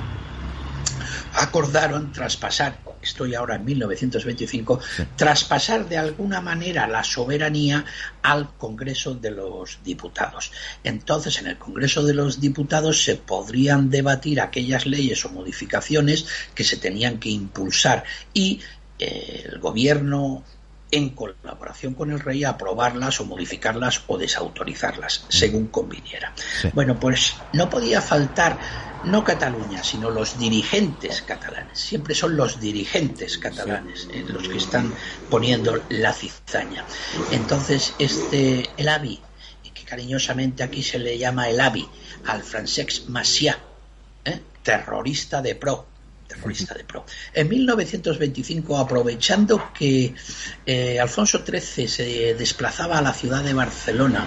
acordaron 1.33 2.11
traspasar, 2.11 2.79
estoy 3.01 3.35
ahora 3.35 3.55
en 3.55 3.65
1925, 3.65 4.79
sí. 4.81 5.03
traspasar 5.15 5.87
de 5.87 5.97
alguna 5.97 6.41
manera 6.41 6.87
la 6.87 7.03
soberanía 7.03 7.85
al 8.21 8.55
Congreso 8.57 9.15
de 9.15 9.31
los 9.31 9.79
Diputados. 9.83 10.51
Entonces, 10.83 11.39
en 11.39 11.47
el 11.47 11.57
Congreso 11.57 12.03
de 12.03 12.13
los 12.13 12.39
Diputados 12.39 13.03
se 13.03 13.15
podrían 13.15 13.89
debatir 13.89 14.41
aquellas 14.41 14.85
leyes 14.85 15.23
o 15.25 15.29
modificaciones 15.29 16.25
que 16.53 16.63
se 16.63 16.77
tenían 16.77 17.19
que 17.19 17.29
impulsar 17.29 18.03
y 18.33 18.61
eh, 18.99 19.47
el 19.49 19.59
gobierno 19.59 20.43
en 20.91 21.09
colaboración 21.09 21.93
con 21.93 22.11
el 22.11 22.19
rey 22.19 22.43
aprobarlas 22.43 23.19
o 23.21 23.25
modificarlas 23.25 24.01
o 24.07 24.17
desautorizarlas 24.17 25.25
según 25.29 25.67
conviniera. 25.67 26.33
Sí. 26.61 26.69
Bueno, 26.73 26.99
pues 26.99 27.35
no 27.53 27.69
podía 27.69 28.01
faltar 28.01 28.57
no 29.03 29.23
Cataluña, 29.23 29.83
sino 29.83 30.09
los 30.09 30.37
dirigentes 30.37 31.21
catalanes. 31.21 31.79
Siempre 31.79 32.13
son 32.13 32.35
los 32.35 32.59
dirigentes 32.59 33.37
catalanes 33.37 34.01
sí. 34.01 34.09
eh, 34.13 34.25
los 34.27 34.47
que 34.47 34.57
están 34.57 34.93
poniendo 35.29 35.81
la 35.89 36.13
cizaña. 36.13 36.85
Entonces, 37.31 37.93
este 37.99 38.69
el 38.77 38.89
AVI, 38.89 39.21
que 39.73 39.83
cariñosamente 39.83 40.63
aquí 40.63 40.83
se 40.83 40.99
le 40.99 41.17
llama 41.17 41.49
el 41.49 41.59
AVI, 41.59 41.87
al 42.25 42.43
Francesc 42.43 43.07
Macià, 43.07 43.57
¿eh? 44.25 44.41
terrorista 44.63 45.41
de 45.41 45.55
pro, 45.55 45.87
terrorista 46.29 46.75
de 46.75 46.83
pro. 46.83 47.05
En 47.33 47.49
1925, 47.49 48.77
aprovechando 48.77 49.73
que 49.73 50.13
eh, 50.65 50.99
Alfonso 50.99 51.43
XIII 51.45 51.87
se 51.87 52.35
desplazaba 52.35 52.99
a 52.99 53.01
la 53.01 53.13
ciudad 53.13 53.43
de 53.43 53.53
Barcelona 53.53 54.25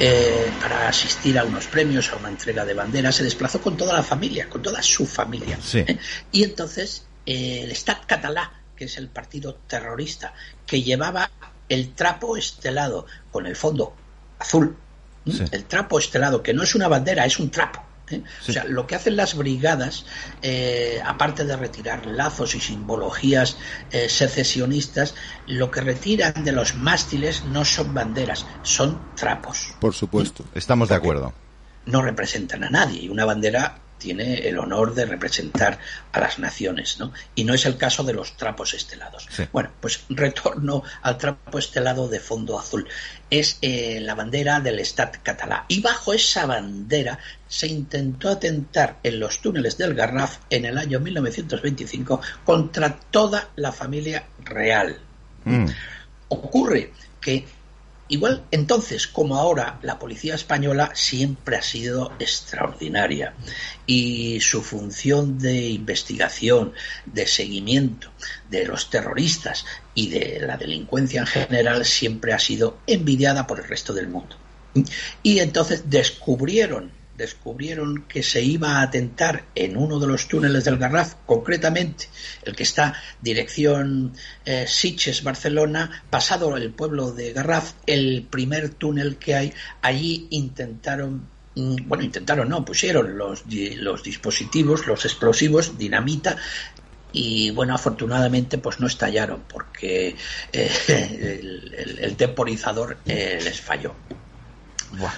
eh, 0.00 0.50
para 0.60 0.88
asistir 0.88 1.38
a 1.38 1.44
unos 1.44 1.68
premios, 1.68 2.12
a 2.12 2.16
una 2.16 2.28
entrega 2.28 2.64
de 2.64 2.74
banderas, 2.74 3.14
se 3.14 3.24
desplazó 3.24 3.60
con 3.60 3.76
toda 3.76 3.94
la 3.94 4.02
familia, 4.02 4.48
con 4.50 4.60
toda 4.60 4.82
su 4.82 5.06
familia. 5.06 5.56
Sí. 5.62 5.78
¿eh? 5.78 5.98
Y 6.32 6.42
entonces 6.42 7.06
el 7.24 7.70
Estat 7.70 8.04
Català, 8.06 8.50
que 8.76 8.86
es 8.86 8.98
el 8.98 9.08
partido 9.08 9.54
terrorista, 9.68 10.34
que 10.66 10.82
llevaba 10.82 11.30
el 11.68 11.94
trapo 11.94 12.36
estelado 12.36 13.06
con 13.30 13.46
el 13.46 13.54
fondo 13.54 13.94
azul, 14.40 14.76
sí. 15.26 15.44
el 15.52 15.64
trapo 15.64 15.98
estelado, 16.00 16.42
que 16.42 16.52
no 16.52 16.64
es 16.64 16.74
una 16.74 16.88
bandera, 16.88 17.24
es 17.24 17.38
un 17.38 17.50
trapo. 17.50 17.93
¿Eh? 18.10 18.22
Sí. 18.40 18.50
O 18.50 18.54
sea, 18.54 18.64
lo 18.64 18.86
que 18.86 18.96
hacen 18.96 19.16
las 19.16 19.34
brigadas, 19.34 20.04
eh, 20.42 21.00
aparte 21.04 21.44
de 21.44 21.56
retirar 21.56 22.06
lazos 22.06 22.54
y 22.54 22.60
simbologías 22.60 23.56
eh, 23.90 24.08
secesionistas, 24.08 25.14
lo 25.46 25.70
que 25.70 25.80
retiran 25.80 26.44
de 26.44 26.52
los 26.52 26.74
mástiles 26.74 27.44
no 27.44 27.64
son 27.64 27.94
banderas, 27.94 28.46
son 28.62 29.00
trapos. 29.16 29.74
Por 29.80 29.94
supuesto. 29.94 30.44
Estamos 30.54 30.90
de 30.90 30.96
acuerdo. 30.96 31.32
No 31.86 32.02
representan 32.02 32.64
a 32.64 32.70
nadie 32.70 33.02
y 33.02 33.08
una 33.08 33.24
bandera 33.24 33.78
tiene 33.98 34.48
el 34.48 34.58
honor 34.58 34.94
de 34.94 35.06
representar 35.06 35.78
a 36.12 36.20
las 36.20 36.38
naciones, 36.38 36.98
¿no? 36.98 37.12
Y 37.34 37.44
no 37.44 37.54
es 37.54 37.66
el 37.66 37.76
caso 37.76 38.04
de 38.04 38.12
los 38.12 38.36
trapos 38.36 38.74
estelados. 38.74 39.26
Sí. 39.30 39.44
Bueno, 39.52 39.70
pues 39.80 40.04
retorno 40.08 40.82
al 41.02 41.18
trapo 41.18 41.58
estelado 41.58 42.08
de 42.08 42.20
fondo 42.20 42.58
azul. 42.58 42.86
Es 43.30 43.58
eh, 43.62 44.00
la 44.00 44.14
bandera 44.14 44.60
del 44.60 44.78
Estat 44.78 45.22
catalá. 45.22 45.64
Y 45.68 45.80
bajo 45.80 46.12
esa 46.12 46.46
bandera 46.46 47.18
se 47.48 47.66
intentó 47.66 48.28
atentar 48.28 48.98
en 49.02 49.20
los 49.20 49.40
túneles 49.40 49.78
del 49.78 49.94
Garraf 49.94 50.38
en 50.50 50.64
el 50.64 50.78
año 50.78 51.00
1925 51.00 52.20
contra 52.44 52.96
toda 53.10 53.50
la 53.56 53.72
familia 53.72 54.24
real. 54.44 54.98
Mm. 55.44 55.66
Ocurre 56.28 56.92
que 57.20 57.46
Igual 58.08 58.44
entonces 58.50 59.06
como 59.06 59.36
ahora, 59.36 59.78
la 59.82 59.98
policía 59.98 60.34
española 60.34 60.90
siempre 60.94 61.56
ha 61.56 61.62
sido 61.62 62.12
extraordinaria 62.18 63.34
y 63.86 64.40
su 64.40 64.62
función 64.62 65.38
de 65.38 65.68
investigación, 65.68 66.74
de 67.06 67.26
seguimiento 67.26 68.10
de 68.50 68.66
los 68.66 68.90
terroristas 68.90 69.64
y 69.94 70.08
de 70.08 70.40
la 70.40 70.58
delincuencia 70.58 71.20
en 71.20 71.26
general 71.26 71.84
siempre 71.86 72.34
ha 72.34 72.38
sido 72.38 72.78
envidiada 72.86 73.46
por 73.46 73.60
el 73.60 73.68
resto 73.68 73.94
del 73.94 74.08
mundo. 74.08 74.36
Y 75.22 75.38
entonces 75.38 75.88
descubrieron 75.88 76.90
descubrieron 77.16 78.04
que 78.08 78.22
se 78.22 78.42
iba 78.42 78.78
a 78.78 78.82
atentar 78.82 79.44
en 79.54 79.76
uno 79.76 79.98
de 80.00 80.06
los 80.06 80.26
túneles 80.28 80.64
del 80.64 80.78
Garraf, 80.78 81.14
concretamente 81.26 82.06
el 82.44 82.54
que 82.56 82.62
está 82.64 82.94
dirección 83.20 84.14
eh, 84.44 84.66
Sitges, 84.68 85.22
Barcelona, 85.22 86.04
pasado 86.10 86.56
el 86.56 86.72
pueblo 86.72 87.12
de 87.12 87.32
Garraf, 87.32 87.72
el 87.86 88.26
primer 88.30 88.70
túnel 88.70 89.16
que 89.16 89.34
hay, 89.34 89.52
allí 89.82 90.26
intentaron 90.30 91.28
mm, 91.54 91.76
bueno, 91.86 92.02
intentaron, 92.04 92.48
no, 92.48 92.64
pusieron 92.64 93.16
los, 93.16 93.44
los 93.46 94.02
dispositivos, 94.02 94.86
los 94.86 95.04
explosivos, 95.04 95.78
dinamita, 95.78 96.36
y 97.12 97.50
bueno, 97.50 97.74
afortunadamente 97.76 98.58
pues 98.58 98.80
no 98.80 98.88
estallaron 98.88 99.44
porque 99.48 100.16
eh, 100.52 100.70
el, 100.88 101.72
el- 101.76 101.98
el 102.00 102.16
temporizador 102.16 102.98
eh, 103.06 103.38
les 103.42 103.60
falló. 103.60 103.94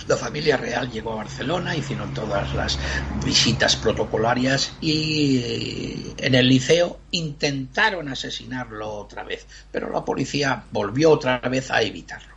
La 0.07 0.17
familia 0.17 0.57
real 0.57 0.91
llegó 0.91 1.13
a 1.13 1.17
Barcelona, 1.17 1.77
hicieron 1.77 2.13
todas 2.15 2.55
las 2.55 2.79
visitas 3.25 3.77
protocolarias 3.77 4.73
y 4.81 5.39
eh, 5.39 6.15
en 6.19 6.35
el 6.35 6.49
liceo 6.49 7.01
intentaron 7.11 8.09
asesinarlo 8.09 8.91
otra 8.91 9.25
vez, 9.25 9.47
pero 9.71 9.91
la 9.91 10.05
policía 10.05 10.65
volvió 10.71 11.11
otra 11.11 11.39
vez 11.39 11.71
a 11.71 11.83
evitarlo. 11.83 12.35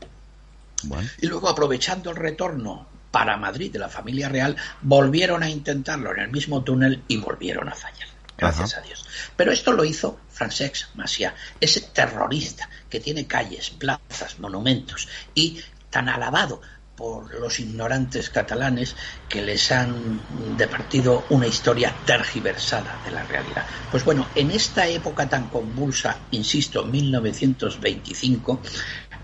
Y 1.21 1.27
luego, 1.27 1.49
aprovechando 1.49 2.09
el 2.11 2.15
retorno 2.15 2.87
para 3.11 3.37
Madrid 3.37 3.71
de 3.71 3.79
la 3.79 3.89
familia 3.89 4.29
real, 4.29 4.55
volvieron 4.81 5.43
a 5.43 5.49
intentarlo 5.49 6.11
en 6.11 6.19
el 6.19 6.31
mismo 6.31 6.63
túnel 6.63 7.03
y 7.07 7.17
volvieron 7.17 7.67
a 7.67 7.75
fallar. 7.75 8.07
Gracias 8.37 8.75
a 8.77 8.81
Dios. 8.81 9.05
Pero 9.35 9.51
esto 9.51 9.73
lo 9.73 9.83
hizo 9.83 10.19
Francesc 10.29 10.95
Macià, 10.95 11.33
ese 11.59 11.81
terrorista 11.81 12.69
que 12.89 13.01
tiene 13.01 13.27
calles, 13.27 13.71
plazas, 13.71 14.39
monumentos 14.39 15.09
y 15.35 15.61
tan 15.89 16.07
alabado 16.07 16.61
por 16.99 17.33
los 17.39 17.61
ignorantes 17.61 18.29
catalanes 18.29 18.93
que 19.29 19.41
les 19.41 19.71
han 19.71 20.19
departido 20.57 21.23
una 21.29 21.47
historia 21.47 21.95
tergiversada 22.05 22.99
de 23.05 23.11
la 23.11 23.23
realidad. 23.23 23.65
Pues 23.89 24.03
bueno, 24.03 24.27
en 24.35 24.51
esta 24.51 24.85
época 24.85 25.29
tan 25.29 25.47
convulsa, 25.47 26.17
insisto, 26.31 26.83
1925, 26.83 28.59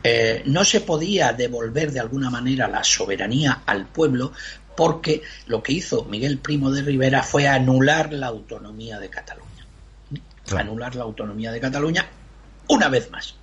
eh, 0.02 0.44
no 0.46 0.64
se 0.64 0.80
podía 0.80 1.34
devolver 1.34 1.92
de 1.92 2.00
alguna 2.00 2.30
manera 2.30 2.70
la 2.70 2.82
soberanía 2.82 3.64
al 3.66 3.88
pueblo 3.88 4.32
porque 4.78 5.24
lo 5.48 5.62
que 5.62 5.74
hizo 5.74 6.06
Miguel 6.06 6.38
Primo 6.38 6.72
de 6.72 6.82
Rivera 6.82 7.24
fue 7.24 7.50
anular 7.50 8.14
la 8.14 8.28
autonomía 8.28 9.00
de 9.00 9.10
Cataluña. 9.10 9.68
Anular 10.56 10.96
la 10.96 11.04
autonomía 11.04 11.52
de 11.52 11.60
Cataluña 11.60 12.08
una 12.70 12.88
vez 12.88 13.12
más. 13.12 13.36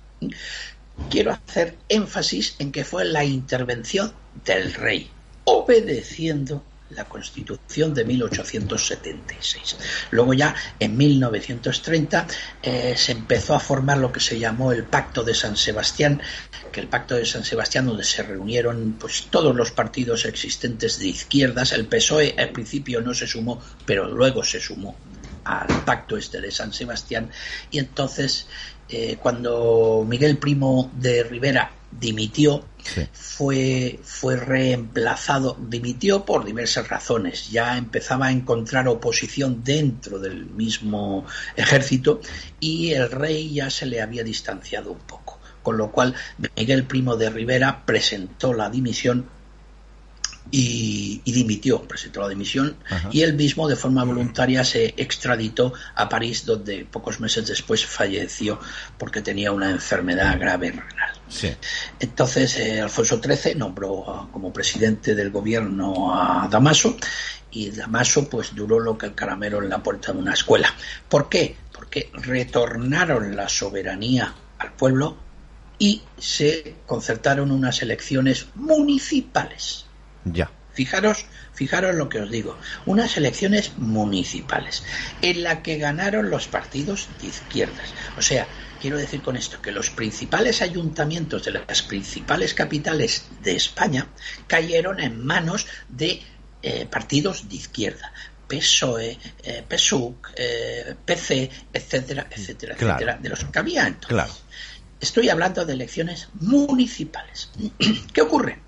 Quiero 1.09 1.31
hacer 1.31 1.77
énfasis 1.89 2.55
en 2.59 2.71
que 2.71 2.83
fue 2.83 3.05
la 3.05 3.23
intervención 3.23 4.13
del 4.45 4.73
rey, 4.73 5.09
obedeciendo 5.45 6.63
la 6.95 7.05
Constitución 7.05 7.93
de 7.93 8.05
1876. 8.05 9.77
Luego 10.11 10.33
ya 10.33 10.55
en 10.79 10.95
1930 10.97 12.27
eh, 12.61 12.93
se 12.97 13.11
empezó 13.11 13.55
a 13.55 13.59
formar 13.59 13.97
lo 13.97 14.11
que 14.11 14.19
se 14.19 14.39
llamó 14.39 14.71
el 14.71 14.83
Pacto 14.83 15.23
de 15.23 15.33
San 15.33 15.57
Sebastián, 15.57 16.21
que 16.71 16.79
el 16.79 16.87
Pacto 16.87 17.15
de 17.15 17.25
San 17.25 17.43
Sebastián 17.43 17.85
donde 17.85 18.03
se 18.03 18.23
reunieron 18.23 18.95
pues 18.99 19.27
todos 19.29 19.55
los 19.55 19.71
partidos 19.71 20.25
existentes 20.25 20.99
de 20.99 21.07
izquierdas. 21.07 21.71
El 21.71 21.85
PSOE 21.85 22.35
al 22.37 22.49
principio 22.49 23.01
no 23.01 23.13
se 23.13 23.27
sumó, 23.27 23.61
pero 23.85 24.07
luego 24.07 24.43
se 24.43 24.59
sumó 24.59 24.95
al 25.45 25.67
pacto 25.83 26.15
este 26.15 26.39
de 26.39 26.51
San 26.51 26.71
Sebastián 26.71 27.29
y 27.69 27.79
entonces 27.79 28.47
eh, 28.89 29.17
cuando 29.21 30.05
Miguel 30.07 30.37
Primo 30.37 30.91
de 30.95 31.23
Rivera 31.23 31.71
dimitió 31.99 32.65
fue, 33.13 33.99
fue 34.03 34.35
reemplazado, 34.35 35.57
dimitió 35.59 36.25
por 36.25 36.45
diversas 36.45 36.87
razones, 36.89 37.49
ya 37.49 37.77
empezaba 37.77 38.27
a 38.27 38.31
encontrar 38.31 38.87
oposición 38.87 39.63
dentro 39.63 40.19
del 40.19 40.45
mismo 40.47 41.25
ejército 41.55 42.21
y 42.59 42.91
el 42.91 43.09
rey 43.09 43.53
ya 43.53 43.69
se 43.69 43.85
le 43.85 44.01
había 44.01 44.23
distanciado 44.23 44.91
un 44.91 44.99
poco, 44.99 45.39
con 45.61 45.77
lo 45.77 45.91
cual 45.91 46.13
Miguel 46.55 46.85
Primo 46.85 47.15
de 47.15 47.29
Rivera 47.29 47.85
presentó 47.85 48.53
la 48.53 48.69
dimisión 48.69 49.27
y, 50.51 51.21
y 51.23 51.31
dimitió, 51.31 51.81
presentó 51.81 52.21
la 52.21 52.29
dimisión 52.29 52.75
Ajá. 52.89 53.09
y 53.11 53.21
él 53.21 53.33
mismo 53.33 53.67
de 53.67 53.75
forma 53.75 54.03
voluntaria 54.03 54.63
se 54.63 54.93
extraditó 54.97 55.73
a 55.95 56.09
París 56.09 56.45
donde 56.45 56.85
pocos 56.85 57.19
meses 57.19 57.47
después 57.47 57.85
falleció 57.85 58.59
porque 58.97 59.21
tenía 59.21 59.51
una 59.51 59.69
enfermedad 59.69 60.39
grave 60.39 60.71
renal. 60.71 61.13
Sí. 61.27 61.51
Entonces 61.99 62.57
eh, 62.59 62.81
Alfonso 62.81 63.19
XIII 63.21 63.55
nombró 63.55 64.29
como 64.31 64.53
presidente 64.53 65.15
del 65.15 65.31
gobierno 65.31 66.13
a 66.13 66.47
Damaso 66.47 66.97
y 67.51 67.69
Damaso 67.71 68.29
pues 68.29 68.53
duró 68.53 68.79
lo 68.79 68.97
que 68.97 69.07
el 69.07 69.15
caramelo 69.15 69.61
en 69.61 69.69
la 69.69 69.81
puerta 69.81 70.11
de 70.11 70.19
una 70.19 70.33
escuela. 70.33 70.73
¿Por 71.07 71.29
qué? 71.29 71.55
Porque 71.71 72.09
retornaron 72.13 73.35
la 73.35 73.47
soberanía 73.47 74.33
al 74.59 74.73
pueblo 74.73 75.17
y 75.79 76.01
se 76.17 76.75
concertaron 76.85 77.51
unas 77.51 77.81
elecciones 77.81 78.47
municipales. 78.55 79.85
Ya. 80.25 80.51
Fijaros, 80.73 81.25
fijaros 81.53 81.93
lo 81.95 82.09
que 82.09 82.19
os 82.19 82.31
digo, 82.31 82.57
unas 82.87 83.15
elecciones 83.17 83.73
municipales 83.77 84.83
en 85.21 85.43
la 85.43 85.61
que 85.61 85.77
ganaron 85.77 86.31
los 86.31 86.47
partidos 86.47 87.09
de 87.21 87.27
izquierdas. 87.27 87.93
O 88.17 88.23
sea, 88.23 88.47
quiero 88.81 88.97
decir 88.97 89.21
con 89.21 89.37
esto 89.37 89.61
que 89.61 89.71
los 89.71 89.91
principales 89.91 90.63
ayuntamientos 90.63 91.45
de 91.45 91.51
las 91.51 91.83
principales 91.83 92.55
capitales 92.55 93.25
de 93.43 93.55
España 93.55 94.07
cayeron 94.47 94.99
en 94.99 95.23
manos 95.23 95.67
de 95.89 96.23
eh, 96.63 96.87
partidos 96.89 97.47
de 97.49 97.55
izquierda. 97.55 98.11
PSOE, 98.47 99.17
eh, 99.43 99.63
PSUC, 99.67 100.31
eh, 100.35 100.95
PC, 101.05 101.49
etcétera, 101.71 102.27
etcétera, 102.29 102.75
Claro. 102.75 102.93
etcétera, 102.95 103.17
de 103.21 103.29
los 103.29 103.45
que 103.45 103.59
había 103.59 103.85
entonces. 103.87 104.09
Claro. 104.09 104.33
Estoy 104.99 105.29
hablando 105.29 105.65
de 105.65 105.73
elecciones 105.73 106.29
municipales. 106.33 107.49
¿Qué 108.13 108.21
ocurre? 108.21 108.59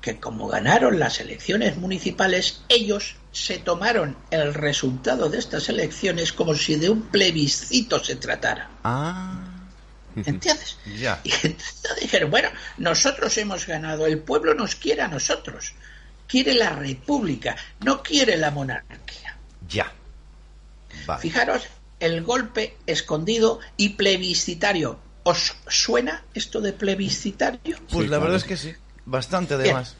Que 0.00 0.18
como 0.18 0.48
ganaron 0.48 0.98
las 0.98 1.20
elecciones 1.20 1.76
municipales, 1.76 2.62
ellos 2.68 3.16
se 3.32 3.58
tomaron 3.58 4.16
el 4.30 4.54
resultado 4.54 5.28
de 5.28 5.38
estas 5.38 5.68
elecciones 5.68 6.32
como 6.32 6.54
si 6.54 6.76
de 6.76 6.90
un 6.90 7.02
plebiscito 7.02 8.02
se 8.02 8.16
tratara. 8.16 8.70
Ah. 8.84 9.46
¿Entiendes? 10.16 10.78
Ya. 10.98 11.20
Y 11.22 11.30
entonces 11.30 11.96
dijeron, 12.00 12.30
bueno, 12.30 12.48
nosotros 12.78 13.36
hemos 13.38 13.66
ganado, 13.66 14.06
el 14.06 14.18
pueblo 14.18 14.54
nos 14.54 14.74
quiere 14.74 15.02
a 15.02 15.08
nosotros, 15.08 15.72
quiere 16.26 16.54
la 16.54 16.70
república, 16.70 17.56
no 17.80 18.02
quiere 18.02 18.36
la 18.36 18.50
monarquía. 18.50 19.36
Ya. 19.68 19.92
Vale. 21.06 21.22
Fijaros 21.22 21.62
el 22.00 22.22
golpe 22.22 22.76
escondido 22.86 23.60
y 23.76 23.90
plebiscitario. 23.90 24.98
¿Os 25.22 25.54
suena 25.68 26.24
esto 26.34 26.60
de 26.60 26.72
plebiscitario? 26.72 27.78
Pues 27.90 28.08
la 28.08 28.18
verdad 28.18 28.36
es 28.36 28.44
que 28.44 28.56
sí. 28.56 28.74
Bastante 29.10 29.56
Bien. 29.56 29.70
además. 29.70 29.96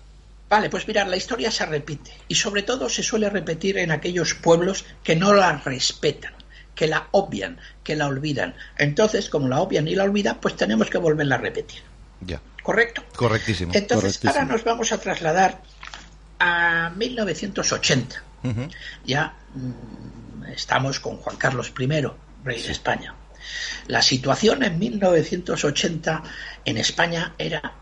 Vale, 0.48 0.70
pues 0.70 0.86
mirad, 0.86 1.08
la 1.08 1.16
historia 1.16 1.50
se 1.50 1.66
repite 1.66 2.12
y 2.28 2.36
sobre 2.36 2.62
todo 2.62 2.88
se 2.88 3.02
suele 3.02 3.28
repetir 3.28 3.78
en 3.78 3.90
aquellos 3.90 4.34
pueblos 4.34 4.84
que 5.02 5.16
no 5.16 5.32
la 5.32 5.58
respetan, 5.58 6.32
que 6.74 6.86
la 6.86 7.08
obvian, 7.10 7.58
que 7.82 7.96
la 7.96 8.06
olvidan. 8.06 8.54
Entonces, 8.78 9.28
como 9.28 9.48
la 9.48 9.60
obvian 9.60 9.88
y 9.88 9.94
la 9.94 10.04
olvidan, 10.04 10.38
pues 10.40 10.56
tenemos 10.56 10.90
que 10.90 10.98
volverla 10.98 11.36
a 11.36 11.38
repetir. 11.38 11.82
Ya. 12.20 12.40
¿Correcto? 12.62 13.04
Correctísimo. 13.16 13.72
Entonces, 13.74 14.24
ahora 14.24 14.44
nos 14.44 14.62
vamos 14.62 14.92
a 14.92 14.98
trasladar 14.98 15.60
a 16.38 16.90
1980. 16.96 18.22
Ujú. 18.44 18.68
Ya 19.04 19.34
mm, 19.54 20.44
estamos 20.52 21.00
con 21.00 21.16
Juan 21.16 21.36
Carlos 21.36 21.72
I, 21.78 21.86
rey 22.44 22.62
de 22.62 22.72
España. 22.72 23.14
La 23.88 24.02
situación 24.02 24.62
en 24.62 24.78
1980 24.78 26.22
en 26.64 26.76
España 26.76 27.34
era 27.38 27.74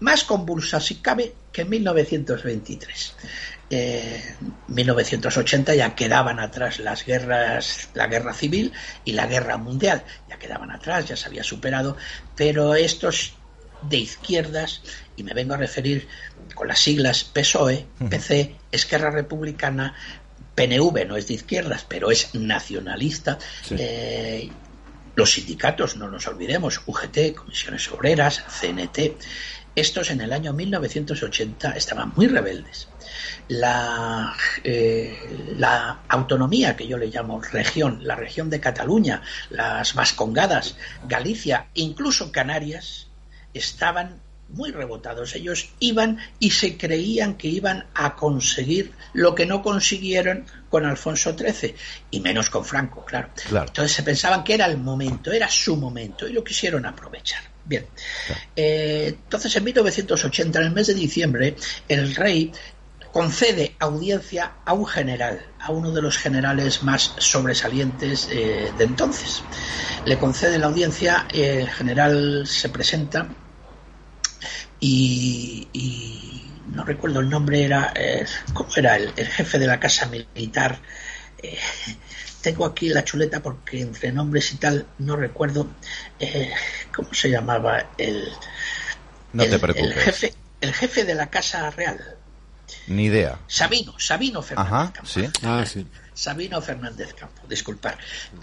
más 0.00 0.24
convulsa, 0.24 0.80
si 0.80 0.96
cabe, 0.96 1.34
que 1.52 1.62
en 1.62 1.70
1923. 1.70 3.14
Eh, 3.68 4.22
1980 4.68 5.74
ya 5.74 5.94
quedaban 5.94 6.38
atrás 6.38 6.78
las 6.78 7.04
guerras, 7.04 7.88
la 7.94 8.06
guerra 8.06 8.32
civil 8.32 8.72
y 9.04 9.12
la 9.12 9.26
guerra 9.26 9.56
mundial, 9.56 10.04
ya 10.28 10.38
quedaban 10.38 10.70
atrás, 10.70 11.08
ya 11.08 11.16
se 11.16 11.26
había 11.26 11.42
superado, 11.42 11.96
pero 12.36 12.76
estos 12.76 13.34
de 13.82 13.98
izquierdas, 13.98 14.82
y 15.16 15.22
me 15.22 15.34
vengo 15.34 15.54
a 15.54 15.56
referir 15.56 16.06
con 16.54 16.68
las 16.68 16.78
siglas 16.78 17.24
PSOE, 17.24 17.86
PC, 18.08 18.54
Esquerra 18.70 19.10
Republicana, 19.10 19.94
PNV 20.54 21.06
no 21.06 21.16
es 21.16 21.28
de 21.28 21.34
izquierdas, 21.34 21.84
pero 21.88 22.10
es 22.10 22.34
nacionalista. 22.34 23.38
eh, 23.70 24.50
los 25.16 25.32
sindicatos, 25.32 25.96
no 25.96 26.10
nos 26.10 26.26
olvidemos, 26.26 26.82
UGT, 26.84 27.34
Comisiones 27.34 27.90
Obreras, 27.90 28.44
CNT, 28.60 29.16
estos 29.76 30.10
en 30.10 30.22
el 30.22 30.32
año 30.32 30.52
1980 30.54 31.72
estaban 31.72 32.12
muy 32.16 32.26
rebeldes. 32.26 32.88
La, 33.48 34.34
eh, 34.64 35.54
la 35.56 36.00
autonomía 36.08 36.74
que 36.74 36.88
yo 36.88 36.96
le 36.96 37.08
llamo 37.08 37.40
región, 37.40 38.00
la 38.02 38.16
región 38.16 38.48
de 38.50 38.58
Cataluña, 38.58 39.22
las 39.50 39.94
Vascongadas, 39.94 40.76
Galicia, 41.06 41.66
incluso 41.74 42.32
Canarias, 42.32 43.08
estaban 43.52 44.20
muy 44.48 44.70
rebotados. 44.70 45.34
Ellos 45.34 45.70
iban 45.78 46.18
y 46.38 46.52
se 46.52 46.78
creían 46.78 47.34
que 47.34 47.48
iban 47.48 47.86
a 47.94 48.16
conseguir 48.16 48.92
lo 49.12 49.34
que 49.34 49.44
no 49.44 49.62
consiguieron 49.62 50.46
con 50.70 50.86
Alfonso 50.86 51.36
XIII 51.36 51.74
y 52.10 52.20
menos 52.20 52.48
con 52.48 52.64
Franco, 52.64 53.04
claro. 53.04 53.28
Claro. 53.48 53.66
Entonces 53.66 53.92
se 53.92 54.02
pensaban 54.02 54.42
que 54.42 54.54
era 54.54 54.66
el 54.66 54.78
momento, 54.78 55.32
era 55.32 55.48
su 55.48 55.76
momento 55.76 56.26
y 56.26 56.32
lo 56.32 56.42
quisieron 56.42 56.86
aprovechar. 56.86 57.55
Bien. 57.66 57.84
Eh, 58.54 59.06
entonces 59.08 59.54
en 59.56 59.64
1980, 59.64 60.60
en 60.60 60.66
el 60.66 60.72
mes 60.72 60.86
de 60.86 60.94
diciembre, 60.94 61.56
el 61.88 62.14
rey 62.14 62.52
concede 63.12 63.74
audiencia 63.80 64.52
a 64.64 64.72
un 64.72 64.86
general, 64.86 65.40
a 65.58 65.72
uno 65.72 65.90
de 65.90 66.02
los 66.02 66.16
generales 66.16 66.82
más 66.84 67.14
sobresalientes 67.18 68.28
eh, 68.30 68.72
de 68.76 68.84
entonces. 68.84 69.42
Le 70.04 70.16
concede 70.18 70.58
la 70.58 70.66
audiencia, 70.66 71.26
el 71.32 71.68
general 71.68 72.46
se 72.46 72.68
presenta 72.68 73.28
y, 74.78 75.66
y 75.72 76.42
no 76.72 76.84
recuerdo 76.84 77.20
el 77.20 77.28
nombre, 77.28 77.64
era, 77.64 77.92
eh, 77.96 78.26
¿cómo 78.52 78.70
era? 78.76 78.96
El, 78.96 79.12
el 79.16 79.26
jefe 79.26 79.58
de 79.58 79.66
la 79.66 79.80
casa 79.80 80.06
militar. 80.06 80.78
Tengo 82.46 82.64
aquí 82.64 82.88
la 82.90 83.02
chuleta 83.02 83.42
porque 83.42 83.80
entre 83.80 84.12
nombres 84.12 84.52
y 84.52 84.56
tal 84.58 84.86
no 84.98 85.16
recuerdo 85.16 85.66
eh, 86.20 86.52
cómo 86.94 87.12
se 87.12 87.28
llamaba 87.28 87.90
el, 87.98 88.28
No 89.32 89.42
el- 89.42 89.48
te 89.50 89.54
el 89.56 89.60
preocupes. 89.60 90.04
jefe, 90.04 90.34
el 90.60 90.72
jefe 90.72 91.02
de 91.02 91.16
la 91.16 91.28
casa 91.28 91.68
real. 91.72 91.98
Ni 92.86 93.06
idea. 93.06 93.40
Sabino, 93.48 93.98
Sabino 93.98 94.42
Fernández 94.42 94.72
Ajá, 94.72 94.92
Campo. 94.92 95.10
sí. 95.10 95.24
Ah, 95.42 95.64
sí. 95.66 95.84
Sabino 96.14 96.62
Fernández 96.62 97.14
Campo, 97.14 97.42
disculpar, 97.48 97.98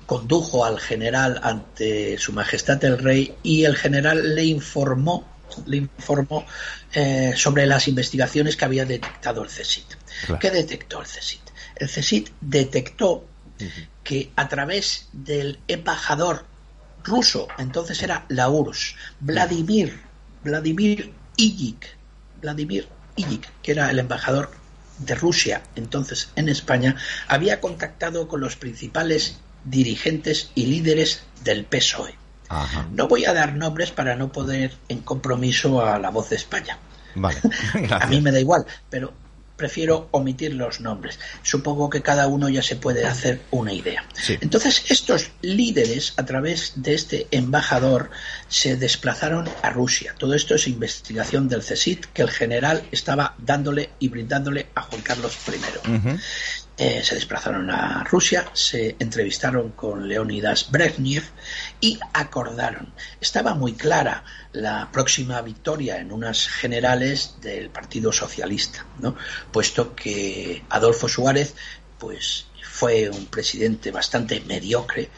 condujo 0.06 0.66
al 0.66 0.82
general 0.82 1.40
ante 1.42 2.18
su 2.18 2.34
majestad 2.34 2.84
el 2.84 2.98
rey 2.98 3.34
y 3.42 3.64
el 3.64 3.78
general 3.78 4.36
le 4.36 4.44
informó, 4.44 5.26
le 5.66 5.78
informó 5.78 6.46
eh, 6.94 7.32
sobre 7.38 7.66
las 7.66 7.88
investigaciones 7.88 8.58
que 8.58 8.66
había 8.66 8.84
detectado 8.86 9.44
el 9.44 9.50
CSIC. 9.50 9.86
Claro. 10.26 10.40
¿Qué 10.42 10.52
detectó 10.52 11.00
el 11.00 11.08
CSIC? 11.08 11.40
El 11.78 11.88
CSIC 11.90 12.32
detectó 12.42 13.26
que 14.04 14.32
a 14.36 14.48
través 14.48 15.08
del 15.14 15.60
embajador 15.68 16.46
ruso, 17.04 17.48
entonces 17.58 18.02
era 18.02 18.26
la 18.30 18.50
URSS, 18.50 18.96
Vladimir, 19.20 20.02
Vladimir 20.44 21.14
Ilyich, 21.38 21.96
Vladimir 22.42 22.88
Ilyich, 23.16 23.48
que 23.62 23.72
era 23.72 23.90
el 23.90 24.00
embajador 24.00 24.52
de 25.00 25.16
Rusia 25.16 25.64
entonces 25.76 26.30
en 26.36 26.50
España, 26.50 26.96
había 27.28 27.60
contactado 27.60 28.28
con 28.28 28.42
los 28.42 28.56
principales 28.56 29.38
dirigentes 29.66 30.52
y 30.56 30.68
líderes 30.68 31.24
del 31.44 31.66
PSOE. 31.66 32.16
Ajá. 32.50 32.88
No 32.92 33.08
voy 33.08 33.26
a 33.26 33.34
dar 33.34 33.56
nombres 33.56 33.92
para 33.92 34.16
no 34.16 34.32
poner 34.32 34.74
en 34.88 35.00
compromiso 35.00 35.86
a 35.86 35.98
la 36.00 36.10
voz 36.10 36.30
de 36.30 36.36
España. 36.36 36.78
Vale. 37.16 37.40
A 37.90 38.08
mí 38.08 38.22
me 38.22 38.32
da 38.32 38.40
igual, 38.40 38.66
pero 38.90 39.14
prefiero 39.56 40.08
omitir 40.12 40.54
los 40.54 40.82
nombres. 40.82 41.20
Supongo 41.42 41.90
que 41.90 42.02
cada 42.02 42.28
uno 42.28 42.50
ya 42.50 42.62
se 42.62 42.76
puede 42.76 43.06
hacer 43.06 43.42
una 43.52 43.74
idea. 43.74 44.06
Sí. 44.14 44.38
Entonces, 44.42 44.86
estos 44.90 45.32
líderes, 45.42 46.14
a 46.18 46.26
través 46.26 46.74
de 46.76 46.94
este 46.94 47.28
embajador, 47.32 48.10
se 48.48 48.76
desplazaron 48.76 49.50
a 49.62 49.70
Rusia. 49.70 50.16
Todo 50.18 50.34
esto 50.34 50.56
es 50.56 50.68
investigación 50.68 51.48
del 51.48 51.62
CSIC 51.62 52.12
que 52.14 52.22
el 52.22 52.32
general 52.32 52.84
estaba 52.92 53.36
dándole 53.38 53.92
y 54.00 54.10
brindándole 54.10 54.68
a 54.76 54.82
Juan 54.82 55.02
Carlos 55.02 55.38
I. 55.48 56.20
Eh, 56.76 57.04
se 57.04 57.14
desplazaron 57.14 57.70
a 57.70 58.04
Rusia, 58.04 58.50
se 58.54 58.96
entrevistaron 58.98 59.74
con 59.74 60.08
Leonidas 60.08 60.72
Brezhnev 60.72 61.24
y 61.80 62.00
acordaron. 62.14 62.92
Estaba 63.22 63.54
muy 63.54 63.74
clara 63.74 64.24
la 64.54 64.90
próxima 64.92 65.40
victoria 65.44 66.00
en 66.00 66.12
unas 66.12 66.48
generales 66.48 67.36
del 67.42 67.70
Partido 67.70 68.12
Socialista, 68.12 68.88
¿no? 69.00 69.16
puesto 69.52 69.96
que 69.96 70.64
Adolfo 70.70 71.08
Suárez 71.08 71.54
pues, 72.00 72.48
fue 72.64 73.08
un 73.08 73.28
presidente 73.28 73.92
bastante 73.92 74.42
mediocre, 74.42 75.10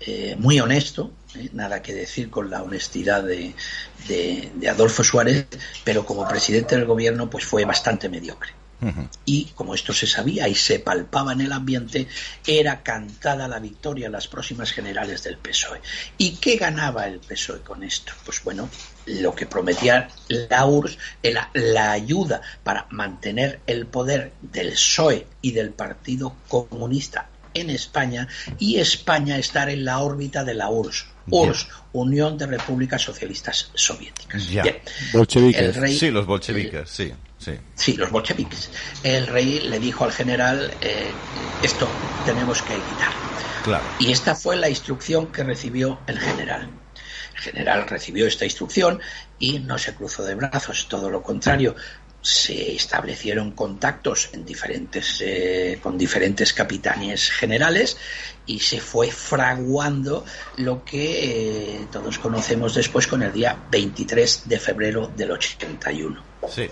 eh, 0.00 0.36
muy 0.38 0.60
honesto, 0.60 1.10
eh, 1.34 1.48
nada 1.54 1.80
que 1.80 1.94
decir 1.94 2.28
con 2.28 2.50
la 2.50 2.62
honestidad 2.62 3.22
de, 3.22 3.54
de- 4.06 4.52
de 4.54 4.68
Adolfo 4.68 5.02
Suárez, 5.02 5.46
pero 5.84 6.04
como 6.04 6.28
presidente 6.28 6.76
del 6.76 6.84
gobierno 6.84 7.30
pues 7.30 7.46
fue 7.46 7.64
bastante 7.64 8.10
mediocre 8.10 8.57
Y 9.24 9.46
como 9.56 9.74
esto 9.74 9.92
se 9.92 10.06
sabía 10.06 10.46
y 10.48 10.54
se 10.54 10.78
palpaba 10.78 11.32
en 11.32 11.40
el 11.40 11.52
ambiente, 11.52 12.06
era 12.46 12.82
cantada 12.82 13.48
la 13.48 13.58
victoria 13.58 14.06
en 14.06 14.12
las 14.12 14.28
próximas 14.28 14.70
generales 14.72 15.24
del 15.24 15.36
PSOE. 15.38 15.80
¿Y 16.16 16.36
qué 16.36 16.56
ganaba 16.56 17.06
el 17.06 17.18
PSOE 17.18 17.60
con 17.62 17.82
esto? 17.82 18.12
Pues 18.24 18.42
bueno, 18.44 18.68
lo 19.06 19.34
que 19.34 19.46
prometía 19.46 20.08
la 20.28 20.64
URSS 20.66 20.98
era 21.22 21.50
la 21.54 21.90
ayuda 21.92 22.40
para 22.62 22.86
mantener 22.90 23.60
el 23.66 23.86
poder 23.86 24.32
del 24.42 24.72
PSOE 24.72 25.26
y 25.42 25.50
del 25.52 25.70
Partido 25.70 26.36
Comunista 26.48 27.28
en 27.54 27.70
España 27.70 28.28
y 28.58 28.76
España 28.78 29.38
estar 29.38 29.68
en 29.70 29.84
la 29.84 29.98
órbita 29.98 30.44
de 30.44 30.54
la 30.54 30.70
URSS. 30.70 31.06
URSS, 31.30 31.66
Unión 31.92 32.38
de 32.38 32.46
Repúblicas 32.46 33.02
Socialistas 33.02 33.70
Soviéticas. 33.74 34.48
Ya. 34.48 34.62
Bien. 34.62 34.78
Bolcheviques. 35.12 35.60
El 35.60 35.74
rey- 35.74 35.98
Sí, 35.98 36.10
los 36.10 36.24
bolcheviques, 36.24 36.88
sí, 36.88 37.12
sí. 37.38 37.52
Sí, 37.74 37.96
los 37.96 38.10
bolcheviques. 38.10 38.70
El 39.02 39.26
rey 39.26 39.60
le 39.60 39.78
dijo 39.78 40.04
al 40.04 40.12
general, 40.12 40.72
eh, 40.80 41.10
esto 41.62 41.88
tenemos 42.24 42.62
que 42.62 42.74
evitar. 42.74 43.12
Claro. 43.64 43.84
Y 43.98 44.12
esta 44.12 44.34
fue 44.34 44.56
la 44.56 44.68
instrucción 44.68 45.28
que 45.28 45.42
recibió 45.42 46.00
el 46.06 46.18
general. 46.18 46.70
El 47.34 47.40
general 47.40 47.88
recibió 47.88 48.26
esta 48.26 48.44
instrucción 48.44 49.00
y 49.38 49.60
no 49.60 49.78
se 49.78 49.94
cruzó 49.94 50.24
de 50.24 50.34
brazos, 50.34 50.86
todo 50.88 51.08
lo 51.08 51.22
contrario. 51.22 51.76
Se 52.20 52.74
establecieron 52.74 53.52
contactos 53.52 54.30
en 54.32 54.44
diferentes, 54.44 55.22
eh, 55.24 55.78
con 55.80 55.96
diferentes 55.96 56.52
capitanes 56.52 57.30
generales 57.30 57.96
y 58.44 58.58
se 58.58 58.80
fue 58.80 59.12
fraguando 59.12 60.24
lo 60.56 60.84
que 60.84 61.76
eh, 61.76 61.86
todos 61.92 62.18
conocemos 62.18 62.74
después 62.74 63.06
con 63.06 63.22
el 63.22 63.32
día 63.32 63.56
23 63.70 64.48
de 64.48 64.58
febrero 64.58 65.12
del 65.16 65.30
81. 65.30 66.24
Sí. 66.48 66.68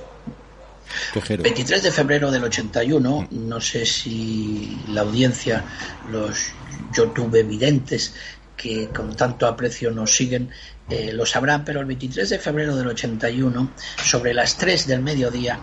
Tejero. 1.12 1.42
23 1.42 1.82
de 1.82 1.92
febrero 1.92 2.30
del 2.30 2.44
81, 2.44 3.28
no 3.30 3.60
sé 3.60 3.86
si 3.86 4.78
la 4.88 5.02
audiencia, 5.02 5.64
los 6.10 6.52
YouTube 6.94 7.42
videntes 7.46 8.14
que 8.56 8.88
con 8.88 9.14
tanto 9.14 9.46
aprecio 9.46 9.90
nos 9.90 10.14
siguen, 10.14 10.50
eh, 10.88 11.12
lo 11.12 11.26
sabrán, 11.26 11.64
pero 11.64 11.80
el 11.80 11.86
23 11.86 12.30
de 12.30 12.38
febrero 12.38 12.74
del 12.74 12.88
81, 12.88 13.72
sobre 14.02 14.32
las 14.32 14.56
3 14.56 14.86
del 14.86 15.02
mediodía, 15.02 15.60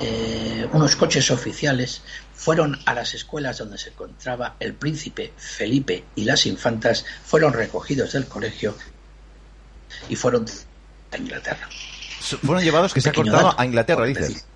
eh, 0.00 0.66
unos 0.72 0.96
coches 0.96 1.30
oficiales 1.30 2.02
fueron 2.34 2.78
a 2.86 2.94
las 2.94 3.14
escuelas 3.14 3.58
donde 3.58 3.78
se 3.78 3.90
encontraba 3.90 4.56
el 4.58 4.74
príncipe 4.74 5.32
Felipe 5.36 6.04
y 6.16 6.24
las 6.24 6.46
infantas, 6.46 7.04
fueron 7.24 7.52
recogidos 7.52 8.12
del 8.12 8.26
colegio 8.26 8.76
y 10.08 10.16
fueron 10.16 10.46
a 11.12 11.16
Inglaterra. 11.16 11.68
Fueron 12.42 12.64
llevados 12.64 12.94
que 12.94 13.00
se 13.00 13.10
ha 13.10 13.12
cortado 13.12 13.48
dato. 13.48 13.60
a 13.60 13.64
Inglaterra, 13.64 14.04
dices. 14.04 14.46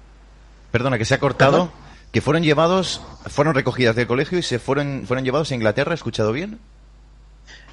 Perdona, 0.77 0.99
que 0.99 1.07
se 1.07 1.15
ha 1.15 1.19
cortado. 1.19 1.53
¿Perdón? 1.53 1.71
Que 2.13 2.21
fueron 2.21 2.43
llevados, 2.43 3.01
fueron 3.27 3.55
recogidas 3.55 3.97
del 3.97 4.07
colegio 4.07 4.39
y 4.39 4.43
se 4.43 4.59
fueron, 4.59 5.05
fueron 5.07 5.25
llevados 5.25 5.51
a 5.51 5.55
Inglaterra, 5.55 5.93
¿he 5.93 5.95
escuchado 5.95 6.33
bien? 6.33 6.59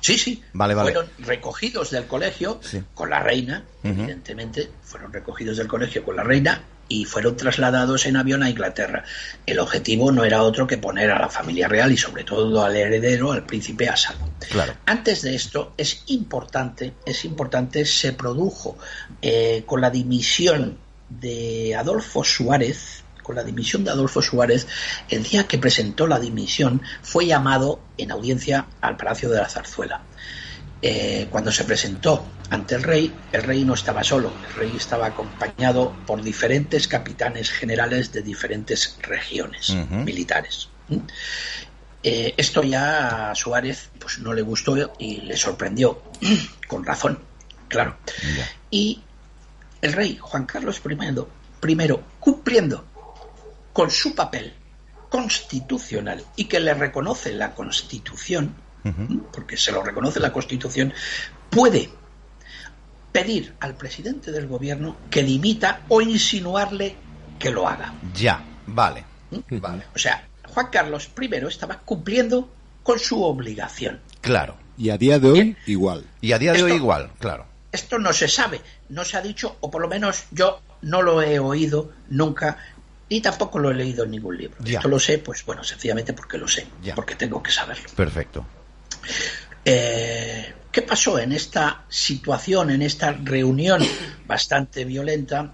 Sí, 0.01 0.17
sí. 0.17 0.41
Vale, 0.53 0.73
vale. 0.73 0.91
Fueron 0.91 1.11
recogidos 1.19 1.91
del 1.91 2.07
colegio 2.07 2.59
Sí. 2.61 2.81
con 2.93 3.09
la 3.09 3.19
reina, 3.19 3.63
evidentemente, 3.84 4.69
fueron 4.84 5.11
recogidos 5.13 5.57
del 5.57 5.67
colegio 5.67 6.03
con 6.03 6.15
la 6.17 6.23
reina 6.23 6.61
y 6.89 7.05
fueron 7.05 7.38
trasladados 7.38 8.05
en 8.05 8.17
avión 8.17 8.43
a 8.43 8.49
Inglaterra. 8.49 9.03
El 9.45 9.59
objetivo 9.59 10.11
no 10.11 10.25
era 10.25 10.43
otro 10.43 10.67
que 10.67 10.77
poner 10.77 11.09
a 11.11 11.19
la 11.19 11.30
familia 11.30 11.67
real 11.69 11.91
y 11.93 11.97
sobre 11.97 12.23
todo 12.25 12.63
al 12.65 12.75
heredero, 12.75 13.31
al 13.31 13.45
príncipe, 13.45 13.88
a 13.88 13.95
salvo. 13.95 14.30
Claro. 14.49 14.73
Antes 14.85 15.21
de 15.21 15.35
esto, 15.35 15.73
es 15.77 16.03
importante, 16.07 16.93
es 17.05 17.23
importante, 17.23 17.85
se 17.85 18.11
produjo 18.13 18.77
eh, 19.21 19.63
con 19.65 19.80
la 19.80 19.89
dimisión 19.89 20.77
de 21.09 21.75
Adolfo 21.75 22.23
Suárez, 22.23 23.03
con 23.21 23.35
la 23.35 23.43
dimisión 23.43 23.84
de 23.84 23.91
Adolfo 23.91 24.21
Suárez, 24.21 24.67
el 25.09 25.23
día 25.23 25.47
que 25.47 25.57
presentó 25.57 26.07
la 26.07 26.19
dimisión 26.19 26.81
fue 27.01 27.25
llamado 27.25 27.80
en 27.97 28.11
audiencia 28.11 28.67
al 28.81 28.97
Palacio 28.97 29.30
de 29.30 29.38
la 29.38 29.49
Zarzuela. 29.49 30.01
Eh, 30.81 31.27
cuando 31.31 31.49
se 31.49 31.63
presentó 31.63 32.25
ante 32.49 32.75
el 32.75 32.84
rey, 32.84 33.13
el 33.31 33.43
rey 33.43 33.63
no 33.63 33.73
estaba 33.73 34.03
solo, 34.03 34.34
el 34.49 34.55
rey 34.55 34.73
estaba 34.75 35.07
acompañado 35.07 35.95
por 36.05 36.21
diferentes 36.21 36.89
capitanes 36.89 37.49
generales 37.49 38.11
de 38.11 38.21
diferentes 38.21 38.97
regiones 39.01 39.73
militares. 39.89 40.67
¿Mm? 40.89 40.97
Eh, 42.03 42.34
esto 42.35 42.63
ya 42.63 43.31
a 43.31 43.35
Suárez 43.35 43.91
pues 43.97 44.19
no 44.19 44.34
le 44.34 44.41
gustó 44.41 44.93
y 44.99 45.21
le 45.21 45.38
sorprendió, 45.38 46.03
con 46.67 46.84
razón, 46.84 47.19
claro. 47.69 47.95
Y 48.69 49.01
el 49.84 49.91
rey 49.91 50.18
Juan 50.19 50.45
Carlos 50.45 50.81
I, 50.89 50.97
primero 51.60 52.03
cumpliendo 52.19 52.85
con 53.73 53.91
su 53.91 54.15
papel 54.15 54.53
constitucional 55.10 56.23
y 56.38 56.45
que 56.45 56.61
le 56.61 56.73
reconoce 56.73 57.34
la 57.34 57.53
Constitución, 57.53 58.55
porque 59.34 59.57
se 59.57 59.73
lo 59.73 59.84
reconoce 59.84 60.22
la 60.22 60.31
Constitución, 60.31 60.93
puede 61.49 61.89
pedir 63.11 63.55
al 63.60 63.76
presidente 63.76 64.31
del 64.31 64.47
gobierno 64.47 64.95
que 65.10 65.22
dimita 65.22 65.81
o 65.89 65.99
insinuarle 65.99 66.95
que 67.38 67.51
lo 67.51 67.68
haga. 67.68 67.93
Ya, 68.15 68.41
vale. 68.65 69.03
Vale. 69.49 69.84
O 69.93 69.99
sea, 69.99 70.26
Juan 70.47 70.68
Carlos 70.72 71.10
I 71.19 71.35
estaba 71.47 71.80
cumpliendo 71.80 72.49
con 72.84 72.99
su 72.99 73.22
obligación. 73.22 73.99
Claro. 74.22 74.55
Y 74.77 74.91
a 74.91 74.97
día 74.97 75.19
de 75.19 75.30
hoy, 75.30 75.57
igual. 75.65 76.05
Y 76.22 76.31
a 76.31 76.39
día 76.39 76.53
de 76.53 76.64
hoy 76.64 76.72
igual, 76.72 77.11
claro. 77.19 77.52
Esto 77.73 77.97
no 77.99 78.13
se 78.13 78.27
sabe, 78.29 78.61
no 78.89 79.03
se 79.03 79.17
ha 79.17 79.21
dicho, 79.21 79.57
o 79.59 79.69
por 79.69 79.81
lo 79.81 79.89
menos 79.89 80.25
yo 80.31 80.61
no 80.83 81.01
lo 81.01 81.21
he 81.21 81.39
oído 81.39 81.91
nunca 82.09 82.57
Ni 83.09 83.19
tampoco 83.19 83.59
lo 83.59 83.69
he 83.69 83.73
leído 83.75 84.05
en 84.05 84.11
ningún 84.11 84.37
libro. 84.37 84.55
Ya. 84.63 84.77
Esto 84.77 84.87
lo 84.87 84.99
sé, 84.99 85.17
pues 85.19 85.43
bueno, 85.45 85.63
sencillamente 85.63 86.13
porque 86.13 86.37
lo 86.37 86.47
sé, 86.47 86.65
Ya. 86.81 86.95
porque 86.95 87.15
tengo 87.15 87.43
que 87.43 87.51
saberlo. 87.51 87.89
Perfecto. 87.95 88.45
Eh, 89.65 90.53
¿Qué 90.71 90.81
pasó 90.81 91.19
en 91.19 91.31
esta 91.31 91.83
situación, 91.89 92.71
en 92.71 92.81
esta 92.81 93.11
reunión 93.11 93.81
bastante 94.25 94.85
violenta? 94.85 95.53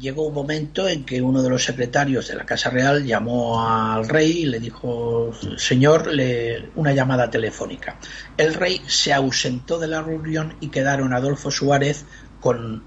Llegó 0.00 0.26
un 0.26 0.34
momento 0.34 0.88
en 0.88 1.04
que 1.04 1.22
uno 1.22 1.42
de 1.42 1.50
los 1.50 1.64
secretarios 1.64 2.28
de 2.28 2.34
la 2.34 2.44
Casa 2.44 2.68
Real 2.70 3.04
llamó 3.04 3.64
al 3.68 4.08
rey 4.08 4.42
y 4.42 4.46
le 4.46 4.58
dijo, 4.58 5.32
señor, 5.56 6.08
le- 6.08 6.70
una 6.74 6.92
llamada 6.92 7.30
telefónica. 7.30 7.96
El 8.36 8.54
rey 8.54 8.80
se 8.86 9.12
ausentó 9.12 9.78
de 9.78 9.88
la 9.88 10.02
reunión 10.02 10.56
y 10.60 10.68
quedaron 10.68 11.12
Adolfo 11.12 11.50
Suárez 11.50 12.06
con 12.40 12.82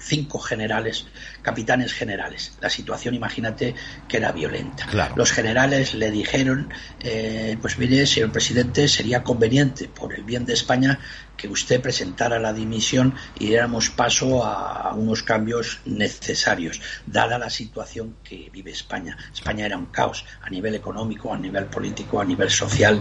cinco 0.00 0.38
generales, 0.38 1.06
capitanes 1.42 1.92
generales. 1.92 2.56
La 2.60 2.70
situación, 2.70 3.14
imagínate, 3.14 3.74
que 4.06 4.16
era 4.16 4.30
violenta. 4.30 4.86
Claro. 4.86 5.14
Los 5.16 5.32
generales 5.32 5.92
le 5.94 6.10
dijeron, 6.12 6.70
eh, 7.00 7.58
pues 7.60 7.78
mire, 7.78 8.06
señor 8.06 8.30
presidente, 8.30 8.86
sería 8.86 9.24
conveniente, 9.24 9.88
por 9.88 10.14
el 10.14 10.22
bien 10.22 10.46
de 10.46 10.52
España, 10.54 11.00
que 11.38 11.48
usted 11.48 11.80
presentara 11.80 12.38
la 12.38 12.52
dimisión 12.52 13.14
y 13.38 13.46
diéramos 13.46 13.88
paso 13.88 14.44
a 14.44 14.92
unos 14.94 15.22
cambios 15.22 15.80
necesarios, 15.86 16.82
dada 17.06 17.38
la 17.38 17.48
situación 17.48 18.16
que 18.22 18.50
vive 18.52 18.72
España. 18.72 19.16
España 19.32 19.64
era 19.64 19.78
un 19.78 19.86
caos 19.86 20.26
a 20.42 20.50
nivel 20.50 20.74
económico, 20.74 21.32
a 21.32 21.38
nivel 21.38 21.66
político, 21.66 22.20
a 22.20 22.24
nivel 22.24 22.50
social, 22.50 23.00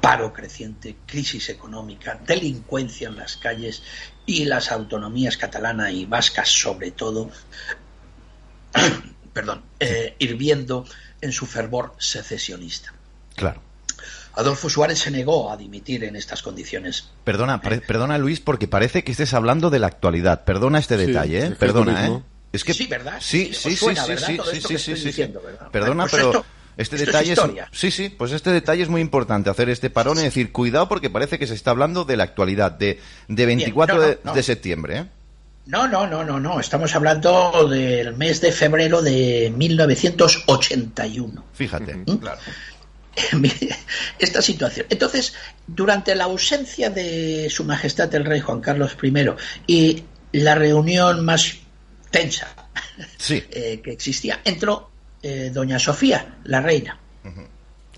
paro 0.00 0.32
creciente, 0.32 0.96
crisis 1.06 1.50
económica, 1.50 2.18
delincuencia 2.26 3.08
en 3.08 3.16
las 3.16 3.36
calles 3.36 3.82
y 4.24 4.46
las 4.46 4.72
autonomías 4.72 5.36
catalana 5.36 5.92
y 5.92 6.06
vasca 6.06 6.44
sobre 6.44 6.90
todo, 6.92 7.30
perdón, 9.32 9.62
eh, 9.78 10.16
hirviendo 10.18 10.86
en 11.20 11.32
su 11.32 11.46
fervor 11.46 11.94
secesionista. 11.98 12.94
Claro. 13.36 13.69
Adolfo 14.34 14.68
Suárez 14.70 14.98
se 15.00 15.10
negó 15.10 15.50
a 15.50 15.56
dimitir 15.56 16.04
en 16.04 16.16
estas 16.16 16.42
condiciones. 16.42 17.08
Perdona, 17.24 17.60
perdona 17.60 18.16
Luis, 18.18 18.40
porque 18.40 18.68
parece 18.68 19.04
que 19.04 19.12
estés 19.12 19.34
hablando 19.34 19.70
de 19.70 19.78
la 19.78 19.88
actualidad. 19.88 20.44
Perdona 20.44 20.78
este 20.78 20.96
Sí, 20.98 21.06
detalle, 21.06 21.38
es 21.38 21.44
¿eh? 21.44 21.48
es 21.52 21.58
Perdona, 21.58 22.06
¿eh? 22.08 22.20
Es 22.52 22.64
que 22.64 22.74
Sí, 22.74 22.86
¿verdad? 22.86 23.18
Sí, 23.20 23.52
Sí, 23.52 23.74
sí, 23.74 23.76
sí, 23.76 23.94
sí, 23.96 24.16
sí, 24.16 24.60
sí, 24.60 24.78
sí, 24.78 24.96
sí, 24.96 25.12
sí. 25.12 25.24
Perdona, 25.70 26.04
Pues 26.04 26.12
pero 26.12 26.30
esto- 26.30 26.44
este 26.76 26.96
esto 26.96 26.96
es 26.96 27.06
detalle 27.06 27.32
historia. 27.32 27.68
sí, 27.72 27.90
sí, 27.90 28.08
pues 28.08 28.32
este 28.32 28.50
detalle 28.50 28.82
es 28.82 28.88
muy 28.88 29.00
importante 29.00 29.50
hacer 29.50 29.68
este 29.68 29.90
parón 29.90 30.18
y 30.18 30.22
decir 30.22 30.50
cuidado 30.52 30.88
porque 30.88 31.10
parece 31.10 31.38
que 31.38 31.46
se 31.46 31.54
está 31.54 31.72
hablando 31.72 32.04
de 32.04 32.16
la 32.16 32.24
actualidad 32.24 32.72
de 32.72 32.98
de 33.28 33.46
24 33.46 33.96
no, 33.96 34.00
no, 34.02 34.08
de, 34.08 34.18
no. 34.24 34.34
de 34.34 34.42
septiembre, 34.42 34.98
¿eh? 34.98 35.04
No, 35.66 35.86
no, 35.86 36.06
no, 36.06 36.24
no, 36.24 36.40
no. 36.40 36.58
Estamos 36.58 36.94
hablando 36.96 37.68
del 37.68 38.16
mes 38.16 38.40
de 38.40 38.50
febrero 38.50 39.02
de 39.02 39.52
1981. 39.56 41.44
Fíjate, 41.52 41.94
¿Mm? 41.96 42.16
claro. 42.16 42.40
esta 44.18 44.42
situación. 44.42 44.86
Entonces, 44.90 45.34
durante 45.66 46.14
la 46.14 46.24
ausencia 46.24 46.90
de 46.90 47.48
Su 47.50 47.64
Majestad 47.64 48.14
el 48.14 48.24
Rey 48.24 48.40
Juan 48.40 48.60
Carlos 48.60 48.96
I 49.02 49.24
y 49.66 50.04
la 50.32 50.54
reunión 50.54 51.24
más 51.24 51.56
tensa 52.10 52.54
Sí. 53.18 53.44
eh, 53.50 53.80
que 53.82 53.92
existía, 53.92 54.40
entró 54.44 54.90
eh, 55.22 55.50
Doña 55.52 55.78
Sofía, 55.78 56.36
la 56.44 56.60
reina. 56.60 56.98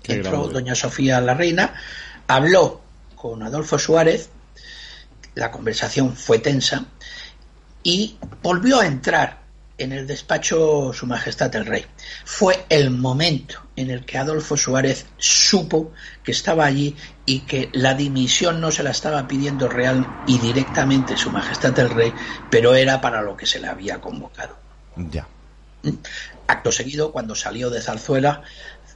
Entró 0.05 0.31
grande. 0.31 0.53
Doña 0.53 0.75
Sofía, 0.75 1.21
la 1.21 1.33
reina, 1.33 1.73
habló 2.27 2.81
con 3.15 3.41
Adolfo 3.41 3.79
Suárez, 3.79 4.29
la 5.35 5.49
conversación 5.49 6.15
fue 6.15 6.39
tensa 6.39 6.85
y 7.83 8.17
volvió 8.41 8.81
a 8.81 8.85
entrar 8.85 9.42
en 9.77 9.91
el 9.91 10.07
despacho 10.07 10.91
Su 10.93 11.05
Majestad 11.07 11.55
el 11.55 11.65
Rey. 11.65 11.85
Fue 12.25 12.65
el 12.69 12.91
momento 12.91 13.61
en 13.75 13.89
el 13.89 14.05
que 14.05 14.17
Adolfo 14.17 14.55
Suárez 14.55 15.05
supo 15.17 15.91
que 16.23 16.31
estaba 16.31 16.65
allí 16.65 16.95
y 17.25 17.41
que 17.41 17.69
la 17.73 17.93
dimisión 17.93 18.61
no 18.61 18.71
se 18.71 18.83
la 18.83 18.91
estaba 18.91 19.27
pidiendo 19.27 19.67
real 19.67 20.05
y 20.27 20.37
directamente 20.39 21.17
Su 21.17 21.31
Majestad 21.31 21.77
el 21.79 21.89
Rey, 21.89 22.13
pero 22.49 22.75
era 22.75 23.01
para 23.01 23.21
lo 23.21 23.35
que 23.35 23.45
se 23.45 23.59
le 23.59 23.67
había 23.67 23.99
convocado. 23.99 24.57
Ya. 24.95 25.27
Acto 26.47 26.71
seguido, 26.71 27.11
cuando 27.11 27.35
salió 27.35 27.69
de 27.69 27.81
Zarzuela, 27.81 28.43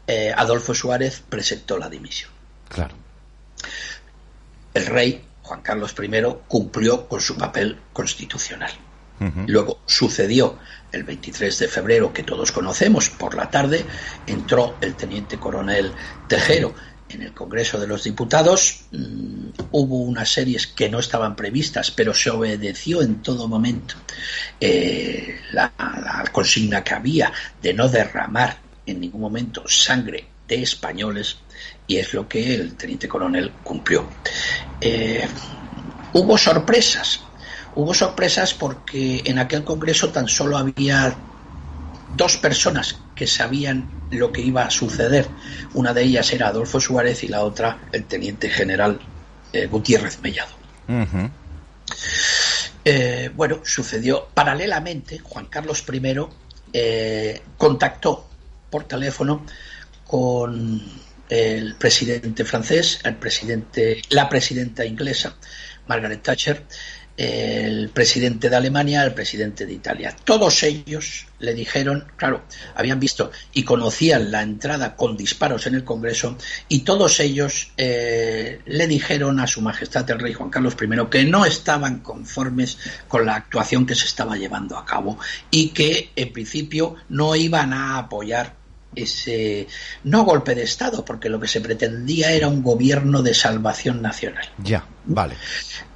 eh, 0.05 0.33
Adolfo 0.35 0.73
Suárez 0.73 1.23
presentó 1.27 1.77
la 1.77 1.89
dimisión. 1.89 2.31
Claro. 2.69 2.95
El 4.73 4.85
rey, 4.85 5.25
Juan 5.41 5.61
Carlos 5.61 5.95
I, 5.99 6.23
cumplió 6.47 7.07
con 7.07 7.19
su 7.19 7.35
papel 7.35 7.79
constitucional. 7.93 8.71
Luego 9.47 9.79
sucedió 9.85 10.59
el 10.91 11.03
23 11.03 11.59
de 11.59 11.67
febrero, 11.67 12.13
que 12.13 12.23
todos 12.23 12.51
conocemos, 12.51 13.09
por 13.09 13.35
la 13.35 13.49
tarde, 13.49 13.85
entró 14.25 14.77
el 14.79 14.95
teniente 14.95 15.37
coronel 15.37 15.91
Tejero 16.27 16.73
en 17.09 17.21
el 17.23 17.33
Congreso 17.33 17.79
de 17.79 17.87
los 17.87 18.03
Diputados. 18.03 18.85
Mm, 18.91 19.49
hubo 19.71 20.01
unas 20.03 20.29
series 20.29 20.67
que 20.67 20.89
no 20.89 20.99
estaban 20.99 21.35
previstas, 21.35 21.91
pero 21.91 22.13
se 22.13 22.29
obedeció 22.29 23.01
en 23.01 23.21
todo 23.21 23.47
momento 23.47 23.95
eh, 24.59 25.39
la, 25.51 25.73
la 25.77 26.23
consigna 26.31 26.83
que 26.83 26.93
había 26.93 27.31
de 27.61 27.73
no 27.73 27.89
derramar 27.89 28.57
en 28.85 29.01
ningún 29.01 29.21
momento 29.21 29.67
sangre 29.67 30.25
de 30.47 30.61
españoles 30.61 31.37
y 31.87 31.97
es 31.97 32.13
lo 32.13 32.27
que 32.27 32.55
el 32.55 32.75
teniente 32.75 33.07
coronel 33.07 33.51
cumplió. 33.63 34.07
Eh, 34.79 35.27
hubo 36.13 36.37
sorpresas, 36.37 37.21
hubo 37.77 37.93
sorpresas 37.93 38.55
porque 38.55 39.21
en 39.25 39.37
aquel 39.37 39.63
congreso 39.63 40.09
tan 40.09 40.27
solo 40.27 40.57
había 40.57 41.15
dos 42.15 42.37
personas 42.37 42.99
que 43.15 43.27
sabían 43.27 43.87
lo 44.09 44.31
que 44.31 44.41
iba 44.41 44.63
a 44.65 44.71
suceder. 44.71 45.27
Una 45.75 45.93
de 45.93 46.03
ellas 46.03 46.33
era 46.33 46.47
Adolfo 46.47 46.79
Suárez 46.79 47.23
y 47.23 47.27
la 47.27 47.43
otra 47.43 47.87
el 47.91 48.05
teniente 48.05 48.49
general 48.49 48.99
eh, 49.53 49.67
Gutiérrez 49.67 50.19
Mellado. 50.21 50.49
Eh, 52.83 53.29
bueno, 53.35 53.59
sucedió 53.63 54.27
paralelamente, 54.33 55.19
Juan 55.19 55.45
Carlos 55.45 55.83
I 55.91 56.01
eh, 56.73 57.41
contactó 57.57 58.27
por 58.71 58.85
teléfono 58.85 59.45
con 60.07 60.81
el 61.29 61.75
presidente 61.75 62.43
francés, 62.43 63.01
el 63.03 63.17
presidente, 63.17 64.01
la 64.09 64.27
presidenta 64.27 64.83
inglesa, 64.83 65.35
Margaret 65.87 66.23
Thatcher, 66.23 66.63
el 67.17 67.89
presidente 67.89 68.47
de 68.47 68.55
Alemania, 68.55 69.03
el 69.03 69.13
presidente 69.13 69.65
de 69.65 69.73
Italia. 69.73 70.15
Todos 70.23 70.61
ellos 70.61 71.25
le 71.39 71.55
dijeron, 71.55 72.05
claro, 72.15 72.43
habían 72.75 72.99
visto 72.99 73.31
y 73.53 73.63
conocían 73.63 74.31
la 74.31 74.43
entrada 74.43 74.95
con 74.95 75.17
disparos 75.17 75.65
en 75.65 75.75
el 75.75 75.83
Congreso 75.83 76.37
y 76.69 76.79
todos 76.81 77.19
ellos 77.19 77.71
eh, 77.75 78.61
le 78.65 78.87
dijeron 78.87 79.39
a 79.39 79.47
Su 79.47 79.61
Majestad 79.61 80.09
el 80.11 80.19
Rey 80.19 80.33
Juan 80.33 80.51
Carlos 80.51 80.75
I 80.79 81.09
que 81.09 81.23
no 81.25 81.43
estaban 81.45 81.99
conformes 81.99 82.77
con 83.07 83.25
la 83.25 83.35
actuación 83.35 83.85
que 83.87 83.95
se 83.95 84.05
estaba 84.05 84.37
llevando 84.37 84.77
a 84.77 84.85
cabo 84.85 85.17
y 85.49 85.69
que 85.69 86.11
en 86.15 86.31
principio 86.31 86.95
no 87.09 87.35
iban 87.35 87.73
a 87.73 87.97
apoyar 87.97 88.66
ese 88.95 89.67
no 90.03 90.23
golpe 90.23 90.55
de 90.55 90.63
Estado, 90.63 91.05
porque 91.05 91.29
lo 91.29 91.39
que 91.39 91.47
se 91.47 91.61
pretendía 91.61 92.31
era 92.31 92.47
un 92.47 92.63
gobierno 92.63 93.21
de 93.21 93.33
salvación 93.33 94.01
nacional. 94.01 94.49
Ya, 94.57 94.85
vale. 95.05 95.35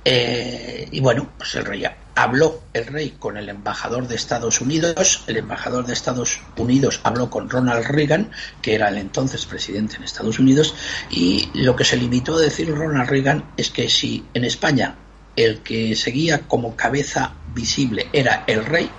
Eh, 0.03 0.87
y 0.91 0.99
bueno, 0.99 1.31
pues 1.37 1.55
el 1.55 1.65
rey 1.65 1.85
habló 2.15 2.61
el 2.73 2.87
rey 2.87 3.15
con 3.17 3.37
el 3.37 3.49
embajador 3.49 4.07
de 4.07 4.15
Estados 4.15 4.61
Unidos, 4.61 5.23
el 5.27 5.37
embajador 5.37 5.85
de 5.85 5.93
Estados 5.93 6.41
Unidos 6.57 6.99
habló 7.03 7.29
con 7.29 7.49
Ronald 7.49 7.85
Reagan, 7.85 8.31
que 8.61 8.75
era 8.75 8.89
el 8.89 8.97
entonces 8.97 9.45
presidente 9.45 9.95
en 9.95 10.03
Estados 10.03 10.39
Unidos, 10.39 10.75
y 11.09 11.49
lo 11.53 11.75
que 11.75 11.85
se 11.85 11.97
limitó 11.97 12.35
a 12.35 12.41
decir 12.41 12.73
Ronald 12.75 13.09
Reagan 13.09 13.45
es 13.57 13.69
que 13.69 13.89
si 13.89 14.25
en 14.33 14.43
España 14.43 14.95
el 15.35 15.59
que 15.59 15.95
seguía 15.95 16.41
como 16.47 16.75
cabeza 16.75 17.33
visible 17.53 18.09
era 18.11 18.43
el 18.47 18.65
rey, 18.65 18.89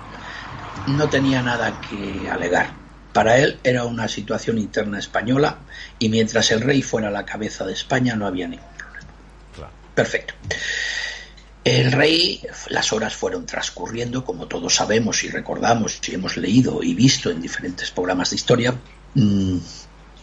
no 0.87 1.07
tenía 1.07 1.41
nada 1.41 1.79
que 1.81 2.29
alegar. 2.29 2.82
Para 3.13 3.37
él 3.37 3.59
era 3.63 3.85
una 3.85 4.07
situación 4.07 4.57
interna 4.57 4.99
española 4.99 5.59
y 5.99 6.09
mientras 6.09 6.51
el 6.51 6.61
rey 6.61 6.81
fuera 6.81 7.11
la 7.11 7.25
cabeza 7.25 7.65
de 7.65 7.73
España 7.73 8.15
no 8.15 8.25
había 8.25 8.47
ningún 8.47 8.67
problema. 8.77 9.71
Perfecto. 9.93 10.33
El 11.63 11.93
rey, 11.93 12.41
las 12.69 12.91
horas 12.91 13.15
fueron 13.15 13.45
transcurriendo, 13.45 14.25
como 14.25 14.47
todos 14.47 14.75
sabemos 14.75 15.23
y 15.23 15.29
recordamos 15.29 16.01
y 16.05 16.15
hemos 16.15 16.35
leído 16.35 16.83
y 16.83 16.93
visto 16.93 17.29
en 17.29 17.41
diferentes 17.41 17.89
programas 17.91 18.31
de 18.31 18.35
historia, 18.35 18.75
mmm, 19.13 19.59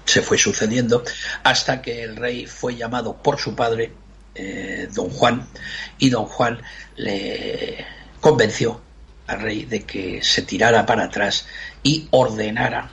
se 0.04 0.20
fue 0.20 0.36
sucediendo 0.36 1.02
hasta 1.44 1.80
que 1.80 2.02
el 2.02 2.16
rey 2.16 2.46
fue 2.46 2.76
llamado 2.76 3.16
por 3.16 3.38
su 3.38 3.54
padre, 3.54 3.92
eh, 4.34 4.88
don 4.92 5.08
Juan, 5.08 5.46
y 5.98 6.10
don 6.10 6.26
Juan 6.26 6.60
le 6.96 7.86
convenció 8.20 8.80
al 9.26 9.40
rey 9.40 9.64
de 9.64 9.84
que 9.84 10.22
se 10.22 10.42
tirara 10.42 10.84
para 10.84 11.04
atrás 11.04 11.46
y 11.82 12.08
ordenara 12.10 12.90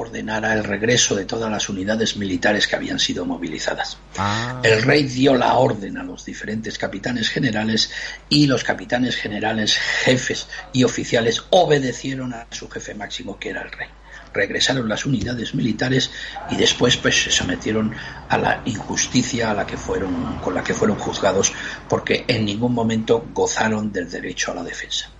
ordenara 0.00 0.54
el 0.54 0.64
regreso 0.64 1.14
de 1.14 1.24
todas 1.24 1.50
las 1.50 1.68
unidades 1.68 2.16
militares 2.16 2.66
que 2.66 2.76
habían 2.76 2.98
sido 2.98 3.24
movilizadas. 3.24 3.98
Ah. 4.16 4.60
El 4.62 4.82
rey 4.82 5.04
dio 5.04 5.34
la 5.34 5.54
orden 5.54 5.98
a 5.98 6.02
los 6.02 6.24
diferentes 6.24 6.78
capitanes 6.78 7.28
generales 7.28 7.90
y 8.28 8.46
los 8.46 8.64
capitanes 8.64 9.16
generales, 9.16 9.76
jefes 9.76 10.46
y 10.72 10.84
oficiales 10.84 11.44
obedecieron 11.50 12.32
a 12.32 12.46
su 12.50 12.68
jefe 12.68 12.94
máximo, 12.94 13.38
que 13.38 13.50
era 13.50 13.62
el 13.62 13.72
rey. 13.72 13.88
regresaron 14.32 14.88
las 14.88 15.06
unidades 15.06 15.56
militares 15.56 16.12
y 16.50 16.56
después 16.56 16.96
pues 16.96 17.20
se 17.24 17.32
sometieron 17.32 17.92
a 18.28 18.38
la 18.38 18.62
injusticia 18.64 19.50
a 19.50 19.54
la 19.54 19.66
que 19.66 19.76
fueron 19.76 20.38
con 20.38 20.54
la 20.54 20.62
que 20.62 20.72
fueron 20.72 20.96
juzgados 20.98 21.52
porque 21.88 22.24
en 22.28 22.44
ningún 22.44 22.72
momento 22.72 23.26
gozaron 23.34 23.90
del 23.90 24.08
derecho 24.08 24.52
a 24.52 24.54
la 24.54 24.62
defensa. 24.62 25.10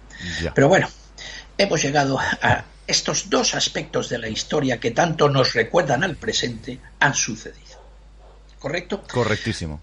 Ya. 0.40 0.54
Pero 0.54 0.68
bueno, 0.68 0.88
hemos 1.58 1.82
llegado 1.82 2.20
a 2.20 2.64
estos 2.90 3.30
dos 3.30 3.54
aspectos 3.54 4.08
de 4.08 4.18
la 4.18 4.28
historia 4.28 4.80
que 4.80 4.90
tanto 4.90 5.28
nos 5.28 5.54
recuerdan 5.54 6.02
al 6.02 6.16
presente 6.16 6.80
han 6.98 7.14
sucedido. 7.14 7.80
¿Correcto? 8.58 9.02
Correctísimo. 9.10 9.80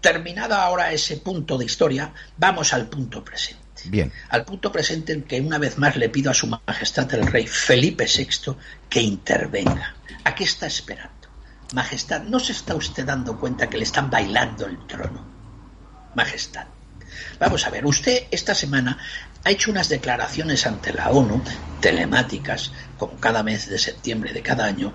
Terminada 0.00 0.62
ahora 0.62 0.92
ese 0.92 1.16
punto 1.18 1.58
de 1.58 1.64
historia, 1.64 2.12
vamos 2.36 2.72
al 2.72 2.88
punto 2.88 3.24
presente. 3.24 3.60
Bien. 3.86 4.12
Al 4.28 4.44
punto 4.44 4.70
presente 4.70 5.12
en 5.12 5.22
que 5.22 5.40
una 5.40 5.58
vez 5.58 5.78
más 5.78 5.96
le 5.96 6.08
pido 6.08 6.30
a 6.30 6.34
su 6.34 6.46
majestad 6.46 7.12
el 7.14 7.26
rey 7.26 7.46
Felipe 7.46 8.06
VI 8.06 8.54
que 8.88 9.00
intervenga. 9.00 9.96
¿A 10.24 10.34
qué 10.34 10.44
está 10.44 10.66
esperando? 10.66 11.28
Majestad, 11.72 12.22
¿no 12.22 12.40
se 12.40 12.52
está 12.52 12.74
usted 12.74 13.04
dando 13.04 13.38
cuenta 13.38 13.68
que 13.68 13.78
le 13.78 13.84
están 13.84 14.10
bailando 14.10 14.66
el 14.66 14.86
trono? 14.86 15.24
Majestad. 16.14 16.66
Vamos 17.38 17.66
a 17.66 17.70
ver, 17.70 17.86
usted 17.86 18.24
esta 18.30 18.54
semana 18.54 18.98
ha 19.44 19.50
hecho 19.50 19.70
unas 19.70 19.88
declaraciones 19.88 20.66
ante 20.66 20.92
la 20.92 21.10
ONU, 21.10 21.42
telemáticas, 21.80 22.72
como 22.98 23.16
cada 23.16 23.42
mes 23.42 23.68
de 23.68 23.78
septiembre 23.78 24.32
de 24.32 24.42
cada 24.42 24.66
año, 24.66 24.92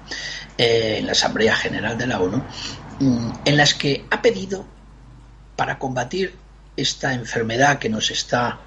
eh, 0.58 0.98
en 1.00 1.06
la 1.08 1.14
Asamblea 1.14 1.56
General 1.56 1.98
de 1.98 2.08
la 2.08 2.20
ONU, 2.20 2.44
mm, 3.00 3.32
en 3.46 3.58
las 3.58 3.74
que 3.74 4.06
ha 4.12 4.22
pedido 4.22 4.66
para 5.56 5.80
combatir 5.80 6.36
esta 6.78 7.14
enfermedad 7.14 7.80
que 7.80 7.90
nos 7.90 8.12
está, 8.12 8.60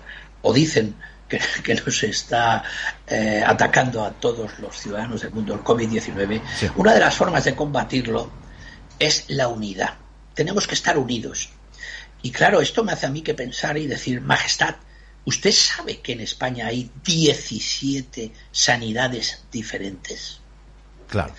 o 0.43 0.53
dicen 0.53 0.97
que, 1.29 1.39
que 1.63 1.75
nos 1.75 2.03
está 2.03 2.65
eh, 3.07 3.43
atacando 3.47 4.05
a 4.05 4.11
todos 4.11 4.59
los 4.59 4.77
ciudadanos 4.77 5.23
del 5.23 5.31
mundo, 5.33 5.55
el 5.55 5.61
COVID-19, 5.61 6.43
Sí. 6.59 6.69
una 6.77 6.93
de 6.95 7.01
las 7.01 7.15
formas 7.15 7.45
de 7.45 7.55
combatirlo 7.55 8.31
es 8.99 9.27
la 9.29 9.47
unidad. 9.49 9.95
Tenemos 10.35 10.67
que 10.67 10.75
estar 10.75 10.99
unidos. 10.99 11.51
Y 12.23 12.33
claro, 12.33 12.61
esto 12.61 12.83
me 12.83 12.93
hace 12.93 13.07
a 13.07 13.11
mí 13.11 13.23
que 13.23 13.35
pensar 13.35 13.79
y 13.79 13.87
decir, 13.87 14.21
Majestad, 14.21 14.75
¿usted 15.29 15.53
sabe 15.53 16.01
que 16.01 16.13
en 16.13 16.21
España 16.21 16.69
hay 16.69 16.91
17 17.05 18.33
sanidades 18.51 19.45
diferentes? 19.53 20.41
Claro. 21.07 21.35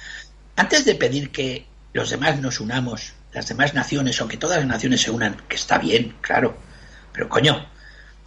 Antes 0.56 0.86
de 0.86 0.94
pedir 0.94 1.32
que 1.32 1.66
los 1.94 2.12
demás 2.12 2.40
nos 2.40 2.60
unamos, 2.60 3.14
las 3.34 3.48
demás 3.48 3.74
naciones, 3.74 4.22
o 4.22 4.28
que 4.28 4.38
todas 4.38 4.60
las 4.60 4.68
naciones 4.68 5.02
se 5.02 5.10
unan, 5.10 5.42
que 5.48 5.56
está 5.56 5.80
bien, 5.80 6.16
claro, 6.22 6.56
pero 7.12 7.30
coño, 7.30 7.66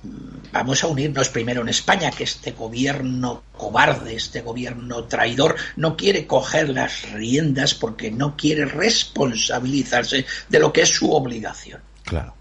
mm, 0.02 0.50
vamos 0.50 0.82
a 0.82 0.88
unirnos 0.88 1.28
primero 1.28 1.62
en 1.62 1.68
España, 1.68 2.10
que 2.10 2.24
este 2.24 2.50
gobierno 2.50 3.44
cobarde, 3.56 4.16
este 4.16 4.40
gobierno 4.40 5.04
traidor, 5.04 5.54
no 5.76 5.96
quiere 5.96 6.26
coger 6.26 6.70
las 6.70 7.08
riendas 7.12 7.74
porque 7.74 8.10
no 8.10 8.36
quiere 8.36 8.64
responsabilizarse 8.64 10.26
de 10.48 10.58
lo 10.58 10.72
que 10.72 10.82
es 10.82 10.88
su 10.88 11.12
obligación. 11.12 11.80
Claro. 12.02 12.34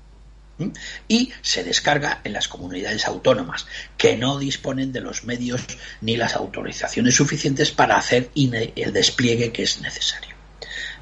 Y 1.07 1.33
se 1.41 1.63
descarga 1.63 2.21
en 2.23 2.33
las 2.33 2.47
comunidades 2.47 3.05
autónomas 3.07 3.65
que 3.97 4.17
no 4.17 4.37
disponen 4.39 4.91
de 4.91 5.01
los 5.01 5.23
medios 5.23 5.61
ni 6.01 6.17
las 6.17 6.35
autorizaciones 6.35 7.15
suficientes 7.15 7.71
para 7.71 7.97
hacer 7.97 8.29
el 8.35 8.93
despliegue 8.93 9.51
que 9.51 9.63
es 9.63 9.81
necesario. 9.81 10.35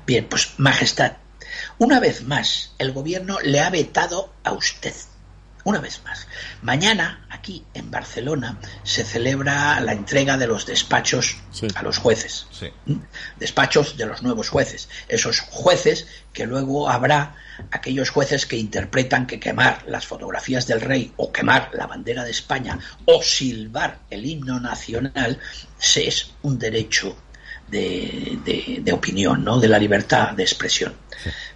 Bien, 0.06 0.26
pues 0.27 0.53
Majestad, 0.57 1.14
una 1.77 1.99
vez 1.99 2.23
más 2.23 2.73
el 2.77 2.91
gobierno 2.91 3.40
le 3.41 3.60
ha 3.60 3.69
vetado 3.69 4.34
a 4.44 4.53
usted. 4.53 4.94
Una 5.65 5.80
vez 5.80 6.02
más. 6.06 6.26
Mañana, 6.61 7.26
aquí 7.30 7.65
en 7.73 7.91
Barcelona, 7.91 8.57
se 8.84 9.03
celebra 9.03 9.80
la 9.81 9.91
entrega 9.91 10.38
de 10.38 10.48
los 10.48 10.65
despachos 10.65 11.36
Sí. 11.52 11.68
a 11.76 11.84
los 11.84 11.98
jueces 11.98 12.48
Sí. 12.52 12.72
despachos 13.38 13.98
de 13.98 14.06
los 14.06 14.23
nuevos 14.23 14.49
jueces. 14.49 14.88
Esos 15.10 15.41
jueces 15.41 16.07
que 16.34 16.45
luego 16.45 16.90
habrá 16.90 17.36
aquellos 17.72 18.10
jueces 18.10 18.45
que 18.45 18.56
interpretan 18.56 19.27
que 19.27 19.40
quemar 19.40 19.84
las 19.86 20.07
fotografías 20.07 20.65
del 20.65 20.80
rey 20.80 21.11
o 21.18 21.31
quemar 21.31 21.72
la 21.73 21.88
bandera 21.88 22.23
de 22.23 22.31
España 22.31 22.80
o 23.06 23.22
silbar 23.22 23.99
el 24.10 24.26
himno 24.26 24.61
nacional 24.61 25.40
se- 25.77 26.07
es 26.07 26.31
un 26.41 26.57
derecho 26.57 27.18
de, 27.68 28.40
de- 28.45 28.80
de 28.81 28.94
opinión, 28.94 29.44
¿no? 29.44 29.60
de 29.60 29.68
la 29.68 29.77
libertad 29.77 30.31
de 30.31 30.44
expresión. 30.44 30.95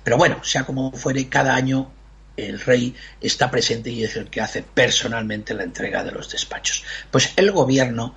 Pero 0.04 0.18
bueno, 0.18 0.44
sea 0.44 0.66
como 0.66 0.92
fuere, 0.92 1.30
cada 1.30 1.56
año 1.56 1.93
el 2.38 2.60
rey 2.60 2.96
está 3.22 3.50
presente 3.52 3.90
y 3.90 4.04
es 4.04 4.16
el 4.16 4.30
que 4.30 4.42
hace 4.42 4.64
personalmente 4.64 5.54
la 5.54 5.64
entrega 5.64 6.04
de 6.04 6.12
los 6.12 6.30
despachos. 6.30 6.84
Pues 7.12 7.34
el 7.36 7.52
gobierno 7.52 8.16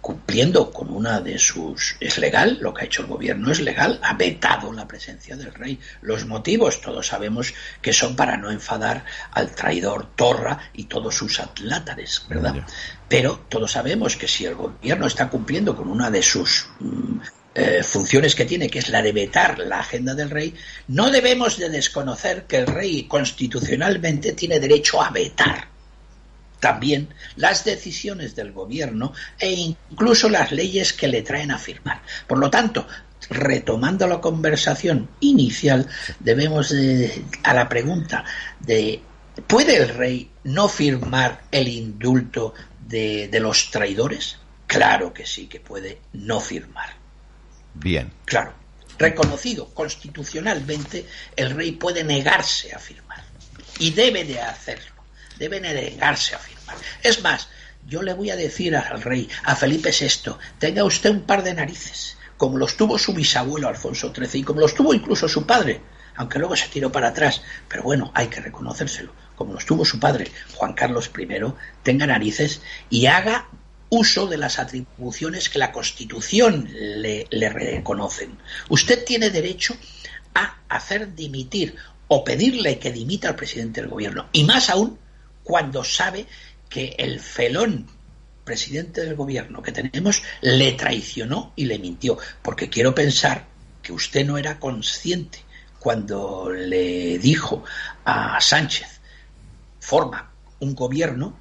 cumpliendo 0.00 0.70
con 0.70 0.90
una 0.90 1.20
de 1.20 1.38
sus... 1.38 1.96
Es 2.00 2.18
legal, 2.18 2.58
lo 2.60 2.72
que 2.72 2.82
ha 2.82 2.84
hecho 2.86 3.02
el 3.02 3.08
gobierno 3.08 3.50
es 3.50 3.60
legal, 3.60 3.98
ha 4.02 4.14
vetado 4.14 4.72
la 4.72 4.86
presencia 4.86 5.36
del 5.36 5.52
rey. 5.52 5.78
Los 6.00 6.24
motivos 6.24 6.80
todos 6.80 7.08
sabemos 7.08 7.52
que 7.82 7.92
son 7.92 8.16
para 8.16 8.36
no 8.36 8.50
enfadar 8.50 9.04
al 9.32 9.54
traidor 9.54 10.14
Torra 10.14 10.60
y 10.72 10.84
todos 10.84 11.14
sus 11.16 11.40
atlátares, 11.40 12.24
¿verdad? 12.28 12.64
Pero 13.08 13.44
todos 13.48 13.72
sabemos 13.72 14.16
que 14.16 14.28
si 14.28 14.44
el 14.46 14.54
gobierno 14.54 15.06
está 15.06 15.28
cumpliendo 15.28 15.76
con 15.76 15.88
una 15.88 16.10
de 16.10 16.22
sus 16.22 16.68
mm, 16.80 17.18
eh, 17.58 17.82
funciones 17.82 18.36
que 18.36 18.44
tiene, 18.44 18.70
que 18.70 18.78
es 18.78 18.88
la 18.88 19.02
de 19.02 19.10
vetar 19.10 19.58
la 19.58 19.80
agenda 19.80 20.14
del 20.14 20.30
rey, 20.30 20.54
no 20.86 21.10
debemos 21.10 21.58
de 21.58 21.68
desconocer 21.68 22.44
que 22.44 22.58
el 22.58 22.68
rey 22.68 23.02
constitucionalmente 23.08 24.32
tiene 24.34 24.60
derecho 24.60 25.02
a 25.02 25.10
vetar 25.10 25.66
también 26.60 27.08
las 27.34 27.64
decisiones 27.64 28.36
del 28.36 28.52
gobierno 28.52 29.12
e 29.40 29.50
incluso 29.50 30.28
las 30.28 30.52
leyes 30.52 30.92
que 30.92 31.08
le 31.08 31.22
traen 31.22 31.50
a 31.50 31.58
firmar. 31.58 32.00
Por 32.28 32.38
lo 32.38 32.48
tanto, 32.48 32.86
retomando 33.28 34.06
la 34.06 34.20
conversación 34.20 35.08
inicial, 35.18 35.88
debemos 36.20 36.68
de, 36.70 37.24
a 37.42 37.54
la 37.54 37.68
pregunta 37.68 38.24
de 38.60 39.00
¿puede 39.48 39.78
el 39.78 39.88
rey 39.88 40.30
no 40.44 40.68
firmar 40.68 41.42
el 41.50 41.66
indulto 41.66 42.54
de 42.86 43.40
los 43.40 43.72
traidores? 43.72 44.38
Claro 44.68 45.12
que 45.12 45.26
sí 45.26 45.48
que 45.48 45.58
puede 45.58 45.98
no 46.12 46.38
firmar. 46.40 46.97
Bien. 47.74 48.12
Claro, 48.24 48.54
reconocido 48.98 49.72
constitucionalmente, 49.74 51.06
el 51.36 51.50
rey 51.50 51.72
puede 51.72 52.04
negarse 52.04 52.74
a 52.74 52.78
firmar. 52.78 53.22
Y 53.78 53.90
debe 53.90 54.24
de 54.24 54.40
hacerlo. 54.40 54.92
Debe 55.38 55.60
negarse 55.60 56.34
a 56.34 56.38
firmar. 56.38 56.76
Es 57.02 57.22
más, 57.22 57.48
yo 57.86 58.02
le 58.02 58.12
voy 58.12 58.30
a 58.30 58.36
decir 58.36 58.76
al 58.76 59.02
rey, 59.02 59.28
a 59.44 59.54
Felipe 59.54 59.90
VI, 59.98 60.32
tenga 60.58 60.84
usted 60.84 61.10
un 61.10 61.22
par 61.22 61.42
de 61.42 61.54
narices, 61.54 62.18
como 62.36 62.58
los 62.58 62.76
tuvo 62.76 62.98
su 62.98 63.14
bisabuelo 63.14 63.68
Alfonso 63.68 64.12
XIII 64.14 64.40
y 64.40 64.44
como 64.44 64.60
los 64.60 64.74
tuvo 64.74 64.92
incluso 64.92 65.28
su 65.28 65.46
padre, 65.46 65.80
aunque 66.16 66.38
luego 66.38 66.56
se 66.56 66.68
tiró 66.68 66.90
para 66.90 67.08
atrás. 67.08 67.40
Pero 67.68 67.84
bueno, 67.84 68.10
hay 68.14 68.26
que 68.26 68.40
reconocérselo. 68.40 69.12
Como 69.36 69.54
los 69.54 69.64
tuvo 69.64 69.84
su 69.84 70.00
padre, 70.00 70.30
Juan 70.56 70.74
Carlos 70.74 71.10
I, 71.16 71.28
tenga 71.84 72.06
narices 72.06 72.60
y 72.90 73.06
haga 73.06 73.48
uso 73.90 74.26
de 74.26 74.36
las 74.36 74.58
atribuciones 74.58 75.48
que 75.48 75.58
la 75.58 75.72
Constitución 75.72 76.68
le, 76.72 77.26
le 77.30 77.48
reconocen. 77.48 78.38
Usted 78.68 79.04
tiene 79.04 79.30
derecho 79.30 79.76
a 80.34 80.58
hacer 80.68 81.14
dimitir 81.14 81.74
o 82.08 82.24
pedirle 82.24 82.78
que 82.78 82.92
dimita 82.92 83.28
al 83.28 83.36
presidente 83.36 83.80
del 83.80 83.90
gobierno. 83.90 84.28
Y 84.32 84.44
más 84.44 84.70
aún 84.70 84.98
cuando 85.42 85.84
sabe 85.84 86.26
que 86.68 86.94
el 86.98 87.20
felón 87.20 87.86
presidente 88.44 89.02
del 89.02 89.14
gobierno 89.14 89.62
que 89.62 89.72
tenemos 89.72 90.22
le 90.40 90.72
traicionó 90.72 91.52
y 91.54 91.66
le 91.66 91.78
mintió. 91.78 92.18
Porque 92.42 92.70
quiero 92.70 92.94
pensar 92.94 93.46
que 93.82 93.92
usted 93.92 94.24
no 94.26 94.38
era 94.38 94.58
consciente 94.58 95.44
cuando 95.78 96.50
le 96.50 97.18
dijo 97.18 97.62
a 98.04 98.40
Sánchez, 98.40 99.00
forma 99.80 100.32
un 100.60 100.74
gobierno, 100.74 101.38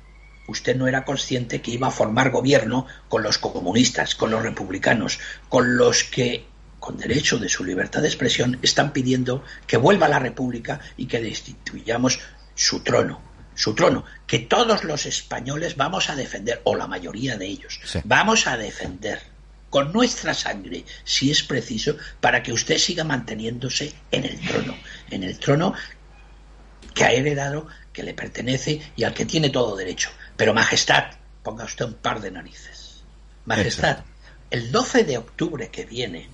usted 0.48 0.76
no 0.76 0.88
era 0.88 1.06
consciente 1.06 1.62
que 1.62 1.72
iba 1.72 1.88
a 1.88 1.92
formar 1.92 2.32
gobierno 2.32 2.88
con 3.10 3.24
los 3.24 3.38
comunistas, 3.38 4.16
con 4.16 4.32
los 4.32 4.42
republicanos, 4.44 5.20
con 5.50 5.78
los 5.78 6.04
que, 6.04 6.46
con 6.80 6.98
derecho 6.98 7.38
de 7.38 7.50
su 7.50 7.64
libertad 7.64 8.02
de 8.02 8.08
expresión, 8.08 8.60
están 8.62 8.94
pidiendo 8.94 9.44
que 9.68 9.78
vuelva 9.78 10.08
la 10.08 10.20
República 10.20 10.80
y 10.96 11.06
que 11.06 11.22
destituyamos 11.22 12.20
su 12.56 12.80
trono. 12.82 13.22
Su 13.56 13.74
trono, 13.74 14.06
que 14.28 14.38
todos 14.40 14.84
los 14.84 15.08
españoles 15.08 15.76
vamos 15.78 16.12
a 16.12 16.16
defender, 16.16 16.62
o 16.64 16.76
la 16.76 16.86
mayoría 16.86 17.38
de 17.38 17.48
ellos, 17.48 17.80
Sí. 17.86 18.00
vamos 18.04 18.46
a 18.46 18.56
defender 18.56 19.20
con 19.72 19.92
nuestra 19.92 20.34
sangre, 20.36 20.86
si 21.04 21.32
es 21.32 21.42
preciso, 21.44 21.98
para 22.22 22.44
que 22.44 22.54
usted 22.54 22.78
siga 22.78 23.04
manteniéndose 23.04 23.94
en 24.12 24.26
el 24.26 24.40
trono, 24.40 24.76
en 25.10 25.24
el 25.24 25.40
trono 25.40 25.74
que 26.94 27.04
ha 27.04 27.12
heredado, 27.12 27.68
que 27.92 28.04
le 28.04 28.14
pertenece 28.14 28.80
y 28.96 29.04
al 29.04 29.14
que 29.14 29.26
tiene 29.26 29.50
todo 29.50 29.76
derecho. 29.76 30.10
Pero 30.38 30.54
Majestad, 30.54 31.12
ponga 31.44 31.66
usted 31.66 31.86
un 31.86 31.96
par 31.96 32.22
de 32.22 32.32
narices. 32.32 33.04
Majestad, 33.46 34.00
Exacto. 34.00 34.12
el 34.52 34.72
12 34.72 35.04
de 35.04 35.18
octubre 35.18 35.70
que 35.70 35.86
viene, 35.86 36.30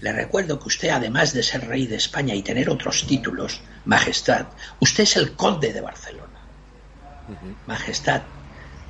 le 0.00 0.12
recuerdo 0.12 0.60
que 0.60 0.68
usted, 0.68 0.90
además 0.90 1.32
de 1.32 1.42
ser 1.42 1.66
rey 1.66 1.86
de 1.86 1.96
España 1.96 2.34
y 2.34 2.42
tener 2.42 2.70
otros 2.70 3.06
títulos, 3.06 3.60
Majestad, 3.84 4.46
usted 4.80 5.02
es 5.02 5.16
el 5.16 5.34
conde 5.34 5.72
de 5.72 5.80
Barcelona. 5.80 6.38
Majestad, 7.66 8.22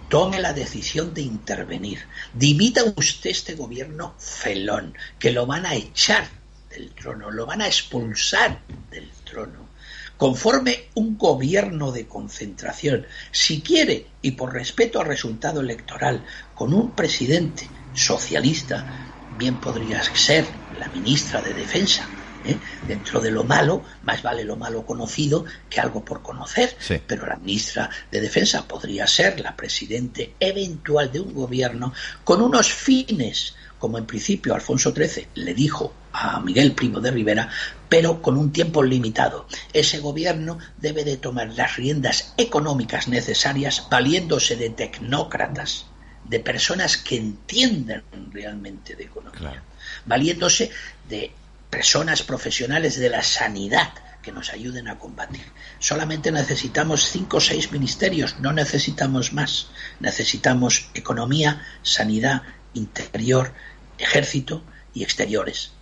tome 0.09 0.39
la 0.41 0.53
decisión 0.53 1.15
de 1.15 1.23
intervenir. 1.23 2.07
Dimita 2.35 2.83
usted 2.97 3.31
este 3.31 3.55
gobierno 3.55 4.15
felón, 4.19 4.97
que 5.19 5.33
lo 5.33 5.47
van 5.47 5.67
a 5.67 5.75
echar 5.75 6.29
del 6.71 6.93
trono, 6.93 7.31
lo 7.31 7.47
van 7.47 7.63
a 7.63 7.67
expulsar 7.67 8.61
del 8.91 9.11
trono. 9.25 9.68
Conforme 10.19 10.89
un 10.95 11.17
gobierno 11.17 11.93
de 11.93 12.07
concentración, 12.07 13.07
si 13.31 13.61
quiere, 13.61 14.09
y 14.21 14.33
por 14.33 14.53
respeto 14.53 15.01
al 15.01 15.07
resultado 15.07 15.61
electoral, 15.61 16.25
con 16.55 16.75
un 16.75 16.91
presidente 16.91 17.69
socialista, 17.95 18.85
bien 19.39 19.57
podría 19.61 20.03
ser 20.03 20.45
la 20.79 20.89
ministra 20.89 21.41
de 21.41 21.55
Defensa, 21.55 22.07
¿eh? 22.45 22.59
Dentro 22.87 23.21
de 23.21 23.31
lo 23.31 23.45
malo, 23.45 23.85
más 24.03 24.23
vale 24.23 24.45
lo 24.45 24.57
malo 24.57 24.85
conocido 24.85 25.45
que 25.71 25.81
algo 25.81 26.05
por 26.05 26.23
conocer. 26.23 26.77
Sí. 26.81 27.01
Pero 27.07 27.27
la 27.27 27.37
ministra 27.37 27.89
de 28.11 28.21
Defensa 28.21 28.67
podría 28.67 29.07
ser 29.07 29.41
la 29.41 29.55
presidente 29.57 30.35
eventual 30.41 31.13
de 31.13 31.21
un 31.21 31.35
gobierno 31.35 31.93
con 32.25 32.43
unos 32.43 32.73
fines, 32.73 33.55
como 33.79 33.99
en 33.99 34.07
principio 34.07 34.55
Alfonso 34.55 34.93
XIII 34.93 35.29
le 35.35 35.55
dijo 35.55 35.93
a 36.21 36.41
Miguel 36.41 36.73
Primo 36.73 37.01
de 37.01 37.11
Rivera, 37.11 37.49
pero 37.89 38.21
con 38.21 38.37
un 38.37 38.53
tiempo 38.53 38.83
limitado. 38.83 39.47
Ese 39.73 40.01
gobierno 40.01 40.59
debe 40.77 41.05
de 41.05 41.17
tomar 41.17 41.49
las 41.55 41.77
riendas 41.77 42.35
económicas 42.37 43.09
necesarias 43.09 43.87
valiéndose 43.91 44.57
de 44.57 44.71
tecnócratas, 44.71 45.87
de 46.25 46.41
personas 46.41 46.97
que 46.97 47.17
entiendan 47.17 48.03
realmente 48.33 48.97
de 48.97 49.05
economía, 49.05 49.63
valiéndose 50.05 50.71
de 51.09 51.33
personas 51.71 52.23
profesionales 52.23 52.99
de 52.99 53.11
la 53.11 53.23
sanidad 53.23 53.93
que 54.23 54.33
nos 54.33 54.53
ayuden 54.53 54.89
a 54.89 54.99
combatir. 54.99 55.45
Solamente 55.79 56.33
necesitamos 56.33 57.09
cinco 57.09 57.37
o 57.37 57.41
seis 57.41 57.71
ministerios, 57.71 58.41
no 58.41 58.53
necesitamos 58.53 59.33
más. 59.33 59.69
Necesitamos 60.01 60.91
economía, 60.95 61.63
sanidad, 61.83 62.43
interior, 62.75 63.53
ejército 63.99 64.63
y 64.93 65.03
exteriores. 65.03 65.78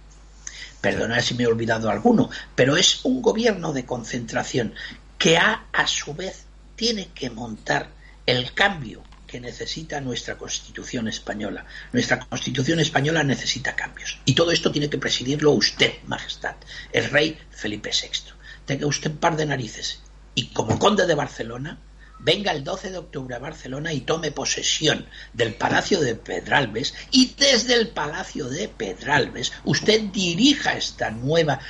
Perdonad 0.87 1.21
si 1.21 1.35
me 1.35 1.43
he 1.43 1.47
olvidado 1.49 1.91
alguno, 1.91 2.31
pero 2.55 2.77
es 2.77 3.05
un 3.05 3.21
gobierno 3.21 3.73
de 3.73 3.85
concentración 3.85 4.73
que 5.19 5.37
a, 5.37 5.67
a 5.73 5.89
su 5.89 6.15
vez 6.15 6.45
tiene 6.77 7.09
que 7.09 7.29
montar 7.29 7.91
el 8.25 8.53
cambio 8.53 9.03
que 9.27 9.41
necesita 9.41 10.01
nuestra 10.01 10.39
Constitución 10.39 11.09
española. 11.09 11.67
Nuestra 11.93 12.21
Constitución 12.21 12.79
española 12.79 13.25
necesita 13.25 13.75
cambios. 13.75 14.21
Y 14.27 14.37
todo 14.37 14.53
esto 14.53 14.71
tiene 14.71 14.89
que 14.89 14.99
presidirlo 14.99 15.51
usted, 15.51 15.93
Majestad, 16.07 16.55
el 16.93 17.11
rey 17.11 17.37
Felipe 17.51 17.91
VI. 17.91 18.33
Tenga 18.65 18.87
usted 18.87 19.11
un 19.11 19.17
par 19.17 19.37
de 19.37 19.47
narices. 19.47 20.03
Y 20.37 20.51
como 20.51 20.79
conde 20.79 21.05
de 21.05 21.17
Barcelona, 21.17 21.81
venga 22.19 22.53
el 22.53 22.65
12 22.65 22.91
de 22.91 22.99
octubre 22.99 23.35
a 23.35 23.39
Barcelona 23.39 23.93
y 23.93 24.01
tome 24.01 24.31
posesión 24.31 25.07
del 25.33 25.55
Palacio 25.55 26.01
de 26.01 26.15
Pedralbes 26.15 26.95
y 27.11 27.35
desde 27.39 27.75
el 27.75 27.89
Palacio 27.89 28.49
de 28.49 28.69
Pedralbes 28.69 29.53
usted 29.65 30.01
dirija 30.13 30.77
esta 30.77 31.11
nueva 31.11 31.61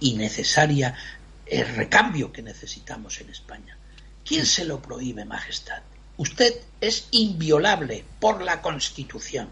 y 0.00 0.14
necesaria 0.14 0.94
eh, 1.46 1.64
recambio 1.64 2.32
que 2.32 2.42
necesitamos 2.42 3.20
en 3.20 3.30
España. 3.30 3.76
¿Quién 4.24 4.46
se 4.46 4.64
lo 4.64 4.82
prohíbe, 4.82 5.24
Majestad? 5.24 5.82
Usted 6.16 6.54
es 6.80 7.08
inviolable 7.10 8.04
por 8.18 8.42
la 8.42 8.60
Constitución. 8.62 9.50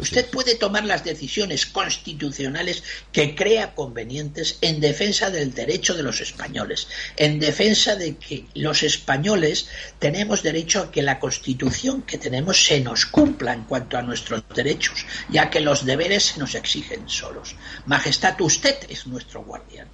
Usted 0.00 0.28
puede 0.28 0.56
tomar 0.56 0.84
las 0.84 1.04
decisiones 1.04 1.66
constitucionales 1.66 2.82
que 3.12 3.36
crea 3.36 3.74
convenientes 3.74 4.58
en 4.60 4.80
defensa 4.80 5.30
del 5.30 5.54
derecho 5.54 5.94
de 5.94 6.02
los 6.02 6.20
españoles, 6.20 6.88
en 7.16 7.38
defensa 7.38 7.94
de 7.94 8.16
que 8.16 8.46
los 8.54 8.82
españoles 8.82 9.68
tenemos 10.00 10.42
derecho 10.42 10.80
a 10.80 10.90
que 10.90 11.02
la 11.02 11.20
Constitución 11.20 12.02
que 12.02 12.18
tenemos 12.18 12.64
se 12.64 12.80
nos 12.80 13.06
cumpla 13.06 13.52
en 13.52 13.64
cuanto 13.64 13.96
a 13.96 14.02
nuestros 14.02 14.42
derechos, 14.54 15.06
ya 15.28 15.48
que 15.48 15.60
los 15.60 15.84
deberes 15.84 16.24
se 16.24 16.40
nos 16.40 16.56
exigen 16.56 17.08
solos. 17.08 17.54
Majestad, 17.86 18.40
usted 18.40 18.76
es 18.88 19.06
nuestro 19.06 19.44
guardián 19.44 19.86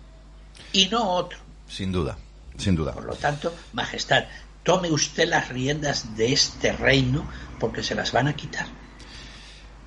y 0.73 0.87
no 0.89 1.11
otro. 1.11 1.39
Sin 1.69 1.93
duda, 1.93 2.17
sin 2.57 2.75
duda. 2.75 2.93
Por 2.95 3.05
lo 3.05 3.15
tanto, 3.17 3.55
Majestad, 3.75 4.25
tome 4.63 4.91
usted 4.91 5.29
las 5.29 5.49
riendas 5.49 6.17
de 6.17 6.33
este 6.33 6.73
reino 6.73 7.31
porque 7.59 7.83
se 7.83 7.95
las 7.95 8.13
van 8.13 8.29
a 8.29 8.35
quitar. 8.35 8.80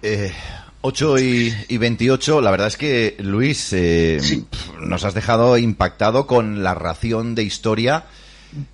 Eh, 0.04 0.32
8 0.82 1.18
y, 1.20 1.54
y 1.70 1.78
28, 1.78 2.42
la 2.42 2.52
verdad 2.52 2.68
es 2.68 2.76
que, 2.78 3.16
Luis, 3.20 3.72
eh, 3.72 4.20
nos 4.82 5.06
has 5.06 5.14
dejado 5.14 5.58
impactado 5.58 6.28
con 6.28 6.62
la 6.62 6.74
ración 6.76 7.36
de 7.36 7.44
historia 7.44 8.04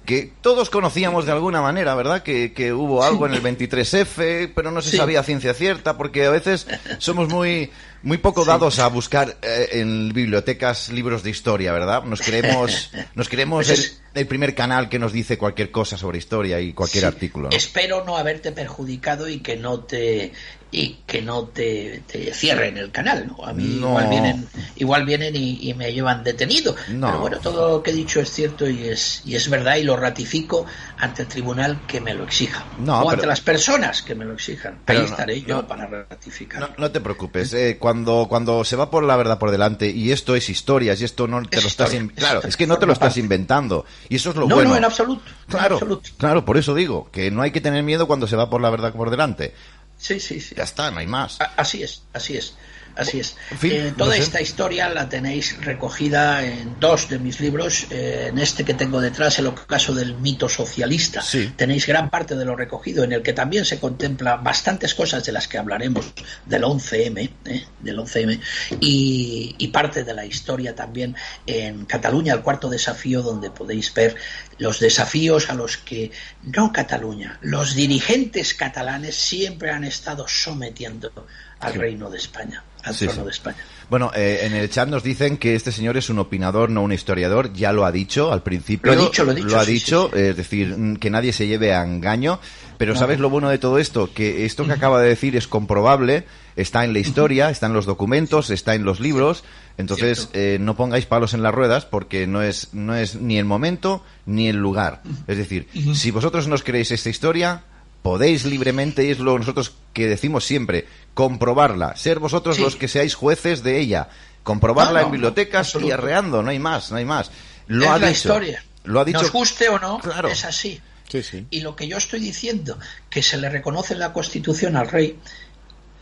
que 0.05 0.33
todos 0.41 0.69
conocíamos 0.71 1.25
de 1.25 1.31
alguna 1.31 1.61
manera, 1.61 1.95
¿verdad? 1.95 2.21
Que, 2.23 2.51
que 2.51 2.73
hubo 2.73 3.03
algo 3.03 3.27
en 3.27 3.33
el 3.35 3.41
23F, 3.43 4.51
pero 4.53 4.71
no 4.71 4.81
se 4.81 4.89
Sí. 4.91 4.97
sabía 4.97 5.23
ciencia 5.23 5.53
cierta, 5.53 5.97
porque 5.97 6.25
a 6.25 6.31
veces 6.31 6.67
somos 6.97 7.29
muy, 7.29 7.69
muy 8.03 8.17
poco 8.17 8.45
dados 8.45 8.79
a 8.79 8.87
buscar 8.87 9.37
eh, 9.41 9.69
en 9.73 10.13
bibliotecas 10.13 10.89
libros 10.89 11.23
de 11.23 11.29
historia, 11.31 11.71
¿verdad? 11.73 12.03
Nos 12.03 12.21
creemos, 12.21 12.91
nos 13.15 13.27
creemos 13.29 13.67
Pues 13.67 14.01
el, 14.13 14.27
primer 14.27 14.55
canal 14.55 14.89
que 14.89 14.99
nos 14.99 15.11
dice 15.13 15.37
cualquier 15.37 15.71
cosa 15.71 15.97
sobre 15.97 16.17
historia 16.17 16.59
y 16.59 16.73
cualquier 16.73 17.01
Sí. 17.03 17.07
artículo. 17.07 17.49
¿no? 17.49 17.55
Espero 17.55 18.03
no 18.05 18.17
haberte 18.17 18.51
perjudicado 18.51 19.27
y 19.27 19.39
que 19.39 19.55
no 19.57 19.81
te 19.81 20.31
y 20.71 20.99
que 21.07 21.23
no 21.23 21.45
te, 21.45 22.03
te 22.05 22.31
cierren 22.31 22.77
el 22.77 22.91
canal, 22.91 23.25
¿no? 23.25 23.43
A 23.43 23.53
mí 23.53 23.63
No. 23.79 23.87
igual 23.89 24.07
vienen, 24.07 24.47
igual 24.75 25.03
vienen 25.03 25.35
y, 25.35 25.67
y 25.67 25.73
me 25.73 25.91
llevan 25.91 26.23
detenido. 26.23 26.75
No. 26.89 27.07
Pero 27.07 27.19
bueno, 27.21 27.39
todo 27.39 27.69
lo 27.77 27.81
que 27.83 27.89
he 27.89 27.93
dicho 27.95 28.19
es 28.19 28.29
cierto 28.31 28.69
y 28.69 28.87
es, 28.87 29.23
y 29.25 29.33
es 29.35 29.49
verdad 29.49 29.77
y 29.77 29.83
lo 29.83 29.97
ratifico 29.97 30.67
ante 30.99 31.23
el 31.23 31.27
tribunal 31.27 31.81
que 31.87 31.99
me 31.99 32.13
lo 32.13 32.23
exija. 32.23 32.65
O 32.81 32.85
pero- 32.85 33.09
ante 33.09 33.25
las 33.25 33.41
personas 33.41 34.03
que 34.03 34.13
me 34.13 34.25
lo 34.25 34.33
exijan. 34.35 34.77
Ahí 34.85 34.97
estaré 34.97 35.41
yo 35.41 35.67
para 35.67 35.87
ratificar. 35.87 36.59
No, 36.61 36.69
no 36.77 36.91
te 36.91 36.99
preocupes, 37.01 37.51
eh, 37.55 37.77
cuando, 37.79 37.88
cuando 38.27 38.63
se 38.63 38.75
va 38.75 38.89
por 38.89 39.03
la 39.03 39.15
verdad 39.15 39.37
por 39.39 39.51
delante 39.51 39.89
y 39.89 40.11
esto 40.11 40.35
es 40.35 40.49
historias 40.49 41.01
y 41.01 41.05
esto 41.05 41.27
no 41.27 41.41
te 41.43 41.57
Es 41.57 41.63
lo 41.63 41.67
estás 41.69 41.87
historia, 41.93 42.03
in- 42.05 42.11
es 42.15 42.23
claro, 42.23 42.41
es 42.43 42.57
que 42.57 42.67
no 42.67 42.77
te 42.77 42.85
lo 42.85 42.93
estás 42.93 43.09
parte. 43.09 43.19
inventando 43.19 43.85
y 44.09 44.15
eso 44.17 44.29
es 44.31 44.35
lo 44.35 44.47
no, 44.47 44.55
bueno. 44.55 44.71
no, 44.71 44.77
en 44.77 44.85
absoluto. 44.85 45.23
en 45.27 45.51
Claro, 45.51 45.75
absoluto. 45.75 46.09
claro, 46.17 46.45
por 46.45 46.57
eso 46.57 46.73
digo 46.75 47.09
que 47.11 47.31
no 47.31 47.41
hay 47.41 47.51
que 47.51 47.61
tener 47.61 47.83
miedo 47.83 48.07
cuando 48.07 48.27
se 48.27 48.35
va 48.35 48.49
por 48.49 48.61
la 48.61 48.69
verdad 48.69 48.93
por 48.93 49.09
delante. 49.09 49.53
Sí, 49.97 50.19
sí, 50.19 50.39
sí. 50.39 50.55
Ya 50.55 50.63
está, 50.63 50.91
no 50.91 50.99
hay 50.99 51.07
más. 51.07 51.39
Así 51.57 51.83
es, 51.83 52.03
así 52.13 52.37
es, 52.37 52.55
así 52.99 53.19
es. 53.19 53.35
En 53.51 53.57
fin, 53.57 53.71
Eh, 53.73 53.91
no 53.91 53.97
toda 54.05 54.15
sé. 54.15 54.21
esta 54.21 54.41
historia 54.41 54.89
la 54.89 55.07
tenéis 55.09 55.57
recogida 55.63 56.43
en 56.45 56.79
dos 56.79 57.09
de 57.09 57.19
mis 57.19 57.39
libros. 57.39 57.87
eh, 57.89 58.27
en 58.29 58.37
este 58.39 58.63
que 58.63 58.73
tengo 58.73 58.99
detrás, 59.01 59.39
el 59.39 59.47
ocaso 59.47 59.93
del 59.93 60.15
mito 60.15 60.47
socialista. 60.49 61.21
Sí. 61.21 61.51
Tenéis 61.55 61.85
gran 61.87 62.09
parte 62.09 62.35
de 62.35 62.45
lo 62.45 62.55
recogido, 62.55 63.03
en 63.03 63.13
el 63.13 63.21
que 63.21 63.33
también 63.33 63.65
se 63.65 63.79
contempla 63.79 64.35
bastantes 64.37 64.93
cosas 64.95 65.23
de 65.23 65.31
las 65.31 65.47
que 65.47 65.57
hablaremos 65.57 66.13
del 66.45 66.63
11M, 66.63 67.29
eh, 67.45 67.65
del 67.79 67.97
11M, 67.99 68.39
y, 68.79 69.55
y 69.57 69.67
parte 69.69 70.03
de 70.03 70.13
la 70.13 70.25
historia 70.25 70.75
también 70.75 71.15
en 71.45 71.85
Cataluña, 71.85 72.33
el 72.33 72.41
cuarto 72.41 72.69
desafío, 72.69 73.21
donde 73.21 73.49
podéis 73.49 73.93
ver 73.93 74.15
los 74.57 74.79
desafíos 74.79 75.49
a 75.49 75.53
los 75.53 75.77
que 75.77 76.11
no 76.43 76.71
Cataluña, 76.73 77.39
los 77.41 77.75
dirigentes 77.75 78.53
catalanes 78.53 79.15
siempre 79.15 79.71
han 79.71 79.83
estado 79.83 80.27
sometiendo 80.27 81.11
al 81.59 81.73
Sí. 81.73 81.77
reino 81.79 82.09
de 82.09 82.17
España, 82.17 82.63
al 82.83 82.93
Sí, 82.95 83.05
trono 83.05 83.21
sí. 83.21 83.25
de 83.25 83.31
España. 83.31 83.57
Bueno, 83.89 84.11
eh, 84.15 84.41
en 84.43 84.53
el 84.53 84.69
chat 84.69 84.87
nos 84.87 85.01
dicen 85.03 85.37
que 85.37 85.55
este 85.55 85.71
señor 85.71 85.97
es 85.97 86.09
un 86.09 86.19
opinador, 86.19 86.69
no 86.69 86.83
un 86.83 86.91
historiador. 86.93 87.51
Ya 87.53 87.71
lo 87.73 87.85
ha 87.85 87.91
dicho 87.91 88.31
al 88.31 88.43
principio. 88.43 88.93
Lo 88.93 89.01
dicho, 89.01 89.23
lo 89.23 89.33
dicho, 89.33 89.57
ha 89.59 89.65
sí, 89.65 89.71
dicho, 89.73 90.09
sí. 90.13 90.19
es 90.19 90.37
decir, 90.37 90.75
que 90.99 91.09
nadie 91.09 91.33
se 91.33 91.47
lleve 91.47 91.73
a 91.73 91.83
engaño. 91.83 92.39
Pero 92.77 92.93
No. 92.93 92.99
¿sabes 92.99 93.19
lo 93.19 93.29
bueno 93.29 93.49
de 93.49 93.57
todo 93.57 93.77
esto? 93.79 94.13
Que 94.13 94.45
esto 94.45 94.65
que 94.65 94.71
acaba 94.73 95.01
de 95.01 95.09
decir 95.09 95.35
es 95.35 95.47
comprobable, 95.47 96.25
está 96.55 96.85
en 96.85 96.93
la 96.93 96.99
historia, 96.99 97.49
está 97.49 97.65
en 97.65 97.73
los 97.73 97.85
documentos, 97.85 98.51
está 98.51 98.75
en 98.75 98.83
los 98.85 98.99
libros. 98.99 99.43
Entonces, 99.77 100.29
eh, 100.33 100.57
no 100.61 100.75
pongáis 100.77 101.05
palos 101.05 101.33
en 101.33 101.41
las 101.41 101.53
ruedas 101.53 101.85
porque 101.85 102.27
no 102.27 102.41
es, 102.41 102.69
no 102.73 102.95
es 102.95 103.15
ni 103.15 103.37
el 103.37 103.45
momento 103.45 104.03
ni 104.25 104.47
el 104.47 104.57
lugar. 104.57 105.01
Es 105.27 105.37
decir, 105.37 105.67
si 105.93 106.11
vosotros 106.11 106.47
nos 106.47 106.63
creéis 106.63 106.91
esta 106.91 107.09
historia, 107.09 107.63
podéis 108.01 108.45
libremente, 108.45 109.03
y 109.05 109.11
es 109.11 109.19
lo 109.19 109.37
nosotros 109.37 109.73
que 109.93 110.07
decimos 110.07 110.45
siempre, 110.45 110.87
comprobarla, 111.13 111.95
ser 111.95 112.19
vosotros 112.19 112.55
Sí. 112.55 112.61
los 112.61 112.75
que 112.75 112.87
seáis 112.87 113.15
jueces 113.15 113.63
de 113.63 113.79
ella, 113.79 114.09
comprobarla 114.43 114.93
No, 114.93 114.99
no, 115.01 115.05
en 115.07 115.11
bibliotecas 115.11 115.75
y 115.81 115.91
arreando, 115.91 116.41
no 116.41 116.49
hay 116.51 116.59
más, 116.59 116.91
no 116.91 116.97
hay 116.97 117.05
más. 117.05 117.31
Lo 117.67 117.83
es 117.85 117.89
ha 117.91 117.97
la 117.99 118.07
dicho. 118.07 118.17
historia. 118.17 118.63
Lo 118.85 118.99
ha 119.01 119.05
dicho. 119.05 119.21
Nos 119.21 119.31
guste 119.31 119.69
o 119.69 119.77
no, 119.79 119.99
Claro. 119.99 120.29
es 120.29 120.45
así. 120.45 120.79
Sí, 121.09 121.23
sí. 121.23 121.45
Y 121.49 121.61
lo 121.61 121.75
que 121.75 121.87
yo 121.87 121.97
estoy 121.97 122.19
diciendo, 122.19 122.77
que 123.09 123.21
se 123.23 123.37
le 123.37 123.49
reconoce 123.49 123.93
en 123.93 123.99
la 123.99 124.13
Constitución 124.13 124.77
al 124.77 124.87
rey, 124.89 125.17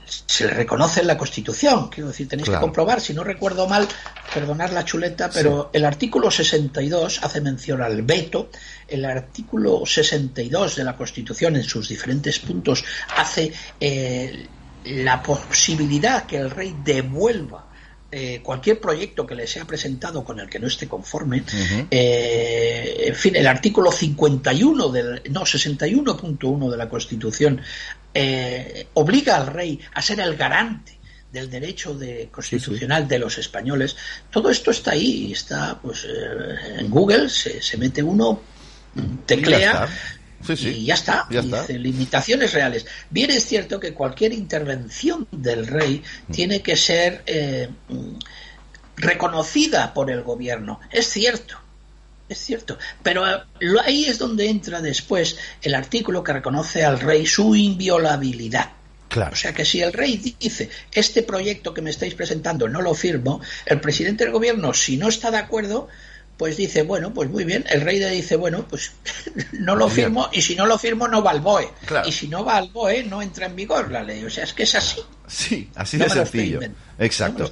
se 0.07 0.45
le 0.45 0.53
reconoce 0.53 1.01
en 1.01 1.07
la 1.07 1.17
Constitución. 1.17 1.89
Quiero 1.89 2.09
decir, 2.09 2.27
tenéis 2.27 2.47
Claro. 2.47 2.61
que 2.61 2.65
comprobar, 2.65 3.01
si 3.01 3.13
no 3.13 3.23
recuerdo 3.23 3.67
mal, 3.67 3.87
perdonar 4.33 4.71
la 4.73 4.85
chuleta, 4.85 5.29
pero 5.29 5.69
el 5.73 5.85
artículo 5.85 6.31
62 6.31 7.19
hace 7.23 7.41
mención 7.41 7.81
al 7.81 8.01
veto. 8.03 8.49
El 8.87 9.05
artículo 9.05 9.85
62 9.85 10.75
de 10.75 10.83
la 10.83 10.95
Constitución, 10.95 11.55
en 11.55 11.63
sus 11.63 11.89
diferentes 11.89 12.39
puntos, 12.39 12.83
hace 13.15 13.51
eh, 13.79 14.47
la 14.85 15.21
posibilidad 15.21 16.25
que 16.25 16.37
el 16.37 16.49
rey 16.49 16.75
devuelva 16.83 17.65
eh, 18.09 18.39
cualquier 18.41 18.79
proyecto 18.79 19.27
que 19.27 19.35
le 19.35 19.45
sea 19.45 19.65
presentado 19.65 20.23
con 20.23 20.39
el 20.39 20.47
que 20.49 20.59
no 20.59 20.67
esté 20.67 20.87
conforme, 20.87 21.43
eh, 21.91 23.03
en 23.07 23.15
fin, 23.15 23.35
el 23.35 23.45
artículo 23.45 23.91
51 23.91 24.87
del, 24.87 25.21
no, 25.29 25.41
61.1 25.41 26.71
de 26.71 26.77
la 26.77 26.87
Constitución 26.87 27.59
eh, 28.13 28.87
obliga 28.93 29.35
al 29.37 29.47
rey 29.47 29.79
a 29.93 30.01
ser 30.01 30.19
el 30.19 30.35
garante 30.35 30.97
del 31.31 31.49
derecho 31.49 31.93
de, 31.93 32.29
constitucional 32.31 33.07
de 33.07 33.19
los 33.19 33.37
españoles. 33.37 33.95
Todo 34.31 34.49
esto 34.49 34.71
está 34.71 34.91
ahí, 34.91 35.31
está 35.33 35.79
pues 35.81 36.05
eh, 36.05 36.79
en 36.79 36.89
Google, 36.89 37.29
se, 37.29 37.61
se 37.61 37.77
mete 37.77 38.01
uno, 38.01 38.41
teclea 39.25 39.87
Sí, 40.45 40.55
sí. 40.55 40.69
y 40.69 40.85
ya 40.85 40.93
está. 40.93 41.27
Ya 41.29 41.39
está. 41.39 41.61
Dice, 41.61 41.79
limitaciones 41.79 42.53
reales. 42.53 42.85
Bien 43.09 43.31
es 43.31 43.45
cierto 43.45 43.79
que 43.79 43.93
cualquier 43.93 44.33
intervención 44.33 45.27
del 45.31 45.65
rey 45.67 46.03
Mm. 46.27 46.31
tiene 46.31 46.61
que 46.61 46.75
ser 46.77 47.23
eh, 47.25 47.69
reconocida 48.95 49.93
por 49.93 50.09
el 50.11 50.23
gobierno. 50.23 50.79
Es 50.91 51.07
cierto. 51.09 51.59
Es 52.29 52.39
cierto, 52.39 52.77
pero 53.03 53.25
eh, 53.27 53.39
ahí 53.85 54.05
es 54.05 54.17
donde 54.17 54.49
entra 54.49 54.81
después 54.81 55.37
el 55.61 55.75
artículo 55.75 56.23
que 56.23 56.33
reconoce 56.33 56.83
al 56.83 56.99
rey 56.99 57.25
su 57.25 57.55
inviolabilidad. 57.55 58.71
Claro. 59.07 59.31
O 59.31 59.35
sea 59.35 59.53
que 59.53 59.63
si 59.63 59.81
el 59.81 59.93
rey 59.93 60.35
dice, 60.39 60.69
este 60.91 61.23
proyecto 61.23 61.73
que 61.73 61.81
me 61.81 61.89
estáis 61.89 62.13
presentando 62.13 62.67
no 62.67 62.81
lo 62.81 62.93
firmo, 62.93 63.39
el 63.65 63.79
presidente 63.79 64.25
del 64.25 64.33
gobierno, 64.33 64.73
si 64.73 64.97
no 64.97 65.07
está 65.07 65.31
de 65.31 65.37
acuerdo, 65.37 65.87
pues 66.37 66.55
dice, 66.55 66.83
bueno, 66.83 67.13
pues 67.13 67.29
muy 67.29 67.43
bien, 67.43 67.65
el 67.69 67.81
rey 67.81 67.99
le 67.99 68.11
dice, 68.11 68.35
bueno, 68.35 68.65
pues 68.69 68.91
no 69.53 69.75
lo 69.75 69.85
Bien. 69.87 69.95
firmo 69.95 70.29
y 70.31 70.41
si 70.41 70.55
no 70.55 70.65
lo 70.65 70.77
firmo 70.77 71.07
no 71.07 71.23
va 71.23 71.31
al 71.31 71.41
BOE. 71.41 71.69
Claro. 71.85 72.07
Y 72.07 72.11
si 72.11 72.27
no 72.27 72.45
va 72.45 72.57
al 72.57 72.69
BOE 72.69 73.03
no 73.03 73.21
entra 73.21 73.47
en 73.47 73.55
vigor 73.55 73.91
la 73.91 74.03
ley. 74.03 74.23
O 74.23 74.29
sea, 74.29 74.43
es 74.43 74.53
que 74.53 74.63
es 74.63 74.75
así. 74.75 75.01
Sí, 75.27 75.69
así 75.75 75.97
No 75.97 76.03
de 76.03 76.09
sencillo. 76.11 76.59
No 76.59 77.49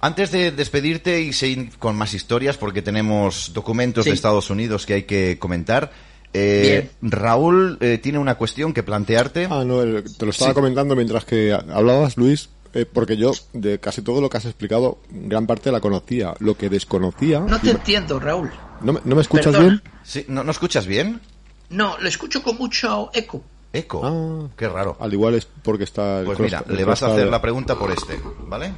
Antes 0.00 0.30
de 0.32 0.50
despedirte 0.50 1.20
y 1.20 1.32
seguir 1.32 1.72
con 1.78 1.94
más 1.96 2.14
historias, 2.14 2.56
porque 2.56 2.80
tenemos 2.82 3.52
documentos 3.52 4.04
Sí. 4.04 4.10
de 4.10 4.14
Estados 4.14 4.48
Unidos 4.50 4.86
que 4.86 4.94
hay 4.94 5.02
que 5.02 5.38
comentar, 5.38 5.92
eh, 6.32 6.90
Raúl 7.02 7.76
eh, 7.80 7.98
tiene 8.02 8.18
una 8.18 8.36
cuestión 8.36 8.72
que 8.72 8.82
plantearte. 8.82 9.46
Ah, 9.50 9.62
no, 9.66 9.82
el- 9.82 10.04
te 10.16 10.24
lo 10.24 10.30
estaba 10.30 10.52
Sí. 10.52 10.54
comentando 10.54 10.96
mientras 10.96 11.24
que 11.24 11.52
hablabas, 11.52 12.16
Luis, 12.16 12.48
eh, 12.72 12.86
porque 12.90 13.16
yo 13.18 13.32
de 13.52 13.78
casi 13.78 14.00
todo 14.00 14.20
lo 14.22 14.30
que 14.30 14.38
has 14.38 14.44
explicado, 14.46 14.98
gran 15.10 15.46
parte 15.46 15.70
la 15.72 15.80
conocía. 15.80 16.34
Lo 16.38 16.56
que 16.56 16.70
desconocía... 16.70 17.40
No 17.40 17.60
te 17.60 17.70
entiendo, 17.72 18.18
Raúl. 18.20 18.50
¿No, 18.80 18.94
me- 18.94 19.00
no 19.04 19.16
me 19.16 19.20
escuchas 19.22 19.46
Perdona. 19.52 19.68
bien? 19.68 19.82
Sí, 20.04 20.24
¿no, 20.28 20.44
¿No 20.44 20.50
escuchas 20.50 20.86
bien? 20.86 21.20
No, 21.68 21.98
lo 21.98 22.08
escucho 22.08 22.42
con 22.42 22.56
mucho 22.56 23.10
eco. 23.12 23.42
Eco. 23.72 24.00
Ah. 24.02 24.48
Qué 24.56 24.68
raro. 24.68 24.96
Al 24.98 25.12
igual 25.12 25.34
es 25.34 25.46
porque 25.62 25.84
está... 25.84 26.20
el 26.20 26.24
Pues 26.26 26.38
mira, 26.40 26.64
le 26.68 26.84
vas 26.84 27.02
a 27.02 27.08
hacer 27.12 27.26
la 27.26 27.42
pregunta 27.42 27.76
por 27.78 27.90
este, 27.92 28.18
¿vale? 28.46 28.72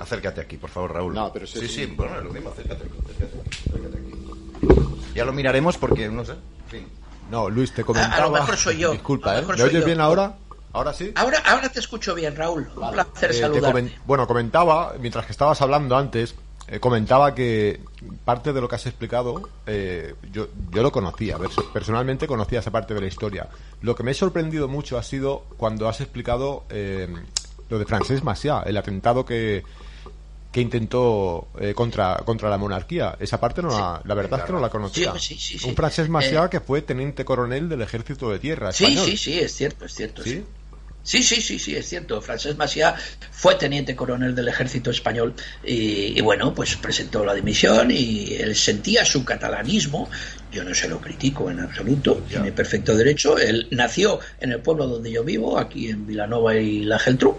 Acércate 0.00 0.40
aquí, 0.40 0.56
por 0.56 0.70
favor, 0.70 0.94
Raúl. 0.94 1.14
No, 1.14 1.32
pero 1.32 1.46
sí, 1.46 1.60
sí, 1.60 1.68
sí. 1.68 1.74
sí, 1.86 1.94
bueno, 1.96 2.16
es 2.18 2.24
lo 2.24 2.30
mismo, 2.30 2.50
acércate, 2.50 2.84
acércate, 2.84 3.40
acércate 3.68 3.98
aquí. 3.98 5.12
Ya 5.14 5.24
lo 5.24 5.32
miraremos 5.32 5.76
porque, 5.76 6.08
no 6.08 6.24
sé, 6.24 6.32
en 6.32 6.68
fin. 6.68 6.88
No, 7.30 7.48
Luis, 7.48 7.72
te 7.72 7.84
comentaba... 7.84 8.16
a 8.16 8.20
lo 8.26 8.30
mejor 8.32 8.56
soy 8.56 8.78
yo. 8.78 8.92
Disculpa, 8.92 9.38
¿eh? 9.38 9.42
¿Me 9.46 9.62
oyes 9.62 9.80
yo. 9.80 9.84
bien 9.86 10.00
ahora? 10.00 10.34
¿Ahora 10.72 10.92
sí? 10.92 11.12
Ahora, 11.16 11.38
ahora 11.46 11.68
te 11.68 11.80
escucho 11.80 12.14
bien, 12.14 12.34
Raúl. 12.34 12.68
Un 12.76 12.90
placer 12.92 13.30
Eh, 13.30 13.34
te 13.34 13.40
saludarte. 13.40 13.66
comen- 13.82 13.92
bueno, 14.06 14.26
comentaba, 14.26 14.94
mientras 15.00 15.26
que 15.26 15.32
estabas 15.32 15.60
hablando 15.60 15.96
antes, 15.96 16.34
eh, 16.68 16.78
comentaba 16.80 17.34
que 17.34 17.80
parte 18.24 18.52
de 18.52 18.60
lo 18.60 18.68
que 18.68 18.76
has 18.76 18.86
explicado, 18.86 19.48
eh, 19.66 20.14
yo, 20.32 20.48
yo 20.70 20.82
lo 20.82 20.90
conocía, 20.92 21.36
perso- 21.38 21.70
personalmente 21.72 22.26
conocía 22.26 22.60
esa 22.60 22.70
parte 22.70 22.94
de 22.94 23.00
la 23.00 23.06
historia. 23.08 23.48
Lo 23.82 23.94
que 23.96 24.02
me 24.04 24.12
ha 24.12 24.14
sorprendido 24.14 24.66
mucho 24.68 24.96
ha 24.96 25.02
sido 25.02 25.44
cuando 25.56 25.88
has 25.88 26.00
explicado 26.00 26.64
eh, 26.70 27.08
lo 27.68 27.78
de 27.78 27.84
Francesc 27.84 28.22
Macià, 28.24 28.62
el 28.64 28.76
atentado 28.76 29.24
que, 29.24 29.64
que 30.50 30.60
intentó 30.60 31.48
eh, 31.60 31.74
contra, 31.74 32.16
contra 32.24 32.48
la 32.50 32.58
monarquía. 32.58 33.16
Esa 33.20 33.38
parte 33.38 33.62
no 33.62 33.68
la, 33.68 34.00
la 34.04 34.14
verdad 34.14 34.40
es 34.40 34.46
que 34.46 34.52
no 34.52 34.60
la 34.60 34.68
conocía. 34.68 35.12
Sí, 35.18 35.36
sí. 35.38 35.58
Un 35.68 35.76
Francesc 35.76 36.10
Macià 36.10 36.46
Eh, 36.46 36.48
que 36.50 36.60
fue 36.60 36.82
teniente 36.82 37.24
coronel 37.24 37.68
del 37.68 37.82
ejército 37.82 38.30
de 38.30 38.38
tierra 38.40 38.72
Sí, 38.72 38.84
español. 38.84 39.06
sí, 39.06 39.16
sí, 39.16 39.38
es 39.38 39.54
cierto, 39.54 39.84
es 39.84 39.94
cierto. 39.94 40.22
¿Sí? 40.24 40.42
Sí, 41.02 41.22
sí, 41.22 41.40
sí, 41.40 41.58
sí, 41.58 41.74
es 41.76 41.88
cierto. 41.88 42.20
Francesc 42.20 42.58
Macià 42.58 42.94
fue 43.30 43.54
teniente 43.54 43.94
coronel 43.96 44.34
del 44.34 44.48
ejército 44.48 44.90
español 44.90 45.34
y, 45.64 46.18
y 46.18 46.20
bueno, 46.20 46.52
pues 46.54 46.76
presentó 46.76 47.24
la 47.24 47.32
dimisión 47.32 47.90
y 47.90 48.34
él 48.34 48.54
sentía 48.54 49.04
su 49.04 49.24
catalanismo. 49.24 50.10
Yo 50.52 50.62
no 50.64 50.74
se 50.74 50.88
lo 50.88 51.00
critico 51.00 51.48
en 51.50 51.60
absoluto, 51.60 52.22
tiene 52.28 52.50
perfecto 52.52 52.94
derecho. 52.96 53.38
Él 53.38 53.68
nació 53.70 54.18
en 54.40 54.50
el 54.52 54.60
pueblo 54.60 54.88
donde 54.88 55.10
yo 55.12 55.22
vivo, 55.24 55.58
aquí 55.58 55.88
en 55.88 56.06
Vilanova 56.08 56.56
y 56.56 56.80
la 56.80 56.98
Geltrú. 56.98 57.38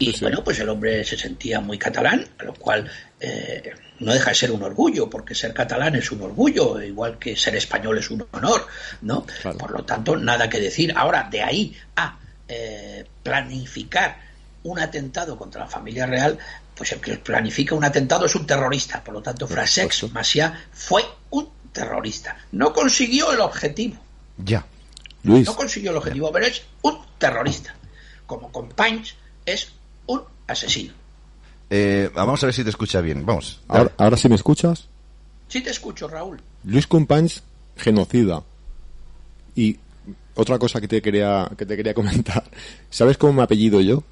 Y 0.00 0.18
bueno, 0.18 0.42
pues 0.42 0.58
el 0.58 0.68
hombre 0.70 1.04
se 1.04 1.18
sentía 1.18 1.60
muy 1.60 1.76
catalán, 1.78 2.26
a 2.38 2.44
lo 2.44 2.54
cual 2.54 2.90
eh, 3.20 3.74
no 3.98 4.14
deja 4.14 4.30
de 4.30 4.34
ser 4.34 4.50
un 4.50 4.62
orgullo, 4.62 5.10
porque 5.10 5.34
ser 5.34 5.52
catalán 5.52 5.94
es 5.94 6.10
un 6.10 6.22
orgullo, 6.22 6.80
igual 6.80 7.18
que 7.18 7.36
ser 7.36 7.54
español 7.54 7.98
es 7.98 8.10
un 8.10 8.26
honor, 8.30 8.66
¿no? 9.02 9.26
Claro. 9.42 9.58
Por 9.58 9.70
lo 9.72 9.84
tanto, 9.84 10.16
nada 10.16 10.48
que 10.48 10.58
decir. 10.58 10.90
Ahora, 10.96 11.28
de 11.30 11.42
ahí 11.42 11.76
a 11.96 12.18
eh, 12.48 13.04
planificar 13.22 14.18
un 14.62 14.78
atentado 14.78 15.36
contra 15.36 15.60
la 15.60 15.68
familia 15.68 16.06
real, 16.06 16.38
pues 16.74 16.92
el 16.92 17.00
que 17.02 17.18
planifica 17.18 17.74
un 17.74 17.84
atentado 17.84 18.24
es 18.24 18.34
un 18.34 18.46
terrorista. 18.46 19.04
Por 19.04 19.12
lo 19.12 19.20
tanto, 19.20 19.46
supuesto. 19.46 20.08
Macià 20.08 20.54
fue 20.72 21.04
un 21.28 21.46
terrorista. 21.72 22.38
No 22.52 22.72
consiguió 22.72 23.32
el 23.32 23.40
objetivo, 23.40 24.00
Ya. 24.38 24.64
Luis, 25.24 25.44
no 25.44 25.54
consiguió 25.54 25.90
el 25.90 25.98
objetivo, 25.98 26.32
pero 26.32 26.46
es 26.46 26.62
un 26.80 26.98
terrorista. 27.18 27.74
Como 28.26 28.50
Companys 28.50 29.14
es 29.44 29.72
un 30.12 30.22
asesino. 30.46 30.92
Eh, 31.68 32.10
vamos 32.14 32.42
a 32.42 32.46
ver 32.46 32.54
si 32.54 32.64
te 32.64 32.70
escucha 32.70 33.00
bien. 33.00 33.24
Vamos. 33.24 33.60
ahora, 33.68 33.92
ahora 33.96 34.16
sí 34.16 34.28
me 34.28 34.34
escuchas. 34.34 34.88
Sí 35.48 35.60
te 35.60 35.70
escucho, 35.70 36.08
Raúl. 36.08 36.40
Luis 36.64 36.86
Companys, 36.86 37.42
genocida. 37.76 38.42
Y 39.54 39.78
otra 40.34 40.58
cosa 40.58 40.80
que 40.80 40.88
te 40.88 41.02
quería 41.02 41.50
que 41.56 41.66
te 41.66 41.76
quería 41.76 41.94
comentar. 41.94 42.44
¿Sabes 42.90 43.16
cómo 43.18 43.34
me 43.34 43.42
apellido 43.42 43.80
yo? 43.80 44.02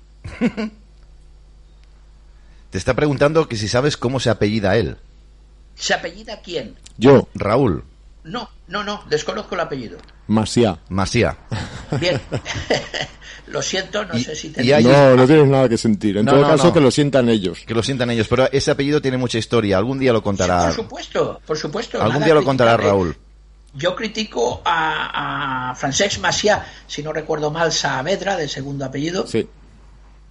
Te 2.70 2.76
está 2.78 2.94
preguntando 2.94 3.48
que 3.48 3.56
si 3.56 3.66
sabes 3.66 3.96
cómo 3.96 4.20
se 4.20 4.30
apellida 4.30 4.76
él. 4.76 4.96
¿Se 5.74 5.94
apellida 5.94 6.40
quién? 6.42 6.76
Yo, 6.98 7.28
Raúl. 7.34 7.84
No, 8.24 8.50
no, 8.66 8.84
no, 8.84 9.02
desconozco 9.08 9.54
el 9.54 9.62
apellido. 9.62 9.98
Masia. 10.26 10.78
Masía. 10.88 11.38
Bien. 11.98 12.20
Lo 13.50 13.62
siento, 13.62 14.04
no 14.04 14.16
Y- 14.16 14.24
sé 14.24 14.34
si 14.36 14.50
te... 14.50 14.64
y 14.64 14.70
No, 14.84 15.16
no 15.16 15.26
tienes 15.26 15.46
nada 15.48 15.68
que 15.68 15.78
sentir. 15.78 16.16
En 16.18 16.24
No, 16.24 16.32
todo 16.32 16.42
no, 16.42 16.48
caso, 16.48 16.64
no. 16.68 16.72
que 16.74 16.80
lo 16.80 16.90
sientan 16.90 17.28
ellos. 17.28 17.60
Que 17.66 17.74
lo 17.74 17.82
sientan 17.82 18.10
ellos. 18.10 18.28
Pero 18.28 18.50
ese 18.52 18.70
apellido 18.70 19.00
tiene 19.00 19.16
mucha 19.16 19.38
historia. 19.38 19.78
Algún 19.78 19.98
día 19.98 20.12
lo 20.12 20.22
contará. 20.22 20.64
Por 20.66 20.74
supuesto, 20.74 21.40
por 21.46 21.56
supuesto. 21.56 22.02
Algún 22.02 22.24
día 22.24 22.34
lo 22.34 22.44
contará. 22.44 22.76
Raúl. 22.76 23.16
Yo 23.74 23.94
critico 23.94 24.62
a, 24.64 25.70
a 25.70 25.74
Francesc 25.74 26.18
Macià, 26.20 26.64
si 26.86 27.02
no 27.02 27.12
recuerdo 27.12 27.50
mal, 27.50 27.70
Saavedra, 27.70 28.36
de 28.36 28.48
segundo 28.48 28.84
apellido, 28.84 29.26
Sí. 29.26 29.46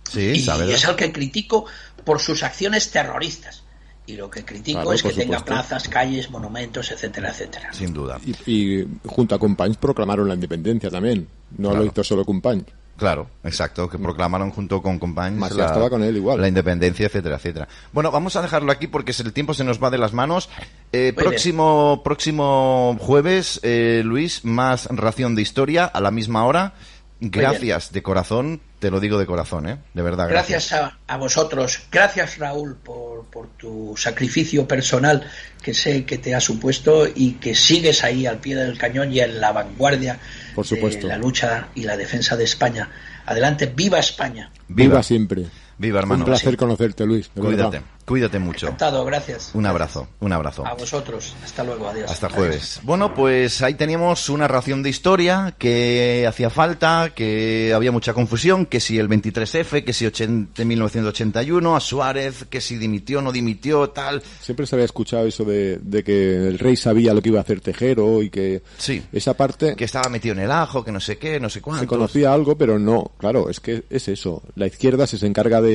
Sí, 0.10 0.22
y 0.22 0.40
¿sabes? 0.40 0.70
es 0.74 0.86
al 0.86 0.96
que 0.96 1.12
critico 1.12 1.66
por 2.06 2.20
sus 2.20 2.42
acciones 2.44 2.90
terroristas. 2.92 3.64
Y 4.06 4.16
lo 4.16 4.30
que 4.30 4.46
critico 4.46 4.80
Claro, 4.80 4.94
es 4.94 5.04
que 5.04 5.12
tenga 5.12 5.44
plazas, 5.44 5.90
calles, 5.90 6.30
monumentos, 6.30 6.90
etcétera, 6.92 7.30
etcétera. 7.32 7.74
Sin 7.74 7.94
duda. 7.94 8.18
Y, 8.46 8.52
y 8.80 8.88
junto 9.06 9.36
a 9.36 9.40
Companys 9.40 9.76
proclamaron 9.76 10.30
la 10.30 10.34
independencia 10.36 10.90
también. 10.90 11.28
No 11.58 11.70
Claro. 11.72 11.84
lo 11.84 11.92
hizo 11.92 12.04
solo 12.06 12.24
Companys. 12.24 12.64
Claro, 12.98 13.30
exacto, 13.44 13.88
que 13.88 14.00
proclamaron 14.00 14.50
junto 14.50 14.82
con 14.82 14.98
Companys 14.98 15.40
Macià 15.40 15.66
estaba 15.68 15.90
con 15.90 16.04
él 16.04 16.18
igual. 16.18 16.42
la 16.42 16.48
independencia, 16.48 17.06
etcétera, 17.06 17.36
etcétera. 17.36 17.68
Bueno, 17.94 18.10
vamos 18.10 18.36
a 18.36 18.42
dejarlo 18.42 18.72
aquí 18.72 18.88
porque 18.88 19.14
el 19.18 19.34
tiempo 19.34 19.54
se 19.54 19.64
nos 19.64 19.82
va 19.82 19.92
de 19.92 20.00
las 20.00 20.14
manos. 20.14 20.50
Eh, 20.92 21.14
próximo, 21.16 22.02
próximo 22.04 22.98
jueves, 23.00 23.60
eh, 23.62 24.02
Luis, 24.04 24.44
más 24.46 24.88
ración 24.88 25.36
de 25.36 25.44
historia 25.44 25.86
a 25.86 26.02
la 26.02 26.10
misma 26.10 26.44
hora. 26.46 26.74
Gracias 27.20 27.92
de 27.92 28.04
corazón, 28.04 28.62
te 28.80 28.92
lo 28.92 29.00
digo 29.00 29.18
de 29.18 29.26
corazón, 29.26 29.68
¿eh? 29.68 29.78
De 29.94 30.02
verdad. 30.04 30.30
Gracias 30.30 30.72
a, 30.74 30.98
a 31.08 31.18
vosotros, 31.18 31.82
gracias 31.92 32.38
Raúl 32.38 32.76
por, 32.76 33.26
por 33.26 33.48
tu 33.58 33.96
sacrificio 33.98 34.68
personal 34.68 35.26
que 35.64 35.74
sé 35.74 36.06
que 36.06 36.18
te 36.20 36.36
ha 36.36 36.40
supuesto 36.40 37.08
y 37.14 37.34
que 37.34 37.56
sigues 37.56 38.04
ahí 38.04 38.26
al 38.28 38.38
pie 38.38 38.56
del 38.56 38.78
cañón 38.78 39.12
y 39.12 39.20
en 39.20 39.40
la 39.42 39.52
vanguardia 39.52 40.20
Por 40.54 40.66
supuesto. 40.68 41.08
de 41.08 41.14
la 41.14 41.18
lucha 41.18 41.70
y 41.74 41.84
la 41.84 41.98
defensa 41.98 42.38
de 42.38 42.44
España. 42.44 42.90
Adelante, 43.26 43.66
viva 43.76 43.98
España. 44.00 44.52
Viva, 44.68 44.90
Viva. 44.90 45.04
siempre. 45.04 45.46
Viva, 45.78 46.00
hermano. 46.00 46.22
Un 46.24 46.26
placer 46.26 46.58
conocerte, 46.58 47.06
Luis. 47.06 47.30
Cuídate, 47.36 47.78
verdad. 47.78 47.82
cuídate 48.06 48.40
mucho. 48.40 48.66
Encantado, 48.68 49.06
gracias. 49.06 49.52
Un 49.54 49.66
abrazo, 49.66 50.08
un 50.20 50.34
abrazo. 50.34 50.66
A 50.66 50.74
vosotros. 50.74 51.36
Hasta 51.44 51.64
luego, 51.64 51.88
adiós. 51.88 52.10
Hasta 52.10 52.28
Adiós. 52.28 52.38
jueves. 52.40 52.80
Bueno, 52.84 53.14
pues 53.14 53.62
ahí 53.62 53.76
teníamos 53.76 54.30
una 54.30 54.48
ración 54.48 54.82
de 54.82 54.90
historia 54.90 55.54
que 55.58 56.26
hacía 56.28 56.50
falta, 56.50 57.12
que 57.16 57.74
había 57.76 57.92
mucha 57.92 58.14
confusión, 58.14 58.66
que 58.66 58.80
si 58.80 58.98
el 58.98 59.08
23F, 59.08 59.84
que 59.84 59.94
si 59.94 60.06
80 60.08 60.64
1981, 60.66 61.76
a 61.76 61.80
Suárez, 61.80 62.46
que 62.50 62.60
si 62.62 62.78
dimitió, 62.78 63.22
no 63.22 63.32
dimitió, 63.32 63.90
tal. 63.90 64.24
Siempre 64.42 64.66
se 64.66 64.76
había 64.76 64.86
escuchado 64.86 65.28
eso 65.28 65.44
de, 65.44 65.78
de 65.78 66.04
que 66.04 66.48
el 66.48 66.58
rey 66.60 66.76
sabía 66.76 67.14
lo 67.14 67.22
que 67.22 67.30
iba 67.30 67.40
a 67.40 67.42
hacer 67.44 67.62
Tejero 67.62 68.22
y 68.24 68.30
que 68.30 68.64
Sí. 68.78 69.04
esa 69.12 69.36
parte 69.36 69.76
Que 69.76 69.86
estaba 69.86 70.10
metido 70.10 70.34
en 70.34 70.40
el 70.40 70.52
ajo, 70.52 70.84
que 70.84 70.92
no 70.92 71.00
sé 71.00 71.18
qué, 71.18 71.40
no 71.40 71.50
sé 71.50 71.62
cuánto. 71.62 71.82
se 71.82 71.88
conocía 71.88 72.34
algo, 72.34 72.58
pero 72.58 72.80
no. 72.80 73.12
Claro, 73.20 73.50
es 73.50 73.60
que 73.60 73.84
es 73.90 74.08
eso. 74.08 74.42
La 74.56 74.66
izquierda 74.66 75.06
se, 75.06 75.18
se 75.18 75.28
encarga 75.28 75.62
de, 75.62 75.67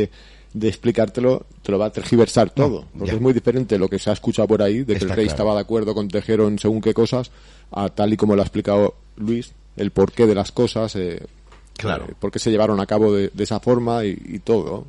de 0.55 0.69
explicártelo, 0.69 1.47
te 1.63 1.73
lo 1.73 1.79
va 1.79 1.87
a 1.87 1.93
tergiversar 1.93 2.51
todo. 2.51 2.85
porque 2.99 3.15
es 3.15 3.21
muy 3.21 3.33
diferente 3.33 3.79
lo 3.79 3.89
que 3.89 3.99
se 3.99 4.11
ha 4.11 4.13
escuchado 4.13 4.47
por 4.49 4.63
ahí, 4.63 4.81
de 4.81 4.87
que 4.87 4.93
Está 4.95 5.05
el 5.07 5.11
rey 5.17 5.25
claro. 5.27 5.31
estaba 5.35 5.55
de 5.55 5.61
acuerdo 5.61 5.95
con 5.95 6.09
Tejero 6.09 6.47
en 6.49 6.59
según 6.59 6.81
qué 6.83 6.93
cosas, 6.93 7.31
a 7.71 7.89
tal 7.89 8.13
y 8.13 8.17
como 8.17 8.35
lo 8.37 8.43
ha 8.43 8.45
explicado 8.45 8.95
Luis, 9.17 9.53
el 9.77 9.91
porqué 9.93 10.27
de 10.27 10.35
las 10.35 10.53
cosas, 10.53 10.95
eh, 10.97 11.23
Claro. 11.79 12.05
eh, 12.09 12.15
por 12.19 12.31
qué 12.31 12.39
se 12.39 12.51
llevaron 12.51 12.81
a 12.81 12.87
cabo 12.87 13.15
de, 13.15 13.31
de 13.33 13.45
esa 13.45 13.61
forma 13.61 14.05
y, 14.05 14.19
y 14.27 14.39
todo. 14.41 14.85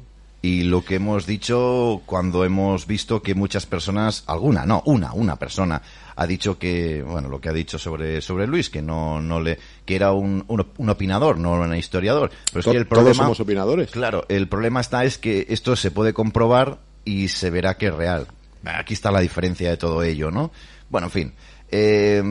Y 0.46 0.64
lo 0.64 0.84
que 0.84 0.96
hemos 0.96 1.26
dicho 1.26 2.02
cuando 2.06 2.44
hemos 2.44 2.86
visto 2.86 3.22
que 3.22 3.34
muchas 3.34 3.66
personas, 3.66 4.26
alguna, 4.28 4.66
no, 4.66 4.84
una, 4.86 5.14
una 5.14 5.38
persona, 5.38 5.82
ha 6.18 6.28
dicho 6.28 6.60
que, 6.60 7.02
bueno, 7.02 7.30
lo 7.30 7.40
que 7.40 7.48
ha 7.48 7.54
dicho 7.54 7.80
sobre, 7.80 8.20
sobre 8.20 8.46
Luis, 8.46 8.70
que 8.70 8.82
no, 8.82 9.22
no 9.22 9.40
le, 9.40 9.58
que 9.86 9.96
era 9.96 10.12
un, 10.12 10.44
un, 10.50 10.68
un 10.76 10.90
opinador, 10.90 11.38
no 11.40 11.54
un 11.54 11.74
historiador. 11.78 12.30
Pero 12.52 12.60
es 12.60 12.66
que 12.66 12.72
el 12.72 12.86
todos 12.86 13.00
problema, 13.00 13.24
somos 13.24 13.40
opinadores. 13.40 13.92
claro, 13.92 14.26
el 14.28 14.50
problema 14.50 14.82
está 14.82 15.06
es 15.06 15.18
que 15.18 15.46
esto 15.48 15.78
se 15.78 15.92
puede 15.92 16.12
comprobar 16.12 16.80
y 17.06 17.30
se 17.30 17.50
verá 17.50 17.78
que 17.78 17.88
es 17.88 17.94
real. 17.96 18.28
Aquí 18.66 18.94
está 18.96 19.12
la 19.12 19.22
diferencia 19.22 19.70
de 19.70 19.78
todo 19.78 20.04
ello, 20.04 20.30
¿no? 20.30 20.52
Bueno, 20.90 21.08
en 21.08 21.12
fin. 21.12 21.34
Eh, 21.76 22.22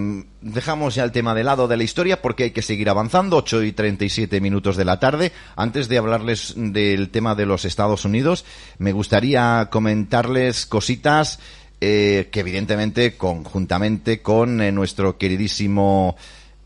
dejamos 0.41 0.95
ya 0.95 1.03
el 1.03 1.11
tema 1.11 1.35
de 1.35 1.43
lado 1.43 1.67
de 1.67 1.77
la 1.77 1.83
historia 1.83 2.23
porque 2.23 2.45
hay 2.45 2.51
que 2.53 2.63
seguir 2.63 2.89
avanzando. 2.89 3.39
8 3.39 3.65
y 3.65 3.73
37 3.73 4.41
minutos 4.41 4.77
de 4.77 4.85
la 4.85 5.01
tarde. 5.01 5.33
Antes 5.57 5.89
de 5.89 5.99
hablarles 5.99 6.55
del 6.57 7.11
tema 7.11 7.35
de 7.35 7.47
los 7.47 7.65
Estados 7.65 8.05
Unidos, 8.05 8.45
me 8.79 8.93
gustaría 8.93 9.69
comentarles 9.69 10.65
cositas 10.65 11.41
eh, 11.81 12.29
que 12.31 12.39
evidentemente 12.39 13.17
conjuntamente 13.17 14.23
con 14.23 14.61
eh, 14.61 14.71
nuestro 14.71 15.19
queridísimo, 15.19 16.15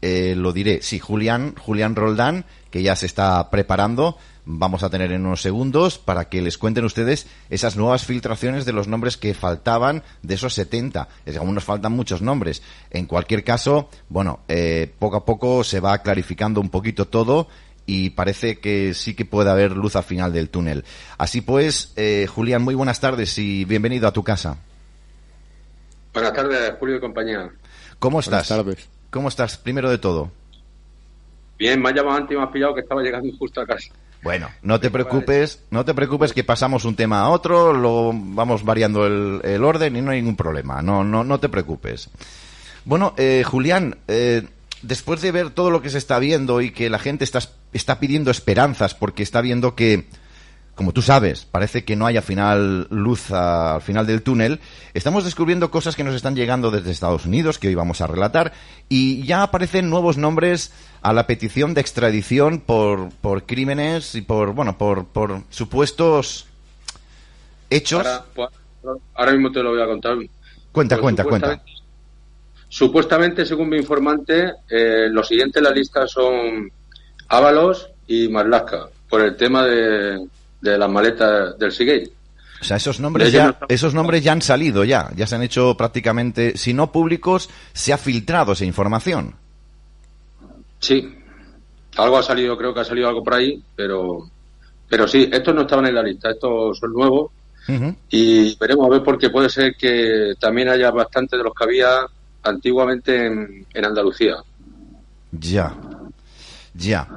eh, 0.02 0.34
lo 0.36 0.52
diré, 0.52 0.82
sí, 0.82 0.98
Julián, 0.98 1.54
Julián 1.58 1.96
Roldán, 1.96 2.44
que 2.70 2.82
ya 2.82 2.94
se 2.94 3.06
está 3.06 3.48
preparando 3.48 4.18
vamos 4.47 4.82
a 4.85 4.90
tener 4.90 5.12
en 5.12 5.27
unos 5.27 5.43
segundos 5.43 5.98
para 5.98 6.28
que 6.28 6.40
les 6.40 6.56
cuenten 6.56 6.85
ustedes 6.85 7.27
esas 7.51 7.77
nuevas 7.77 8.05
filtraciones 8.05 8.64
de 8.64 8.73
los 8.73 8.89
nombres 8.89 9.16
que 9.16 9.35
faltaban 9.35 10.02
de 10.23 10.35
esos 10.35 10.55
70. 10.55 11.09
Es 11.27 11.35
que 11.35 11.39
aún 11.39 11.55
nos 11.55 11.64
faltan 11.64 11.93
muchos 11.93 12.23
nombres. 12.23 12.62
En 12.90 13.06
cualquier 13.06 13.44
caso, 13.44 13.90
bueno, 14.09 14.40
eh, 14.48 14.90
poco 14.98 15.16
a 15.16 15.24
poco 15.24 15.64
se 15.64 15.81
va 15.81 15.98
clarificando 15.98 16.60
un 16.60 16.70
poquito 16.70 17.06
todo 17.09 17.48
y 17.85 18.10
parece 18.10 18.59
que 18.59 18.94
sí 18.94 19.14
que 19.14 19.24
puede 19.24 19.51
haber 19.51 19.73
luz 19.73 19.97
al 19.97 20.05
final 20.05 20.32
del 20.32 20.48
túnel. 20.48 20.85
Así 21.18 21.40
pues, 21.40 21.93
eh, 21.97 22.27
Julián, 22.32 22.62
muy 22.62 22.74
buenas 22.74 23.01
tardes 23.01 23.36
y 23.39 23.64
bienvenido 23.64 24.09
a 24.09 24.12
tu 24.12 24.23
casa. 24.23 24.59
Buenas 26.14 26.32
tardes, 26.32 26.73
Julio 26.78 26.97
y 26.97 27.01
compañía. 27.01 27.51
¿Cómo 27.98 28.16
Buenas 28.18 28.27
estás? 28.27 28.48
tardes. 28.48 28.89
¿Cómo 29.10 29.28
estás? 29.28 29.59
Primero 29.59 29.90
de 29.90 29.98
todo. 29.98 30.31
Bien, 31.59 31.81
me 31.81 31.89
has 31.89 31.94
llamado 31.94 32.16
antes 32.18 32.35
y 32.35 32.39
me 32.39 32.44
has 32.44 32.51
pillado 32.51 32.74
que 32.74 32.81
estaba 32.82 33.02
llegando 33.02 33.35
justo 33.39 33.60
a 33.60 33.66
casa. 33.66 33.93
Bueno, 34.26 34.50
no 34.60 34.80
te 34.80 34.90
preocupes, 34.90 35.60
no 35.70 35.84
te 35.84 35.94
preocupes 35.94 36.32
que 36.32 36.42
pasamos 36.42 36.84
un 36.84 36.96
tema 36.96 37.20
a 37.20 37.28
otro, 37.28 37.72
lo 37.72 38.10
vamos 38.12 38.64
variando 38.64 39.06
el, 39.06 39.40
el 39.44 39.62
orden 39.62 39.94
y 39.94 40.02
no 40.02 40.10
hay 40.10 40.20
ningún 40.20 40.34
problema. 40.34 40.82
No, 40.82 41.04
no, 41.04 41.22
no 41.22 41.38
te 41.38 41.48
preocupes. 41.48 42.10
Bueno, 42.84 43.14
eh, 43.18 43.44
Julián, 43.46 43.98
eh, 44.08 44.42
después 44.82 45.22
de 45.22 45.30
ver 45.30 45.50
todo 45.50 45.70
lo 45.70 45.80
que 45.80 45.90
se 45.90 45.98
está 45.98 46.18
viendo 46.18 46.60
y 46.60 46.72
que 46.72 46.90
la 46.90 46.98
gente 46.98 47.22
está, 47.22 47.38
está 47.72 48.00
pidiendo 48.00 48.32
esperanzas 48.32 48.96
porque 48.96 49.22
está 49.22 49.40
viendo 49.42 49.76
que, 49.76 50.08
como 50.76 50.92
tú 50.92 51.02
sabes, 51.02 51.44
parece 51.46 51.84
que 51.84 51.96
no 51.96 52.06
haya 52.06 52.22
final 52.22 52.86
luz 52.90 53.32
a- 53.32 53.74
al 53.76 53.82
final 53.82 54.06
del 54.06 54.22
túnel, 54.22 54.60
estamos 54.94 55.24
descubriendo 55.24 55.70
cosas 55.72 55.96
que 55.96 56.04
nos 56.04 56.14
están 56.14 56.36
llegando 56.36 56.70
desde 56.70 56.92
Estados 56.92 57.26
Unidos, 57.26 57.58
que 57.58 57.66
hoy 57.68 57.74
vamos 57.74 58.00
a 58.02 58.06
relatar, 58.06 58.52
y 58.88 59.24
ya 59.24 59.42
aparecen 59.42 59.90
nuevos 59.90 60.16
nombres 60.18 60.72
a 61.02 61.12
la 61.12 61.26
petición 61.26 61.74
de 61.74 61.80
extradición 61.80 62.60
por, 62.60 63.08
por 63.20 63.44
crímenes 63.46 64.14
y 64.14 64.20
por, 64.22 64.52
bueno, 64.52 64.76
por, 64.78 65.06
por 65.06 65.42
supuestos 65.50 66.46
hechos. 67.70 68.06
Ahora, 68.06 68.24
pues, 68.34 68.48
ahora 69.14 69.32
mismo 69.32 69.50
te 69.50 69.62
lo 69.62 69.70
voy 69.70 69.82
a 69.82 69.86
contar. 69.86 70.16
cuenta, 70.72 70.96
Pues 70.96 71.02
cuenta, 71.02 71.24
cuenta. 71.24 71.46
supuestamente- 71.48 71.76
Supuestamente, 72.68 73.46
según 73.46 73.68
mi 73.70 73.76
informante, 73.78 74.52
eh, 74.68 75.08
los 75.10 75.28
siguientes 75.28 75.56
en 75.58 75.64
la 75.64 75.70
lista 75.70 76.06
son 76.06 76.70
Ábalos 77.28 77.88
y 78.08 78.28
Marlaska, 78.28 78.88
por 79.08 79.20
el 79.22 79.36
tema 79.36 79.64
de, 79.64 80.26
de 80.72 80.78
las 80.78 80.90
maletas 80.90 81.59
del 81.59 81.72
Seagate. 81.72 82.10
O 82.60 82.64
sea, 82.64 82.78
esos 82.78 83.01
nombres 83.01 83.32
ya, 83.32 83.47
no- 83.60 83.66
esos 83.68 83.93
nombres 83.94 84.22
ya 84.24 84.32
han 84.32 84.40
salido 84.43 84.82
ya, 84.84 85.10
ya 85.14 85.26
se 85.26 85.34
han 85.34 85.43
hecho 85.43 85.76
prácticamente, 85.76 86.56
si 86.56 86.72
no 86.72 86.90
públicos, 86.90 87.51
se 87.74 87.93
ha 87.93 87.98
filtrado 87.98 88.52
esa 88.52 88.64
información. 88.64 89.34
Sí, 90.78 91.18
algo 91.97 92.18
ha 92.18 92.22
salido, 92.22 92.56
creo 92.56 92.72
que 92.74 92.80
ha 92.80 92.84
salido 92.84 93.09
algo 93.09 93.22
por 93.24 93.34
ahí, 93.34 93.62
pero, 93.74 94.28
pero 94.88 95.06
sí, 95.09 95.28
estos 95.32 95.55
no 95.55 95.62
estaban 95.62 95.86
en 95.86 95.94
la 95.94 96.02
lista, 96.02 96.30
estos 96.30 96.78
son 96.78 96.93
nuevos 96.93 97.30
y 98.10 98.56
veremos 98.59 98.86
a 98.86 98.90
ver 98.90 99.02
porque 99.02 99.28
puede 99.28 99.48
ser 99.51 99.74
que 99.76 100.34
también 100.38 100.68
haya 100.68 100.90
bastante 100.93 101.36
de 101.36 101.43
los 101.43 101.52
que 101.52 101.64
había 101.64 102.06
antiguamente 102.44 103.26
en, 103.26 103.66
en 103.74 103.84
Andalucía. 103.84 104.36
Ya, 105.32 105.74
ya. 106.74 107.09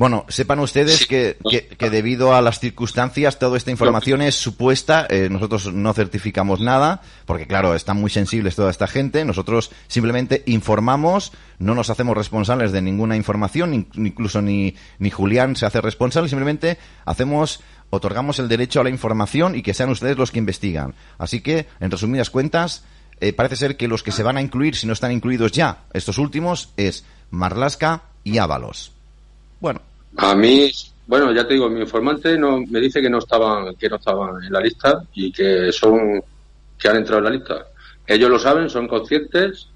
Bueno, 0.00 0.24
sepan 0.28 0.60
ustedes 0.60 1.04
que, 1.06 1.36
que, 1.50 1.66
que 1.66 1.90
debido 1.90 2.34
a 2.34 2.40
las 2.40 2.58
circunstancias 2.58 3.38
toda 3.38 3.58
esta 3.58 3.70
información 3.70 4.22
es 4.22 4.34
supuesta, 4.34 5.06
eh, 5.10 5.28
nosotros 5.30 5.74
no 5.74 5.92
certificamos 5.92 6.58
nada, 6.58 7.02
porque 7.26 7.46
claro, 7.46 7.74
están 7.74 7.98
muy 7.98 8.08
sensibles 8.08 8.56
toda 8.56 8.70
esta 8.70 8.86
gente, 8.86 9.26
nosotros 9.26 9.70
simplemente 9.88 10.42
informamos, 10.46 11.32
no 11.58 11.74
nos 11.74 11.90
hacemos 11.90 12.16
responsables 12.16 12.72
de 12.72 12.80
ninguna 12.80 13.14
información, 13.14 13.74
in- 13.74 13.88
incluso 13.92 14.40
ni, 14.40 14.74
ni 14.98 15.10
Julián 15.10 15.54
se 15.54 15.66
hace 15.66 15.82
responsable, 15.82 16.30
simplemente 16.30 16.78
hacemos, 17.04 17.60
otorgamos 17.90 18.38
el 18.38 18.48
derecho 18.48 18.80
a 18.80 18.84
la 18.84 18.88
información 18.88 19.54
y 19.54 19.60
que 19.60 19.74
sean 19.74 19.90
ustedes 19.90 20.16
los 20.16 20.30
que 20.30 20.38
investigan. 20.38 20.94
Así 21.18 21.42
que, 21.42 21.66
en 21.78 21.90
resumidas 21.90 22.30
cuentas, 22.30 22.84
eh, 23.20 23.34
parece 23.34 23.56
ser 23.56 23.76
que 23.76 23.86
los 23.86 24.02
que 24.02 24.12
se 24.12 24.22
van 24.22 24.38
a 24.38 24.40
incluir, 24.40 24.76
si 24.76 24.86
no 24.86 24.94
están 24.94 25.12
incluidos 25.12 25.52
ya, 25.52 25.82
estos 25.92 26.16
últimos, 26.16 26.70
es 26.78 27.04
Marlaska 27.30 28.04
y 28.24 28.38
Ábalos. 28.38 28.92
Bueno, 29.60 29.82
A 30.16 30.34
mí, 30.34 30.70
bueno, 31.06 31.32
ya 31.32 31.46
te 31.46 31.54
digo, 31.54 31.68
mi 31.68 31.80
informante 31.80 32.36
no, 32.36 32.58
me 32.58 32.80
dice 32.80 33.00
que 33.00 33.10
no 33.10 33.18
estaban, 33.18 33.74
que 33.76 33.88
no 33.88 33.96
estaban 33.96 34.42
en 34.42 34.52
la 34.52 34.60
lista 34.60 35.02
y 35.14 35.32
que 35.32 35.72
son, 35.72 36.22
que 36.78 36.88
han 36.88 36.96
entrado 36.96 37.18
en 37.18 37.24
la 37.24 37.30
lista. 37.30 37.66
Ellos 38.06 38.30
lo 38.30 38.38
saben, 38.38 38.68
son 38.68 38.88
conscientes 38.88 39.68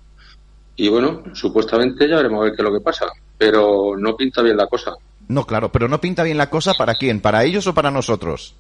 y 0.77 0.89
bueno, 0.89 1.23
supuestamente 1.35 2.09
ya 2.09 2.17
veremos 2.17 2.41
a 2.41 2.45
ver 2.45 2.53
qué 2.53 2.63
es 2.63 2.69
lo 2.69 2.73
que 2.73 2.85
pasa, 2.85 3.07
pero 3.39 3.95
no 3.97 4.17
pinta 4.17 4.43
bien 4.43 4.57
la 4.57 4.67
cosa 4.67 4.95
no, 5.29 5.47
claro, 5.47 5.73
pero 5.73 5.89
no 5.89 6.01
pinta 6.01 6.23
bien 6.23 6.37
la 6.37 6.51
cosa 6.51 6.75
para 6.75 6.95
quién, 6.95 7.21
para 7.21 7.45
ellos 7.45 7.67
o 7.67 7.75
para 7.75 7.91
nosotros. 7.91 8.55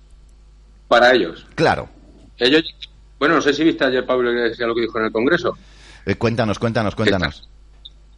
para 0.88 1.12
ellos. 1.12 1.46
Claro. 1.54 1.88
Ellos, 2.38 2.62
bueno, 3.18 3.36
no 3.36 3.42
sé 3.42 3.52
si 3.52 3.64
viste 3.64 3.84
ayer 3.84 4.04
Pablo 4.04 4.32
Iglesias 4.32 4.66
lo 4.66 4.74
que 4.74 4.82
dijo 4.82 4.98
en 4.98 5.06
el 5.06 5.12
Congreso. 5.12 5.56
Eh, 6.06 6.16
cuéntanos, 6.16 6.58
cuéntanos, 6.58 6.94
cuéntanos. 6.94 7.48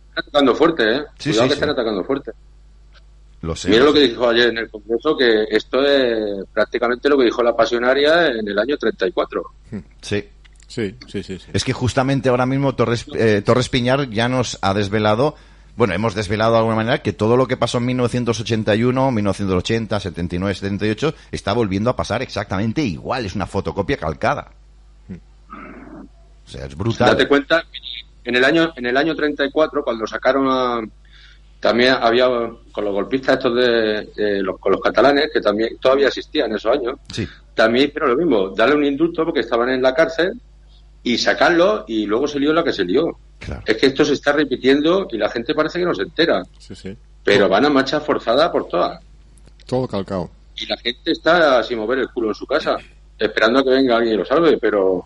Están 0.08 0.24
atacando 0.24 0.54
fuerte, 0.54 0.96
¿eh? 0.96 1.04
Sí, 1.18 1.30
Cuidado 1.30 1.44
sí, 1.44 1.48
que 1.48 1.54
sí. 1.54 1.60
están 1.60 1.70
atacando 1.70 2.04
fuerte. 2.04 2.32
Lo 3.46 3.54
sé. 3.54 3.70
Mira 3.70 3.84
lo 3.84 3.92
que 3.92 4.00
dijo 4.00 4.28
ayer 4.28 4.48
en 4.48 4.58
el 4.58 4.68
Congreso, 4.68 5.16
que 5.16 5.44
esto 5.48 5.80
es 5.84 6.44
prácticamente 6.52 7.08
lo 7.08 7.16
que 7.16 7.24
dijo 7.24 7.44
la 7.44 7.54
pasionaria 7.54 8.26
en 8.26 8.48
el 8.48 8.58
año 8.58 8.76
34. 8.76 9.42
Sí. 10.02 10.24
Sí, 10.66 10.96
sí, 11.06 11.22
sí. 11.22 11.38
sí. 11.38 11.46
Es 11.52 11.62
que 11.62 11.72
justamente 11.72 12.28
ahora 12.28 12.44
mismo 12.44 12.74
Torres, 12.74 13.06
eh, 13.14 13.40
Torres 13.46 13.68
Piñar 13.68 14.10
ya 14.10 14.28
nos 14.28 14.58
ha 14.62 14.74
desvelado, 14.74 15.36
bueno, 15.76 15.94
hemos 15.94 16.16
desvelado 16.16 16.52
de 16.52 16.58
alguna 16.58 16.74
manera 16.74 17.02
que 17.02 17.12
todo 17.12 17.36
lo 17.36 17.46
que 17.46 17.56
pasó 17.56 17.78
en 17.78 17.86
1981, 17.86 19.12
1980, 19.12 20.00
79, 20.00 20.54
78 20.54 21.14
está 21.30 21.52
volviendo 21.52 21.88
a 21.88 21.94
pasar 21.94 22.20
exactamente 22.22 22.82
igual. 22.82 23.26
Es 23.26 23.36
una 23.36 23.46
fotocopia 23.46 23.96
calcada. 23.96 24.50
O 25.08 26.48
sea, 26.48 26.66
es 26.66 26.76
brutal. 26.76 27.10
Date 27.10 27.28
cuenta, 27.28 27.64
en 28.24 28.34
el 28.34 28.44
año 28.44 28.72
en 28.76 28.86
el 28.86 28.96
año 28.96 29.14
34, 29.14 29.84
cuando 29.84 30.04
sacaron 30.06 30.48
a... 30.48 30.80
También 31.66 31.94
había, 32.00 32.28
con 32.70 32.84
los 32.84 32.92
golpistas 32.94 33.38
estos 33.38 33.56
de, 33.56 34.40
los, 34.40 34.56
con 34.60 34.70
los 34.70 34.80
catalanes, 34.80 35.30
que 35.32 35.40
también 35.40 35.76
todavía 35.78 36.06
existían 36.06 36.48
en 36.50 36.56
esos 36.58 36.70
años, 36.72 36.94
Sí. 37.12 37.26
también 37.54 37.88
hicieron 37.88 38.10
lo 38.10 38.16
mismo, 38.16 38.50
darle 38.50 38.76
un 38.76 38.84
indulto 38.84 39.24
porque 39.24 39.40
estaban 39.40 39.70
en 39.70 39.82
la 39.82 39.92
cárcel 39.92 40.40
y 41.02 41.18
sacarlo 41.18 41.84
y 41.88 42.06
luego 42.06 42.28
se 42.28 42.38
lió 42.38 42.52
la 42.52 42.62
que 42.62 42.72
se 42.72 42.84
lió. 42.84 43.18
Claro. 43.40 43.62
Es 43.66 43.78
que 43.78 43.86
esto 43.86 44.04
se 44.04 44.12
está 44.12 44.30
repitiendo 44.30 45.08
y 45.10 45.18
la 45.18 45.28
gente 45.28 45.56
parece 45.56 45.80
que 45.80 45.84
no 45.86 45.92
se 45.92 46.02
entera, 46.02 46.40
Sí, 46.56 46.76
sí. 46.76 46.96
pero 47.24 47.48
van 47.48 47.64
a 47.64 47.68
marcha 47.68 47.98
forzada 47.98 48.52
por 48.52 48.68
todas. 48.68 49.02
Todo 49.66 49.88
calcado. 49.88 50.30
Y 50.54 50.66
la 50.66 50.76
gente 50.76 51.10
está 51.10 51.64
sin 51.64 51.78
mover 51.78 51.98
el 51.98 52.10
culo 52.10 52.28
en 52.28 52.34
su 52.36 52.46
casa, 52.46 52.76
esperando 53.18 53.58
a 53.58 53.64
que 53.64 53.70
venga 53.70 53.96
alguien 53.96 54.14
y 54.14 54.18
lo 54.18 54.24
salve, 54.24 54.56
pero, 54.58 55.04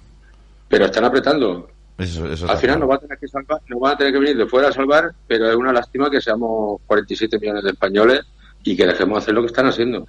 pero 0.69 0.85
están 0.85 1.07
apretando. 1.07 1.70
Eso, 2.01 2.32
eso 2.32 2.51
Al 2.51 2.56
final 2.56 2.77
claro. 2.77 2.78
nos 2.81 2.90
va 2.90 2.94
a 2.94 2.98
tener 2.98 3.18
que 3.18 3.28
salvar, 3.28 3.60
nos 3.68 3.81
van 3.81 3.93
a 3.93 3.97
tener 3.97 4.12
que 4.12 4.18
venir 4.18 4.36
de 4.36 4.47
fuera 4.47 4.68
a 4.68 4.72
salvar, 4.72 5.12
pero 5.27 5.51
es 5.51 5.56
una 5.56 5.72
lástima 5.72 6.10
que 6.10 6.20
seamos 6.20 6.81
47 6.86 7.39
millones 7.39 7.62
de 7.62 7.70
españoles 7.70 8.20
y 8.64 8.77
que 8.77 8.86
dejemos 8.86 9.18
hacer 9.18 9.35
lo 9.35 9.43
que 9.43 9.48
están 9.48 9.66
haciendo. 9.66 10.06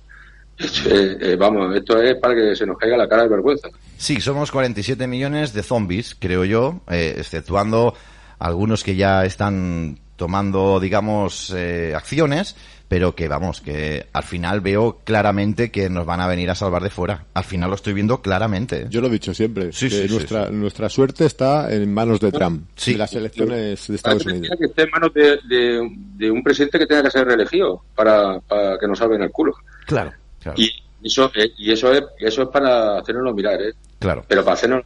Eh, 0.86 1.36
vamos, 1.40 1.76
esto 1.76 2.02
es 2.02 2.16
para 2.16 2.36
que 2.36 2.56
se 2.56 2.66
nos 2.66 2.78
caiga 2.78 2.96
la 2.96 3.08
cara 3.08 3.24
de 3.24 3.30
vergüenza. 3.30 3.70
Sí, 3.98 4.22
somos 4.22 4.52
47 4.52 5.08
millones 5.08 5.54
de 5.54 5.64
zombies, 5.64 6.16
creo 6.18 6.46
yo, 6.46 6.82
eh, 6.90 7.16
exceptuando 7.18 7.96
algunos 8.40 8.84
que 8.84 8.96
ya 8.96 9.26
están 9.26 10.00
tomando, 10.16 10.80
digamos, 10.80 11.52
eh, 11.56 11.94
acciones, 11.96 12.56
pero 12.92 13.16
que 13.16 13.30
vamos, 13.30 13.62
que 13.62 14.08
al 14.12 14.24
final 14.24 14.60
veo 14.60 15.00
claramente 15.06 15.72
que 15.72 15.90
nos 15.90 16.06
van 16.06 16.20
a 16.20 16.28
venir 16.28 16.50
a 16.50 16.56
salvar 16.56 16.84
de 16.84 16.90
fuera. 16.90 17.24
Al 17.34 17.46
final 17.46 17.70
lo 17.70 17.78
estoy 17.78 17.94
viendo 17.94 18.22
claramente. 18.22 18.88
Yo 18.90 19.00
lo 19.00 19.08
he 19.08 19.12
dicho 19.12 19.34
siempre, 19.34 19.72
Sí, 19.72 19.88
que 19.88 19.96
sí, 19.96 20.08
sí, 20.10 20.14
nuestra, 20.14 20.50
nuestra 20.50 20.90
suerte 20.90 21.26
está 21.26 21.72
en 21.74 21.94
manos 21.94 22.20
de 22.20 22.34
Trump, 22.34 22.66
Sí. 22.76 22.92
de 22.92 22.98
las 22.98 23.14
elecciones 23.14 23.88
de 23.88 23.96
Estados 23.96 24.26
Unidos. 24.26 24.58
que 24.60 24.66
esté 24.66 24.82
en 24.84 24.90
manos 24.90 25.14
de, 25.14 25.40
de- 25.48 25.90
de 26.18 26.32
un 26.32 26.44
presidente 26.44 26.78
que 26.80 26.86
tenga 26.86 27.04
que 27.04 27.12
ser 27.12 27.26
reelegido 27.26 27.82
para, 27.96 28.42
para 28.42 28.78
que 28.78 28.88
nos 28.88 29.00
salven 29.00 29.22
el 29.22 29.32
culo. 29.32 29.54
Claro, 29.88 30.12
claro. 30.42 30.62
Y 30.62 30.70
eso, 31.02 31.32
eh, 31.34 31.50
y 31.58 31.72
eso 31.72 31.94
es, 31.94 32.04
eso 32.20 32.42
es 32.42 32.50
para 32.50 32.98
hacernos 33.00 33.34
mirar, 33.34 33.62
¿eh? 33.62 33.72
Claro. 34.00 34.26
Pero 34.28 34.44
para 34.44 34.56
hacernos 34.56 34.84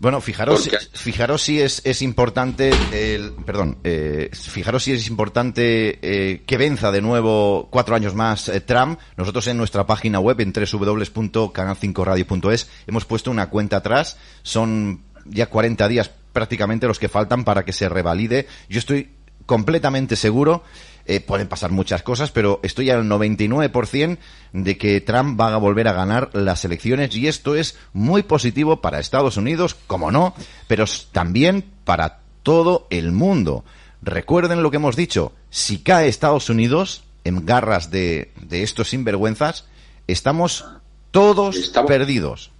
Bueno, 0.00 0.20
fijaros, 0.22 0.66
Porque- 0.66 0.78
fijaros 0.94 1.42
si 1.42 1.60
es, 1.60 1.82
es 1.84 2.00
importante, 2.00 2.70
el, 2.92 3.32
perdón, 3.44 3.76
eh, 3.84 4.30
fijaros 4.32 4.84
si 4.84 4.92
es 4.92 5.06
importante 5.08 5.98
eh, 6.00 6.42
que 6.46 6.56
venza 6.56 6.90
de 6.90 7.02
nuevo 7.02 7.68
cuatro 7.70 7.94
años 7.94 8.14
más 8.14 8.48
eh, 8.48 8.62
Trump. 8.62 8.98
Nosotros 9.18 9.46
en 9.46 9.58
nuestra 9.58 9.84
página 9.86 10.18
web, 10.18 10.40
en 10.40 10.54
www.canal5radio.es, 10.54 12.68
hemos 12.86 13.04
puesto 13.04 13.30
una 13.30 13.50
cuenta 13.50 13.76
atrás. 13.76 14.16
Son 14.42 15.02
ya 15.26 15.44
40 15.46 15.86
días 15.88 16.10
prácticamente 16.32 16.86
los 16.86 16.98
que 16.98 17.10
faltan 17.10 17.44
para 17.44 17.66
que 17.66 17.74
se 17.74 17.90
revalide. 17.90 18.46
Yo 18.70 18.78
estoy 18.78 19.10
completamente 19.44 20.16
seguro, 20.16 20.64
eh, 21.10 21.20
pueden 21.20 21.48
pasar 21.48 21.72
muchas 21.72 22.04
cosas, 22.04 22.30
pero 22.30 22.60
estoy 22.62 22.88
al 22.90 23.02
99% 23.02 24.16
de 24.52 24.78
que 24.78 25.00
Trump 25.00 25.40
va 25.40 25.52
a 25.52 25.56
volver 25.56 25.88
a 25.88 25.92
ganar 25.92 26.30
las 26.34 26.64
elecciones 26.64 27.16
y 27.16 27.26
esto 27.26 27.56
es 27.56 27.76
muy 27.92 28.22
positivo 28.22 28.80
para 28.80 29.00
Estados 29.00 29.36
Unidos, 29.36 29.76
como 29.88 30.12
no, 30.12 30.34
pero 30.68 30.84
también 31.10 31.64
para 31.84 32.20
todo 32.44 32.86
el 32.90 33.10
mundo. 33.10 33.64
Recuerden 34.02 34.62
lo 34.62 34.70
que 34.70 34.76
hemos 34.76 34.94
dicho, 34.94 35.32
si 35.50 35.78
cae 35.78 36.06
Estados 36.06 36.48
Unidos 36.48 37.02
en 37.24 37.44
garras 37.44 37.90
de, 37.90 38.30
de 38.40 38.62
estos 38.62 38.90
sinvergüenzas, 38.90 39.66
estamos 40.06 40.64
todos 41.10 41.72
perdidos. 41.88 42.52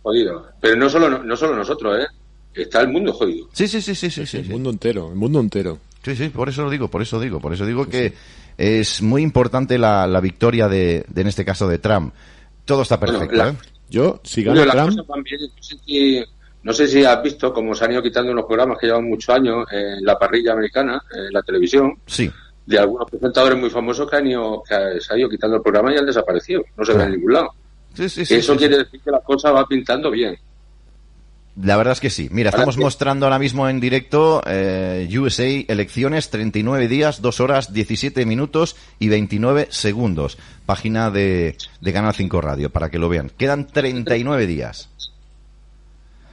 jodidos. 0.00 0.46
Pero 0.62 0.76
no 0.76 0.88
solo, 0.88 1.22
no 1.22 1.36
solo 1.36 1.54
nosotros, 1.54 1.98
¿eh? 2.00 2.06
Está 2.54 2.80
el 2.80 2.88
mundo 2.88 3.12
jodido. 3.12 3.46
Sí, 3.52 3.68
sí, 3.68 3.82
sí, 3.82 3.94
sí, 3.94 4.10
sí, 4.10 4.24
sí. 4.24 4.38
El 4.38 4.48
mundo 4.48 4.70
entero, 4.70 5.08
el 5.08 5.16
mundo 5.16 5.38
entero. 5.38 5.78
Sí, 6.02 6.16
sí, 6.16 6.28
por 6.30 6.48
eso 6.48 6.62
lo 6.64 6.70
digo, 6.70 6.88
por 6.88 7.02
eso 7.02 7.20
digo, 7.20 7.40
por 7.40 7.52
eso 7.52 7.66
digo 7.66 7.86
que 7.86 8.14
es 8.56 9.02
muy 9.02 9.22
importante 9.22 9.78
la, 9.78 10.06
la 10.06 10.20
victoria 10.20 10.66
de, 10.68 11.04
de, 11.08 11.20
en 11.20 11.26
este 11.26 11.44
caso, 11.44 11.68
de 11.68 11.78
Trump. 11.78 12.14
Todo 12.64 12.82
está 12.82 12.98
perfecto, 12.98 13.26
Bueno, 13.36 13.44
la- 13.44 13.50
¿eh? 13.50 13.56
Yo, 13.90 14.20
si 14.22 14.42
gana 14.44 14.64
las 14.64 14.74
Trump, 14.76 14.90
cosas 14.90 15.06
van 15.08 15.22
bien. 15.24 15.40
No 15.42 15.62
sé, 15.62 15.76
si, 15.84 16.24
no 16.62 16.72
sé 16.72 16.86
si 16.88 17.04
has 17.04 17.22
visto 17.22 17.52
cómo 17.52 17.74
se 17.74 17.84
han 17.84 17.92
ido 17.92 18.02
quitando 18.02 18.30
unos 18.32 18.44
programas 18.46 18.78
que 18.78 18.86
llevan 18.86 19.08
muchos 19.08 19.34
años 19.34 19.66
en 19.72 20.04
la 20.04 20.16
parrilla 20.18 20.52
americana, 20.52 21.02
en 21.12 21.32
la 21.32 21.42
televisión, 21.42 21.94
Sí, 22.06 22.30
de 22.66 22.78
algunos 22.78 23.10
presentadores 23.10 23.58
muy 23.58 23.68
famosos 23.68 24.08
que 24.08 24.16
han 24.16 24.26
ido, 24.28 24.62
que 24.62 25.00
se 25.00 25.12
han 25.12 25.18
ido 25.18 25.28
quitando 25.28 25.56
el 25.56 25.62
programa 25.62 25.92
y 25.92 25.98
han 25.98 26.06
desaparecido. 26.06 26.62
No 26.76 26.84
se 26.84 26.92
ven 26.92 27.06
en 27.06 27.10
ningún 27.12 27.32
lado. 27.32 27.50
sí, 27.94 28.08
sí. 28.08 28.24
sí, 28.24 28.34
Eso 28.36 28.52
sí, 28.52 28.58
quiere 28.60 28.74
sí. 28.76 28.84
decir 28.84 29.00
que 29.00 29.10
la 29.10 29.20
cosa 29.20 29.50
va 29.50 29.66
pintando 29.66 30.10
bien. 30.10 30.38
La 31.62 31.76
verdad 31.76 31.92
es 31.92 32.00
que 32.00 32.10
sí. 32.10 32.28
Mira, 32.30 32.50
estamos 32.50 32.78
mostrando 32.78 33.26
ahora 33.26 33.38
mismo 33.38 33.68
en 33.68 33.80
directo 33.80 34.42
eh, 34.46 35.08
USA 35.18 35.44
elecciones, 35.44 36.30
39 36.30 36.88
días, 36.88 37.20
2 37.20 37.40
horas, 37.40 37.72
17 37.72 38.24
minutos 38.24 38.76
y 38.98 39.08
29 39.08 39.68
segundos. 39.70 40.38
Página 40.64 41.10
de, 41.10 41.56
de 41.80 41.92
Canal 41.92 42.14
5 42.14 42.40
Radio, 42.40 42.70
para 42.70 42.90
que 42.90 42.98
lo 42.98 43.08
vean. 43.08 43.30
Quedan 43.36 43.66
39 43.66 44.46
días. 44.46 44.88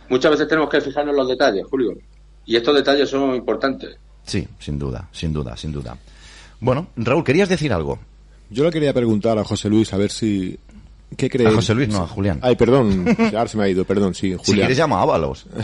Muchas 0.10 0.32
veces 0.32 0.48
tenemos 0.48 0.70
que 0.70 0.80
fijarnos 0.80 1.12
en 1.14 1.18
los 1.18 1.28
detalles, 1.28 1.66
Julio. 1.70 1.98
Y 2.46 2.56
estos 2.56 2.76
detalles 2.76 3.10
son 3.10 3.36
importantes. 3.36 3.98
Sí, 4.24 4.48
sin 4.60 4.80
duda, 4.80 5.10
sin 5.12 5.34
duda, 5.34 5.58
sin 5.58 5.74
duda. 5.74 5.98
Bueno, 6.60 6.88
Raúl, 6.96 7.24
¿querías 7.24 7.50
decir 7.50 7.74
algo? 7.74 8.00
yo 8.50 8.64
le 8.64 8.72
quería 8.72 8.94
preguntar 8.94 9.38
a 9.38 9.44
José 9.44 9.70
Luis 9.70 9.94
a 9.94 9.98
ver 9.98 10.12
si... 10.12 10.58
¿Qué 11.16 11.30
cree? 11.30 11.48
A 11.48 11.52
José 11.52 11.74
Luis, 11.74 11.88
no, 11.90 12.04
a 12.04 12.08
Julián. 12.08 12.40
Ay, 12.42 12.56
perdón, 12.56 13.06
ahora 13.34 13.48
se 13.48 13.58
me 13.58 13.64
ha 13.64 13.70
ido, 13.70 13.86
perdón, 13.86 14.14
sí, 14.14 14.32
Si 14.32 14.38
Julián. 14.38 14.56
quieres 14.68 14.78
llama 14.78 15.00
a 15.00 15.04
Ábalos. 15.04 15.46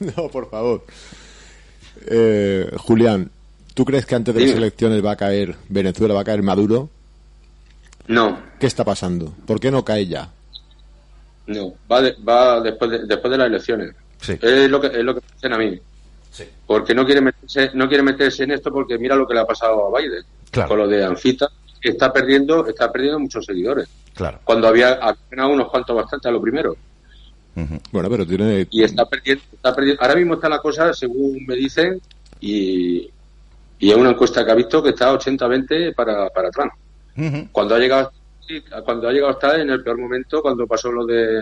No, 0.00 0.28
por 0.28 0.50
favor. 0.50 0.84
Eh, 2.06 2.70
Julián, 2.76 3.30
¿tú 3.74 3.84
crees 3.84 4.06
que 4.06 4.14
antes 4.14 4.34
de 4.34 4.46
las 4.46 4.50
elecciones 4.56 5.04
va 5.04 5.12
a 5.12 5.16
caer 5.16 5.56
Venezuela, 5.68 6.14
va 6.14 6.20
a 6.20 6.24
caer 6.24 6.42
Maduro? 6.42 6.90
No, 8.08 8.38
¿Qué 8.60 8.66
está 8.66 8.84
pasando? 8.84 9.34
¿Por 9.46 9.58
qué 9.58 9.70
no 9.70 9.84
cae 9.84 10.06
ya? 10.06 10.30
no. 11.46 11.74
Va, 11.90 12.02
de- 12.02 12.14
va 12.26 12.60
después, 12.60 12.90
de, 12.90 13.06
después 13.06 13.30
de 13.30 13.38
las 13.38 13.46
elecciones. 13.48 13.94
Sí. 14.20 14.34
Es 14.40 14.70
lo 14.70 14.80
que, 14.80 14.88
es 14.88 15.02
lo 15.04 15.14
que 15.14 15.20
me 15.20 15.34
dicen 15.34 15.52
a 15.52 15.58
mí. 15.58 15.80
Porque 16.66 16.94
no 16.94 17.04
quiere 17.06 17.20
meterse, 17.20 17.70
no 17.74 17.88
quiere 17.88 18.02
meterse 18.02 18.44
en 18.44 18.50
esto 18.52 18.70
porque 18.70 18.98
mira 18.98 19.16
lo 19.16 19.26
que 19.26 19.34
le 19.34 19.40
ha 19.40 19.46
pasado 19.46 19.86
a 19.94 19.98
Biden. 20.00 20.22
Claro. 20.50 20.68
Con 20.68 20.78
lo 20.78 20.86
de 20.88 21.04
Anfita, 21.04 21.48
está 21.88 22.12
perdiendo, 22.12 22.66
está 22.66 22.90
perdiendo 22.90 23.20
muchos 23.20 23.44
seguidores. 23.44 23.88
Claro. 24.14 24.40
Cuando 24.44 24.68
había 24.68 24.92
apenas 24.94 25.48
unos 25.48 25.68
cuantos 25.68 25.96
bastante 25.96 26.28
a 26.28 26.32
lo 26.32 26.40
primero. 26.40 26.76
Bueno, 27.90 28.10
pero 28.10 28.26
tiene... 28.26 28.66
Y 28.70 28.82
está 28.82 29.06
perdiendo, 29.06 29.42
está 29.52 29.74
perdiendo. 29.74 30.02
Ahora 30.02 30.16
mismo 30.16 30.34
está 30.34 30.48
la 30.48 30.58
cosa, 30.58 30.92
según 30.92 31.44
me 31.46 31.54
dicen, 31.54 32.00
y, 32.40 33.10
y 33.78 33.90
es 33.90 33.96
una 33.96 34.10
encuesta 34.10 34.44
que 34.44 34.50
ha 34.50 34.54
visto 34.54 34.82
que 34.82 34.90
está 34.90 35.12
80-20 35.12 35.94
para, 35.94 36.28
para 36.30 36.50
Trump. 36.50 36.72
Cuando 37.50 37.74
ha 37.74 37.78
llegado, 37.78 38.12
cuando 38.84 39.08
ha 39.08 39.12
llegado 39.12 39.32
está 39.32 39.58
en 39.58 39.70
el 39.70 39.82
peor 39.82 39.98
momento, 39.98 40.42
cuando 40.42 40.66
pasó 40.66 40.92
lo 40.92 41.06
de 41.06 41.40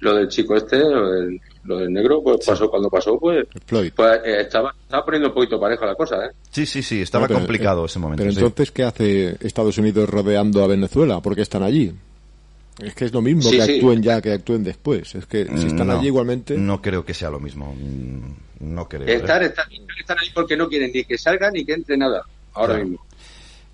lo 0.00 0.14
del 0.14 0.28
chico 0.28 0.56
este, 0.56 0.78
lo 0.78 1.10
del, 1.10 1.40
lo 1.64 1.78
del 1.78 1.92
negro, 1.92 2.22
pues 2.22 2.44
pasó 2.46 2.68
cuando 2.70 2.88
pasó, 2.90 3.18
pues, 3.18 3.46
Floyd. 3.66 3.92
pues 3.96 4.20
eh, 4.24 4.40
estaba, 4.42 4.74
estaba 4.82 5.04
poniendo 5.04 5.28
un 5.28 5.34
poquito 5.34 5.58
pareja 5.58 5.86
la 5.86 5.94
cosa, 5.94 6.26
¿eh? 6.26 6.30
Sí, 6.50 6.66
sí, 6.66 6.82
sí, 6.82 7.00
estaba 7.02 7.26
pero, 7.26 7.38
complicado 7.40 7.82
eh, 7.82 7.86
ese 7.86 7.98
momento. 7.98 8.22
Pero 8.22 8.32
sí. 8.32 8.38
entonces, 8.38 8.70
¿qué 8.72 8.84
hace 8.84 9.36
Estados 9.40 9.78
Unidos 9.78 10.08
rodeando 10.08 10.62
a 10.62 10.66
Venezuela? 10.66 11.20
¿Por 11.20 11.34
qué 11.34 11.42
están 11.42 11.62
allí? 11.62 11.92
Es 12.78 12.94
que 12.94 13.06
es 13.06 13.12
lo 13.12 13.22
mismo 13.22 13.40
Sí, 13.42 13.56
que 13.56 13.62
sí. 13.64 13.74
actúen 13.76 14.02
ya 14.02 14.20
que 14.20 14.32
actúen 14.32 14.62
después. 14.62 15.14
Es 15.14 15.24
que 15.24 15.46
si 15.56 15.66
están 15.68 15.86
No, 15.86 15.98
allí 15.98 16.08
igualmente... 16.08 16.58
No 16.58 16.82
creo 16.82 17.06
que 17.06 17.14
sea 17.14 17.30
lo 17.30 17.40
mismo. 17.40 17.74
Mm, 17.74 18.74
No 18.74 18.86
creo. 18.86 19.06
¿eh? 19.08 19.14
Estar, 19.14 19.42
estar, 19.42 19.66
están 19.98 20.18
ahí 20.20 20.28
porque 20.34 20.58
no 20.58 20.68
quieren 20.68 20.90
ni 20.92 21.04
que 21.04 21.16
salga 21.16 21.50
ni 21.50 21.64
que 21.64 21.72
entre 21.72 21.96
nada, 21.96 22.22
ahora 22.52 22.74
Claro. 22.74 22.88
mismo. 22.90 23.06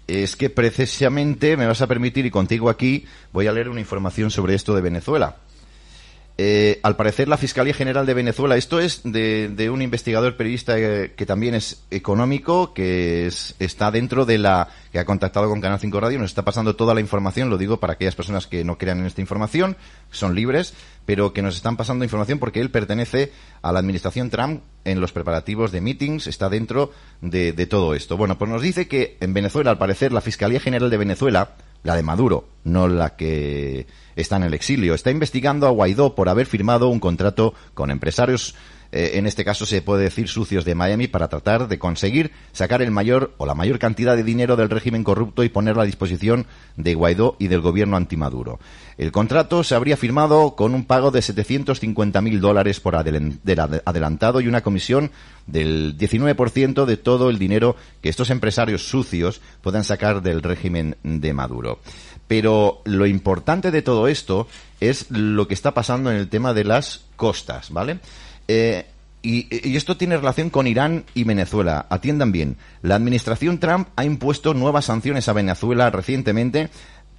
Es 0.07 0.37
que 0.37 0.51
precisamente 0.51 1.57
me 1.57 1.67
vas 1.67 1.81
a 1.83 1.87
permitir, 1.89 2.27
y 2.27 2.31
contigo 2.31 2.69
aquí, 2.71 3.05
voy 3.33 3.47
a 3.49 3.53
leer 3.53 3.69
una 3.69 3.81
información 3.81 4.31
sobre 4.31 4.55
esto 4.55 4.73
de 4.75 4.83
Venezuela. 4.83 5.37
Eh, 6.45 6.81
al 6.83 6.97
parecer, 6.97 7.29
la 7.29 7.37
Fiscalía 7.37 7.73
General 7.73 8.05
de 8.05 8.15
Venezuela, 8.15 8.57
esto 8.57 8.81
es 8.81 9.03
de, 9.05 9.49
de 9.49 9.71
un 9.71 9.81
investigador 9.81 10.37
periodista 10.37 10.77
eh, 10.77 11.13
que 11.15 11.25
también 11.25 11.55
es 11.55 11.85
económico, 11.93 12.75
que 12.75 13.27
es- 13.29 13.55
está 13.61 13.93
dentro 13.93 14.25
de 14.27 14.39
la, 14.39 14.69
que 14.91 14.99
ha 14.99 15.05
contactado 15.05 15.49
con 15.49 15.61
Canal 15.61 15.79
5 15.79 16.01
Radio, 16.01 16.19
nos 16.19 16.33
está 16.33 16.43
pasando 16.45 16.75
toda 16.75 16.95
la 16.95 17.01
información, 17.01 17.49
lo 17.49 17.59
digo 17.59 17.79
para 17.79 17.93
aquellas 17.93 18.17
personas 18.17 18.49
que 18.49 18.65
no 18.65 18.77
crean 18.77 18.99
en 18.99 19.07
esta 19.07 19.21
información, 19.21 19.77
son 20.11 20.35
libres, 20.35 20.75
pero 21.07 21.33
que 21.33 21.43
nos 21.43 21.55
están 21.55 21.77
pasando 21.77 22.05
información 22.05 22.41
porque 22.41 22.59
él 22.59 22.71
pertenece 22.73 23.31
a 23.63 23.71
la 23.71 23.79
administración 23.79 24.29
Trump 24.29 24.63
en 24.85 25.01
los 25.01 25.13
preparativos 25.13 25.71
de 25.71 25.81
meetings, 25.81 26.27
está 26.27 26.49
dentro 26.49 26.91
de, 27.21 27.53
de 27.53 27.67
todo 27.67 27.95
esto. 27.95 28.17
Bueno, 28.17 28.37
pues 28.37 28.51
nos 28.51 28.63
dice 28.63 28.89
que 28.89 29.17
en 29.21 29.33
Venezuela, 29.33 29.71
al 29.71 29.79
parecer, 29.79 30.13
la 30.13 30.21
Fiscalía 30.21 30.59
General 30.59 30.91
de 30.91 30.97
Venezuela, 30.97 31.53
la 31.83 31.97
de 31.97 32.03
Maduro, 32.03 32.49
no 32.65 32.89
la 32.89 33.17
que 33.17 33.87
está 34.17 34.37
en 34.37 34.45
el 34.45 34.55
exilio, 34.55 34.95
está 34.95 35.11
investigando 35.11 35.67
a 35.67 35.71
Guaidó 35.71 36.15
por 36.15 36.29
haber 36.29 36.47
firmado 36.47 36.89
un 36.89 37.01
contrato 37.01 37.55
con 37.75 37.91
empresarios, 37.91 38.55
eh, 38.93 39.13
en 39.15 39.27
este 39.27 39.45
caso 39.45 39.65
se 39.65 39.81
puede 39.81 40.05
decir 40.05 40.29
sucios 40.29 40.65
de 40.65 40.75
Miami, 40.75 41.09
para 41.09 41.29
tratar 41.29 41.67
de 41.67 41.79
conseguir 41.79 42.31
sacar 42.53 42.83
el 42.83 42.91
mayor 42.91 43.33
o 43.39 43.47
la 43.47 43.55
mayor 43.55 43.79
cantidad 43.79 44.17
de 44.17 44.23
dinero 44.23 44.55
del 44.57 44.71
régimen 44.71 45.03
corrupto 45.03 45.43
y 45.43 45.49
ponerlo 45.49 45.81
a 45.81 45.87
disposición 45.87 46.47
de 46.77 46.95
Guaidó 46.95 47.37
y 47.39 47.49
del 47.49 47.63
gobierno 47.63 47.97
antimaduro. 47.97 48.61
El 48.99 49.11
contrato 49.11 49.65
se 49.65 49.75
habría 49.75 49.97
firmado 49.97 50.55
con 50.55 50.75
un 50.75 50.85
pago 50.85 51.11
de 51.11 51.23
750 51.23 52.21
mil 52.21 52.41
dólares 52.41 52.81
por 52.81 52.95
adelantado 52.95 54.41
y 54.41 54.49
una 54.49 54.61
comisión 54.61 55.11
del 55.47 55.97
19% 55.97 56.85
de 56.85 56.97
todo 56.99 57.31
el 57.31 57.39
dinero 57.39 57.77
que 58.03 58.11
estos 58.11 58.31
empresarios 58.31 58.87
sucios 58.87 59.41
puedan 59.63 59.85
sacar 59.85 60.23
del 60.23 60.43
régimen 60.43 60.97
de 61.03 61.33
Maduro. 61.33 61.81
Pero 62.29 62.83
lo 62.85 63.07
importante 63.07 63.71
de 63.71 63.83
todo 63.83 64.07
esto 64.09 64.47
es 64.81 65.11
lo 65.11 65.49
que 65.49 65.55
está 65.55 65.73
pasando 65.73 66.11
en 66.11 66.17
el 66.17 66.29
tema 66.29 66.55
de 66.55 66.65
las 66.65 67.05
costas, 67.17 67.71
¿vale? 67.71 67.99
Eh, 68.53 68.87
y, 69.23 69.47
y 69.69 69.77
esto 69.77 69.97
tiene 69.97 70.17
relación 70.17 70.51
con 70.51 70.67
Irán 70.67 71.05
y 71.15 71.25
Venezuela. 71.25 71.87
Atiendan 71.89 72.33
bien. 72.33 72.57
La 72.83 72.97
administración 72.97 73.59
Trump 73.59 73.89
ha 73.97 74.05
impuesto 74.05 74.53
nuevas 74.53 74.87
sanciones 74.87 75.29
a 75.29 75.33
Venezuela 75.33 75.91
recientemente 75.91 76.71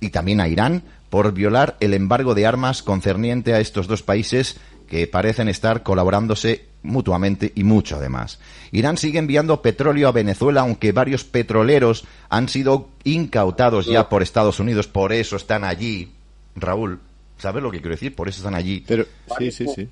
y 0.01 0.09
también 0.09 0.41
a 0.41 0.47
Irán 0.47 0.83
por 1.09 1.31
violar 1.33 1.77
el 1.79 1.93
embargo 1.93 2.35
de 2.35 2.45
armas 2.45 2.83
concerniente 2.83 3.53
a 3.53 3.59
estos 3.59 3.87
dos 3.87 4.03
países 4.03 4.57
que 4.87 5.07
parecen 5.07 5.47
estar 5.47 5.81
colaborándose 5.81 6.65
mutuamente 6.83 7.51
y 7.55 7.63
mucho 7.63 7.95
además. 7.95 8.39
Irán 8.71 8.97
sigue 8.97 9.19
enviando 9.19 9.61
petróleo 9.61 10.09
a 10.09 10.11
Venezuela, 10.11 10.61
aunque 10.61 10.91
varios 10.91 11.23
petroleros 11.23 12.05
han 12.29 12.49
sido 12.49 12.89
incautados 13.03 13.85
ya 13.85 14.09
por 14.09 14.21
Estados 14.21 14.59
Unidos, 14.59 14.87
por 14.87 15.13
eso 15.13 15.37
están 15.37 15.63
allí. 15.63 16.11
Raúl, 16.55 16.99
¿sabes 17.37 17.63
lo 17.63 17.71
que 17.71 17.79
quiero 17.79 17.95
decir? 17.95 18.13
Por 18.13 18.27
eso 18.27 18.39
están 18.39 18.55
allí. 18.55 18.83
Pero 18.85 19.05
sí, 19.37 19.51
sí, 19.51 19.65
sí. 19.73 19.89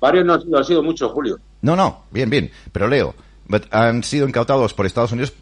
Varios 0.00 0.24
no 0.24 0.34
han 0.34 0.42
sido, 0.42 0.58
han 0.58 0.64
sido 0.96 1.08
Julio. 1.10 1.38
No, 1.62 1.76
no, 1.76 2.04
bien, 2.10 2.30
bien, 2.30 2.50
pero 2.72 2.88
leo. 2.88 3.14
Han 3.70 4.02
sido 4.02 4.26
incautados 4.26 4.74
por 4.74 4.86
Estados 4.86 5.12
Unidos 5.12 5.34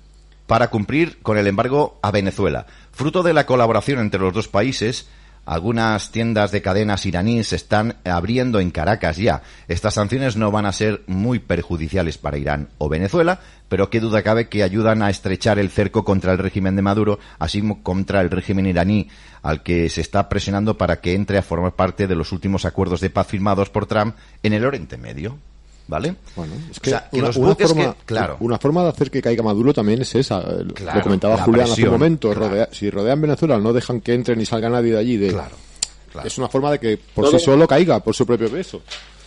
para 0.47 0.68
cumplir 0.68 1.18
con 1.22 1.39
el 1.39 1.47
embargo 1.47 1.98
a 2.02 2.10
Venezuela. 2.10 2.66
Fruto 2.90 3.22
de 3.22 3.35
la 3.35 3.47
colaboración 3.47 4.01
entre 4.01 4.20
los 4.20 4.32
dos 4.32 4.48
países, 4.48 5.09
algunas 5.44 6.10
tiendas 6.10 6.51
de 6.51 6.62
cadenas 6.62 7.06
iraníes 7.06 7.48
se 7.48 7.56
están 7.56 7.97
abriendo 8.05 8.60
en 8.60 8.70
Caracas 8.70 9.16
ya. 9.16 9.43
Estas 9.68 9.94
sanciones 9.94 10.36
no 10.36 10.51
van 10.51 10.66
a 10.66 10.72
ser 10.72 11.02
muy 11.06 11.39
perjudiciales 11.39 12.18
para 12.18 12.39
Irán 12.39 12.68
o 12.78 12.89
Venezuela, 12.89 13.40
pero 13.68 13.90
qué 13.90 14.00
duda 14.00 14.22
cabe 14.22 14.48
que 14.48 14.62
ayudan 14.62 15.02
a 15.02 15.10
estrechar 15.10 15.58
el 15.58 15.70
cerco 15.70 16.04
contra 16.04 16.32
el 16.32 16.38
régimen 16.38 16.76
de 16.76 16.82
Maduro, 16.82 17.18
así 17.38 17.60
como 17.60 17.82
contra 17.82 18.20
el 18.20 18.30
régimen 18.30 18.66
iraní, 18.66 19.08
al 19.42 19.62
que 19.62 19.88
se 19.88 20.00
está 20.00 20.28
presionando 20.28 20.76
para 20.78 21.00
que 21.00 21.14
entre 21.14 21.38
a 21.38 21.42
formar 21.42 21.72
parte 21.72 22.06
de 22.06 22.14
los 22.14 22.32
últimos 22.32 22.64
acuerdos 22.64 23.00
de 23.00 23.10
paz 23.10 23.26
firmados 23.26 23.70
por 23.70 23.86
Trump 23.86 24.14
en 24.42 24.52
el 24.52 24.64
Oriente 24.64 24.96
Medio. 24.96 25.36
¿Vale? 25.90 26.16
Bueno, 26.36 26.52
es 26.70 26.76
O 26.76 26.80
que, 26.82 26.90
sea, 26.90 27.08
que 27.10 27.16
una, 27.16 27.28
los 27.28 27.36
una 27.38 27.48
buques 27.48 27.68
forma, 27.68 27.94
que- 27.94 28.04
claro. 28.04 28.36
una 28.40 28.58
forma 28.58 28.82
de 28.82 28.88
hacer 28.90 29.10
que 29.10 29.22
caiga 29.22 29.42
Maduro 29.42 29.72
también 29.72 30.02
es 30.02 30.14
esa. 30.16 30.40
eh, 30.40 30.64
Lo- 30.64 30.74
Claro, 30.74 30.98
lo 30.98 31.02
comentaba 31.02 31.38
Julián 31.38 31.70
hace 31.70 31.84
un 31.84 31.90
momento. 31.92 32.30
claro. 32.34 32.48
rodea- 32.50 32.68
si 32.72 32.90
rodean 32.90 33.18
Venezuela, 33.22 33.56
no 33.58 33.72
dejan 33.72 34.02
que 34.02 34.12
entre 34.12 34.36
ni 34.36 34.44
salga 34.44 34.68
nadie 34.68 34.92
de 34.92 34.98
allí. 34.98 35.16
De, 35.16 35.28
Claro, 35.28 35.56
claro. 36.12 36.28
Es 36.28 36.36
una 36.36 36.48
forma 36.50 36.72
de 36.72 36.78
que 36.78 36.98
por 36.98 37.24
Todo- 37.24 37.38
sí 37.38 37.42
solo 37.46 37.66
caiga, 37.66 38.00
por 38.00 38.14
su 38.14 38.26
propio 38.26 38.50
peso. 38.50 38.82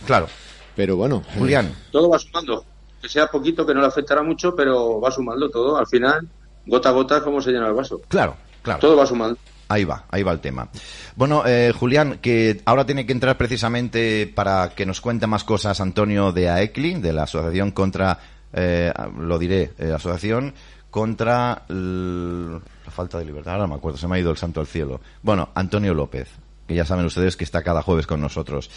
Claro. 0.06 0.28
Pero 0.76 0.94
bueno. 0.96 1.24
eh, 1.30 1.38
Julián, 1.38 1.74
Todo 1.90 2.08
va 2.08 2.18
sumando. 2.20 2.64
Que 3.02 3.08
sea 3.08 3.26
poquito, 3.26 3.66
que 3.66 3.74
no 3.74 3.80
le 3.80 3.88
afectará 3.88 4.22
mucho, 4.22 4.54
pero 4.54 5.00
va 5.00 5.10
sumando 5.10 5.50
todo. 5.50 5.76
Al 5.76 5.86
final, 5.86 6.28
gota 6.64 6.88
a 6.88 6.92
gota 6.92 7.16
es 7.16 7.22
como 7.22 7.42
se 7.42 7.50
llena 7.50 7.66
el 7.66 7.74
vaso. 7.74 8.00
claro, 8.08 8.36
claro. 8.62 8.80
Todo 8.80 8.96
va 8.96 9.04
sumando. 9.04 9.36
Ahí 9.68 9.84
va, 9.84 10.04
ahí 10.10 10.22
va 10.22 10.32
el 10.32 10.40
tema. 10.40 10.68
Bueno, 11.16 11.44
eh, 11.46 11.72
Julián, 11.74 12.18
que 12.20 12.60
ahora 12.66 12.84
tiene 12.84 13.06
que 13.06 13.12
entrar 13.12 13.38
precisamente 13.38 14.30
para 14.32 14.74
que 14.74 14.84
nos 14.84 15.00
cuente 15.00 15.26
más 15.26 15.44
cosas 15.44 15.80
Antonio 15.80 16.30
de 16.30 16.50
AECLI, 16.50 17.00
de 17.00 17.12
la 17.14 17.22
Asociación 17.22 17.70
contra, 17.70 18.18
eh, 18.52 18.92
lo 19.18 19.38
diré, 19.38 19.72
eh, 19.78 19.92
Asociación 19.94 20.52
contra 20.90 21.62
la 21.68 22.90
falta 22.90 23.18
de 23.18 23.24
libertad. 23.24 23.54
Ahora 23.54 23.66
me 23.66 23.76
acuerdo, 23.76 23.96
se 23.96 24.06
me 24.06 24.16
ha 24.16 24.20
ido 24.20 24.30
el 24.30 24.36
santo 24.36 24.60
al 24.60 24.66
cielo. 24.66 25.00
Bueno, 25.22 25.48
Antonio 25.54 25.94
López, 25.94 26.28
que 26.68 26.74
ya 26.74 26.84
saben 26.84 27.06
ustedes 27.06 27.38
que 27.38 27.44
está 27.44 27.62
cada 27.62 27.80
jueves 27.80 28.06
con 28.06 28.20
nosotros. 28.20 28.70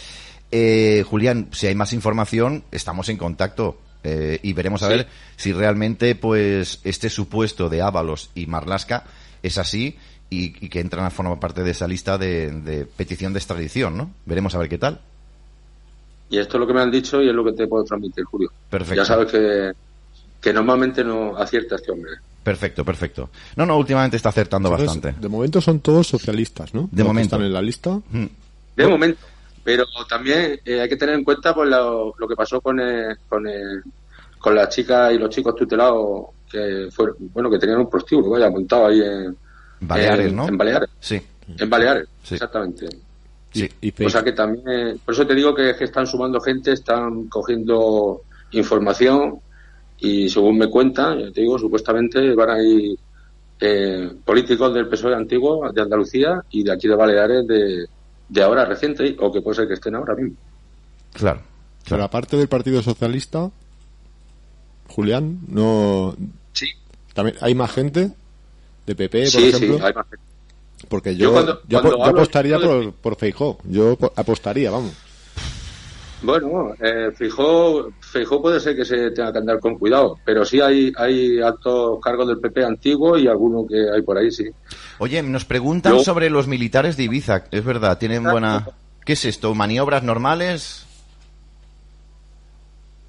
Eh, 0.50 1.04
Julián, 1.06 1.50
si 1.52 1.68
hay 1.68 1.76
más 1.76 1.92
información, 1.92 2.64
estamos 2.72 3.10
en 3.10 3.18
contacto. 3.18 3.80
Eh, 4.06 4.40
y 4.44 4.54
veremos 4.54 4.82
a 4.84 4.88
Sí. 4.88 4.94
ver 4.94 5.08
si 5.36 5.52
realmente 5.52 6.16
pues 6.16 6.80
este 6.84 7.10
supuesto 7.10 7.68
de 7.70 7.82
Ábalos 7.82 8.30
y 8.36 8.46
Marlasca 8.46 9.04
es 9.44 9.58
así 9.58 9.98
y, 10.30 10.66
y 10.66 10.70
que 10.70 10.80
entran 10.80 11.06
a 11.06 11.10
formar 11.10 11.40
parte 11.40 11.64
de 11.64 11.72
esa 11.72 11.88
lista 11.88 12.18
de, 12.18 12.52
de 12.52 12.86
petición 12.86 13.34
de 13.34 13.40
extradición, 13.40 13.98
¿no? 13.98 14.12
Veremos 14.26 14.56
a 14.56 14.60
ver 14.60 14.70
qué 14.70 14.78
tal. 14.78 15.02
Y 16.30 16.38
esto 16.40 16.58
es 16.58 16.60
lo 16.62 16.68
que 16.68 16.74
me 16.74 16.82
han 16.82 16.90
dicho 16.92 17.22
y 17.22 17.30
es 17.30 17.36
lo 17.36 17.44
que 17.44 17.54
te 17.54 17.68
puedo 17.68 17.84
transmitir, 17.84 18.24
Julio. 18.24 18.52
Perfecto. 18.70 18.96
Ya 18.96 19.06
sabes 19.06 19.32
que, 19.32 19.72
que 20.42 20.52
normalmente 20.54 21.04
no 21.04 21.38
acierta 21.38 21.76
este 21.76 21.92
hombre. 21.92 22.12
Perfecto, 22.44 22.84
perfecto. 22.86 23.30
No, 23.56 23.66
no, 23.66 23.78
últimamente 23.78 24.18
está 24.18 24.30
acertando 24.30 24.70
entonces, 24.70 24.96
bastante. 25.02 25.20
de 25.22 25.30
momento 25.30 25.62
son 25.62 25.80
todos 25.80 26.08
socialistas, 26.08 26.74
¿no? 26.74 26.82
De 26.82 26.88
Los 26.92 26.98
que 26.98 27.04
momento. 27.04 27.36
Están 27.36 27.46
en 27.48 27.54
la 27.54 27.62
lista. 27.62 27.90
Mm. 28.10 28.26
De 28.76 28.88
momento. 28.88 29.20
Pero 29.66 29.84
también 30.08 30.60
eh, 30.64 30.80
hay 30.80 30.88
que 30.88 30.96
tener 30.96 31.16
en 31.16 31.24
cuenta 31.26 31.54
pues, 31.54 31.68
lo, 31.68 32.14
lo 32.18 32.28
que 32.28 32.36
pasó 32.36 32.62
con, 32.62 32.80
eh, 32.80 33.16
con, 33.28 33.46
eh, 33.48 33.82
con 34.40 34.54
las 34.56 34.70
chicas 34.70 35.12
y 35.12 35.18
los 35.18 35.30
chicos 35.32 35.56
tutelados 35.56 36.28
que 36.50 36.88
fueron, 36.92 37.16
bueno, 37.34 37.50
que 37.50 37.58
tenían 37.60 37.80
un 37.80 37.90
prostíbulo, 37.90 38.30
vaya, 38.30 38.50
montado 38.52 38.86
ahí 38.88 39.02
en 39.02 39.36
Baleares, 39.82 40.28
en- 40.28 40.36
¿no? 40.36 40.48
En 40.48 40.56
Baleares. 40.58 40.90
Sí, 41.00 41.20
En 41.58 41.70
Baleares, 41.70 42.08
Sí. 42.24 42.36
exactamente. 42.36 42.88
sí. 43.52 43.68
Y 43.82 44.04
O 44.06 44.10
sea 44.10 44.24
que 44.24 44.34
también, 44.34 45.00
por 45.04 45.14
eso 45.16 45.26
te 45.26 45.34
digo 45.34 45.54
que, 45.56 45.76
que 45.76 45.86
están 45.86 46.06
sumando 46.06 46.40
gente, 46.40 46.72
están 46.72 47.26
cogiendo 47.28 48.22
información 48.52 49.40
y 50.00 50.30
según 50.30 50.58
me 50.60 50.70
cuentan, 50.70 51.20
ya 51.20 51.32
te 51.32 51.42
digo, 51.42 51.58
supuestamente 51.58 52.34
van 52.36 52.50
a 52.52 52.62
ir 52.62 52.98
eh, 53.60 54.12
políticos 54.24 54.74
del 54.74 54.88
PSOE 54.90 55.16
antiguo 55.16 55.72
de 55.72 55.82
Andalucía 55.82 56.44
y 56.52 56.64
de 56.64 56.72
aquí 56.74 56.88
de 56.88 56.96
Baleares 56.96 57.48
de, 57.48 57.86
de 58.30 58.44
ahora 58.44 58.66
reciente 58.66 59.16
o 59.20 59.32
que 59.32 59.42
puede 59.42 59.56
ser 59.58 59.68
que 59.68 59.74
estén 59.76 59.96
ahora 59.96 60.16
mismo. 60.16 60.36
Claro. 61.14 61.42
Pero 61.88 62.04
aparte 62.04 62.36
del 62.38 62.48
Partido 62.48 62.82
Socialista, 62.82 63.50
Julián, 64.90 65.40
no. 65.48 66.16
Sí. 66.54 66.68
También 67.14 67.38
hay 67.42 67.56
más 67.56 67.72
gente 67.72 68.12
de 68.86 68.96
PP, 68.96 69.20
por 69.24 69.30
sí, 69.30 69.48
ejemplo. 69.50 69.78
sí, 69.78 69.84
hay 69.84 69.94
más 69.94 70.06
gente. 70.10 70.26
Porque 70.90 71.16
Yo 71.16 71.26
yo, 71.28 71.32
cuando- 71.34 71.62
yo, 71.68 71.82
cuando 71.82 72.06
apostaría 72.06 72.58
de- 72.60 72.66
por, 72.68 72.94
por 72.94 73.16
Feijó. 73.16 73.58
Yo 73.64 73.96
po- 73.96 74.14
apostaría, 74.16 74.70
vamos. 74.70 74.94
Bueno, 76.22 76.74
eh, 76.80 77.12
Fijó, 77.16 77.92
Fijó 78.00 78.42
puede 78.42 78.60
ser 78.60 78.76
que 78.76 78.86
se 78.86 79.12
tenga 79.12 79.32
que 79.32 79.40
andar 79.40 79.60
con 79.60 79.78
cuidado, 79.78 80.18
pero 80.26 80.46
sí 80.46 80.62
hay, 80.62 80.92
hay 80.98 81.40
altos 81.40 82.00
cargos 82.02 82.28
del 82.28 82.40
PP 82.40 82.64
antiguo 82.64 83.18
y 83.18 83.28
alguno 83.28 83.66
que 83.68 83.90
hay 83.94 84.02
por 84.02 84.18
ahí, 84.18 84.32
sí. 84.32 84.50
Oye, 85.00 85.22
nos 85.22 85.46
preguntan 85.46 86.00
sobre 86.00 86.30
los 86.30 86.48
militares 86.48 86.98
de 86.98 87.04
Ibiza, 87.04 87.44
es 87.52 87.64
verdad, 87.64 87.98
tienen 87.98 88.24
buena... 88.24 88.68
¿Qué 89.04 89.14
es 89.14 89.24
esto? 89.26 89.54
¿Maniobras 89.54 90.02
normales? 90.02 90.84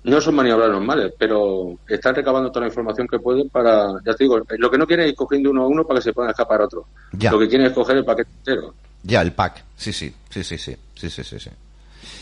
No 0.04 0.20
son 0.20 0.34
maniobras 0.34 0.68
normales, 0.68 1.14
pero 1.18 1.78
están 1.88 2.14
recabando 2.14 2.50
toda 2.50 2.66
la 2.66 2.68
información 2.68 3.08
que 3.08 3.18
pueden 3.18 3.48
para, 3.48 3.88
ya 4.04 4.12
te 4.12 4.24
digo, 4.24 4.38
eh, 4.38 4.56
lo 4.58 4.70
que 4.70 4.76
no 4.76 4.86
quieren 4.86 5.06
es 5.06 5.12
ir 5.12 5.16
cogiendo 5.16 5.50
uno 5.50 5.62
a 5.62 5.66
uno 5.66 5.84
para 5.84 5.98
que 5.98 6.04
se 6.04 6.12
puedan 6.12 6.30
escapar 6.30 6.60
otros. 6.60 6.84
Lo 7.12 7.38
que 7.38 7.48
quieren 7.48 7.68
es 7.68 7.72
coger 7.72 7.96
el 7.96 8.04
paquete 8.04 8.30
entero. 8.38 8.74
Ya, 9.02 9.22
el 9.22 9.32
pack. 9.32 9.64
Sí, 9.74 9.92
sí, 9.92 10.14
sí, 10.28 10.44
sí, 10.44 10.58
sí, 10.58 10.76
sí, 10.94 11.10
sí, 11.10 11.24
sí. 11.24 11.38
sí. 11.40 11.50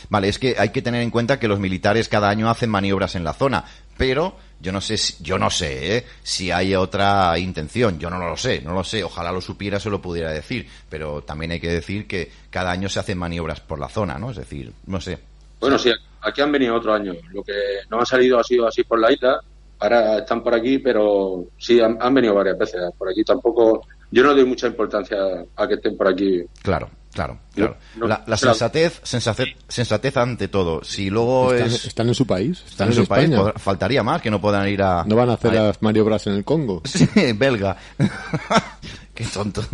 Vale, 0.08 0.28
es 0.28 0.38
que 0.38 0.56
hay 0.58 0.70
que 0.70 0.82
tener 0.82 1.02
en 1.02 1.10
cuenta 1.10 1.38
que 1.38 1.48
los 1.48 1.58
militares 1.58 2.08
cada 2.08 2.28
año 2.28 2.48
hacen 2.50 2.70
maniobras 2.70 3.14
en 3.14 3.24
la 3.24 3.32
zona, 3.32 3.64
pero 3.96 4.36
yo 4.60 4.72
no 4.72 4.80
sé, 4.80 4.96
si, 4.96 5.22
yo 5.22 5.38
no 5.38 5.50
sé, 5.50 5.98
¿eh? 5.98 6.04
si 6.22 6.50
hay 6.50 6.74
otra 6.74 7.38
intención. 7.38 7.98
Yo 7.98 8.08
no 8.08 8.18
lo 8.18 8.36
sé, 8.36 8.62
no 8.62 8.72
lo 8.72 8.82
sé. 8.82 9.04
Ojalá 9.04 9.30
lo 9.30 9.40
supiera, 9.40 9.78
se 9.78 9.90
lo 9.90 10.00
pudiera 10.00 10.32
decir, 10.32 10.66
pero 10.88 11.22
también 11.22 11.52
hay 11.52 11.60
que 11.60 11.70
decir 11.70 12.06
que 12.06 12.30
cada 12.50 12.70
año 12.70 12.88
se 12.88 12.98
hacen 12.98 13.18
maniobras 13.18 13.60
por 13.60 13.78
la 13.78 13.88
zona, 13.88 14.18
¿no? 14.18 14.30
Es 14.30 14.36
decir, 14.36 14.72
no 14.86 15.00
sé. 15.00 15.18
Bueno, 15.60 15.78
sí, 15.78 15.92
aquí 16.22 16.40
han 16.40 16.50
venido 16.50 16.74
otro 16.76 16.94
año. 16.94 17.12
Lo 17.32 17.42
que 17.42 17.52
no 17.90 18.00
han 18.00 18.06
salido 18.06 18.38
ha 18.38 18.44
sido 18.44 18.66
así 18.66 18.84
por 18.84 18.98
la 18.98 19.12
isla. 19.12 19.38
Ahora 19.80 20.18
están 20.18 20.42
por 20.42 20.54
aquí, 20.54 20.78
pero 20.78 21.44
sí, 21.58 21.80
han, 21.80 21.98
han 22.00 22.14
venido 22.14 22.34
varias 22.34 22.56
veces. 22.56 22.80
Por 22.96 23.10
aquí 23.10 23.22
tampoco. 23.22 23.86
Yo 24.10 24.22
no 24.22 24.32
doy 24.32 24.44
mucha 24.44 24.66
importancia 24.66 25.18
a 25.56 25.68
que 25.68 25.74
estén 25.74 25.96
por 25.96 26.08
aquí. 26.08 26.42
Claro, 26.62 26.88
claro, 27.14 27.38
claro. 27.54 27.76
No, 27.96 28.06
la, 28.06 28.36
sensatez, 28.36 29.00
sensatez, 29.02 29.48
sensatez 29.68 30.16
ante 30.16 30.48
todo. 30.48 30.84
Si 30.84 31.08
luego 31.08 31.52
Están, 31.54 31.68
es 31.68 31.84
están 31.86 32.08
en 32.08 32.14
su 32.14 32.26
país. 32.26 32.58
están 32.58 32.70
Están, 32.70 32.88
en 32.88 32.94
su 32.94 33.06
país, 33.06 33.24
España. 33.30 33.42
podrá- 33.42 33.58
faltaría 33.58 34.02
más 34.02 34.20
que 34.20 34.30
no 34.30 34.40
puedan 34.40 34.68
ir 34.68 34.82
a. 34.82 35.04
No 35.06 35.16
van 35.16 35.30
a 35.30 35.34
hacer 35.34 35.56
a- 35.56 35.62
las 35.68 35.82
maniobras 35.82 36.26
en 36.26 36.34
el 36.34 36.44
Congo. 36.44 36.82
Sí, 36.86 37.08
belga. 37.34 37.76
Qué 39.14 39.24
tonto. 39.26 39.62
Sí 39.62 39.68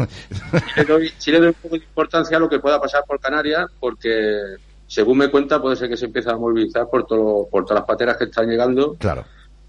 le, 0.77 0.85
doy, 0.85 1.13
sí 1.19 1.31
le 1.33 1.39
doy 1.39 1.49
un 1.49 1.55
poco 1.55 1.77
de 1.77 1.83
importancia 1.85 2.37
a 2.37 2.41
lo 2.41 2.49
que 2.49 2.59
pueda 2.59 2.79
pasar 2.81 3.03
por 3.07 3.19
Canarias, 3.19 3.71
porque 3.81 4.39
según 4.87 5.17
me 5.19 5.31
cuenta, 5.31 5.61
puede 5.63 5.77
ser 5.77 5.89
que 5.89 5.97
se 5.97 6.05
empiece 6.07 6.31
a 6.31 6.37
movilizar 6.37 6.87
por, 6.91 7.07
todo, 7.07 7.49
por 7.51 7.65
todas 7.65 7.81
las 7.81 7.87
pateras 7.87 8.17
que 8.19 8.25
están 8.25 8.47
llegando. 8.49 8.97
Claro. 8.99 9.25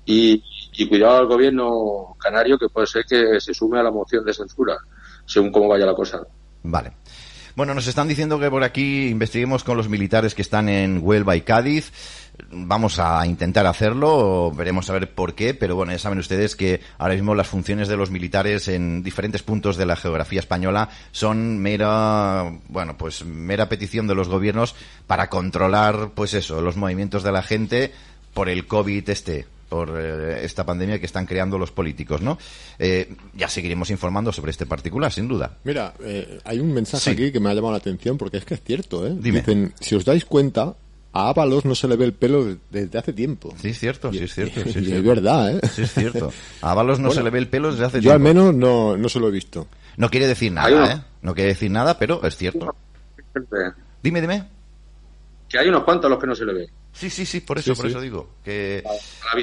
Y, 0.06 0.44
y 0.74 0.90
cuidado 0.90 1.20
al 1.20 1.28
gobierno 1.28 2.16
canario, 2.20 2.58
que 2.58 2.68
puede 2.68 2.88
ser 2.88 3.06
que 3.08 3.40
se 3.40 3.54
sume 3.54 3.80
a 3.80 3.84
la 3.84 3.92
moción 3.92 4.26
de 4.26 4.34
censura, 4.34 4.76
según 5.26 5.52
cómo 5.52 5.70
vaya 5.70 5.86
la 5.86 5.94
cosa. 5.94 6.20
Vale. 6.64 6.92
Bueno, 7.62 7.76
nos 7.76 7.86
están 7.86 8.08
diciendo 8.08 8.40
que 8.40 8.50
por 8.50 8.64
aquí 8.64 9.10
investiguemos 9.10 9.64
con 9.64 9.78
los 9.78 9.88
militares 9.88 10.34
que 10.34 10.42
están 10.42 10.68
en 10.68 11.00
Huelva 11.00 11.36
y 11.36 11.42
Cádiz. 11.42 11.94
Vamos 12.50 12.98
a 12.98 13.24
intentar 13.28 13.68
hacerlo, 13.68 14.52
veremos 14.52 14.90
a 14.90 14.94
ver 14.94 15.14
por 15.14 15.36
qué, 15.36 15.54
pero 15.54 15.76
bueno, 15.76 15.92
ya 15.92 16.00
saben 16.00 16.18
ustedes 16.18 16.56
que 16.56 16.82
ahora 16.98 17.14
mismo 17.14 17.36
las 17.36 17.50
funciones 17.50 17.88
de 17.88 17.98
los 17.98 18.10
militares 18.10 18.68
en 18.68 19.04
diferentes 19.04 19.44
puntos 19.44 19.78
de 19.78 19.86
la 19.86 19.96
geografía 19.96 20.40
española 20.40 20.90
son 21.12 21.60
mera, 21.60 22.52
bueno, 22.68 22.98
pues 22.98 23.26
mera 23.26 23.70
petición 23.70 24.08
de 24.08 24.16
los 24.16 24.28
gobiernos 24.28 24.74
para 25.06 25.30
controlar, 25.30 26.14
pues 26.16 26.34
eso, 26.34 26.62
los 26.62 26.78
movimientos 26.78 27.22
de 27.22 27.32
la 27.32 27.44
gente 27.44 27.92
por 28.34 28.50
el 28.50 28.66
COVID 28.66 29.08
este, 29.08 29.46
por 29.72 29.90
eh, 29.98 30.44
esta 30.44 30.66
pandemia 30.66 31.00
que 31.00 31.06
están 31.06 31.26
creando 31.26 31.58
los 31.58 31.72
políticos, 31.72 32.22
¿no? 32.22 32.38
Eh, 32.78 33.16
ya 33.34 33.48
seguiremos 33.48 33.90
informando 33.90 34.34
sobre 34.34 34.52
este 34.52 34.66
particular, 34.66 35.14
sin 35.14 35.30
duda. 35.30 35.60
Mira, 35.64 35.94
eh, 36.02 36.42
hay 36.44 36.60
un 36.60 36.74
mensaje 36.74 37.06
Sí. 37.06 37.10
aquí 37.12 37.32
que 37.32 37.40
me 37.40 37.50
ha 37.50 37.54
llamado 37.54 37.72
la 37.72 37.78
atención 37.78 38.18
porque 38.18 38.36
es 38.36 38.44
que 38.44 38.56
es 38.56 38.62
cierto, 38.62 39.08
¿eh? 39.08 39.16
Dime. 39.18 39.40
Dicen, 39.40 39.74
si 39.80 39.96
os 39.96 40.04
dais 40.04 40.26
cuenta, 40.26 40.76
a 41.14 41.30
Ábalos 41.30 41.64
no 41.64 41.74
se 41.74 41.88
le 41.88 41.96
ve 41.96 42.04
el 42.04 42.12
pelo 42.14 42.44
de- 42.44 42.58
desde 42.70 43.00
hace 43.00 43.14
tiempo. 43.14 43.54
Sí, 43.62 43.70
es 43.70 43.80
cierto, 43.80 44.12
sí, 44.12 44.20
es 44.20 44.34
cierto. 44.36 44.60
Y- 44.70 44.74
sí, 44.74 44.92
es 44.94 45.04
verdad, 45.06 45.56
¿eh? 45.56 45.62
Sí, 45.74 45.84
es 45.84 45.94
cierto. 45.94 46.34
A 46.62 46.72
Ábalos 46.72 47.00
no 47.00 47.08
Bueno, 47.08 47.20
se 47.22 47.24
le 47.24 47.30
ve 47.30 47.40
el 47.40 47.48
pelo 47.48 47.72
desde 47.72 47.86
hace 47.86 48.02
Yo 48.02 48.12
al 48.12 48.22
tiempo. 48.22 48.42
menos 48.44 48.54
no, 48.56 48.98
no 48.98 49.08
se 49.08 49.22
lo 49.22 49.30
he 49.30 49.32
visto. 49.32 49.70
No 49.96 50.10
quiere 50.10 50.28
decir 50.28 50.52
nada, 50.52 50.94
¿eh? 50.94 51.02
No 51.22 51.34
quiere 51.34 51.52
decir 51.52 51.72
nada, 51.72 51.98
pero 51.98 52.22
es 52.26 52.36
cierto. 52.36 52.76
Dime, 54.04 54.20
dime. 54.20 54.44
Que 55.48 55.60
hay 55.60 55.70
unos 55.70 55.84
cuantos 55.86 56.08
a 56.08 56.10
los 56.10 56.20
que 56.20 56.28
no 56.28 56.36
se 56.36 56.44
le 56.46 56.54
ve. 56.54 56.70
Sí, 56.94 57.10
sí, 57.10 57.26
sí, 57.26 57.40
por 57.40 57.58
eso, 57.58 57.74
Sí, 57.74 57.82
por 57.82 57.90
sí. 57.90 57.92
eso 57.96 58.02
digo. 58.02 58.30
Que, 58.44 58.84
A 58.86 59.36
la 59.36 59.42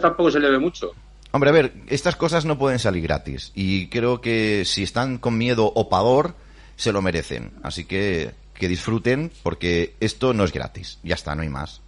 tampoco 0.00 0.30
se 0.30 0.40
le 0.40 0.50
ve 0.50 0.58
mucho. 0.58 0.92
hombre, 1.30 1.50
a 1.50 1.52
ver, 1.52 1.72
estas 1.88 2.16
cosas 2.16 2.44
no 2.44 2.58
pueden 2.58 2.78
salir 2.78 3.02
gratis. 3.02 3.52
Y 3.54 3.88
creo 3.88 4.20
que 4.20 4.64
si 4.64 4.82
están 4.82 5.18
con 5.18 5.38
miedo 5.38 5.70
o 5.74 5.88
pavor, 5.88 6.34
se 6.76 6.92
lo 6.92 7.02
merecen. 7.02 7.52
Así 7.62 7.84
que 7.84 8.32
que 8.54 8.68
disfruten, 8.68 9.32
porque 9.42 9.96
esto 9.98 10.34
no 10.34 10.44
es 10.44 10.52
gratis. 10.52 10.98
Ya 11.02 11.14
está, 11.14 11.34
no 11.34 11.42
hay 11.42 11.48
más. 11.48 11.80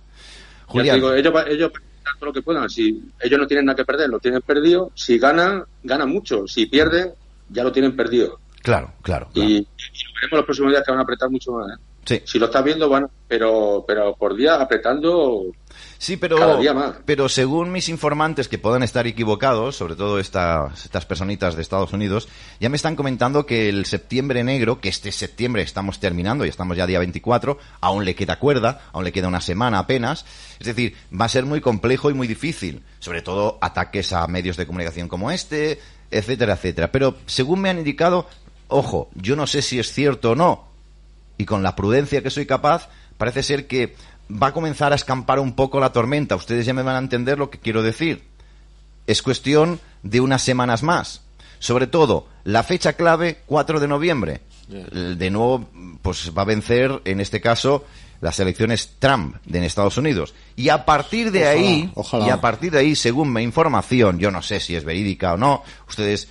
Julián, 0.67 0.97
digo, 0.97 1.13
ellos, 1.13 1.33
ellos 1.47 1.71
todo 2.19 2.27
lo 2.27 2.33
que 2.33 2.43
puedan. 2.43 2.69
Si 2.69 3.03
ellos 3.21 3.39
no 3.39 3.47
tienen 3.47 3.67
nada 3.67 3.77
que 3.77 3.85
perder, 3.85 4.09
lo 4.09 4.19
tienen 4.19 4.43
perdido. 4.43 4.91
Si 4.95 5.19
ganan, 5.19 5.65
ganan 5.83 6.11
mucho. 6.11 6.47
Si 6.49 6.67
pierden, 6.67 7.13
ya 7.49 7.63
lo 7.63 7.71
tienen 7.71 7.95
perdido. 7.95 8.41
Claro, 8.63 8.93
claro. 9.03 9.29
Y, 9.35 9.41
y 9.41 9.59
lo 9.59 10.15
veremos 10.15 10.39
los 10.39 10.45
próximos 10.45 10.73
días 10.73 10.83
que 10.85 10.91
van 10.91 11.01
a 11.01 11.03
apretar 11.03 11.31
mucho 11.31 11.53
más. 11.53 11.71
¿eh? 11.71 11.83
Sí. 12.05 12.23
Si 12.25 12.39
lo 12.39 12.47
estás 12.47 12.65
viendo, 12.65 12.89
van, 12.89 13.09
pero, 13.29 13.85
pero 13.87 14.15
por 14.17 14.35
día 14.35 14.57
apretando. 14.57 15.45
Sí, 16.05 16.19
pero, 16.19 16.37
Cada 16.37 16.59
día 16.59 16.75
más. 16.75 16.97
pero 17.07 17.31
según 17.31 17.73
mis 17.73 17.89
informantes, 17.89 18.47
que 18.47 18.59
puedan 18.59 18.83
estar 18.83 19.07
equivocados, 19.07 19.75
sobre 19.77 19.97
todo 19.97 20.19
estas, 20.19 20.85
estas 20.85 21.07
personitas 21.07 21.57
de 21.57 21.63
Estados 21.63 21.95
Unidos, 21.95 22.29
ya 22.61 22.69
me 22.69 22.77
están 22.77 22.95
comentando 22.95 23.47
que 23.47 23.71
el 23.71 23.87
septiembre 23.87 24.45
negro, 24.45 24.83
que 24.83 24.91
este 24.91 25.13
septiembre 25.13 25.63
estamos 25.63 26.01
terminando 26.01 26.45
y 26.45 26.51
estamos 26.51 26.77
ya 26.77 26.87
día 26.87 26.99
24, 26.99 27.57
aún 27.81 28.05
le 28.05 28.15
queda 28.15 28.39
cuerda, 28.39 28.83
aún 28.93 29.05
le 29.05 29.13
queda 29.13 29.29
una 29.29 29.41
semana 29.41 29.79
apenas. 29.79 30.27
Es 30.61 30.67
decir, 30.67 30.95
va 31.19 31.25
a 31.25 31.31
ser 31.31 31.47
muy 31.47 31.63
complejo 31.63 32.11
y 32.11 32.15
muy 32.15 32.27
difícil. 32.27 32.83
Sobre 32.99 33.23
todo 33.23 33.57
ataques 33.63 34.13
a 34.13 34.27
medios 34.27 34.59
de 34.59 34.67
comunicación 34.67 35.09
como 35.09 35.31
este, 35.31 35.81
etcétera, 36.11 36.53
etcétera. 36.53 36.93
Pero 36.93 37.17
según 37.25 37.63
me 37.63 37.71
han 37.71 37.79
indicado, 37.79 38.29
ojo, 38.69 39.09
yo 39.15 39.37
no 39.37 39.47
sé 39.47 39.63
si 39.63 39.79
es 39.79 39.91
cierto 39.91 40.33
o 40.33 40.35
no, 40.35 40.69
y 41.39 41.47
con 41.47 41.63
la 41.63 41.75
prudencia 41.75 42.23
que 42.23 42.29
soy 42.29 42.45
capaz, 42.45 42.91
parece 43.17 43.43
ser 43.43 43.67
que 43.67 43.95
va 44.31 44.49
a 44.49 44.53
comenzar 44.53 44.93
a 44.93 44.97
escampar 44.97 45.39
un 45.39 45.55
poco 45.55 45.81
la 45.81 45.93
tormenta. 45.93 46.37
Ustedes 46.37 46.67
ya 46.67 46.75
me 46.75 46.83
van 46.83 46.97
a 46.97 47.01
entender 47.01 47.39
lo 47.39 47.51
que 47.51 47.59
quiero 47.59 47.83
decir. 47.83 48.25
Es 49.07 49.23
cuestión 49.23 49.81
de 50.03 50.21
unas 50.21 50.43
semanas 50.43 50.83
más. 50.83 51.23
Sobre 51.59 51.87
todo, 51.87 52.27
la 52.45 52.63
fecha 52.63 52.95
clave, 52.95 53.41
4 53.47 53.81
de 53.81 53.89
noviembre. 53.89 54.41
De 54.69 55.31
nuevo, 55.31 55.69
pues 56.03 56.33
va 56.37 56.43
a 56.43 56.47
vencer, 56.47 57.03
en 57.05 57.21
este 57.21 57.41
caso, 57.41 57.85
las 58.21 58.41
elecciones 58.41 58.95
Trump 58.99 59.37
de 59.45 59.59
en 59.59 59.65
Estados 59.65 59.99
Unidos. 59.99 60.35
Y 60.57 60.71
a 60.71 60.87
partir 60.87 61.31
de 61.31 61.41
Ojalá, 61.41 61.51
ahí, 61.61 61.91
ojalá. 61.95 62.27
y 62.27 62.31
a 62.31 62.41
partir 62.41 62.73
de 62.73 62.79
ahí, 62.79 62.95
según 62.97 63.33
mi 63.33 63.43
información, 63.43 64.19
yo 64.19 64.31
no 64.31 64.41
sé 64.41 64.61
si 64.61 64.75
es 64.75 64.85
verídica 64.85 65.35
o 65.35 65.37
no, 65.37 65.63
ustedes 65.87 66.29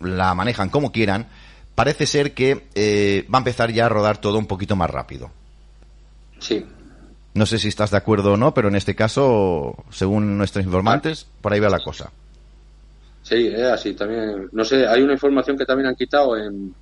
la 0.00 0.34
manejan 0.34 0.68
como 0.70 0.92
quieran, 0.92 1.26
parece 1.74 2.06
ser 2.06 2.34
que 2.34 2.66
eh, 2.74 3.26
va 3.32 3.38
a 3.38 3.40
empezar 3.40 3.72
ya 3.72 3.86
a 3.86 3.88
rodar 3.88 4.18
todo 4.18 4.38
un 4.38 4.46
poquito 4.46 4.76
más 4.76 4.90
rápido. 4.90 5.30
Sí. 6.38 6.64
No 7.38 7.46
sé 7.46 7.58
si 7.60 7.68
estás 7.68 7.92
de 7.92 7.96
acuerdo 7.96 8.32
o 8.32 8.36
no, 8.36 8.52
pero 8.52 8.66
en 8.68 8.74
este 8.74 8.96
caso, 8.96 9.76
según 9.90 10.36
nuestros 10.36 10.64
informantes, 10.64 11.24
por 11.40 11.52
ahí 11.52 11.60
va 11.60 11.68
la 11.68 11.78
cosa. 11.78 12.10
Sí, 13.22 13.46
es 13.46 13.62
así 13.62 13.94
también. 13.94 14.48
No 14.52 14.64
sé, 14.64 14.86
hay 14.86 15.02
una 15.02 15.12
información 15.12 15.56
que 15.56 15.64
también 15.64 15.86
han 15.88 15.94
quitado 15.94 16.36
en, 16.36 16.74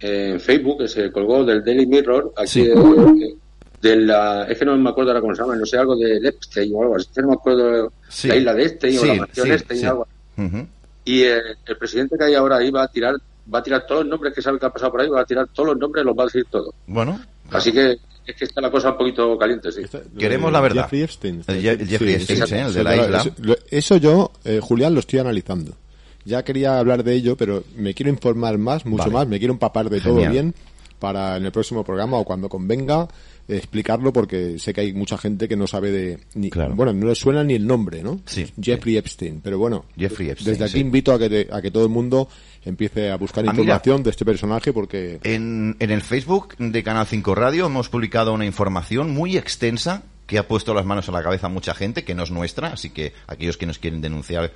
en 0.00 0.40
Facebook 0.40 0.78
que 0.78 0.88
se 0.88 1.12
colgó 1.12 1.44
del 1.44 1.62
Daily 1.62 1.86
Mirror, 1.86 2.32
aquí 2.36 2.48
Sí. 2.48 2.64
de, 2.64 2.74
de- 2.74 3.36
de 3.82 3.96
la. 3.96 4.44
Es 4.44 4.58
que 4.58 4.64
no 4.64 4.78
me 4.78 4.88
acuerdo 4.90 5.10
ahora 5.10 5.20
cómo 5.20 5.34
se 5.34 5.42
llama, 5.42 5.56
no 5.56 5.66
sé, 5.66 5.76
algo 5.76 5.96
de 5.96 6.16
Epstein 6.28 6.72
o 6.74 6.82
algo 6.82 6.96
así. 6.96 7.08
No 7.16 7.28
me 7.28 7.34
acuerdo. 7.34 7.92
Sí. 8.08 8.28
La 8.28 8.36
isla 8.36 8.54
de 8.54 8.64
Epstein 8.64 8.96
o 8.96 9.00
Sí, 9.00 9.06
la 9.08 9.14
mansión 9.16 9.52
Epstein 9.52 9.80
sí. 9.80 9.86
algo. 9.86 10.06
Ujú. 10.38 10.66
Y 11.04 11.22
eh, 11.24 11.40
el 11.66 11.76
presidente 11.76 12.16
que 12.16 12.24
hay 12.24 12.34
ahora 12.34 12.56
ahí 12.58 12.70
va 12.70 12.84
a 12.84 12.88
tirar 12.88 13.16
va 13.52 13.58
a 13.58 13.62
tirar 13.62 13.84
todos 13.86 14.02
los 14.02 14.10
nombres 14.10 14.32
que 14.32 14.40
sabe 14.40 14.58
que 14.60 14.66
ha 14.66 14.70
pasado 14.70 14.92
por 14.92 15.00
ahí, 15.00 15.08
va 15.08 15.20
a 15.20 15.24
tirar 15.26 15.48
todos 15.52 15.70
los 15.70 15.78
nombres, 15.78 16.04
los 16.04 16.16
va 16.16 16.22
a 16.22 16.26
decir 16.26 16.46
todos. 16.48 16.72
Bueno, 16.86 17.20
Así 17.50 17.72
que 17.72 17.96
es 18.26 18.36
que 18.36 18.44
está 18.44 18.60
la 18.60 18.70
cosa 18.70 18.90
un 18.92 18.98
poquito 18.98 19.36
caliente, 19.38 19.70
sí. 19.72 19.82
Queremos 20.18 20.52
la 20.52 20.60
verdad. 20.60 20.82
Jeffrey 20.84 21.02
Epstein. 21.02 21.42
El 21.46 21.62
Je- 21.62 21.80
el 21.80 21.88
Jeffrey 21.88 22.14
Epstein, 22.14 22.46
sí, 22.46 22.54
el 22.54 22.72
de 22.74 22.84
la 22.84 22.96
isla. 22.96 23.18
Eso, 23.20 23.56
eso 23.70 23.96
yo, 23.96 24.32
eh, 24.44 24.60
Julián, 24.62 24.94
lo 24.94 25.00
estoy 25.00 25.18
analizando. 25.18 25.76
Ya 26.24 26.44
quería 26.44 26.78
hablar 26.78 27.02
de 27.02 27.14
ello, 27.14 27.36
pero 27.36 27.64
me 27.76 27.94
quiero 27.94 28.10
informar 28.10 28.56
más, 28.58 28.86
mucho 28.86 29.04
Vale. 29.04 29.12
más, 29.14 29.28
me 29.28 29.38
quiero 29.38 29.54
empapar 29.54 29.90
de 29.90 30.00
todo 30.00 30.14
Genial. 30.14 30.32
bien 30.32 30.54
para 31.00 31.36
en 31.36 31.44
el 31.44 31.50
próximo 31.50 31.82
programa 31.82 32.16
o 32.18 32.24
cuando 32.24 32.48
convenga 32.48 33.08
eh, 33.48 33.56
explicarlo 33.56 34.12
porque 34.12 34.60
sé 34.60 34.72
que 34.72 34.82
hay 34.82 34.92
mucha 34.92 35.18
gente 35.18 35.48
que 35.48 35.56
no 35.56 35.66
sabe 35.66 35.90
de 35.90 36.18
ni 36.34 36.48
Claro. 36.48 36.76
bueno 36.76 36.92
no 36.92 37.08
le 37.08 37.16
suena 37.16 37.42
ni 37.42 37.54
el 37.54 37.66
nombre 37.66 38.04
no 38.04 38.20
Sí, 38.24 38.46
Jeffrey 38.62 38.96
Epstein 38.98 39.40
pero 39.42 39.58
bueno 39.58 39.84
Jeffrey 39.98 40.30
Epstein, 40.30 40.52
desde 40.52 40.62
aquí 40.66 40.74
sí. 40.74 40.78
invito 40.78 41.12
a 41.12 41.18
que 41.18 41.28
te- 41.28 41.48
a 41.50 41.60
que 41.60 41.72
todo 41.72 41.82
el 41.82 41.88
mundo 41.88 42.28
empiece 42.64 43.10
a 43.10 43.16
buscar 43.16 43.44
Ah, 43.44 43.52
mira. 43.52 43.62
información 43.62 44.02
de 44.02 44.10
este 44.10 44.24
personaje 44.24 44.72
porque 44.72 45.20
En, 45.24 45.76
en 45.80 45.90
el 45.90 46.02
Facebook 46.02 46.56
de 46.58 46.82
Canal 46.82 47.06
5 47.06 47.34
Radio 47.34 47.66
hemos 47.66 47.88
publicado 47.88 48.32
una 48.32 48.44
información 48.46 49.10
muy 49.10 49.36
extensa 49.36 50.02
que 50.26 50.38
ha 50.38 50.46
puesto 50.48 50.72
las 50.72 50.84
manos 50.86 51.08
a 51.08 51.12
la 51.12 51.22
cabeza 51.22 51.46
a 51.48 51.50
mucha 51.50 51.74
gente, 51.74 52.04
que 52.04 52.14
no 52.14 52.22
es 52.22 52.30
nuestra, 52.30 52.68
así 52.68 52.90
que 52.90 53.12
aquellos 53.26 53.56
que 53.56 53.66
nos 53.66 53.78
quieren 53.78 54.00
denunciar 54.00 54.52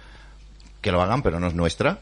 que 0.80 0.92
lo 0.92 1.02
hagan, 1.02 1.22
pero 1.22 1.40
no 1.40 1.48
es 1.48 1.54
nuestra, 1.54 2.00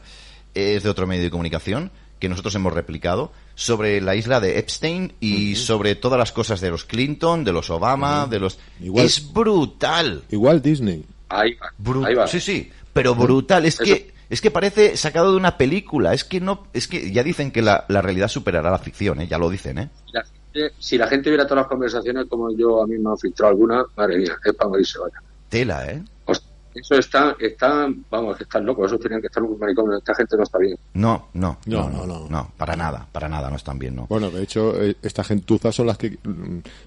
es 0.53 0.83
de 0.83 0.89
otro 0.89 1.07
medio 1.07 1.23
de 1.23 1.29
comunicación 1.31 1.91
que 2.19 2.29
nosotros 2.29 2.55
hemos 2.55 2.71
replicado 2.71 3.33
sobre 3.55 3.99
la 3.99 4.15
isla 4.15 4.39
de 4.39 4.59
Epstein 4.59 5.13
y 5.19 5.55
sobre 5.55 5.95
todas 5.95 6.17
las 6.17 6.31
cosas 6.31 6.61
de 6.61 6.69
los 6.69 6.85
Clinton, 6.85 7.43
de 7.43 7.51
los 7.51 7.69
Obama, 7.69 8.25
de 8.27 8.39
los... 8.39 8.57
Igual- 8.79 9.05
Es 9.05 9.33
brutal. 9.33 10.23
igual 10.31 10.61
Disney 10.61 11.03
Ahí 11.27 11.55
va. 11.55 11.71
Bru- 11.83 12.05
ahí 12.07 12.13
va. 12.15 12.27
Sí, 12.27 12.39
sí, 12.39 12.69
pero 12.93 13.15
brutal. 13.15 13.65
Es 13.65 13.73
Eso. 13.75 13.83
que 13.83 14.13
es 14.29 14.41
que 14.41 14.51
parece 14.51 14.97
sacado 14.97 15.31
de 15.31 15.37
una 15.37 15.57
película. 15.57 16.13
Es 16.13 16.23
que 16.23 16.39
no, 16.39 16.67
es 16.73 16.87
que 16.87 17.11
ya 17.11 17.23
dicen 17.23 17.51
que 17.51 17.61
la, 17.61 17.85
la 17.87 18.01
realidad 18.01 18.27
superará 18.27 18.71
la 18.71 18.79
ficción, 18.79 19.21
¿eh? 19.21 19.27
Ya 19.27 19.37
lo 19.37 19.49
dicen, 19.49 19.77
¿eh? 19.77 19.89
Si 20.05 20.11
la, 20.13 20.23
gente, 20.23 20.73
si 20.79 20.97
la 20.97 21.07
gente 21.07 21.29
viera 21.29 21.45
todas 21.45 21.63
las 21.63 21.67
conversaciones 21.67 22.25
como 22.29 22.55
yo 22.55 22.83
a 22.83 22.87
mí 22.87 22.97
me 22.97 23.09
han 23.09 23.17
filtrado 23.17 23.51
alguna, 23.51 23.83
madre 23.95 24.17
mía, 24.17 24.35
es 24.43 24.53
para 24.53 24.69
morirse, 24.69 24.99
vaya. 24.99 25.21
Tela, 25.49 25.85
¿eh? 25.91 26.03
Hostia, 26.25 26.49
Eso 26.73 26.95
está, 26.95 27.35
está, 27.39 27.87
vamos, 28.09 28.35
que 28.37 28.43
están 28.43 28.65
locos, 28.65 28.87
eso 28.91 28.99
tienen 28.99 29.21
que 29.21 29.27
estar 29.27 29.43
un 29.43 29.57
maricón, 29.59 29.93
esta 29.93 30.15
gente 30.15 30.35
no 30.35 30.43
está 30.43 30.57
bien. 30.57 30.77
No, 30.93 31.27
no, 31.33 31.59
No, 31.65 31.89
no, 31.89 32.05
no, 32.05 32.19
no. 32.19 32.27
no, 32.29 32.51
para 32.57 32.75
nada, 32.75 33.07
para 33.11 33.29
nada, 33.29 33.49
no 33.49 33.55
están 33.55 33.77
bien, 33.79 33.95
¿no? 33.95 34.07
Bueno, 34.07 34.31
de 34.31 34.43
hecho, 34.43 34.81
eh, 34.81 34.95
esta 35.01 35.23
gentuza 35.23 35.71
son 35.71 35.87
las 35.87 35.97
que 35.97 36.17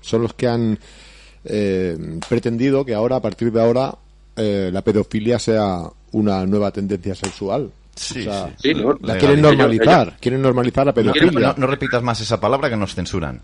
son 0.00 0.22
los 0.22 0.34
que 0.34 0.48
han 0.48 0.78
eh, 1.44 2.18
pretendido 2.28 2.84
que 2.84 2.94
ahora, 2.94 3.16
a 3.16 3.22
partir 3.22 3.52
de 3.52 3.62
ahora, 3.62 3.94
eh, 4.36 4.70
la 4.72 4.82
pedofilia 4.82 5.38
sea 5.38 5.88
una 6.12 6.44
nueva 6.46 6.70
tendencia 6.70 7.14
sexual. 7.14 7.70
Sí, 7.94 8.20
O 8.20 8.24
sea, 8.24 8.46
sí. 8.48 8.54
Sí, 8.62 8.74
¿no? 8.74 8.92
La 8.92 9.14
Legal. 9.14 9.18
quieren 9.18 9.42
normalizar, 9.42 10.06
ellos- 10.08 10.20
quieren 10.20 10.42
normalizar 10.42 10.86
la 10.86 10.92
pedofilia. 10.94 11.48
no- 11.48 11.54
no 11.56 11.66
repitas 11.66 12.02
más 12.02 12.20
esa 12.20 12.38
palabra 12.40 12.70
que 12.70 12.76
nos 12.76 12.94
censuran. 12.94 13.40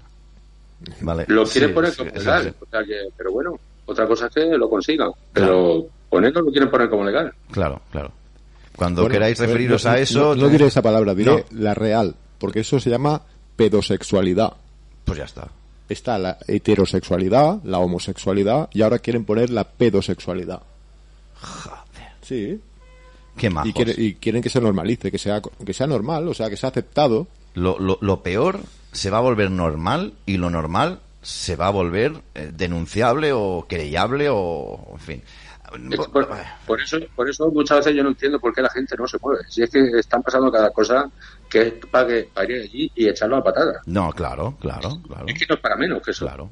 Vale. 1.01 1.25
Lo 1.29 1.45
quieren 1.45 1.71
Sí, 1.71 1.75
poner 1.75 1.91
sí, 1.93 1.97
como 1.99 2.11
legal, 2.11 2.55
o 2.61 2.67
sea 2.71 2.85
que, 2.85 2.95
pero 3.17 3.33
bueno, 3.33 3.59
otra 3.87 4.07
cosa 4.07 4.27
es 4.27 4.33
que 4.35 4.45
lo 4.57 4.69
consigan, 4.71 5.11
pero 5.33 5.87
ponerlo 6.09 6.43
lo 6.43 6.51
quieren 6.51 6.71
poner 6.71 6.89
como 6.89 7.05
legal. 7.05 7.33
Claro, 7.51 7.81
claro. 7.91 8.13
Cuando 8.77 9.03
Bueno, 9.03 9.13
queráis 9.13 9.39
referiros 9.39 9.85
no- 9.85 9.91
a 9.91 9.99
eso, 9.99 10.35
No, 10.37 10.43
no 10.43 10.49
diré 10.49 10.67
esa 10.67 10.83
palabra, 10.83 11.15
diré 11.15 11.31
No. 11.51 11.61
la 11.61 11.75
real, 11.75 12.15
porque 12.39 12.61
eso 12.61 12.79
se 12.81 12.91
llama 12.91 13.23
pedosexualidad. 13.57 14.53
pues 15.05 15.19
ya 15.19 15.25
está. 15.25 15.49
Está 15.89 16.17
la 16.19 16.39
heterosexualidad, 16.49 17.59
la 17.65 17.79
homosexualidad, 17.79 18.71
y 18.73 18.81
ahora 18.83 18.99
quieren 19.01 19.25
poner 19.27 19.51
la 19.51 19.65
pedosexualidad. 19.65 20.63
Sí. 22.25 22.61
Qué 23.37 23.51
majos. 23.51 23.69
Y, 23.71 23.73
quiere- 23.73 23.95
y 23.97 24.15
quieren 24.15 24.43
que 24.43 24.51
se 24.51 24.61
normalice, 24.61 25.11
que 25.11 25.19
sea, 25.19 25.41
que 25.65 25.73
sea 25.75 25.87
normal, 25.87 26.27
o 26.29 26.35
sea, 26.35 26.49
que 26.51 26.57
sea 26.57 26.69
aceptado. 26.71 27.27
Lo, 27.55 27.79
lo, 27.79 27.99
lo 28.01 28.23
peor 28.23 28.61
se 28.93 29.11
va 29.11 29.19
a 29.19 29.23
volver 29.23 29.51
normal 29.51 30.15
y 30.27 30.37
lo 30.37 30.51
normal 30.51 31.01
se 31.23 31.57
va 31.57 31.69
a 31.69 31.71
volver 31.71 32.13
eh, 32.35 32.51
denunciable 32.55 33.33
o 33.33 33.67
querellable 33.69 34.29
o, 34.31 34.89
en 34.93 34.99
fin. 35.01 35.23
Por, 35.97 36.29
por 36.67 36.81
eso, 36.81 36.99
por 37.17 37.29
eso 37.29 37.51
muchas 37.51 37.79
veces 37.79 37.97
yo 37.97 38.05
no 38.05 38.11
entiendo 38.11 38.39
por 38.39 38.55
qué 38.55 38.63
la 38.63 38.71
gente 38.71 38.95
no 38.97 39.09
se 39.09 39.19
mueve. 39.21 39.43
Si 39.49 39.61
es 39.63 39.71
que 39.71 39.81
están 39.99 40.23
pasando 40.23 40.53
cada 40.53 40.71
cosa 40.71 41.11
que 41.51 41.63
es 41.63 41.73
para, 41.91 42.07
que, 42.07 42.29
para 42.33 42.53
ir 42.53 42.63
allí 42.63 42.93
y 42.95 43.09
echarlo 43.09 43.39
a 43.39 43.43
patada. 43.43 43.81
No, 43.87 44.13
claro, 44.13 44.57
claro, 44.61 45.01
claro. 45.05 45.25
Es 45.27 45.37
que 45.37 45.47
no 45.49 45.57
es 45.57 45.61
para 45.61 45.75
menos 45.77 46.01
que 46.03 46.13
eso. 46.13 46.27
Claro. 46.27 46.49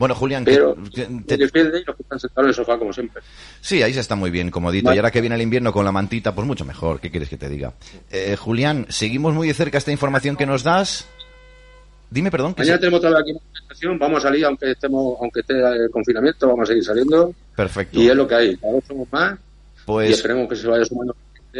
Bueno, 0.00 0.14
Julián, 0.14 0.46
que- 0.46 0.52
Pero 0.52 0.74
que- 0.94 1.04
se 1.04 1.08
te- 1.26 1.36
defiende 1.36 1.78
y 1.80 1.84
los 1.84 1.94
que 1.94 2.02
están 2.02 2.18
sentados 2.18 2.44
en 2.46 2.48
el 2.48 2.54
sofá 2.54 2.78
como 2.78 2.90
siempre. 2.90 3.22
sí, 3.60 3.82
ahí 3.82 3.92
se 3.92 4.00
está 4.00 4.16
muy 4.16 4.30
bien, 4.30 4.50
comodito. 4.50 4.86
Vale. 4.86 4.96
Y 4.96 4.98
ahora 4.98 5.10
que 5.10 5.20
viene 5.20 5.36
el 5.36 5.42
invierno 5.42 5.74
con 5.74 5.84
la 5.84 5.92
mantita, 5.92 6.34
pues 6.34 6.46
mucho 6.46 6.64
mejor. 6.64 7.00
¿Qué 7.00 7.10
quieres 7.10 7.28
que 7.28 7.36
te 7.36 7.50
diga? 7.50 7.74
Eh, 8.10 8.34
Julián, 8.34 8.86
seguimos 8.88 9.34
muy 9.34 9.46
de 9.48 9.52
cerca 9.52 9.76
esta 9.76 9.92
información 9.92 10.36
que 10.36 10.46
nos 10.46 10.62
das. 10.62 11.06
Dime, 12.08 12.30
perdón. 12.30 12.54
que 12.54 12.62
Mañana 12.62 12.76
se- 12.76 12.80
tenemos 12.80 12.98
otra 12.98 13.10
vez 13.10 13.18
aquí 13.20 13.30
una 13.32 13.40
manifestación, 13.44 13.98
vamos 13.98 14.18
a 14.18 14.28
salir 14.28 14.44
aunque 14.46 14.70
estemos, 14.72 15.18
aunque 15.20 15.40
esté 15.40 15.54
el 15.60 15.90
confinamiento, 15.90 16.48
vamos 16.48 16.62
a 16.62 16.66
seguir 16.68 16.82
saliendo 16.84 17.34
Perfecto. 17.54 18.00
y 18.00 18.08
es 18.08 18.16
lo 18.16 18.26
que 18.26 18.34
hay. 18.34 18.56
Cada 18.56 18.72
vez 18.72 18.84
somos 18.88 19.06
más 19.12 19.34
y 19.38 19.82
Pues 19.84 20.10
esperemos 20.12 20.48
que 20.48 20.56
se 20.56 20.66
vaya 20.66 20.84
sumando 20.86 21.14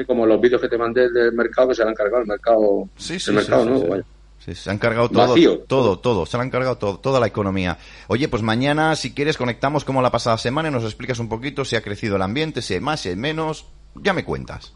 como 0.07 0.25
los 0.25 0.41
vídeos 0.41 0.61
que 0.63 0.69
te 0.69 0.79
mandé 0.79 1.11
del 1.11 1.33
mercado 1.35 1.69
que 1.69 1.75
se 1.75 1.83
han 1.83 1.93
cargado 1.95 2.23
el 2.23 2.29
mercado, 2.29 2.89
Sí, 2.97 3.21
sí, 3.21 3.31
el 3.31 3.37
mercado 3.37 3.65
sí, 3.65 3.69
nuevo. 3.69 3.87
vaya. 3.89 4.05
Sí, 4.55 4.63
se 4.63 4.71
han 4.71 4.79
cargado 4.79 5.09
todo, 5.09 5.29
Vacío. 5.29 5.59
todo, 5.61 5.99
todo, 5.99 6.27
se 6.27 6.37
le 6.37 6.43
han 6.43 6.51
cargado 6.51 6.77
todo, 6.77 6.99
toda 6.99 7.21
la 7.21 7.27
economía. 7.27 7.79
Oye, 8.09 8.29
pues 8.29 8.43
mañana, 8.43 8.97
si 8.97 9.13
quieres, 9.13 9.37
conectamos 9.37 9.85
como 9.85 10.03
la 10.03 10.11
pasada 10.11 10.39
semana 10.39 10.69
y 10.69 10.73
nos 10.73 10.85
explicas 10.85 11.19
un 11.19 11.29
poquito 11.29 11.65
si 11.65 11.77
ha 11.77 11.83
crecido 11.83 12.17
el 12.17 12.23
ambiente, 12.23 12.63
si 12.63 12.75
hay 12.75 12.81
más, 12.81 13.01
si 13.01 13.11
hay 13.11 13.17
menos. 13.17 13.67
Ya 13.95 14.13
me 14.13 14.25
cuentas. 14.25 14.73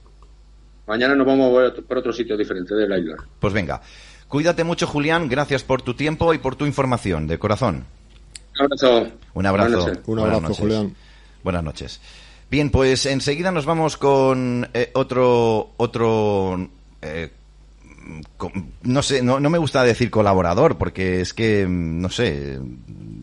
Mañana 0.86 1.14
nos 1.14 1.26
vamos 1.26 1.48
a 1.48 1.82
por 1.82 1.98
otro 1.98 2.12
sitio 2.12 2.36
diferente 2.36 2.74
de 2.74 2.88
la 2.88 2.98
isla. 2.98 3.16
Pues 3.40 3.52
venga. 3.52 3.80
Cuídate 4.28 4.64
mucho, 4.64 4.86
Julián. 4.86 5.28
Gracias 5.28 5.62
por 5.62 5.82
tu 5.82 5.94
tiempo 5.94 6.34
y 6.34 6.38
por 6.38 6.56
tu 6.56 6.66
información, 6.66 7.26
de 7.26 7.38
corazón. 7.38 7.84
Un 8.58 8.64
abrazo. 8.64 9.08
Un 9.34 9.46
abrazo. 9.46 9.70
Buenas 9.70 9.86
noches. 9.86 10.02
Un 10.06 10.16
Buenas 10.16 10.24
abrazo, 10.24 10.40
noches. 10.42 10.58
Julián. 10.58 10.96
Buenas 11.42 11.64
noches. 11.64 12.00
Bien, 12.50 12.70
pues 12.70 13.06
enseguida 13.06 13.50
nos 13.50 13.66
vamos 13.66 13.96
con 13.96 14.68
eh, 14.74 14.90
otro 14.94 15.70
otro 15.76 16.68
eh, 17.02 17.30
no 18.82 19.02
sé, 19.02 19.22
no, 19.22 19.40
no 19.40 19.50
me 19.50 19.58
gusta 19.58 19.82
decir 19.82 20.10
colaborador, 20.10 20.76
porque 20.76 21.20
es 21.20 21.32
que, 21.34 21.66
mm, 21.66 22.00
no 22.00 22.08
sé, 22.08 22.58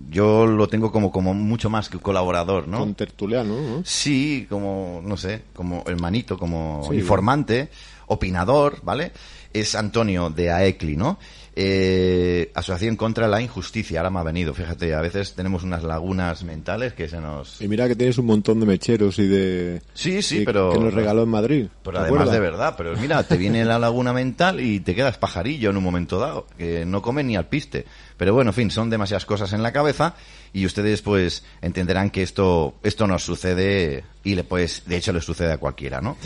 yo 0.09 0.45
lo 0.45 0.67
tengo 0.67 0.91
como, 0.91 1.11
como 1.11 1.33
mucho 1.33 1.69
más 1.69 1.89
que 1.89 1.97
colaborador, 1.99 2.67
¿no? 2.67 2.79
Con 2.79 2.95
tertuliano, 2.95 3.55
¿no? 3.61 3.81
Sí, 3.85 4.45
como, 4.49 5.01
no 5.03 5.17
sé, 5.17 5.43
como 5.53 5.83
hermanito, 5.87 6.37
como 6.37 6.85
Sí. 6.89 6.95
informante, 6.97 7.69
opinador, 8.07 8.79
¿vale? 8.83 9.11
Es 9.53 9.75
Antonio 9.75 10.29
de 10.29 10.51
AECLI, 10.51 10.97
¿no? 10.97 11.17
Eh, 11.53 12.49
Asociación 12.55 12.95
contra 12.95 13.27
la 13.27 13.41
Injusticia, 13.41 13.99
ahora 13.99 14.09
me 14.09 14.19
ha 14.19 14.23
venido, 14.23 14.53
fíjate, 14.53 14.93
a 14.93 15.01
veces 15.01 15.33
tenemos 15.33 15.63
unas 15.63 15.83
lagunas 15.83 16.43
mentales 16.43 16.93
que 16.93 17.09
se 17.09 17.19
nos... 17.19 17.61
Y 17.61 17.67
mira 17.67 17.89
que 17.89 17.95
tienes 17.95 18.17
un 18.17 18.25
montón 18.25 18.61
de 18.61 18.65
mecheros 18.65 19.19
y 19.19 19.27
de... 19.27 19.81
Sí, 19.93 20.21
sí, 20.21 20.43
pero... 20.45 20.71
Que 20.71 20.79
nos 20.79 20.93
regaló 20.93 21.23
en 21.23 21.29
Madrid. 21.29 21.67
Pero 21.83 21.97
¿te 21.97 22.03
además 22.03 22.21
acuerdas? 22.21 22.33
de 22.33 22.39
verdad, 22.39 22.75
pero 22.77 22.95
mira, 22.95 23.23
te 23.23 23.35
viene 23.35 23.65
la 23.65 23.79
laguna 23.79 24.13
mental 24.13 24.61
y 24.61 24.79
te 24.79 24.95
quedas 24.95 25.17
pajarillo 25.17 25.71
en 25.71 25.77
un 25.77 25.83
momento 25.83 26.19
dado, 26.19 26.47
que 26.57 26.85
no 26.85 27.01
come 27.01 27.23
ni 27.23 27.35
al 27.35 27.47
piste. 27.47 27.85
Pero 28.15 28.33
bueno, 28.33 28.51
en 28.51 28.55
fin, 28.55 28.71
son 28.71 28.89
demasiadas 28.89 29.25
cosas 29.25 29.51
en 29.51 29.61
la 29.61 29.73
cabeza 29.73 30.15
y 30.53 30.65
ustedes 30.65 31.01
pues 31.01 31.43
entenderán 31.61 32.11
que 32.11 32.23
esto, 32.23 32.75
esto 32.83 33.07
nos 33.07 33.23
sucede 33.23 34.05
y 34.23 34.35
le 34.35 34.45
pues, 34.45 34.83
de 34.85 34.97
hecho 34.97 35.11
le 35.11 35.19
sucede 35.19 35.51
a 35.51 35.57
cualquiera, 35.57 35.99
¿no? 35.99 36.17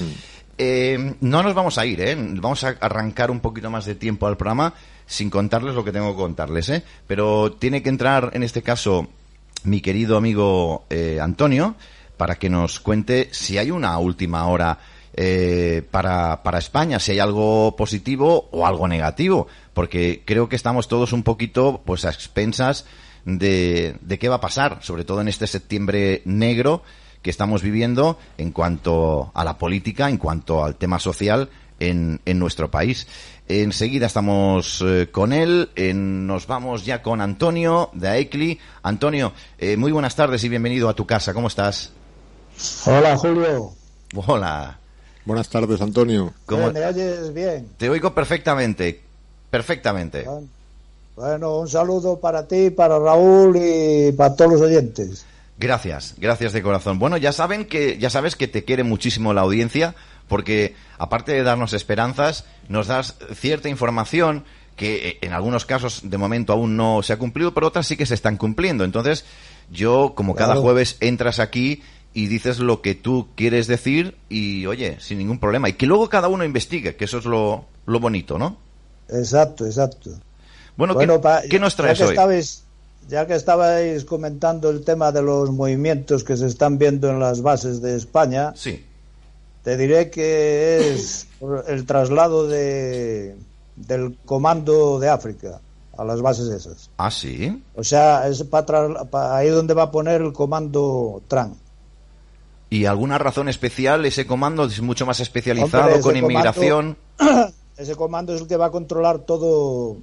Eh, 0.57 1.15
no 1.19 1.43
nos 1.43 1.53
vamos 1.53 1.77
a 1.77 1.85
ir, 1.85 1.99
¿eh? 2.01 2.15
Vamos 2.17 2.63
a 2.63 2.75
arrancar 2.79 3.31
un 3.31 3.39
poquito 3.39 3.69
más 3.69 3.85
de 3.85 3.95
tiempo 3.95 4.27
al 4.27 4.37
programa 4.37 4.73
sin 5.05 5.29
contarles 5.29 5.75
lo 5.75 5.83
que 5.83 5.91
tengo 5.91 6.11
que 6.11 6.21
contarles, 6.21 6.69
¿eh? 6.69 6.83
Pero 7.07 7.51
tiene 7.53 7.81
que 7.83 7.89
entrar 7.89 8.31
en 8.33 8.43
este 8.43 8.61
caso 8.61 9.07
mi 9.63 9.81
querido 9.81 10.17
amigo 10.17 10.85
eh, 10.89 11.19
Antonio 11.21 11.75
para 12.17 12.35
que 12.35 12.49
nos 12.49 12.79
cuente 12.79 13.29
si 13.31 13.57
hay 13.57 13.71
una 13.71 13.97
última 13.97 14.47
hora 14.47 14.79
eh, 15.13 15.81
para, 15.91 16.43
para 16.43 16.59
España, 16.59 16.99
si 16.99 17.11
hay 17.11 17.19
algo 17.19 17.75
positivo 17.75 18.49
o 18.51 18.65
algo 18.65 18.87
negativo, 18.87 19.47
porque 19.73 20.23
creo 20.25 20.49
que 20.49 20.55
estamos 20.55 20.87
todos 20.87 21.13
un 21.13 21.23
poquito 21.23 21.81
pues 21.85 22.05
a 22.05 22.09
expensas 22.09 22.85
de, 23.25 23.95
de 24.01 24.19
qué 24.19 24.29
va 24.29 24.35
a 24.35 24.41
pasar, 24.41 24.79
sobre 24.81 25.03
todo 25.03 25.21
en 25.21 25.27
este 25.27 25.47
septiembre 25.47 26.21
negro 26.25 26.83
que 27.21 27.29
estamos 27.29 27.63
viviendo 27.63 28.19
en 28.37 28.51
cuanto 28.51 29.31
a 29.33 29.43
la 29.43 29.57
política, 29.57 30.09
en 30.09 30.17
cuanto 30.17 30.63
al 30.63 30.75
tema 30.75 30.99
social 30.99 31.49
en, 31.79 32.21
en 32.25 32.39
nuestro 32.39 32.69
país. 32.69 33.07
Enseguida 33.47 34.07
estamos 34.07 34.83
eh, 34.85 35.09
con 35.11 35.31
él, 35.31 35.69
en- 35.75 36.25
nos 36.25 36.47
vamos 36.47 36.83
ya 36.83 37.03
con 37.03 37.21
Antonio 37.21 37.91
de 37.93 38.07
AECLI. 38.07 38.59
Antonio, 38.81 39.33
eh, 39.59 39.77
muy 39.77 39.91
buenas 39.91 40.15
tardes 40.15 40.43
y 40.43 40.49
bienvenido 40.49 40.89
a 40.89 40.95
tu 40.95 41.05
casa, 41.05 41.31
¿cómo 41.33 41.47
estás? 41.47 41.91
Hola 42.85 43.15
Julio, 43.17 43.71
Hola. 44.15 44.79
Buenas 45.25 45.49
tardes, 45.49 45.79
Antonio. 45.81 46.33
¿Cómo- 46.45 46.71
¿me 46.71 46.85
oyes 46.85 47.33
bien? 47.33 47.67
Te 47.77 47.89
oigo 47.89 48.13
perfectamente, 48.15 49.01
perfectamente. 49.49 50.25
Bueno, 51.15 51.59
un 51.59 51.67
saludo 51.69 52.19
para 52.19 52.47
ti, 52.47 52.69
para 52.71 52.97
Raúl 52.99 53.55
y 53.57 54.11
para 54.11 54.35
todos 54.35 54.53
los 54.53 54.61
oyentes. 54.61 55.25
Gracias, 55.57 56.15
gracias 56.17 56.51
de 56.53 56.61
corazón. 56.61 56.99
Bueno, 56.99 57.15
ya 57.17 57.31
saben 57.31 57.65
que, 57.65 57.97
ya 57.97 58.09
sabes 58.09 58.35
que 58.35 58.47
te 58.47 58.63
quiere 58.65 58.83
muchísimo 58.83 59.33
la 59.33 59.41
audiencia, 59.41 59.95
porque 60.27 60.75
aparte 60.97 61.31
de 61.33 61.43
darnos 61.43 61.73
esperanzas, 61.73 62.45
nos 62.69 62.87
das 62.87 63.15
cierta 63.33 63.69
información 63.69 64.43
que 64.75 65.09
eh, 65.09 65.17
en 65.21 65.33
algunos 65.33 65.65
casos 65.65 66.01
de 66.03 66.17
momento 66.17 66.51
aún 66.53 66.75
no 66.75 67.01
se 67.03 67.13
ha 67.13 67.17
cumplido, 67.17 67.53
pero 67.53 67.67
otras 67.67 67.87
sí 67.87 67.95
que 67.95 68.05
se 68.05 68.13
están 68.13 68.37
cumpliendo. 68.37 68.83
Entonces, 68.83 69.23
yo, 69.71 70.13
como 70.15 70.35
cada 70.35 70.49
Claro. 70.53 70.61
jueves, 70.63 70.97
entras 70.99 71.39
aquí 71.39 71.81
y 72.13 72.27
dices 72.27 72.59
lo 72.59 72.81
que 72.81 72.95
tú 72.95 73.27
quieres 73.35 73.67
decir 73.67 74.15
y, 74.29 74.65
oye, 74.65 74.97
sin 74.99 75.17
ningún 75.17 75.39
problema. 75.39 75.69
Y 75.69 75.73
que 75.73 75.85
luego 75.85 76.09
cada 76.09 76.27
uno 76.27 76.43
investigue, 76.43 76.95
que 76.95 77.05
eso 77.05 77.17
es 77.19 77.25
lo, 77.25 77.65
lo 77.85 77.99
bonito, 77.99 78.37
¿no? 78.37 78.57
Exacto, 79.09 79.65
exacto. 79.65 80.11
Bueno, 80.77 80.97
¿qué, 80.97 81.07
pa- 81.19 81.41
qué 81.49 81.59
nos 81.59 81.75
traes 81.75 81.97
ya 81.99 82.05
que 82.05 82.09
hoy? 82.09 82.13
Estabais, 82.15 82.63
ya 83.07 83.27
que 83.27 83.35
estabais 83.35 84.03
comentando 84.05 84.69
el 84.69 84.83
tema 84.83 85.11
de 85.11 85.21
los 85.21 85.51
movimientos 85.51 86.23
que 86.23 86.35
se 86.35 86.47
están 86.47 86.77
viendo 86.77 87.09
en 87.09 87.19
las 87.19 87.41
bases 87.41 87.81
de 87.81 87.95
España, 87.95 88.51
Sí. 88.55 88.85
Te 89.65 89.75
diré 89.77 90.09
que 90.11 90.93
es 90.93 91.27
el 91.67 91.85
traslado 91.85 92.47
de, 92.47 93.35
del 93.75 94.15
comando 94.23 94.99
de 94.99 95.09
África 95.09 95.59
a 95.97 96.03
las 96.05 96.21
bases 96.21 96.49
esas. 96.49 96.89
Ah, 96.97 97.09
sí. 97.09 97.61
O 97.75 97.83
sea, 97.83 98.27
es 98.27 98.43
para 98.43 98.87
ahí 99.35 99.49
donde 99.49 99.73
va 99.73 99.83
a 99.83 99.91
poner 99.91 100.21
el 100.21 100.31
comando 100.33 101.21
TRAN. 101.27 101.55
¿Y 102.69 102.85
alguna 102.85 103.17
razón 103.17 103.49
especial? 103.49 104.05
¿Ese 104.05 104.27
comando 104.27 104.65
es 104.65 104.81
mucho 104.81 105.05
más 105.05 105.19
especializado 105.19 105.83
Hombre, 105.85 106.01
con 106.01 106.13
comando- 106.13 106.31
inmigración? 106.31 106.97
Ese 107.77 107.95
comando 107.95 108.33
es 108.35 108.41
el 108.41 108.47
que 108.47 108.57
va 108.57 108.67
a 108.67 108.71
controlar 108.71 109.19
todo, 109.19 109.97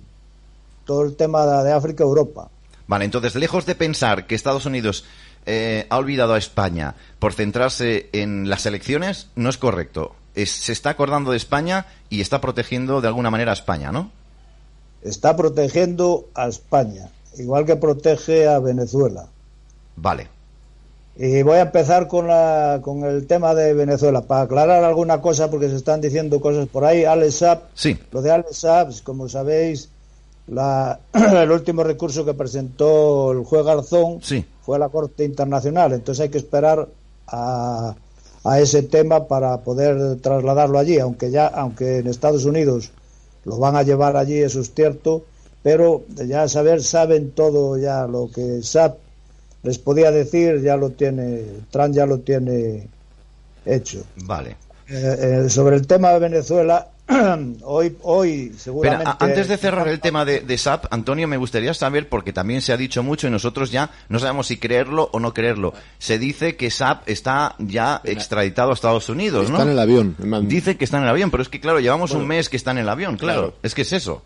todo 0.84 1.02
el 1.04 1.14
tema 1.16 1.62
de 1.62 1.72
África 1.72 2.02
Europa. 2.04 2.48
Vale, 2.86 3.04
entonces, 3.04 3.34
lejos 3.36 3.64
de 3.64 3.74
pensar 3.74 4.26
que 4.26 4.34
Estados 4.34 4.66
Unidos 4.66 5.04
eh, 5.46 5.86
ha 5.90 5.98
olvidado 5.98 6.34
a 6.34 6.38
España 6.38 6.94
por 7.18 7.32
centrarse 7.32 8.08
en 8.12 8.48
las 8.48 8.66
elecciones, 8.66 9.28
no 9.36 9.48
es 9.50 9.58
correcto. 9.58 10.14
Es- 10.34 10.50
se 10.52 10.72
está 10.72 10.90
acordando 10.90 11.30
de 11.32 11.36
España 11.36 11.86
y 12.08 12.20
está 12.20 12.40
protegiendo 12.40 13.00
de 13.00 13.08
alguna 13.08 13.30
manera 13.30 13.50
a 13.50 13.54
España, 13.54 13.92
¿no? 13.92 14.10
Está 15.02 15.36
protegiendo 15.36 16.28
a 16.34 16.46
España, 16.48 17.08
igual 17.38 17.66
que 17.66 17.76
protege 17.76 18.46
a 18.48 18.58
Venezuela. 18.60 19.26
Vale. 19.96 20.28
Y 21.16 21.42
voy 21.42 21.58
a 21.58 21.62
empezar 21.62 22.08
con, 22.08 22.26
la, 22.28 22.80
con 22.82 23.04
el 23.04 23.26
tema 23.26 23.54
de 23.54 23.74
Venezuela, 23.74 24.22
para 24.22 24.42
aclarar 24.42 24.82
alguna 24.84 25.20
cosa, 25.20 25.50
porque 25.50 25.68
se 25.68 25.76
están 25.76 26.00
diciendo 26.00 26.40
cosas 26.40 26.66
por 26.68 26.84
ahí. 26.86 27.04
Alex 27.04 27.34
Saab, 27.34 27.58
Sí. 27.74 27.98
lo 28.12 28.22
de 28.22 28.30
Alex 28.30 28.56
Saab, 28.56 29.02
como 29.02 29.28
sabéis, 29.28 29.90
la, 30.48 30.98
el 31.12 31.50
último 31.50 31.82
recurso 31.84 32.24
que 32.24 32.34
presentó 32.34 33.32
el 33.32 33.44
juez 33.44 33.64
Garzón 33.64 34.20
Sí. 34.22 34.44
fue 34.62 34.76
a 34.76 34.78
la 34.80 34.88
Corte 34.88 35.24
Internacional. 35.24 35.92
Entonces 35.92 36.22
hay 36.22 36.28
que 36.30 36.38
esperar 36.38 36.88
a, 37.28 37.94
a 38.44 38.60
ese 38.60 38.82
tema 38.82 39.26
para 39.28 39.58
poder 39.58 40.16
trasladarlo 40.20 40.78
allí, 40.78 40.98
aunque 40.98 41.30
ya, 41.30 41.46
aunque 41.46 41.98
en 41.98 42.08
Estados 42.08 42.44
Unidos 42.44 42.90
lo 43.44 43.58
van 43.58 43.76
a 43.76 43.82
llevar 43.82 44.16
allí, 44.16 44.38
eso 44.38 44.60
es 44.60 44.72
cierto, 44.74 45.24
pero 45.62 46.02
ya 46.26 46.48
saber, 46.48 46.82
saben 46.82 47.30
todo 47.30 47.78
ya 47.78 48.06
lo 48.06 48.30
que 48.32 48.62
SAP 48.62 48.96
les 49.62 49.78
podía 49.78 50.10
decir, 50.10 50.60
ya 50.60 50.76
lo 50.76 50.90
tiene, 50.90 51.42
Trump 51.70 51.94
ya 51.94 52.04
lo 52.06 52.18
tiene 52.18 52.88
hecho. 53.64 54.02
Vale. 54.24 54.56
Eh, 54.88 55.44
eh, 55.44 55.50
sobre 55.50 55.76
el 55.76 55.86
tema 55.86 56.10
de 56.12 56.18
Venezuela, 56.18 56.88
hoy, 57.64 57.96
hoy 58.02 58.46
Pero 58.48 58.58
seguramente... 58.58 59.04
a- 59.06 59.16
antes 59.20 59.48
de 59.48 59.56
cerrar 59.56 59.88
el 59.88 60.00
tema 60.00 60.24
de, 60.24 60.40
de 60.40 60.58
SAP, 60.58 60.86
Antonio, 60.90 61.26
me 61.28 61.36
gustaría 61.36 61.74
saber, 61.74 62.08
porque 62.08 62.32
también 62.32 62.62
se 62.62 62.72
ha 62.72 62.76
dicho 62.76 63.02
mucho 63.02 63.26
y 63.26 63.30
nosotros 63.30 63.70
ya 63.70 63.90
no 64.08 64.18
sabemos 64.18 64.46
si 64.46 64.56
creerlo 64.58 65.10
o 65.12 65.20
no 65.20 65.34
creerlo. 65.34 65.74
Se 65.98 66.18
dice 66.18 66.56
que 66.56 66.70
SAP 66.70 67.08
está 67.08 67.54
ya 67.58 68.00
extraditado 68.04 68.70
a 68.70 68.74
Estados 68.74 69.08
Unidos, 69.08 69.50
¿no? 69.50 69.56
Está 69.56 69.64
en 69.64 69.70
el 69.72 69.78
avión. 69.78 70.16
Dice 70.48 70.76
que 70.76 70.84
está 70.84 70.98
en 70.98 71.04
el 71.04 71.08
avión, 71.10 71.30
pero 71.30 71.42
es 71.42 71.48
que, 71.48 71.60
claro, 71.60 71.80
llevamos 71.80 72.10
Bueno. 72.10 72.22
un 72.22 72.28
mes 72.28 72.48
que 72.48 72.56
está 72.56 72.70
en 72.70 72.78
el 72.78 72.88
avión, 72.88 73.16
claro. 73.16 73.40
Claro. 73.42 73.56
Es 73.62 73.74
que 73.74 73.82
es 73.82 73.92
eso. 73.92 74.22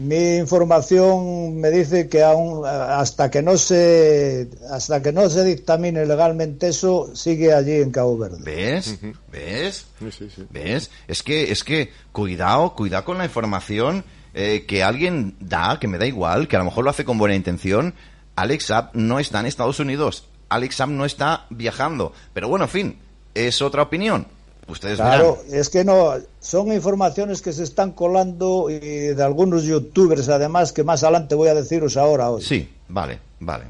Mi 0.00 0.36
información 0.36 1.60
me 1.60 1.70
dice 1.70 2.08
que 2.08 2.22
aún 2.22 2.66
hasta 2.66 3.30
que 3.30 3.42
no 3.42 3.58
se 3.58 4.48
hasta 4.70 5.02
que 5.02 5.12
no 5.12 5.28
se 5.28 5.44
dictamine 5.44 6.06
legalmente 6.06 6.68
eso 6.68 7.14
sigue 7.14 7.52
allí 7.52 7.74
en 7.74 7.90
Cabo 7.90 8.16
Verde. 8.16 8.38
¿Ves? 8.42 8.98
¿Ves? 9.30 9.86
Sí, 9.98 10.10
sí, 10.10 10.30
sí. 10.34 10.46
¿Ves? 10.48 10.90
Es 11.06 11.22
que, 11.22 11.52
es 11.52 11.64
que, 11.64 11.92
cuidado, 12.12 12.74
cuidado 12.74 13.04
con 13.04 13.18
la 13.18 13.26
información 13.26 14.04
eh, 14.32 14.64
que 14.66 14.82
alguien 14.82 15.36
da, 15.38 15.78
que 15.78 15.88
me 15.88 15.98
da 15.98 16.06
igual, 16.06 16.48
que 16.48 16.56
a 16.56 16.60
lo 16.60 16.64
mejor 16.64 16.84
lo 16.84 16.90
hace 16.90 17.04
con 17.04 17.18
buena 17.18 17.34
intención. 17.34 17.94
Alex 18.36 18.66
Saab 18.66 18.90
no 18.94 19.18
está 19.18 19.40
en 19.40 19.46
Estados 19.46 19.80
Unidos. 19.80 20.28
Alex 20.48 20.76
Saab 20.76 20.90
no 20.90 21.04
está 21.04 21.46
viajando. 21.50 22.14
Pero 22.32 22.48
bueno, 22.48 22.64
en 22.64 22.70
fin, 22.70 22.98
es 23.34 23.60
otra 23.60 23.82
opinión. 23.82 24.26
Ustedes 24.70 24.96
Claro, 24.96 25.38
verán. 25.44 25.60
es 25.60 25.68
que 25.68 25.84
no 25.84 26.14
son 26.40 26.72
informaciones 26.72 27.42
que 27.42 27.52
se 27.52 27.64
están 27.64 27.92
colando 27.92 28.70
y 28.70 28.78
de 28.78 29.22
algunos 29.22 29.64
youtubers 29.64 30.28
además 30.28 30.72
que 30.72 30.84
más 30.84 31.02
adelante 31.02 31.34
voy 31.34 31.48
a 31.48 31.54
deciros 31.54 31.96
ahora 31.96 32.30
hoy. 32.30 32.42
Sí, 32.42 32.68
vale, 32.88 33.18
vale. 33.40 33.64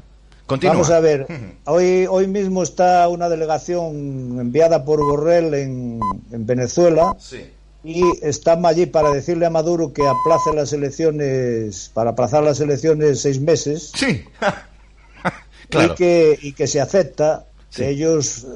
Continúa. 0.45 0.73
Vamos 0.73 0.89
a 0.91 0.99
ver, 0.99 1.25
hoy, 1.65 2.05
hoy 2.09 2.27
mismo 2.27 2.61
está 2.63 3.07
una 3.07 3.29
delegación 3.29 4.37
enviada 4.39 4.83
por 4.85 4.99
Borrell 4.99 5.53
en, 5.53 5.99
en 6.31 6.45
Venezuela 6.45 7.15
Sí. 7.19 7.45
y 7.83 8.03
están 8.21 8.65
allí 8.65 8.85
para 8.85 9.11
decirle 9.11 9.45
a 9.45 9.49
Maduro 9.49 9.93
que 9.93 10.03
aplace 10.07 10.53
las 10.53 10.73
elecciones, 10.73 11.89
para 11.93 12.11
aplazar 12.11 12.43
las 12.43 12.59
elecciones 12.59 13.21
seis 13.21 13.39
meses 13.39 13.91
Sí. 13.95 14.23
claro. 15.69 15.93
y, 15.93 15.95
que, 15.95 16.39
y 16.41 16.53
que 16.53 16.67
se 16.67 16.81
acepta 16.81 17.45
Sí. 17.69 17.83
que 17.83 17.89
ellos 17.91 18.43
eh, 18.43 18.47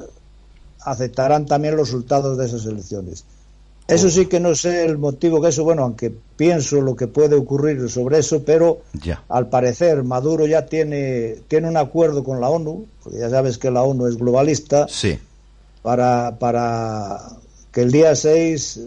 aceptarán 0.86 1.44
también 1.46 1.76
los 1.76 1.88
resultados 1.88 2.38
de 2.38 2.46
esas 2.46 2.64
elecciones. 2.64 3.24
Eso 3.88 4.08
sí 4.10 4.26
que 4.26 4.40
no 4.40 4.54
sé 4.54 4.84
el 4.84 4.98
motivo 4.98 5.40
que 5.40 5.48
eso, 5.48 5.62
bueno, 5.62 5.82
aunque 5.82 6.12
pienso 6.36 6.80
lo 6.80 6.96
que 6.96 7.06
puede 7.06 7.36
ocurrir 7.36 7.88
sobre 7.90 8.18
eso, 8.18 8.42
pero 8.44 8.80
Ya. 9.02 9.22
al 9.28 9.48
parecer 9.48 10.02
Maduro 10.02 10.46
ya 10.46 10.66
tiene, 10.66 11.36
tiene 11.48 11.68
un 11.68 11.76
acuerdo 11.76 12.24
con 12.24 12.40
la 12.40 12.48
ONU, 12.48 12.86
porque 13.02 13.18
ya 13.18 13.30
sabes 13.30 13.58
que 13.58 13.70
la 13.70 13.82
ONU 13.82 14.06
es 14.06 14.16
globalista, 14.16 14.86
Sí. 14.88 15.18
para, 15.82 16.36
para 16.40 17.20
que 17.72 17.82
el 17.82 17.92
día 17.92 18.14
6 18.16 18.80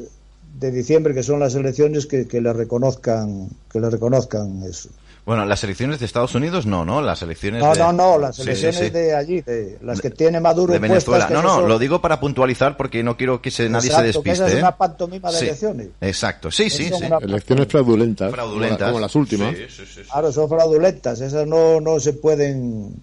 de 0.60 0.72
diciembre, 0.72 1.14
que 1.14 1.24
son 1.24 1.40
las 1.40 1.56
elecciones, 1.56 2.06
que, 2.06 2.28
que 2.28 2.42
le 2.42 2.52
reconozcan 2.52 3.48
que 3.72 3.80
le 3.80 3.90
reconozcan 3.90 4.64
eso. 4.64 4.90
Bueno, 5.30 5.46
las 5.46 5.64
elecciones 5.64 6.00
de 6.00 6.08
Estados 6.08 6.34
Unidos 6.34 6.66
no, 6.66 6.86
¿no? 6.86 7.04
Las 7.04 7.22
elecciones 7.22 7.62
No, 7.62 7.72
de... 7.74 7.78
no, 7.80 7.94
no, 7.94 8.18
las 8.18 8.40
elecciones 8.40 8.78
sí, 8.80 8.86
sí. 8.86 8.90
de 8.90 9.14
allí, 9.16 9.42
de 9.42 9.78
las 9.84 10.02
que 10.02 10.10
tiene 10.10 10.40
Maduro 10.40 10.74
de 10.74 10.80
Venezuela. 10.80 11.30
No, 11.30 11.44
no, 11.44 11.50
son- 11.58 11.70
lo 11.70 11.78
digo 11.78 12.02
para 12.02 12.20
puntualizar 12.20 12.76
porque 12.76 13.04
no 13.04 13.16
quiero 13.16 13.40
que 13.40 13.52
se, 13.52 13.70
nadie 13.70 13.84
se 13.84 13.88
que 13.90 13.94
esa 13.94 14.02
despiste. 14.02 14.46
es 14.48 14.54
¿eh? 14.56 14.58
una 14.58 14.76
pantomima 14.76 15.32
de 15.32 15.38
Sí, 15.38 15.46
elecciones. 15.46 15.90
Exacto, 16.02 16.50
sí, 16.50 16.72
sí, 16.72 16.86
sí. 16.86 17.06
una- 17.06 17.18
Elecciones 17.20 17.68
fraudulentas. 17.68 18.32
Fraudulentas. 18.32 18.80
Como, 18.80 18.90
como 18.94 19.00
las 19.02 19.16
últimas. 19.16 19.56
Sí, 19.56 19.66
sí, 19.70 19.84
sí, 19.86 19.92
sí. 19.98 20.10
Claro, 20.12 20.32
son 20.32 20.50
fraudulentas, 20.50 21.22
esas 21.22 21.46
no, 21.46 21.80
no 21.80 22.00
se 22.00 22.14
pueden 22.14 22.96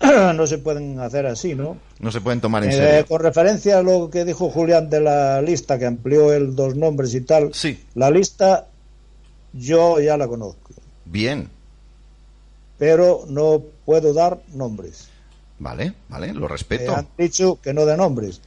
no 0.34 0.46
se 0.46 0.56
pueden 0.56 0.98
hacer 1.00 1.26
así, 1.26 1.54
¿no? 1.54 1.76
No 1.98 2.10
se 2.10 2.22
pueden 2.22 2.40
tomar 2.40 2.64
en 2.64 2.70
Eh, 2.70 2.72
serio. 2.76 3.06
con 3.06 3.20
referencia 3.20 3.78
a 3.80 3.82
lo 3.82 4.08
que 4.08 4.24
dijo 4.24 4.48
Julián 4.48 4.88
de 4.88 5.00
la 5.02 5.42
lista, 5.42 5.78
que 5.78 5.84
amplió 5.84 6.32
el 6.32 6.56
dos 6.56 6.76
nombres 6.76 7.14
y 7.14 7.20
tal, 7.20 7.52
Sí, 7.52 7.78
la 7.94 8.10
lista 8.10 8.68
yo 9.52 10.00
ya 10.00 10.16
la 10.16 10.26
conozco, 10.26 10.72
bien. 11.04 11.50
Pero 12.78 13.24
no 13.28 13.62
puedo 13.84 14.12
dar 14.12 14.40
nombres. 14.54 15.08
Vale, 15.58 15.94
vale, 16.08 16.32
lo 16.34 16.40
Me 16.42 16.48
respeto. 16.48 16.94
han 16.96 17.06
dicho 17.16 17.58
que 17.62 17.72
no 17.72 17.86
de 17.86 17.96
nombres. 17.96 18.40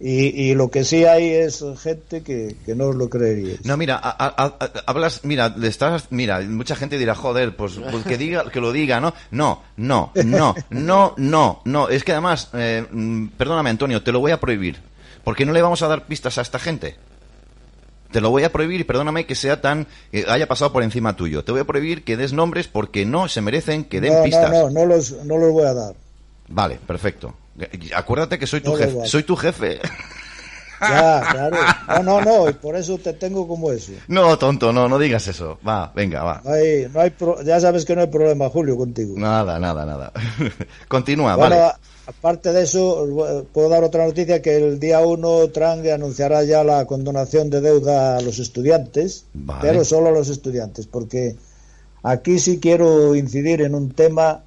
Y, 0.00 0.26
y 0.50 0.54
lo 0.54 0.70
que 0.70 0.84
sí 0.84 1.04
hay 1.04 1.28
es 1.30 1.64
gente 1.80 2.22
que, 2.22 2.56
que 2.66 2.74
no 2.74 2.86
os 2.88 2.96
lo 2.96 3.08
creeríais. 3.08 3.64
No, 3.64 3.76
mira, 3.76 3.94
a- 3.96 4.10
a- 4.10 4.44
a- 4.44 4.58
hablas, 4.86 5.20
mira, 5.24 5.50
le 5.56 5.68
estás, 5.68 6.08
mira, 6.10 6.40
mucha 6.40 6.74
gente 6.74 6.98
dirá, 6.98 7.14
joder, 7.14 7.54
pues, 7.56 7.74
pues 7.90 8.04
que 8.04 8.18
diga, 8.18 8.50
que 8.50 8.60
lo 8.60 8.72
diga, 8.72 9.00
¿no? 9.00 9.14
No, 9.30 9.62
no, 9.76 10.10
no, 10.24 10.54
no, 10.70 11.14
no, 11.16 11.60
no. 11.64 11.88
Es 11.88 12.02
que 12.02 12.12
además, 12.12 12.50
eh, 12.54 12.84
mm, 12.90 13.28
perdóname, 13.38 13.70
Antonio, 13.70 14.02
te 14.02 14.10
lo 14.12 14.18
voy 14.20 14.32
a 14.32 14.40
prohibir, 14.40 14.78
porque 15.22 15.46
no 15.46 15.52
le 15.52 15.62
vamos 15.62 15.80
a 15.82 15.88
dar 15.88 16.06
pistas 16.06 16.38
a 16.38 16.42
esta 16.42 16.58
gente. 16.58 16.96
Te 18.14 18.20
lo 18.20 18.30
voy 18.30 18.44
a 18.44 18.52
prohibir 18.52 18.80
y 18.80 18.84
perdóname 18.84 19.26
que 19.26 19.34
sea 19.34 19.60
tan, 19.60 19.88
que 20.12 20.24
haya 20.28 20.46
pasado 20.46 20.72
por 20.72 20.84
encima 20.84 21.16
tuyo. 21.16 21.42
Te 21.42 21.50
voy 21.50 21.62
a 21.62 21.64
prohibir 21.64 22.04
que 22.04 22.16
des 22.16 22.32
nombres 22.32 22.68
porque 22.68 23.04
no 23.04 23.26
se 23.26 23.40
merecen 23.40 23.82
que 23.82 24.00
den 24.00 24.14
no, 24.14 24.22
pistas. 24.22 24.52
no, 24.52 24.70
no, 24.70 24.70
no 24.70 24.86
los, 24.86 25.10
no 25.24 25.36
los 25.36 25.50
voy 25.50 25.64
a 25.64 25.74
dar. 25.74 25.94
Vale, 26.46 26.78
perfecto. 26.86 27.34
Acuérdate 27.92 28.38
que 28.38 28.46
soy 28.46 28.60
tu 28.60 28.70
No, 28.70 28.76
jefe, 28.76 29.08
soy 29.08 29.24
tu 29.24 29.34
jefe. 29.34 29.80
Ya, 30.80 31.26
claro. 31.28 31.56
No, 31.88 32.02
no, 32.04 32.20
no, 32.20 32.48
y 32.48 32.52
por 32.52 32.76
eso 32.76 32.98
te 32.98 33.14
tengo 33.14 33.48
como 33.48 33.72
eso. 33.72 33.90
No, 34.06 34.38
tonto, 34.38 34.72
no, 34.72 34.88
no 34.88 34.96
digas 35.00 35.26
eso. 35.26 35.58
Va, 35.66 35.90
venga, 35.92 36.22
va. 36.22 36.40
No 36.44 36.52
hay, 36.52 36.86
no 36.92 37.00
hay 37.00 37.10
pro- 37.10 37.42
ya 37.42 37.58
sabes 37.58 37.84
que 37.84 37.96
no 37.96 38.02
hay 38.02 38.06
problema, 38.08 38.48
Julio, 38.48 38.76
contigo. 38.76 39.14
Nada, 39.16 39.58
nada, 39.58 39.84
nada. 39.84 40.12
Continúa, 40.86 41.34
bueno, 41.34 41.56
vale. 41.58 41.72
Aparte 42.06 42.52
de 42.52 42.62
eso, 42.62 43.46
puedo 43.52 43.68
dar 43.68 43.84
otra 43.84 44.06
noticia 44.06 44.42
que 44.42 44.56
el 44.56 44.78
día 44.78 45.00
1 45.00 45.48
Trump 45.48 45.86
anunciará 45.92 46.44
ya 46.44 46.64
la 46.64 46.84
condonación 46.86 47.50
de 47.50 47.60
deuda 47.60 48.16
a 48.18 48.20
los 48.20 48.38
estudiantes, 48.38 49.26
Vale. 49.34 49.60
pero 49.62 49.84
solo 49.84 50.08
a 50.08 50.12
los 50.12 50.28
estudiantes, 50.28 50.86
porque 50.86 51.36
aquí 52.02 52.38
sí 52.38 52.58
quiero 52.60 53.14
incidir 53.14 53.62
en 53.62 53.74
un 53.74 53.90
tema 53.90 54.42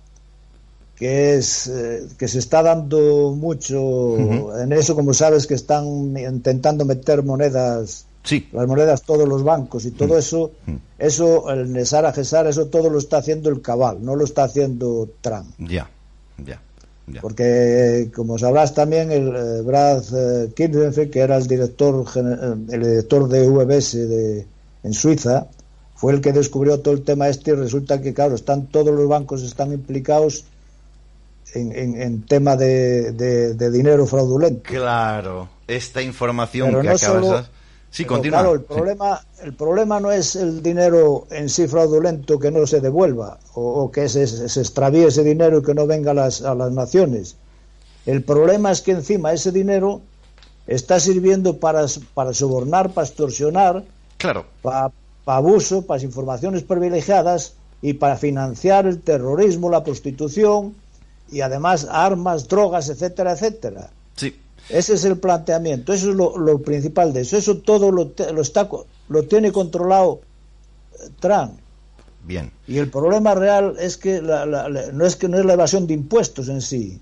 que 0.95 1.35
es 1.35 1.67
eh, 1.67 2.07
que 2.17 2.27
se 2.27 2.39
está 2.39 2.63
dando 2.63 3.33
mucho 3.37 4.17
en 4.59 4.73
eso, 4.73 4.95
como 4.95 5.13
sabes 5.13 5.45
que 5.45 5.53
están 5.53 6.17
intentando 6.17 6.85
meter 6.85 7.23
monedas 7.23 8.05
Sí, 8.23 8.45
las 8.51 8.67
monedas 8.67 9.03
todos 9.03 9.25
los 9.25 9.41
bancos 9.41 9.85
y 9.85 9.91
todo 9.91 10.17
eso, 10.17 10.51
eso 10.99 11.49
el 11.49 11.71
Nesara 11.71 12.11
Gesara, 12.11 12.49
eso 12.49 12.65
todo 12.65 12.89
lo 12.89 12.97
está 12.97 13.19
haciendo 13.19 13.49
el 13.49 13.61
cabal, 13.61 14.03
no 14.03 14.17
lo 14.17 14.25
está 14.25 14.43
haciendo 14.43 15.07
Trump. 15.21 15.47
ya, 15.59 15.89
ya, 16.45 16.61
ya. 17.07 17.21
Porque, 17.21 18.09
como 18.15 18.37
sabrás 18.37 18.73
también, 18.73 19.11
el 19.11 19.27
eh, 19.35 19.61
Brad 19.61 20.03
eh, 20.13 20.51
que 20.55 21.19
era 21.19 21.37
el 21.37 21.47
director, 21.47 22.05
eh, 22.15 22.55
el 22.73 22.81
director 22.83 23.27
de 23.29 23.47
VBS 23.49 23.93
de, 24.09 24.45
en 24.83 24.93
Suiza, 24.93 25.47
fue 25.95 26.13
el 26.13 26.21
que 26.21 26.31
descubrió 26.33 26.79
todo 26.79 26.93
el 26.93 27.03
tema 27.03 27.27
este 27.29 27.51
y 27.51 27.55
resulta 27.55 28.01
que, 28.01 28.13
claro, 28.13 28.35
están 28.35 28.67
todos 28.67 28.93
los 28.93 29.07
bancos 29.07 29.41
están 29.41 29.73
implicados 29.73 30.43
en, 31.53 31.71
en, 31.71 32.01
en 32.01 32.21
tema 32.25 32.55
de, 32.55 33.13
de- 33.13 33.53
de 33.53 33.71
dinero 33.71 34.05
fraudulento. 34.05 34.61
Claro, 34.63 35.49
esta 35.67 36.01
información 36.01 36.67
Pero 36.67 36.81
que 36.81 36.87
no 36.87 36.93
acabas 36.95 37.25
solo-. 37.25 37.56
Sí, 37.89 38.03
Pero, 38.03 38.15
continúa. 38.15 38.39
Claro, 38.39 38.53
el 38.53 38.59
Sí. 38.59 38.65
problema, 38.67 39.21
el 39.41 39.53
problema 39.55 39.99
no 39.99 40.11
es 40.11 40.35
el 40.35 40.61
dinero 40.61 41.27
en 41.31 41.49
sí 41.49 41.67
fraudulento 41.67 42.39
que 42.39 42.51
no 42.51 42.67
se 42.67 42.81
devuelva 42.81 43.39
o, 43.53 43.83
o 43.83 43.91
que 43.91 44.07
se, 44.09 44.27
se 44.27 44.59
extravíe 44.61 45.05
ese 45.07 45.23
dinero 45.23 45.59
y 45.59 45.63
que 45.63 45.73
no 45.73 45.87
venga 45.87 46.11
a 46.11 46.13
las, 46.13 46.41
a 46.41 46.53
las 46.55 46.71
naciones. 46.71 47.37
El 48.05 48.23
problema 48.23 48.71
es 48.71 48.81
que 48.81 48.91
encima 48.91 49.33
ese 49.33 49.51
dinero 49.51 50.01
está 50.67 50.99
sirviendo 50.99 51.59
para, 51.59 51.85
para 52.13 52.33
sobornar, 52.33 52.93
para 52.93 53.07
extorsionar, 53.07 53.83
Claro, 54.17 54.45
para, 54.61 54.91
para 55.23 55.37
abuso, 55.37 55.85
para 55.85 56.03
informaciones 56.03 56.63
privilegiadas 56.63 57.53
y 57.81 57.93
para 57.93 58.17
financiar 58.17 58.85
el 58.87 59.01
terrorismo, 59.01 59.69
la 59.69 59.83
prostitución 59.83 60.75
y 61.29 61.41
además 61.41 61.87
armas, 61.89 62.47
drogas, 62.47 62.89
etcétera, 62.89 63.33
etcétera. 63.33 63.89
sí. 64.15 64.35
Ese 64.69 64.93
es 64.95 65.05
el 65.05 65.17
planteamiento, 65.17 65.93
eso 65.93 66.09
es 66.09 66.15
lo, 66.15 66.37
lo 66.37 66.59
principal 66.61 67.13
de 67.13 67.21
eso. 67.21 67.37
Eso 67.37 67.57
todo 67.59 67.91
lo, 67.91 68.11
lo, 68.33 68.41
está, 68.41 68.67
lo 69.09 69.23
tiene 69.23 69.51
controlado 69.51 70.19
eh, 70.93 71.09
Trump. 71.19 71.53
Bien. 72.23 72.51
Y 72.67 72.77
el 72.77 72.89
problema 72.89 73.33
real 73.35 73.75
es 73.79 73.95
que 73.97 74.21
la- 74.21 74.45
la- 74.45 74.67
la- 74.67 74.91
no 74.91 75.05
es 75.05 75.15
que 75.15 75.29
no 75.29 75.37
es 75.39 75.45
la 75.45 75.53
evasión 75.53 75.87
de 75.87 75.93
impuestos 75.93 76.49
en 76.49 76.61
sí, 76.61 76.99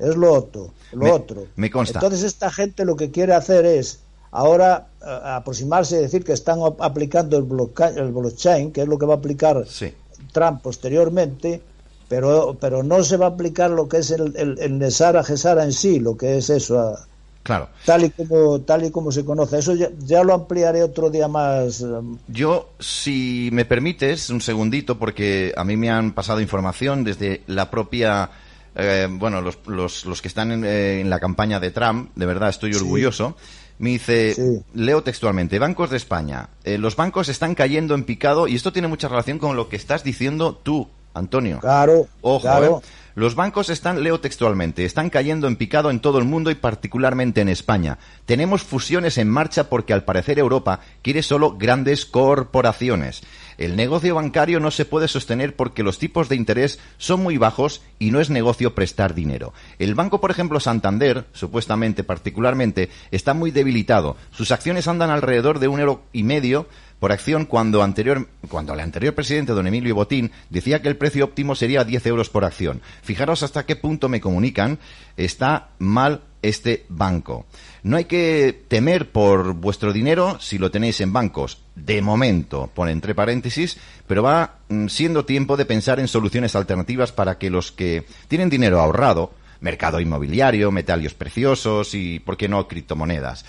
es 0.00 0.16
lo 0.16 0.32
otro. 0.32 0.70
Lo 0.92 1.04
Me- 1.04 1.12
otro. 1.12 1.46
me 1.56 1.70
consta. 1.70 1.98
Entonces 1.98 2.24
esta 2.24 2.50
gente 2.50 2.84
lo 2.84 2.96
que 2.96 3.10
quiere 3.12 3.34
hacer 3.34 3.64
es 3.66 4.00
ahora 4.32 4.88
aproximarse 5.00 5.96
y 5.96 6.00
decir 6.02 6.24
que 6.24 6.32
están 6.32 6.60
ap- 6.62 6.82
aplicando 6.82 7.36
el, 7.36 7.44
bloca- 7.44 7.90
el 7.90 8.10
blockchain, 8.10 8.72
que 8.72 8.82
es 8.82 8.88
lo 8.88 8.98
que 8.98 9.06
va 9.06 9.14
a 9.14 9.18
aplicar 9.18 9.64
Sí. 9.68 9.92
Trump 10.32 10.60
posteriormente, 10.62 11.62
pero, 12.08 12.56
pero 12.60 12.82
no 12.82 13.02
se 13.04 13.16
va 13.16 13.26
a 13.26 13.28
aplicar 13.30 13.70
lo 13.70 13.88
que 13.88 13.98
es 13.98 14.10
el, 14.10 14.34
el, 14.36 14.58
el 14.60 14.78
Nesara 14.78 15.22
Gesara 15.24 15.64
en 15.64 15.72
sí, 15.72 16.00
lo 16.00 16.16
que 16.16 16.36
es 16.38 16.50
eso. 16.50 16.78
a- 16.80 17.06
Claro. 17.42 17.68
tal 17.84 18.04
y 18.04 18.08
como 18.10 18.60
tal 18.62 18.86
y 18.86 18.90
como 18.90 19.12
se 19.12 19.22
conoce 19.22 19.58
eso 19.58 19.74
ya, 19.74 19.90
ya 19.98 20.24
lo 20.24 20.32
ampliaré 20.32 20.82
otro 20.82 21.10
día 21.10 21.28
más 21.28 21.82
um, 21.82 22.16
Yo, 22.26 22.70
si 22.80 23.50
me 23.52 23.66
permites, 23.66 24.30
un 24.30 24.40
segundito, 24.40 24.98
porque 24.98 25.52
a 25.54 25.62
mí 25.62 25.76
me 25.76 25.90
han 25.90 26.12
pasado 26.14 26.40
información 26.40 27.04
desde 27.04 27.42
la 27.46 27.70
propia... 27.70 28.30
eh, 28.74 29.08
bueno, 29.10 29.42
los, 29.42 29.58
los, 29.66 30.06
los 30.06 30.22
que 30.22 30.28
están 30.28 30.52
en, 30.52 30.64
eh, 30.64 31.00
en 31.02 31.10
la 31.10 31.20
campaña 31.20 31.60
de 31.60 31.70
Trump, 31.70 32.12
de 32.16 32.24
verdad 32.24 32.48
estoy 32.48 32.72
Sí. 32.72 32.78
orgulloso. 32.80 33.36
Me 33.78 33.90
dice, 33.90 34.32
Sí. 34.32 34.62
leo 34.72 35.02
textualmente, 35.02 35.58
bancos 35.58 35.90
de 35.90 35.98
España, 35.98 36.48
eh, 36.64 36.78
los 36.78 36.96
bancos 36.96 37.28
están 37.28 37.54
cayendo 37.54 37.94
en 37.94 38.04
picado 38.04 38.48
y 38.48 38.54
esto 38.54 38.72
tiene 38.72 38.88
mucha 38.88 39.08
relación 39.08 39.38
con 39.38 39.54
lo 39.54 39.68
que 39.68 39.76
estás 39.76 40.02
diciendo 40.02 40.54
tú, 40.62 40.88
Antonio. 41.14 41.60
claro 41.60 42.06
Ojo, 42.20 42.42
claro 42.42 42.82
¿eh? 42.84 42.88
Los 43.16 43.36
bancos 43.36 43.70
están, 43.70 44.02
leo 44.02 44.18
textualmente, 44.18 44.84
están 44.84 45.08
cayendo 45.08 45.46
en 45.46 45.54
picado 45.54 45.90
en 45.90 46.00
todo 46.00 46.18
el 46.18 46.24
mundo 46.24 46.50
y 46.50 46.56
particularmente 46.56 47.40
en 47.40 47.48
España. 47.48 47.98
Tenemos 48.26 48.64
fusiones 48.64 49.18
en 49.18 49.30
marcha 49.30 49.68
porque 49.68 49.92
al 49.92 50.02
parecer 50.02 50.40
Europa 50.40 50.80
quiere 51.00 51.22
solo 51.22 51.56
grandes 51.56 52.06
corporaciones. 52.06 53.22
El 53.56 53.76
negocio 53.76 54.16
bancario 54.16 54.58
no 54.58 54.72
se 54.72 54.84
puede 54.84 55.06
sostener 55.06 55.54
porque 55.54 55.84
los 55.84 56.00
tipos 56.00 56.28
de 56.28 56.34
interés 56.34 56.80
son 56.98 57.22
muy 57.22 57.36
bajos 57.36 57.82
y 58.00 58.10
no 58.10 58.20
es 58.20 58.30
negocio 58.30 58.74
prestar 58.74 59.14
dinero. 59.14 59.52
El 59.78 59.94
banco, 59.94 60.20
por 60.20 60.32
ejemplo, 60.32 60.58
Santander, 60.58 61.26
supuestamente, 61.32 62.02
particularmente, 62.02 62.90
está 63.12 63.32
muy 63.32 63.52
debilitado. 63.52 64.16
Sus 64.32 64.50
acciones 64.50 64.88
andan 64.88 65.10
alrededor 65.10 65.60
de 65.60 65.68
un 65.68 65.78
euro 65.78 66.02
y 66.12 66.24
medio 66.24 66.66
por 67.04 67.12
acción 67.12 67.44
cuando, 67.44 67.82
anterior, 67.82 68.26
cuando 68.48 68.72
el 68.72 68.80
anterior 68.80 69.14
presidente, 69.14 69.52
don 69.52 69.66
Emilio 69.66 69.94
Botín, 69.94 70.32
decía 70.48 70.80
que 70.80 70.88
el 70.88 70.96
precio 70.96 71.26
óptimo 71.26 71.54
sería 71.54 71.84
10 71.84 72.06
euros 72.06 72.30
por 72.30 72.46
acción. 72.46 72.80
Fijaros 73.02 73.42
hasta 73.42 73.66
qué 73.66 73.76
punto 73.76 74.08
me 74.08 74.22
comunican, 74.22 74.78
está 75.18 75.68
mal 75.78 76.22
este 76.40 76.86
banco. 76.88 77.44
No 77.82 77.98
hay 77.98 78.06
que 78.06 78.58
temer 78.68 79.12
por 79.12 79.52
vuestro 79.52 79.92
dinero 79.92 80.38
si 80.40 80.56
lo 80.56 80.70
tenéis 80.70 81.02
en 81.02 81.12
bancos. 81.12 81.62
De 81.74 82.00
momento, 82.00 82.70
pone 82.74 82.92
entre 82.92 83.14
paréntesis, 83.14 83.76
pero 84.06 84.22
va 84.22 84.60
mm, 84.70 84.86
siendo 84.86 85.26
tiempo 85.26 85.58
de 85.58 85.66
pensar 85.66 86.00
en 86.00 86.08
soluciones 86.08 86.56
alternativas 86.56 87.12
para 87.12 87.36
que 87.36 87.50
los 87.50 87.70
que 87.70 88.06
tienen 88.28 88.48
dinero 88.48 88.80
ahorrado, 88.80 89.34
mercado 89.60 90.00
inmobiliario, 90.00 90.70
metalios 90.70 91.12
preciosos 91.12 91.94
y, 91.94 92.18
¿por 92.20 92.38
qué 92.38 92.48
no, 92.48 92.66
criptomonedas? 92.66 93.44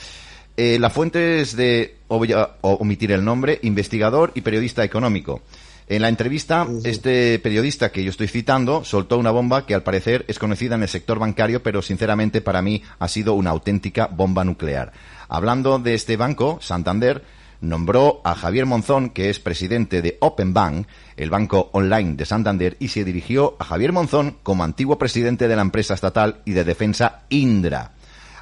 Eh, 0.57 0.77
la 0.79 0.89
fuente 0.89 1.41
es 1.41 1.55
de, 1.55 1.97
voy 2.07 2.31
a 2.31 2.55
omitir 2.61 3.11
el 3.11 3.25
nombre, 3.25 3.59
investigador 3.63 4.31
y 4.35 4.41
periodista 4.41 4.83
económico. 4.83 5.41
En 5.87 6.01
la 6.01 6.09
entrevista, 6.09 6.65
este 6.83 7.37
periodista 7.37 7.91
que 7.91 8.03
yo 8.03 8.09
estoy 8.09 8.27
citando 8.27 8.83
soltó 8.83 9.19
una 9.19 9.29
bomba 9.29 9.67
que 9.67 9.75
al 9.75 9.83
parecer 9.83 10.25
es 10.27 10.39
conocida 10.39 10.73
en 10.73 10.81
el 10.81 10.89
sector 10.89 11.19
bancario, 11.19 11.61
pero 11.61 11.83
sinceramente 11.83 12.41
para 12.41 12.63
mí 12.63 12.81
ha 12.97 13.07
sido 13.07 13.33
una 13.35 13.51
auténtica 13.51 14.07
bomba 14.07 14.43
nuclear. 14.43 14.93
Hablando 15.27 15.77
de 15.77 15.93
este 15.93 16.17
banco, 16.17 16.57
Santander 16.59 17.23
nombró 17.61 18.21
a 18.23 18.33
Javier 18.33 18.65
Monzón, 18.65 19.11
que 19.11 19.29
es 19.29 19.39
presidente 19.39 20.01
de 20.01 20.17
Open 20.21 20.53
Bank, 20.53 20.87
el 21.17 21.29
banco 21.29 21.69
online 21.73 22.15
de 22.15 22.25
Santander, 22.25 22.77
y 22.79 22.87
se 22.87 23.03
dirigió 23.03 23.55
a 23.59 23.65
Javier 23.65 23.91
Monzón 23.91 24.37
como 24.41 24.63
antiguo 24.63 24.97
presidente 24.97 25.47
de 25.47 25.55
la 25.55 25.61
empresa 25.61 25.93
estatal 25.93 26.41
y 26.45 26.53
de 26.53 26.63
defensa 26.63 27.25
Indra. 27.29 27.91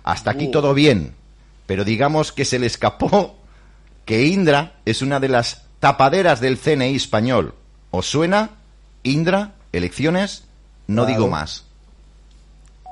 Hasta 0.03 0.31
aquí 0.31 0.49
todo 0.49 0.73
bien, 0.73 1.13
pero 1.65 1.83
digamos 1.83 2.31
que 2.31 2.45
se 2.45 2.59
le 2.59 2.67
escapó 2.67 3.35
que 4.05 4.25
Indra 4.27 4.75
es 4.85 5.01
una 5.01 5.19
de 5.19 5.29
las 5.29 5.63
tapaderas 5.79 6.39
del 6.41 6.57
CNI 6.57 6.95
español. 6.95 7.53
¿Os 7.91 8.05
suena? 8.07 8.51
Indra, 9.03 9.53
elecciones, 9.71 10.43
no 10.87 11.03
Claro. 11.05 11.17
digo 11.19 11.29
más. 11.29 11.65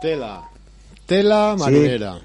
Tela. 0.02 0.44
Tela 1.06 1.56
Sí. 1.58 1.64
marinera. 1.64 2.20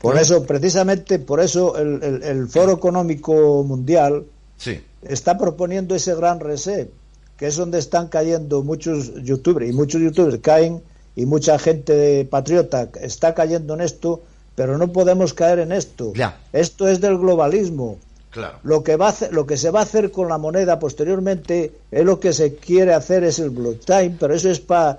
Por 0.00 0.16
eso, 0.16 0.46
precisamente 0.46 1.18
por 1.18 1.40
eso, 1.40 1.76
el, 1.76 2.02
el- 2.02 2.22
el 2.22 2.48
Foro 2.48 2.72
Económico 2.72 3.62
Mundial 3.64 4.24
Sí. 4.56 4.80
está 5.02 5.36
proponiendo 5.36 5.94
ese 5.94 6.14
gran 6.14 6.40
reset, 6.40 6.90
que 7.36 7.46
es 7.46 7.56
donde 7.56 7.78
están 7.78 8.08
cayendo 8.08 8.62
muchos 8.62 9.12
youtubers, 9.22 9.68
y 9.68 9.72
muchos 9.72 10.00
youtubers 10.00 10.38
caen, 10.40 10.82
y 11.16 11.26
mucha 11.26 11.58
gente 11.58 12.24
patriota 12.30 12.88
está 13.00 13.34
cayendo 13.34 13.74
en 13.74 13.82
esto, 13.82 14.22
pero 14.60 14.76
no 14.76 14.88
podemos 14.92 15.32
caer 15.32 15.60
en 15.60 15.72
esto. 15.72 16.12
Ya. 16.14 16.36
Esto 16.52 16.86
es 16.86 17.00
del 17.00 17.16
globalismo. 17.16 17.96
Claro. 18.28 18.58
Lo 18.62 18.82
que, 18.84 18.96
va 18.96 19.06
a 19.06 19.08
hacer- 19.08 19.32
lo 19.32 19.46
que 19.46 19.56
se 19.56 19.70
va 19.70 19.80
a 19.80 19.84
hacer 19.84 20.10
con 20.12 20.28
la 20.28 20.36
moneda 20.36 20.78
posteriormente 20.78 21.72
es 21.90 22.04
lo 22.04 22.20
que 22.20 22.34
se 22.34 22.56
quiere 22.56 22.92
hacer 22.92 23.24
es 23.24 23.38
el 23.38 23.48
blockchain, 23.48 24.18
pero 24.20 24.34
eso 24.34 24.50
es 24.50 24.60
pa- 24.60 24.98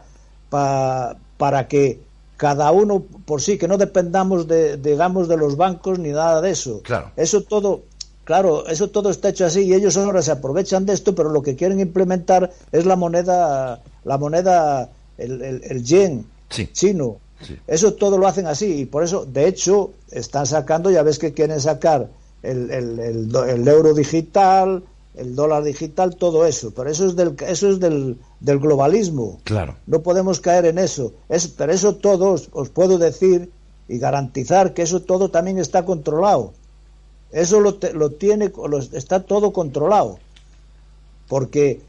pa- 0.49 1.15
para 1.38 1.67
que 1.67 1.99
cada 2.38 2.71
uno 2.71 3.03
por 3.25 3.39
sí, 3.39 3.59
que 3.59 3.67
no 3.67 3.77
dependamos 3.77 4.47
de, 4.47 4.77
digamos, 4.77 5.27
de 5.27 5.38
los 5.38 5.55
bancos 5.57 5.99
ni 5.99 6.09
nada 6.09 6.41
de 6.41 6.49
eso. 6.49 6.81
Claro. 6.81 7.11
Eso 7.15 7.43
todo, 7.43 7.81
claro, 8.23 8.65
eso 8.67 8.89
todo 8.89 9.11
está 9.11 9.29
hecho 9.29 9.45
así 9.45 9.61
y 9.61 9.75
ellos 9.75 9.95
ahora 9.95 10.23
se 10.23 10.31
aprovechan 10.31 10.88
de 10.88 10.93
esto, 10.93 11.13
pero 11.13 11.29
lo 11.29 11.43
que 11.43 11.55
quieren 11.55 11.79
implementar 11.79 12.49
es 12.71 12.88
la 12.88 12.95
moneda, 12.95 13.79
la 14.05 14.17
moneda, 14.17 14.89
el, 15.19 15.39
el, 15.43 15.61
el 15.65 15.83
yen 15.83 16.25
Sí. 16.49 16.67
chino. 16.73 17.17
Sí. 17.45 17.57
Eso 17.68 17.93
todo 17.93 18.18
lo 18.18 18.27
hacen 18.27 18.47
así 18.47 18.81
y 18.81 18.85
por 18.85 19.03
eso, 19.03 19.26
de 19.26 19.47
hecho, 19.47 19.91
están 20.11 20.45
sacando, 20.45 20.89
ya 20.91 21.03
ves 21.03 21.19
que 21.19 21.34
quieren 21.34 21.59
sacar 21.59 22.09
el, 22.43 22.69
el, 22.72 22.99
el 22.99 23.30
do- 23.30 23.45
el 23.45 23.68
euro 23.68 23.93
digital, 23.93 24.84
el 25.15 25.35
dólar 25.35 25.63
digital, 25.63 26.15
todo 26.15 26.45
eso. 26.45 26.72
Pero 26.76 26.89
eso 26.89 27.05
es 27.05 27.15
del, 27.15 27.35
eso 27.47 27.69
es 27.69 27.80
del, 27.80 28.18
del 28.39 28.59
globalismo. 28.59 29.39
Claro. 29.43 29.76
No 29.88 30.01
podemos 30.01 30.39
caer 30.39 30.65
en 30.65 30.77
eso. 30.77 31.13
Es, 31.30 31.47
pero 31.47 31.72
eso 31.73 31.95
todo 31.95 32.31
os, 32.31 32.49
os 32.53 32.69
puedo 32.69 32.97
decir 32.97 33.51
y 33.88 33.97
garantizar 33.99 34.73
que 34.73 34.84
eso 34.84 35.01
todo 35.01 35.30
también 35.30 35.57
está 35.57 35.84
controlado. 35.85 36.53
Eso 37.31 37.59
lo, 37.59 37.76
te- 37.76 37.93
lo 37.93 38.11
tiene, 38.11 38.49
lo- 38.68 38.80
está 38.80 39.23
todo 39.23 39.51
controlado. 39.53 40.18
Porque 41.27 41.81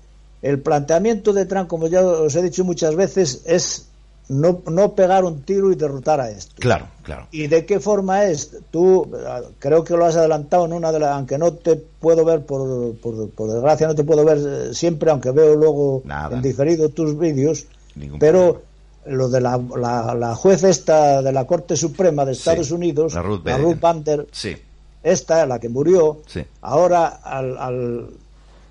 el 0.43 0.61
planteamiento 0.61 1.33
de 1.33 1.47
Trump, 1.47 1.69
como 1.69 1.87
ya 1.89 2.03
os 2.05 2.35
he 2.37 2.43
dicho 2.43 2.65
muchas 2.65 2.95
veces, 2.97 3.43
es 3.47 3.87
no, 4.28 4.62
no 4.70 4.93
pegar 4.94 5.24
un 5.24 5.43
tiro 5.43 5.70
y 5.73 5.74
derrotar 5.74 6.20
a 6.20 6.31
esto. 6.31 6.55
Claro, 6.59 6.86
claro. 7.03 7.27
¿Y 7.32 7.49
de 7.49 7.66
qué 7.66 7.81
forma 7.81 8.24
es? 8.24 8.57
Tú 8.70 9.11
eh, 9.15 9.43
creo 9.59 9.85
que 9.85 9.94
lo 9.97 10.07
has 10.07 10.16
adelantado 10.16 10.65
en 10.66 10.73
una 10.73 10.90
de 10.93 11.01
las, 11.01 11.11
aunque 11.16 11.36
no 11.39 11.53
te 11.53 11.77
puedo 11.77 12.24
ver 12.24 12.44
por, 12.47 12.94
por, 12.97 13.28
por 13.31 13.51
desgracia, 13.53 13.86
no 13.86 13.94
te 13.94 14.05
puedo 14.05 14.24
ver 14.24 14.39
eh, 14.39 14.74
siempre, 14.74 15.11
aunque 15.11 15.31
veo 15.32 15.55
luego 15.57 16.03
Nada. 16.05 16.36
en 16.36 16.43
diferido 16.43 16.89
tus 16.89 17.19
vídeos, 17.19 17.66
Ningún 17.94 18.19
pero 18.19 18.62
lo 19.05 19.28
de 19.28 19.40
la, 19.40 19.61
la, 19.77 20.15
la 20.15 20.35
juez 20.36 20.62
esta 20.62 21.20
de 21.23 21.32
la 21.32 21.44
Corte 21.47 21.77
Suprema 21.77 22.24
de 22.24 22.35
Sí, 22.35 22.39
Estados 22.39 22.70
Unidos, 22.70 23.15
la 23.15 23.23
Ruth 23.23 23.43
la. 23.44 23.59
Ruth 23.59 23.81
Bader, 23.81 24.27
Sí. 24.31 24.57
esta, 25.03 25.44
la 25.44 25.59
que 25.59 25.69
murió, 25.69 26.20
Sí. 26.27 26.43
ahora 26.62 27.07
al, 27.09 27.59
al 27.59 28.07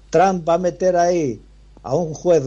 Trump 0.10 0.48
va 0.48 0.53
a 0.56 0.57
meter 0.57 0.95
ahí 0.95 1.40
a 1.84 1.95
un 1.95 2.14
juez 2.14 2.44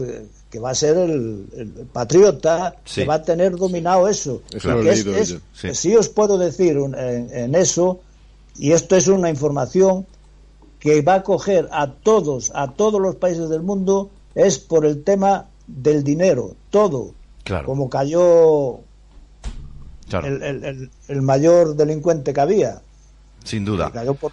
que 0.55 0.61
va 0.61 0.69
a 0.69 0.75
ser 0.75 0.95
el, 0.95 1.47
el 1.57 1.67
patriota, 1.91 2.77
Sí. 2.85 3.01
que 3.01 3.07
va 3.07 3.15
a 3.15 3.21
tener 3.23 3.57
dominado 3.57 4.07
eso. 4.07 4.41
Eso 4.53 4.71
lo 4.71 4.79
he 4.79 4.83
Que 4.85 4.89
es- 4.91 5.05
leído 5.05 5.19
es- 5.19 5.29
yo, 5.31 5.37
sí. 5.53 5.69
sí 5.73 5.95
os 5.97 6.07
puedo 6.07 6.37
decir 6.37 6.77
un- 6.77 6.95
en, 6.95 7.29
en 7.29 7.55
eso, 7.55 7.99
y 8.57 8.71
esto 8.71 8.95
es 8.95 9.09
una 9.09 9.29
información 9.29 10.05
que 10.79 11.01
va 11.01 11.15
a 11.15 11.23
coger 11.23 11.67
a 11.73 11.91
todos, 11.91 12.53
a 12.55 12.71
todos 12.71 13.01
los 13.01 13.17
países 13.17 13.49
del 13.49 13.63
mundo, 13.63 14.11
es 14.33 14.57
por 14.57 14.85
el 14.85 15.03
tema 15.03 15.47
del 15.67 16.05
dinero, 16.05 16.55
todo. 16.69 17.11
Claro. 17.43 17.65
Como 17.65 17.89
cayó 17.89 18.79
Claro. 20.07 20.27
el, 20.27 20.41
el- 20.41 20.63
el- 20.63 20.91
el 21.09 21.21
mayor 21.21 21.75
delincuente 21.75 22.31
que 22.33 22.39
había. 22.39 22.81
Sin 23.43 23.65
duda. 23.65 23.87
que 23.87 23.93
cayó 23.93 24.13
por- 24.13 24.31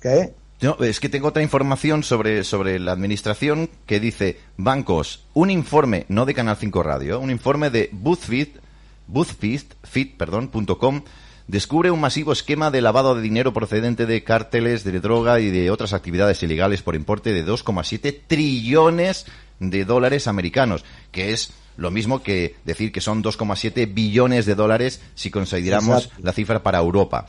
¿Qué? 0.00 0.34
No, 0.64 0.78
es 0.82 0.98
que 0.98 1.10
tengo 1.10 1.28
otra 1.28 1.42
información 1.42 2.02
sobre, 2.02 2.42
sobre 2.42 2.78
la 2.78 2.92
administración 2.92 3.68
que 3.84 4.00
dice, 4.00 4.40
bancos, 4.56 5.26
un 5.34 5.50
informe, 5.50 6.06
no 6.08 6.24
de 6.24 6.32
Canal 6.32 6.56
5 6.56 6.82
Radio, 6.82 7.20
un 7.20 7.30
informe 7.30 7.68
de 7.68 7.90
BuzzFeed, 7.92 8.48
BuzzFeed, 9.06 9.60
Feed, 9.82 10.16
perdón, 10.16 10.48
punto 10.48 10.78
com, 10.78 11.02
descubre 11.48 11.90
un 11.90 12.00
masivo 12.00 12.32
esquema 12.32 12.70
de 12.70 12.80
lavado 12.80 13.14
de 13.14 13.20
dinero 13.20 13.52
procedente 13.52 14.06
de 14.06 14.24
cárteles 14.24 14.84
de 14.84 14.98
droga 15.00 15.38
y 15.38 15.50
de 15.50 15.70
otras 15.70 15.92
actividades 15.92 16.42
ilegales 16.42 16.80
por 16.80 16.94
importe 16.94 17.34
de 17.34 17.44
2,7 17.44 18.22
trillones 18.26 19.26
de 19.60 19.84
dólares 19.84 20.26
americanos, 20.28 20.82
que 21.12 21.34
es 21.34 21.52
lo 21.76 21.90
mismo 21.90 22.22
que 22.22 22.54
decir 22.64 22.90
que 22.90 23.02
son 23.02 23.22
2,7 23.22 23.92
billones 23.92 24.46
de 24.46 24.54
dólares 24.54 25.02
si 25.14 25.30
consideramos 25.30 26.04
Exacto. 26.04 26.22
la 26.24 26.32
cifra 26.32 26.62
para 26.62 26.78
Europa. 26.78 27.26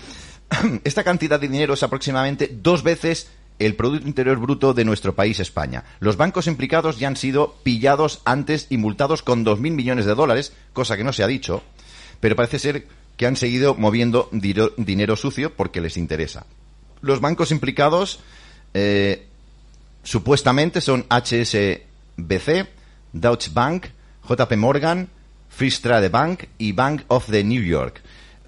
Esta 0.84 1.03
cantidad 1.03 1.39
de 1.39 1.47
dinero 1.47 1.73
es 1.73 1.84
aproximadamente 1.84 2.49
dos 2.51 2.84
veces 2.84 3.30
el 3.59 3.76
Producto 3.76 4.07
Interior 4.07 4.38
Bruto 4.38 4.73
de 4.73 4.85
nuestro 4.85 5.15
país, 5.15 5.39
España. 5.39 5.85
Los 5.99 6.17
bancos 6.17 6.47
implicados 6.47 6.99
ya 6.99 7.07
han 7.07 7.15
sido 7.15 7.55
pillados 7.63 8.22
antes 8.26 8.67
y 8.69 8.77
multados 8.77 9.22
con 9.22 9.45
2.000 9.45 9.57
millones 9.72 10.05
de 10.05 10.15
dólares, 10.15 10.53
cosa 10.73 10.97
que 10.97 11.03
no 11.03 11.13
se 11.13 11.23
ha 11.23 11.27
dicho, 11.27 11.63
pero 12.19 12.35
parece 12.35 12.59
ser 12.59 12.88
que 13.17 13.26
han 13.26 13.38
seguido 13.38 13.76
moviendo 13.76 14.30
dinero 14.31 15.15
sucio 15.15 15.53
porque 15.55 15.80
les 15.80 15.95
interesa. 15.95 16.45
Los 17.01 17.22
bancos 17.22 17.51
implicados 17.51 18.19
eh, 18.73 19.27
supuestamente 20.03 20.81
son 20.81 21.05
HSBC, 21.09 22.67
Deutsche 23.13 23.51
Bank, 23.53 23.88
JP 24.27 24.57
Morgan, 24.57 25.07
Trade 25.81 26.09
Bank 26.09 26.43
y 26.57 26.73
Bank 26.73 27.03
of 27.07 27.30
the 27.30 27.43
New 27.43 27.63
York. 27.63 28.01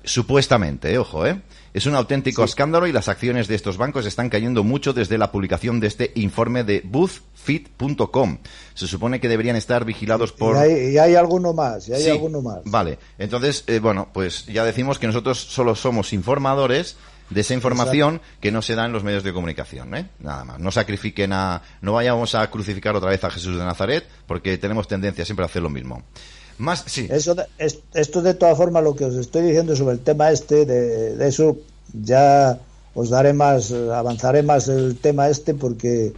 Supuestamente, 0.03 0.91
eh, 0.91 0.97
ojo, 0.97 1.25
¿eh? 1.25 1.41
Es 1.73 1.85
un 1.85 1.95
auténtico 1.95 2.43
escándalo 2.43 2.87
y 2.87 2.91
las 2.91 3.07
acciones 3.07 3.47
de 3.47 3.55
estos 3.55 3.77
bancos 3.77 4.05
están 4.05 4.29
cayendo 4.29 4.63
mucho 4.63 4.93
desde 4.93 5.17
la 5.17 5.31
publicación 5.31 5.79
de 5.79 5.87
este 5.87 6.11
informe 6.15 6.63
de 6.63 6.81
BoothFit.com. 6.83 8.37
Se 8.73 8.87
supone 8.87 9.19
que 9.19 9.29
deberían 9.29 9.55
estar 9.55 9.85
vigilados 9.85 10.31
por... 10.31 10.55
Y, 10.55 10.59
hay, 10.59 10.93
y 10.93 10.97
hay 10.97 11.15
alguno 11.15 11.53
más, 11.53 11.87
y 11.87 11.93
hay 11.93 12.03
Sí, 12.03 12.09
alguno 12.09 12.41
más. 12.41 12.59
Vale, 12.65 12.97
entonces, 13.17 13.63
eh, 13.67 13.79
bueno, 13.79 14.09
pues 14.13 14.45
ya 14.45 14.63
decimos 14.63 14.99
que 14.99 15.07
nosotros 15.07 15.39
solo 15.39 15.75
somos 15.75 16.13
informadores 16.13 16.97
de 17.29 17.41
esa 17.41 17.53
información 17.53 18.21
que 18.39 18.51
no 18.51 18.61
se 18.61 18.75
da 18.75 18.85
en 18.85 18.93
los 18.93 19.03
medios 19.03 19.23
de 19.23 19.33
comunicación, 19.33 19.93
¿eh? 19.95 20.09
Nada 20.19 20.45
más. 20.45 20.59
No 20.59 20.71
sacrifiquen 20.71 21.33
a... 21.33 21.61
No 21.81 21.93
vayamos 21.93 22.35
a 22.35 22.49
crucificar 22.49 22.95
otra 22.95 23.09
vez 23.09 23.23
a 23.23 23.29
Jesús 23.29 23.57
de 23.57 23.65
Nazaret 23.65 24.07
porque 24.25 24.57
tenemos 24.57 24.87
tendencia 24.87 25.25
siempre 25.25 25.43
a 25.43 25.47
hacer 25.47 25.61
lo 25.61 25.69
mismo. 25.69 26.03
Más, 26.57 26.83
sí. 26.87 27.07
Eso 27.09 27.35
de- 27.35 27.45
es- 27.57 27.79
esto 27.93 28.21
de 28.21 28.33
todas 28.33 28.57
formas 28.57 28.83
lo 28.83 28.95
que 28.95 29.05
os 29.05 29.15
estoy 29.15 29.43
diciendo 29.43 29.75
sobre 29.75 29.93
el 29.93 29.99
tema 29.99 30.31
este, 30.31 30.65
de, 30.65 31.15
de 31.15 31.27
eso 31.27 31.57
ya 32.03 32.59
os 32.95 33.09
daré 33.09 33.33
más, 33.33 33.71
avanzaré 33.71 34.41
más 34.43 34.67
el 34.67 34.97
tema 34.97 35.29
este 35.29 35.53
porque 35.53 36.13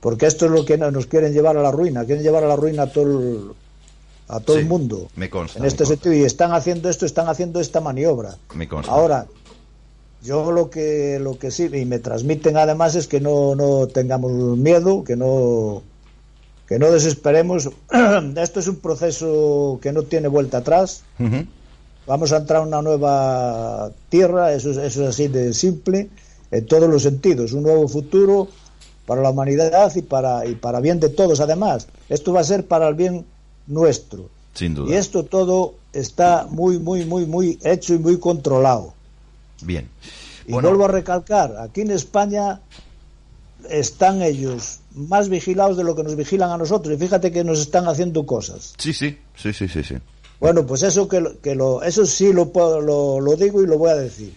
porque 0.00 0.26
esto 0.26 0.46
es 0.46 0.52
lo 0.52 0.64
que 0.64 0.78
no- 0.78 0.90
nos 0.90 1.06
quieren 1.06 1.32
llevar 1.32 1.56
a 1.56 1.62
la 1.62 1.70
ruina, 1.72 2.04
quieren 2.04 2.22
llevar 2.24 2.44
a 2.44 2.48
la 2.48 2.56
ruina 2.56 2.84
a 2.84 2.92
todo 2.92 3.04
el, 3.04 3.50
a 4.28 4.40
todo 4.40 4.56
Sí, 4.56 4.62
el 4.62 4.68
mundo. 4.68 5.08
me 5.16 5.28
consta, 5.30 5.58
en 5.58 5.64
este 5.64 5.84
consta. 5.84 5.94
sentido 5.94 6.14
y 6.14 6.24
están 6.26 6.52
haciendo 6.52 6.88
esto, 6.88 7.04
están 7.06 7.28
haciendo 7.28 7.60
esta 7.60 7.80
maniobra. 7.80 8.36
Me 8.54 8.68
consta. 8.68 8.92
Ahora, 8.92 9.26
yo 10.22 10.50
lo 10.52 10.70
que 10.70 11.18
lo 11.20 11.38
que 11.38 11.50
sí 11.52 11.68
y 11.72 11.84
me 11.84 11.98
transmiten 12.00 12.56
además 12.56 12.94
es 12.96 13.06
que 13.06 13.20
no 13.20 13.54
no 13.54 13.86
tengamos 13.86 14.32
miedo, 14.58 15.04
que 15.04 15.14
no 15.16 15.82
que 16.68 16.78
no 16.78 16.90
desesperemos. 16.90 17.70
Esto 18.36 18.60
es 18.60 18.68
un 18.68 18.76
proceso 18.76 19.78
que 19.82 19.92
no 19.92 20.02
tiene 20.02 20.28
vuelta 20.28 20.58
atrás. 20.58 21.02
Vamos 22.06 22.32
a 22.32 22.36
entrar 22.38 22.62
a 22.62 22.66
una 22.66 22.82
nueva 22.82 23.90
tierra, 24.08 24.52
eso 24.52 24.70
es, 24.70 24.76
eso 24.78 25.02
es 25.02 25.08
así 25.08 25.28
de 25.28 25.52
simple, 25.52 26.08
en 26.50 26.66
todos 26.66 26.88
los 26.88 27.02
sentidos. 27.02 27.52
Un 27.52 27.64
nuevo 27.64 27.88
futuro 27.88 28.48
para 29.06 29.22
la 29.22 29.30
humanidad 29.30 29.94
y 29.94 30.02
para, 30.02 30.46
y 30.46 30.54
para 30.54 30.80
bien 30.80 31.00
de 31.00 31.08
todos, 31.08 31.40
además. 31.40 31.88
Esto 32.08 32.32
va 32.32 32.40
a 32.40 32.44
ser 32.44 32.66
para 32.66 32.88
el 32.88 32.94
bien 32.94 33.24
nuestro. 33.66 34.28
Sin 34.54 34.74
duda. 34.74 34.90
Y 34.90 34.94
esto 34.94 35.24
todo 35.24 35.74
está 35.92 36.46
muy, 36.48 36.78
muy, 36.78 37.04
muy, 37.04 37.26
muy 37.26 37.58
hecho 37.62 37.94
y 37.94 37.98
muy 37.98 38.18
controlado. 38.18 38.94
Bien. 39.62 39.88
Y 40.46 40.52
vuelvo 40.52 40.86
a 40.86 40.88
recalcar, 40.88 41.56
aquí 41.58 41.82
en 41.82 41.90
España 41.90 42.60
están 43.68 44.22
ellos 44.22 44.77
más 44.94 45.28
vigilados 45.28 45.76
de 45.76 45.84
lo 45.84 45.94
que 45.94 46.02
nos 46.02 46.16
vigilan 46.16 46.50
a 46.50 46.56
nosotros. 46.58 46.94
Y 46.94 46.98
fíjate 46.98 47.30
que 47.30 47.44
nos 47.44 47.60
están 47.60 47.86
haciendo 47.88 48.24
cosas. 48.26 48.74
Sí, 48.78 48.92
sí, 48.92 49.18
sí, 49.36 49.52
sí, 49.52 49.68
sí, 49.68 49.82
sí. 49.84 49.94
Bueno, 50.40 50.64
pues 50.66 50.82
eso 50.84 51.08
que, 51.08 51.38
que 51.42 51.54
lo, 51.54 51.82
eso 51.82 52.06
sí 52.06 52.32
lo, 52.32 52.50
puedo- 52.52 52.80
lo, 52.80 53.20
lo 53.20 53.36
digo 53.36 53.62
y 53.62 53.66
lo 53.66 53.76
voy 53.78 53.90
a 53.90 53.96
decir. 53.96 54.32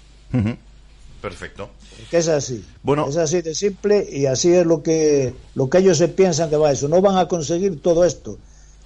Perfecto. 1.22 1.70
Que 2.10 2.18
es 2.18 2.28
así. 2.28 2.66
Bueno. 2.82 3.08
Es 3.08 3.18
así 3.18 3.42
de 3.42 3.54
simple 3.54 4.08
y 4.12 4.26
así 4.26 4.52
es 4.54 4.66
lo 4.66 4.82
que, 4.82 5.34
lo 5.54 5.70
que 5.70 5.78
ellos 5.78 5.98
se 6.00 6.08
piensan 6.08 6.50
que 6.50 6.58
va 6.58 6.72
eso. 6.72 6.88
No 6.88 7.02
van 7.02 7.18
a 7.18 7.28
conseguir 7.28 7.82
todo 7.82 8.04
esto. 8.06 8.38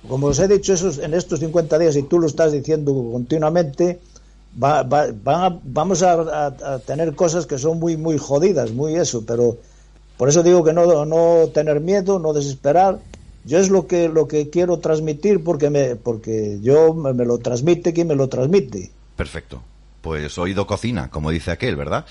Como 0.07 0.27
os 0.27 0.39
he 0.39 0.47
dicho 0.47 0.73
esos, 0.73 0.97
en 0.99 1.13
estos 1.13 1.39
50 1.39 1.79
días, 1.79 1.95
y 1.95 2.03
tú 2.03 2.19
lo 2.19 2.27
estás 2.27 2.51
diciendo 2.51 2.93
continuamente, 3.11 3.99
va- 4.61 4.83
va- 4.83 5.07
van 5.23 5.43
a- 5.53 5.59
vamos 5.63 6.03
a, 6.03 6.11
a- 6.13 6.73
a 6.75 6.79
tener 6.79 7.15
cosas 7.15 7.45
que 7.47 7.57
son 7.57 7.79
muy, 7.79 7.95
muy 7.97 8.17
jodidas, 8.17 8.71
muy 8.71 8.95
eso, 8.95 9.23
pero 9.25 9.57
por 10.17 10.29
eso 10.29 10.43
digo 10.43 10.63
que 10.63 10.73
no, 10.73 11.05
no 11.05 11.47
tener 11.53 11.79
miedo, 11.81 12.19
no 12.19 12.33
desesperar. 12.33 12.99
Yo 13.45 13.59
es 13.59 13.69
lo 13.69 13.85
que, 13.85 14.09
lo 14.09 14.27
que 14.27 14.49
quiero 14.49 14.79
transmitir 14.79 15.43
porque, 15.43 15.69
me, 15.69 15.95
porque 15.95 16.57
yo 16.61 16.93
me, 16.93 17.13
me 17.13 17.25
lo 17.25 17.37
transmite 17.37 17.93
quien 17.93 18.07
me 18.07 18.15
lo 18.15 18.27
transmite. 18.27 18.91
Perfecto. 19.15 19.61
Pues 20.01 20.37
oído 20.37 20.65
cocina, 20.67 21.09
como 21.11 21.29
dice 21.31 21.51
aquel, 21.51 21.75
¿verdad? 21.75 22.05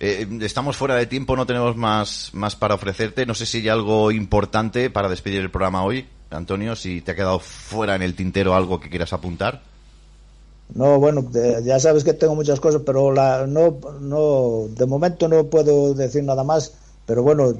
Eh, 0.00 0.26
estamos 0.40 0.76
fuera 0.76 0.96
de 0.96 1.06
tiempo, 1.06 1.36
no 1.36 1.46
tenemos 1.46 1.76
más, 1.76 2.30
más 2.32 2.56
para 2.56 2.74
ofrecerte. 2.74 3.26
No 3.26 3.34
sé 3.34 3.46
si 3.46 3.58
hay 3.58 3.68
algo 3.68 4.10
importante 4.10 4.90
para 4.90 5.08
despedir 5.08 5.40
el 5.40 5.50
programa 5.50 5.84
hoy, 5.84 6.06
Antonio, 6.30 6.74
si 6.74 7.00
te 7.00 7.12
ha 7.12 7.14
quedado 7.14 7.38
fuera 7.38 7.94
en 7.94 8.02
el 8.02 8.14
tintero 8.16 8.54
algo 8.54 8.80
que 8.80 8.90
quieras 8.90 9.12
apuntar. 9.12 9.62
No, 10.74 10.98
bueno, 10.98 11.22
de- 11.22 11.62
ya 11.64 11.78
sabes 11.78 12.02
que 12.02 12.14
tengo 12.14 12.34
muchas 12.34 12.58
cosas, 12.58 12.82
pero 12.84 13.12
la, 13.12 13.46
no, 13.46 13.76
no, 14.00 14.66
de 14.70 14.86
momento 14.86 15.28
no 15.28 15.44
puedo 15.44 15.94
decir 15.94 16.24
nada 16.24 16.42
más, 16.44 16.72
pero 17.06 17.22
bueno, 17.22 17.54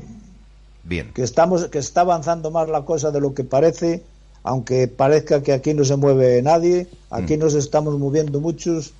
Bien. 0.84 1.12
que 1.14 1.22
estamos, 1.22 1.66
que 1.66 1.78
está 1.78 2.02
avanzando 2.02 2.50
más 2.50 2.68
la 2.68 2.84
cosa 2.84 3.10
de 3.10 3.20
lo 3.20 3.34
que 3.34 3.44
parece, 3.44 4.02
aunque 4.42 4.88
parezca 4.88 5.42
que 5.42 5.52
aquí 5.52 5.74
no 5.74 5.84
se 5.84 5.96
mueve 5.96 6.42
nadie, 6.42 6.88
aquí 7.10 7.36
Mm. 7.36 7.40
nos 7.40 7.54
estamos 7.54 7.98
moviendo 7.98 8.40
muchos 8.40 8.92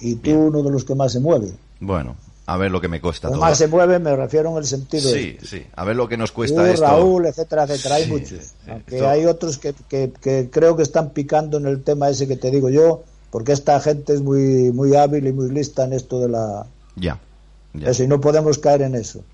y 0.00 0.16
tú 0.16 0.30
uno 0.48 0.62
de 0.62 0.70
los 0.70 0.84
que 0.84 0.94
más 0.94 1.12
se 1.12 1.20
mueve. 1.20 1.52
Bueno, 1.80 2.16
a 2.46 2.56
ver 2.56 2.70
lo 2.70 2.80
que 2.80 2.88
me 2.88 3.00
cuesta 3.00 3.28
Los 3.28 3.34
todo. 3.38 3.44
más 3.44 3.58
se 3.58 3.66
mueve 3.66 3.98
me 3.98 4.14
refiero 4.16 4.50
en 4.52 4.56
el 4.58 4.64
sentido 4.66 5.10
Sí, 5.10 5.32
de 5.32 5.46
sí. 5.46 5.66
A 5.74 5.84
ver 5.84 5.96
lo 5.96 6.08
que 6.08 6.16
nos 6.16 6.32
cuesta 6.32 6.62
tú, 6.64 6.66
esto. 6.70 6.86
Raúl, 6.86 7.26
etcétera, 7.26 7.64
etcétera. 7.64 7.96
Hay 7.96 8.06
muchos. 8.06 8.28
sí, 8.28 8.70
Aunque 8.70 9.00
hay 9.06 9.26
otros 9.26 9.58
que, 9.58 9.74
que, 9.88 10.12
que 10.20 10.48
creo 10.50 10.76
que 10.76 10.82
están 10.82 11.10
picando 11.10 11.58
en 11.58 11.66
el 11.66 11.82
tema 11.82 12.08
ese 12.08 12.26
que 12.28 12.36
te 12.36 12.50
digo 12.50 12.68
yo, 12.70 13.02
porque 13.30 13.52
esta 13.52 13.78
gente 13.80 14.14
es 14.14 14.22
muy, 14.22 14.70
muy 14.72 14.94
hábil 14.96 15.26
y 15.26 15.32
muy 15.32 15.50
lista 15.50 15.84
en 15.84 15.92
esto 15.92 16.20
de 16.20 16.28
la... 16.28 16.66
Ya. 16.94 17.18
Ya. 17.80 18.06
No 18.06 18.20
podemos 18.20 18.58
caer 18.58 18.82
en 18.82 18.94
eso. 18.94 19.24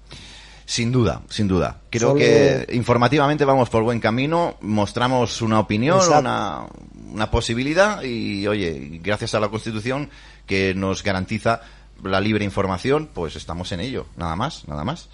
Sin 0.64 0.92
duda, 0.92 1.22
sin 1.28 1.48
duda. 1.48 1.80
Creo 1.90 2.08
Solo- 2.10 2.20
que 2.20 2.66
informativamente 2.72 3.44
vamos 3.44 3.68
por 3.68 3.82
buen 3.82 4.00
camino, 4.00 4.56
mostramos 4.60 5.42
una 5.42 5.58
opinión, 5.60 6.00
una, 6.18 6.66
una 7.12 7.30
posibilidad 7.30 8.02
y, 8.02 8.46
oye, 8.46 9.00
gracias 9.02 9.34
a 9.34 9.40
la 9.40 9.48
Constitución 9.48 10.08
que 10.46 10.72
nos 10.74 11.02
garantiza 11.02 11.60
la 12.04 12.20
libre 12.20 12.44
información, 12.44 13.08
pues 13.12 13.36
estamos 13.36 13.70
en 13.72 13.80
ello, 13.80 14.06
nada 14.16 14.34
más, 14.36 14.66
nada 14.66 14.84
más. 14.84 15.08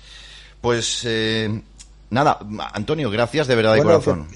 Pues, 0.60 1.02
eh, 1.04 1.60
nada, 2.10 2.38
Antonio, 2.72 3.10
gracias 3.10 3.46
de 3.46 3.54
verdad 3.54 3.74
de 3.74 3.82
Bueno, 3.82 4.00
corazón. 4.00 4.28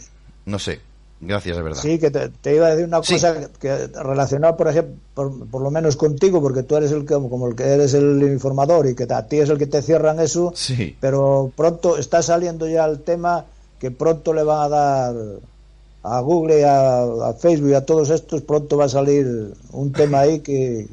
No 0.46 0.58
sé, 0.58 0.80
gracias 1.22 1.56
de 1.56 1.62
verdad. 1.62 1.80
Sí, 1.80 1.98
que 1.98 2.10
te, 2.10 2.28
te 2.28 2.54
iba 2.56 2.66
a 2.66 2.70
decir 2.70 2.84
una 2.86 3.02
Sí. 3.02 3.14
cosa 3.14 3.48
que 3.58 3.86
relacionada, 3.88 4.56
por 4.56 4.68
ejemplo, 4.68 4.94
por, 5.14 5.48
por 5.48 5.62
lo 5.62 5.70
menos 5.70 5.96
contigo, 5.96 6.42
porque 6.42 6.62
tú 6.64 6.76
eres 6.76 6.92
el 6.92 7.06
que, 7.06 7.14
como 7.14 7.48
el 7.48 7.54
que 7.56 7.62
eres 7.64 7.94
el 7.94 8.22
informador 8.22 8.86
y 8.88 8.94
que 8.94 9.06
a 9.10 9.26
ti 9.26 9.38
es 9.38 9.48
el 9.48 9.56
que 9.58 9.66
te 9.66 9.80
cierran 9.80 10.20
eso, 10.20 10.52
Sí. 10.54 10.96
pero 11.00 11.50
pronto 11.56 11.96
está 11.96 12.22
saliendo 12.22 12.68
ya 12.68 12.84
el 12.84 13.00
tema 13.00 13.46
que 13.78 13.90
pronto 13.90 14.34
le 14.34 14.42
van 14.42 14.60
a 14.64 14.68
dar 14.68 15.14
a 16.04 16.20
Google, 16.20 16.60
y 16.60 16.62
a, 16.64 17.02
a 17.28 17.32
Facebook 17.34 17.70
y 17.70 17.74
a 17.74 17.86
todos 17.86 18.10
estos, 18.10 18.42
pronto 18.42 18.76
va 18.76 18.86
a 18.86 18.88
salir 18.88 19.54
un 19.72 19.92
tema 19.92 20.20
ahí 20.20 20.40
que, 20.40 20.88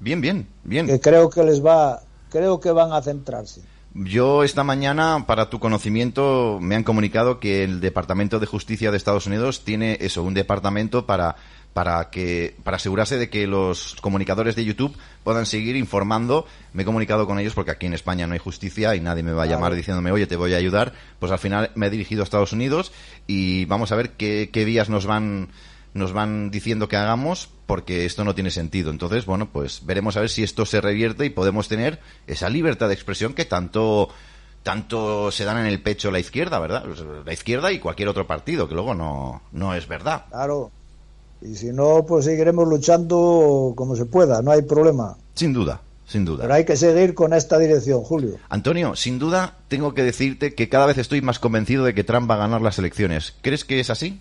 Bien, 0.00 0.20
bien, 0.20 0.46
bien. 0.64 0.86
que 0.86 1.00
creo 1.00 1.30
que 1.30 1.42
les 1.42 1.64
va, 1.64 2.02
creo 2.30 2.60
que 2.60 2.70
van 2.70 2.92
a 2.92 3.00
centrarse. 3.00 3.62
Yo 3.94 4.42
esta 4.42 4.64
mañana, 4.64 5.24
para 5.26 5.50
tu 5.50 5.60
conocimiento, 5.60 6.58
me 6.62 6.76
han 6.76 6.82
comunicado 6.82 7.40
que 7.40 7.62
el 7.62 7.80
Departamento 7.80 8.40
de 8.40 8.46
Justicia 8.46 8.90
de 8.90 8.96
Estados 8.96 9.26
Unidos 9.26 9.64
tiene 9.64 9.98
eso, 10.00 10.22
un 10.22 10.34
departamento 10.34 11.04
para 11.04 11.36
para 11.72 12.10
que 12.10 12.54
para 12.64 12.76
asegurarse 12.76 13.16
de 13.16 13.30
que 13.30 13.46
los 13.46 13.96
comunicadores 14.00 14.56
de 14.56 14.64
YouTube 14.64 14.96
puedan 15.24 15.46
seguir 15.46 15.76
informando. 15.76 16.46
Me 16.72 16.82
he 16.82 16.86
comunicado 16.86 17.26
con 17.26 17.38
ellos 17.38 17.54
porque 17.54 17.70
aquí 17.70 17.86
en 17.86 17.94
España 17.94 18.26
no 18.26 18.34
hay 18.34 18.38
justicia 18.38 18.94
y 18.94 19.00
nadie 19.00 19.22
me 19.22 19.32
va 19.32 19.44
a 19.44 19.46
llamar 19.46 19.74
diciéndome, 19.74 20.12
oye, 20.12 20.26
te 20.26 20.36
voy 20.36 20.54
a 20.54 20.58
ayudar. 20.58 20.92
Pues 21.18 21.32
al 21.32 21.38
final 21.38 21.70
me 21.74 21.86
he 21.86 21.90
dirigido 21.90 22.22
a 22.22 22.24
Estados 22.24 22.52
Unidos 22.52 22.92
y 23.26 23.64
vamos 23.66 23.92
a 23.92 23.96
ver 23.96 24.10
qué, 24.10 24.50
qué 24.52 24.64
vías 24.64 24.90
nos 24.90 25.06
van 25.06 25.48
nos 25.94 26.12
van 26.12 26.50
diciendo 26.50 26.88
que 26.88 26.96
hagamos 26.96 27.48
porque 27.66 28.04
esto 28.04 28.24
no 28.24 28.34
tiene 28.34 28.50
sentido. 28.50 28.90
Entonces, 28.90 29.26
bueno, 29.26 29.48
pues 29.50 29.84
veremos 29.84 30.16
a 30.16 30.20
ver 30.20 30.30
si 30.30 30.42
esto 30.42 30.66
se 30.66 30.80
revierte 30.80 31.24
y 31.24 31.30
podemos 31.30 31.68
tener 31.68 32.00
esa 32.26 32.48
libertad 32.48 32.88
de 32.88 32.94
expresión 32.94 33.34
que 33.34 33.44
tanto 33.44 34.08
tanto 34.62 35.32
se 35.32 35.44
dan 35.44 35.58
en 35.58 35.66
el 35.66 35.82
pecho 35.82 36.10
la 36.10 36.20
izquierda, 36.20 36.58
¿verdad? 36.58 36.84
La 37.24 37.32
izquierda 37.32 37.72
y 37.72 37.80
cualquier 37.80 38.08
otro 38.08 38.26
partido, 38.26 38.68
que 38.68 38.74
luego 38.74 38.94
no, 38.94 39.42
no 39.52 39.74
es 39.74 39.88
verdad. 39.88 40.26
Claro. 40.30 40.70
Y 41.40 41.56
si 41.56 41.72
no, 41.72 42.04
pues 42.06 42.24
seguiremos 42.24 42.68
luchando 42.68 43.72
como 43.74 43.96
se 43.96 44.04
pueda, 44.04 44.40
no 44.42 44.52
hay 44.52 44.62
problema. 44.62 45.16
Sin 45.34 45.52
duda, 45.52 45.80
sin 46.06 46.24
duda. 46.24 46.42
Pero 46.42 46.54
hay 46.54 46.64
que 46.64 46.76
seguir 46.76 47.14
con 47.14 47.32
esta 47.32 47.58
dirección, 47.58 48.02
Julio. 48.02 48.36
Antonio, 48.48 48.94
sin 48.94 49.18
duda 49.18 49.56
tengo 49.66 49.92
que 49.94 50.04
decirte 50.04 50.54
que 50.54 50.68
cada 50.68 50.86
vez 50.86 50.98
estoy 50.98 51.20
más 51.20 51.40
convencido 51.40 51.84
de 51.84 51.94
que 51.94 52.04
Trump 52.04 52.30
va 52.30 52.36
a 52.36 52.38
ganar 52.38 52.60
las 52.60 52.78
elecciones. 52.78 53.34
¿Crees 53.42 53.64
que 53.64 53.80
es 53.80 53.90
así? 53.90 54.20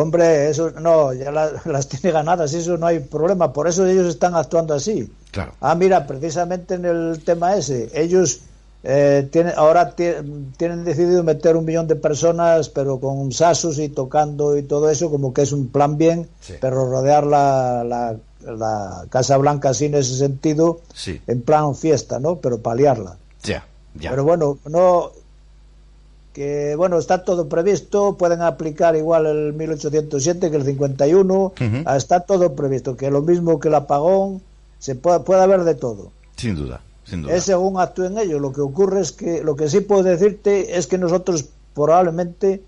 Hombre, 0.00 0.48
eso 0.48 0.70
no, 0.80 1.12
ya 1.12 1.32
la- 1.32 1.50
las 1.64 1.88
tiene 1.88 2.12
ganadas, 2.12 2.54
eso 2.54 2.76
no 2.78 2.86
hay 2.86 3.00
problema. 3.00 3.52
Por 3.52 3.66
eso 3.66 3.84
ellos 3.84 4.06
están 4.08 4.36
actuando 4.36 4.74
así. 4.74 5.12
Claro. 5.32 5.54
Ah, 5.60 5.74
mira, 5.74 6.06
precisamente 6.06 6.74
en 6.74 6.84
el 6.84 7.20
tema 7.24 7.56
ese, 7.56 7.90
ellos 7.94 8.40
eh, 8.84 9.28
tienen, 9.32 9.54
ahora 9.56 9.96
ti- 9.96 10.52
tienen 10.56 10.84
decidido 10.84 11.24
meter 11.24 11.56
un 11.56 11.64
millón 11.64 11.88
de 11.88 11.96
personas, 11.96 12.68
pero 12.68 13.00
con 13.00 13.32
sasos 13.32 13.80
y 13.80 13.88
tocando 13.88 14.56
y 14.56 14.62
todo 14.62 14.88
eso, 14.88 15.10
como 15.10 15.32
que 15.34 15.42
es 15.42 15.50
un 15.50 15.66
plan 15.68 15.98
bien, 15.98 16.28
Sí. 16.40 16.54
pero 16.60 16.88
rodear 16.88 17.26
la, 17.26 17.82
la, 17.82 18.16
la 18.46 19.04
Casa 19.10 19.36
Blanca 19.36 19.70
así 19.70 19.86
en 19.86 19.96
ese 19.96 20.16
sentido, 20.16 20.80
Sí. 20.94 21.20
en 21.26 21.42
plan 21.42 21.74
fiesta, 21.74 22.20
¿no? 22.20 22.36
Pero 22.36 22.60
paliarla. 22.60 23.16
Ya, 23.42 23.66
ya. 23.96 24.10
Pero 24.10 24.22
bueno, 24.22 24.58
no 24.68 25.10
que 26.32 26.74
bueno, 26.76 26.98
está 26.98 27.24
todo 27.24 27.48
previsto, 27.48 28.16
pueden 28.16 28.42
aplicar 28.42 28.94
igual 28.96 29.26
el 29.26 29.52
1807 29.54 30.50
que 30.50 30.56
el 30.56 30.64
51, 30.64 31.34
Ujú. 31.34 31.54
ah, 31.84 31.96
está 31.96 32.20
todo 32.20 32.54
previsto, 32.54 32.96
que 32.96 33.10
lo 33.10 33.22
mismo 33.22 33.58
que 33.58 33.68
el 33.68 33.74
apagón, 33.74 34.42
se 34.78 34.94
puede, 34.94 35.20
puede 35.20 35.42
haber 35.42 35.64
de 35.64 35.74
todo. 35.74 36.12
Sin 36.36 36.54
duda, 36.54 36.80
sin 37.04 37.22
duda. 37.22 37.34
Es 37.34 37.44
según 37.44 37.80
actúen 37.80 38.16
ellos. 38.18 38.40
Lo 38.40 38.52
que 38.52 38.60
ocurre 38.60 39.00
es 39.00 39.12
que, 39.12 39.42
lo 39.42 39.56
que 39.56 39.68
sí 39.68 39.80
puedo 39.80 40.04
decirte 40.04 40.78
es 40.78 40.86
que 40.86 40.98
nosotros 40.98 41.46
probablemente 41.74 42.62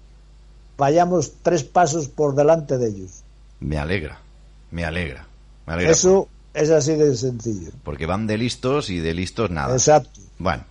vayamos 0.77 1.33
tres 1.43 1.63
pasos 1.63 2.09
por 2.09 2.35
delante 2.35 2.79
de 2.79 2.89
ellos. 2.89 3.23
Me 3.61 3.79
alegra, 3.79 4.21
me 4.71 4.85
alegra. 4.85 5.27
Me 5.67 5.75
alegra 5.75 5.93
Eso 5.93 6.29
es 6.55 6.71
así 6.71 6.95
de 6.95 7.15
sencillo. 7.17 7.71
Porque 7.85 8.07
van 8.07 8.27
de 8.27 8.39
listos 8.39 8.91
y 8.91 8.99
de 8.99 9.15
listos 9.15 9.51
nada. 9.51 9.73
Exacto. 9.75 10.21
Bueno, 10.39 10.65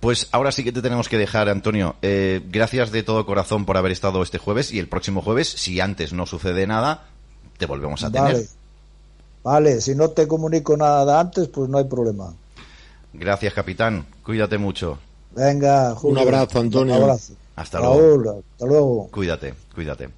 pues 0.00 0.28
ahora 0.32 0.50
sí 0.50 0.64
que 0.64 0.72
te 0.72 0.82
tenemos 0.82 1.08
que 1.08 1.18
dejar, 1.18 1.48
Antonio. 1.48 1.96
Eh, 2.02 2.40
gracias 2.48 2.90
de 2.90 3.02
todo 3.02 3.26
corazón 3.26 3.66
por 3.66 3.76
haber 3.76 3.92
estado 3.92 4.22
este 4.22 4.38
jueves 4.38 4.72
y 4.72 4.78
el 4.78 4.88
próximo 4.88 5.22
jueves, 5.22 5.48
si 5.48 5.80
antes 5.80 6.12
no 6.12 6.26
sucede 6.26 6.66
nada, 6.66 7.04
te 7.58 7.66
volvemos 7.66 8.02
a 8.02 8.10
tener. 8.10 8.32
Vale. 8.32 8.48
Vale, 9.42 9.80
si 9.80 9.94
no 9.94 10.10
te 10.10 10.28
comunico 10.28 10.76
nada 10.76 11.20
antes, 11.20 11.48
pues 11.48 11.68
no 11.68 11.78
hay 11.78 11.84
problema. 11.84 12.34
Gracias, 13.12 13.54
capitán. 13.54 14.06
Cuídate 14.22 14.58
mucho. 14.58 14.98
Venga, 15.32 15.94
Julio. 15.94 16.22
Un 16.22 16.28
abrazo, 16.28 16.60
Antonio. 16.60 16.96
Un 16.96 17.02
abrazo. 17.02 17.34
Hasta 17.56 17.78
luego. 17.78 17.94
Raúl, 17.94 18.44
hasta 18.52 18.66
luego. 18.66 19.08
Cuídate, 19.10 19.54
cuídate. 19.74 20.08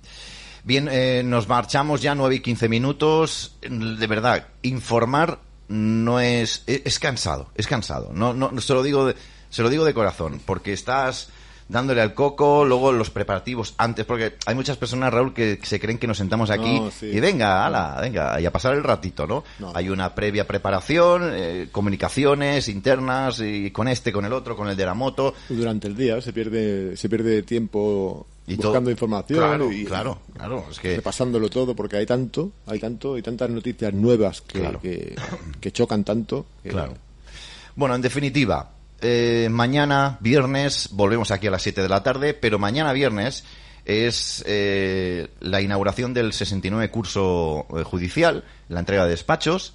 Bien, 0.64 0.88
eh, 0.90 1.22
nos 1.24 1.48
marchamos 1.48 2.02
ya 2.02 2.14
9 2.14 2.36
y 2.36 2.40
15 2.40 2.68
minutos. 2.68 3.56
De 3.60 4.06
verdad, 4.06 4.46
informar 4.62 5.38
no 5.68 6.20
es, 6.20 6.62
es, 6.66 6.82
es 6.84 6.98
cansado, 6.98 7.48
es 7.54 7.66
cansado. 7.66 8.10
No, 8.12 8.32
no, 8.34 8.60
se 8.60 8.74
lo 8.74 8.82
digo 8.82 9.06
de, 9.06 9.16
se 9.52 9.62
lo 9.62 9.70
digo 9.70 9.84
de 9.84 9.94
corazón, 9.94 10.40
porque 10.44 10.72
estás 10.72 11.28
dándole 11.68 12.02
al 12.02 12.12
coco, 12.12 12.64
luego 12.66 12.92
los 12.92 13.08
preparativos 13.10 13.74
antes, 13.78 14.04
porque 14.04 14.34
hay 14.44 14.54
muchas 14.54 14.76
personas, 14.76 15.10
Raúl, 15.14 15.32
que 15.32 15.58
se 15.62 15.80
creen 15.80 15.96
que 15.96 16.06
nos 16.06 16.18
sentamos 16.18 16.50
aquí 16.50 16.80
No, 16.80 16.90
sí. 16.90 17.06
y 17.06 17.20
venga, 17.20 17.64
ala, 17.64 17.96
venga, 18.02 18.38
y 18.40 18.44
a 18.44 18.50
pasar 18.52 18.74
el 18.74 18.82
ratito, 18.84 19.26
¿no? 19.26 19.42
No. 19.58 19.72
Hay 19.74 19.88
una 19.88 20.14
previa 20.14 20.46
preparación, 20.46 21.30
eh, 21.32 21.68
comunicaciones 21.72 22.68
internas, 22.68 23.40
y 23.40 23.70
con 23.70 23.88
este, 23.88 24.12
con 24.12 24.24
el 24.26 24.32
otro, 24.34 24.54
con 24.56 24.68
el 24.68 24.76
de 24.76 24.84
la 24.84 24.92
moto, 24.92 25.34
Durante 25.48 25.86
el 25.88 25.96
día 25.96 26.20
se 26.20 26.32
pierde, 26.34 26.94
se 26.96 27.08
pierde 27.08 27.42
tiempo 27.42 28.26
Y 28.46 28.56
todo- 28.56 28.68
buscando 28.72 28.90
información 28.90 29.38
Claro, 29.38 29.72
y 29.72 29.84
claro, 29.86 30.18
claro, 30.34 30.64
es 30.70 30.78
que- 30.78 30.96
repasándolo 30.96 31.48
todo 31.48 31.74
porque 31.74 31.96
hay 31.96 32.04
tanto, 32.06 32.50
hay 32.66 32.80
tanto 32.80 33.16
y 33.16 33.22
tantas 33.22 33.48
noticias 33.48 33.94
nuevas 33.94 34.42
que, 34.42 34.58
Claro. 34.60 34.80
que, 34.80 35.14
que 35.60 35.72
chocan 35.72 36.04
tanto. 36.04 36.44
que- 36.62 36.68
Claro. 36.70 36.94
Bueno, 37.76 37.94
en 37.94 38.02
definitiva, 38.02 38.68
eh, 39.02 39.48
mañana, 39.50 40.18
viernes, 40.20 40.88
volvemos 40.92 41.30
aquí 41.30 41.48
a 41.48 41.50
las 41.50 41.62
7 41.62 41.82
de 41.82 41.88
la 41.88 42.02
tarde, 42.02 42.34
pero 42.34 42.58
mañana 42.58 42.92
viernes 42.92 43.44
es 43.84 44.44
eh, 44.46 45.28
la 45.40 45.60
inauguración 45.60 46.14
del 46.14 46.32
69 46.32 46.90
curso 46.90 47.66
eh, 47.76 47.82
judicial, 47.82 48.44
la 48.68 48.80
entrega 48.80 49.04
de 49.04 49.10
despachos. 49.10 49.74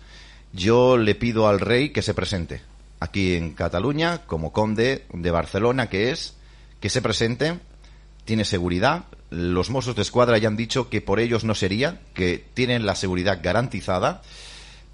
Yo 0.53 0.97
le 0.97 1.13
pido 1.13 1.47
al 1.47 1.59
rey 1.59 1.89
que 1.89 2.01
se 2.01 2.13
presente 2.13 2.61
aquí 2.99 3.35
en 3.35 3.51
Cataluña, 3.53 4.25
como 4.25 4.51
conde 4.51 5.05
de 5.13 5.31
Barcelona 5.31 5.89
que 5.89 6.11
es, 6.11 6.35
que 6.79 6.89
se 6.89 7.01
presente, 7.01 7.59
tiene 8.25 8.45
seguridad. 8.45 9.05
Los 9.29 9.69
Mossos 9.69 9.95
de 9.95 10.03
Escuadra 10.03 10.37
ya 10.37 10.47
han 10.47 10.57
dicho 10.57 10.89
que 10.89 11.01
por 11.01 11.19
ellos 11.19 11.43
no 11.43 11.53
sería, 11.53 11.99
que 12.13 12.43
tienen 12.53 12.85
la 12.85 12.95
seguridad 12.95 13.39
garantizada. 13.43 14.21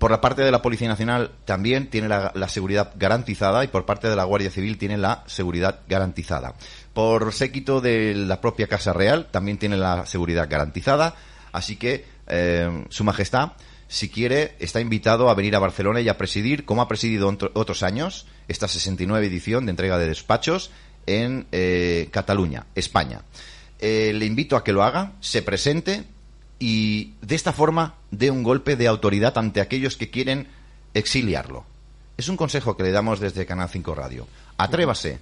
Por 0.04 0.12
la 0.12 0.20
parte 0.20 0.42
de 0.42 0.52
la 0.52 0.62
Policía 0.62 0.90
Nacional 0.90 1.32
también 1.46 1.90
tiene 1.90 2.10
la, 2.10 2.34
seguridad 2.50 2.92
garantizada 2.98 3.64
y 3.64 3.68
por 3.70 3.86
parte 3.86 4.10
de 4.10 4.18
la 4.18 4.26
Guardia 4.26 4.52
Civil 4.52 4.78
tiene 4.78 4.98
la 4.98 5.24
seguridad 5.28 5.80
garantizada. 5.88 6.56
Por 6.94 7.32
séquito 7.32 7.80
de 7.80 8.14
la 8.14 8.42
propia 8.42 8.68
Casa 8.68 8.92
Real 8.92 9.30
también 9.32 9.58
tiene 9.58 9.78
la 9.78 10.06
seguridad 10.06 10.50
garantizada. 10.50 11.16
Así 11.54 11.78
que, 11.78 12.04
eh, 12.28 12.84
Su 12.90 13.06
Majestad, 13.06 13.54
si 13.88 14.10
quiere, 14.10 14.58
está 14.60 14.82
invitado 14.82 15.30
a 15.30 15.36
venir 15.36 15.56
a 15.56 15.60
Barcelona 15.60 16.02
y 16.02 16.10
a 16.10 16.18
presidir, 16.18 16.66
como 16.66 16.82
ha 16.82 16.90
presidido 16.90 17.30
otro- 17.30 17.52
otros 17.54 17.82
años, 17.82 18.28
esta 18.50 18.68
69 18.68 19.26
edición 19.28 19.66
de 19.66 19.70
entrega 19.70 19.98
de 19.98 20.08
despachos 20.10 20.72
en 21.06 21.48
eh, 21.54 22.10
Cataluña, 22.12 22.66
España. 22.76 23.22
Eh, 23.80 24.12
le 24.14 24.26
invito 24.26 24.58
a 24.58 24.66
que 24.66 24.74
lo 24.74 24.84
haga, 24.84 25.14
se 25.22 25.42
presente 25.44 26.04
y 26.60 27.14
de 27.22 27.36
esta 27.36 27.54
forma 27.54 27.96
dé 28.18 28.30
un 28.30 28.44
golpe 28.44 28.76
de 28.76 28.88
autoridad 28.88 29.38
ante 29.38 29.60
aquellos 29.60 29.98
que 29.98 30.10
quieren 30.10 30.48
exiliarlo. 30.94 31.66
Es 32.16 32.30
un 32.30 32.38
consejo 32.38 32.78
que 32.78 32.84
le 32.84 32.92
damos 32.92 33.20
desde 33.20 33.46
Canal 33.48 33.70
5 33.70 33.96
Radio. 33.96 34.28
Atrévase, 34.58 35.20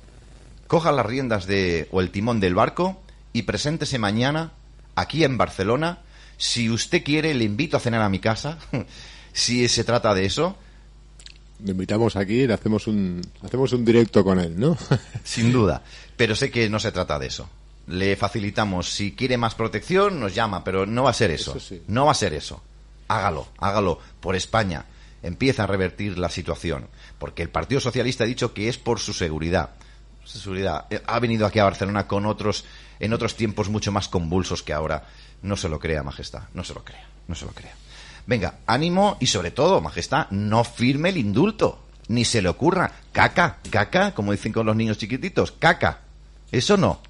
coja 0.67 0.91
las 0.91 1.05
riendas 1.05 1.47
de 1.47 1.87
o 1.91 2.01
el 2.01 2.11
timón 2.11 2.39
del 2.41 2.53
barco 2.53 3.01
y 3.31 3.43
preséntese 3.43 3.97
mañana 3.97 4.51
aquí 4.95 5.23
en 5.23 5.37
Barcelona. 5.37 5.99
Si 6.37 6.69
usted 6.69 7.03
quiere, 7.03 7.33
le 7.33 7.45
invito 7.45 7.77
a 7.77 7.79
cenar 7.79 8.01
a 8.01 8.09
mi 8.09 8.19
casa. 8.19 8.57
si 9.33 9.67
se 9.69 9.83
trata 9.83 10.13
de 10.13 10.25
eso, 10.25 10.57
Le 11.63 11.71
invitamos 11.71 12.15
aquí 12.15 12.41
y 12.41 12.47
le 12.47 12.55
hacemos 12.55 12.87
un, 12.87 13.21
hacemos 13.43 13.71
un 13.71 13.85
directo 13.85 14.23
con 14.23 14.39
él, 14.39 14.59
¿no? 14.59 14.77
sin 15.23 15.53
duda. 15.53 15.83
Pero 16.17 16.35
sé 16.35 16.51
que 16.51 16.69
no 16.69 16.79
se 16.79 16.91
trata 16.91 17.19
de 17.19 17.27
eso. 17.27 17.47
Le 17.87 18.15
facilitamos. 18.17 18.89
Si 18.89 19.13
quiere 19.13 19.37
más 19.37 19.55
protección, 19.55 20.19
nos 20.19 20.35
llama, 20.35 20.63
pero 20.63 20.85
no 20.85 21.03
va 21.03 21.11
a 21.11 21.13
ser 21.13 21.31
eso. 21.31 21.51
Eso 21.51 21.59
sí. 21.59 21.83
No 21.87 22.05
va 22.05 22.11
a 22.11 22.15
ser 22.15 22.33
eso. 22.33 22.61
Hágalo, 23.11 23.49
hágalo 23.57 23.99
por 24.21 24.37
España. 24.37 24.85
Empieza 25.21 25.63
a 25.63 25.67
revertir 25.67 26.17
la 26.17 26.29
situación. 26.29 26.87
Porque 27.19 27.43
el 27.43 27.49
Partido 27.49 27.81
Socialista 27.81 28.23
ha 28.23 28.27
dicho 28.27 28.53
que 28.53 28.69
es 28.69 28.77
por 28.77 28.99
su 28.99 29.11
seguridad. 29.11 29.71
Su 30.23 30.39
seguridad. 30.39 30.85
Eh, 30.89 31.01
Ha 31.05 31.19
venido 31.19 31.45
aquí 31.45 31.59
a 31.59 31.65
Barcelona 31.65 32.07
con 32.07 32.25
otros, 32.25 32.63
en 33.01 33.11
otros 33.11 33.35
tiempos 33.35 33.67
mucho 33.67 33.91
más 33.91 34.07
convulsos 34.07 34.63
que 34.63 34.71
ahora. 34.71 35.03
No 35.41 35.57
se 35.57 35.67
lo 35.67 35.77
crea, 35.77 36.03
Majestad. 36.03 36.43
No 36.53 36.63
se 36.63 36.73
lo 36.73 36.85
crea. 36.85 37.05
No 37.27 37.35
se 37.35 37.43
lo 37.43 37.51
crea. 37.51 37.75
Venga, 38.27 38.59
ánimo 38.65 39.17
y 39.19 39.27
sobre 39.27 39.51
todo, 39.51 39.81
Majestad, 39.81 40.29
no 40.29 40.63
firme 40.63 41.09
el 41.09 41.17
indulto. 41.17 41.83
Ni 42.07 42.23
se 42.23 42.41
le 42.41 42.47
ocurra. 42.47 42.93
Caca, 43.11 43.57
caca, 43.69 44.13
como 44.13 44.31
dicen 44.31 44.53
con 44.53 44.65
los 44.65 44.75
niños 44.75 44.97
chiquititos. 44.97 45.51
Caca. 45.51 45.99
Eso 46.49 46.77
no. 46.77 47.01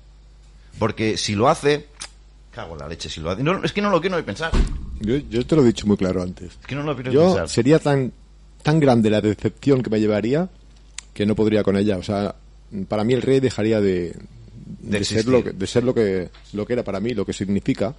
Porque 0.80 1.18
si 1.18 1.36
lo 1.36 1.48
hace. 1.48 1.90
Cago 2.52 2.74
en 2.74 2.80
la 2.80 2.88
leche 2.88 3.08
si 3.08 3.20
lo 3.20 3.30
hace. 3.30 3.44
No, 3.44 3.64
es 3.64 3.72
que 3.72 3.84
no 3.84 3.92
lo 3.92 4.02
quiero 4.02 4.18
ni 4.18 4.24
pensar. 4.24 4.52
Yo, 5.02 5.18
yo 5.18 5.46
te 5.46 5.56
lo 5.56 5.64
he 5.64 5.66
dicho 5.68 5.88
muy 5.88 5.98
claro 5.98 6.22
antes. 6.22 6.52
Es 6.62 6.68
que 6.68 6.76
no 6.76 6.84
lo 6.84 6.96
quiero 6.96 7.12
Yo 7.12 7.26
pensar. 7.28 7.50
sería 7.50 7.80
tan, 7.80 8.12
tan 8.62 8.80
grande 8.80 9.10
la 9.10 9.22
decepción 9.22 9.82
que 9.84 9.90
me 9.90 10.00
llevaría 10.00 10.50
que 11.14 11.26
no 11.26 11.36
podría 11.36 11.64
con 11.64 11.76
ella. 11.78 11.98
O 11.98 12.04
sea, 12.04 12.36
para 12.88 13.04
mí 13.04 13.14
el 13.14 13.22
rey 13.22 13.40
dejaría 13.40 13.82
de, 13.82 14.16
de, 14.82 15.04
ser, 15.04 15.28
lo 15.28 15.44
que, 15.44 15.52
de 15.52 15.68
ser 15.68 15.84
lo 15.84 15.94
que, 15.94 16.30
lo 16.54 16.66
que 16.66 16.74
era 16.74 16.84
para 16.84 17.00
mí, 17.00 17.14
lo 17.14 17.26
que 17.26 17.34
significa. 17.34 17.94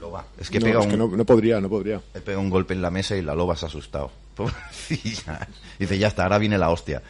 Loba. 0.00 0.26
Es 0.38 0.50
que 0.50 0.58
No, 0.58 0.66
pega 0.66 0.78
es 0.80 0.84
un, 0.86 0.90
que 0.90 0.96
no, 0.96 1.08
no 1.08 1.24
podría, 1.24 1.60
no 1.60 1.68
podría. 1.68 2.00
le 2.14 2.20
pega 2.20 2.38
un 2.38 2.50
golpe 2.50 2.74
en 2.74 2.82
la 2.82 2.90
mesa 2.90 3.16
y 3.16 3.22
la 3.22 3.34
loba 3.34 3.56
se 3.56 3.66
ha 3.66 3.68
asustado. 3.68 4.10
Pobrecilla. 4.34 5.48
Dice, 5.78 5.98
ya 5.98 6.08
está, 6.08 6.24
ahora 6.24 6.38
viene 6.38 6.58
la 6.58 6.70
hostia. 6.70 7.02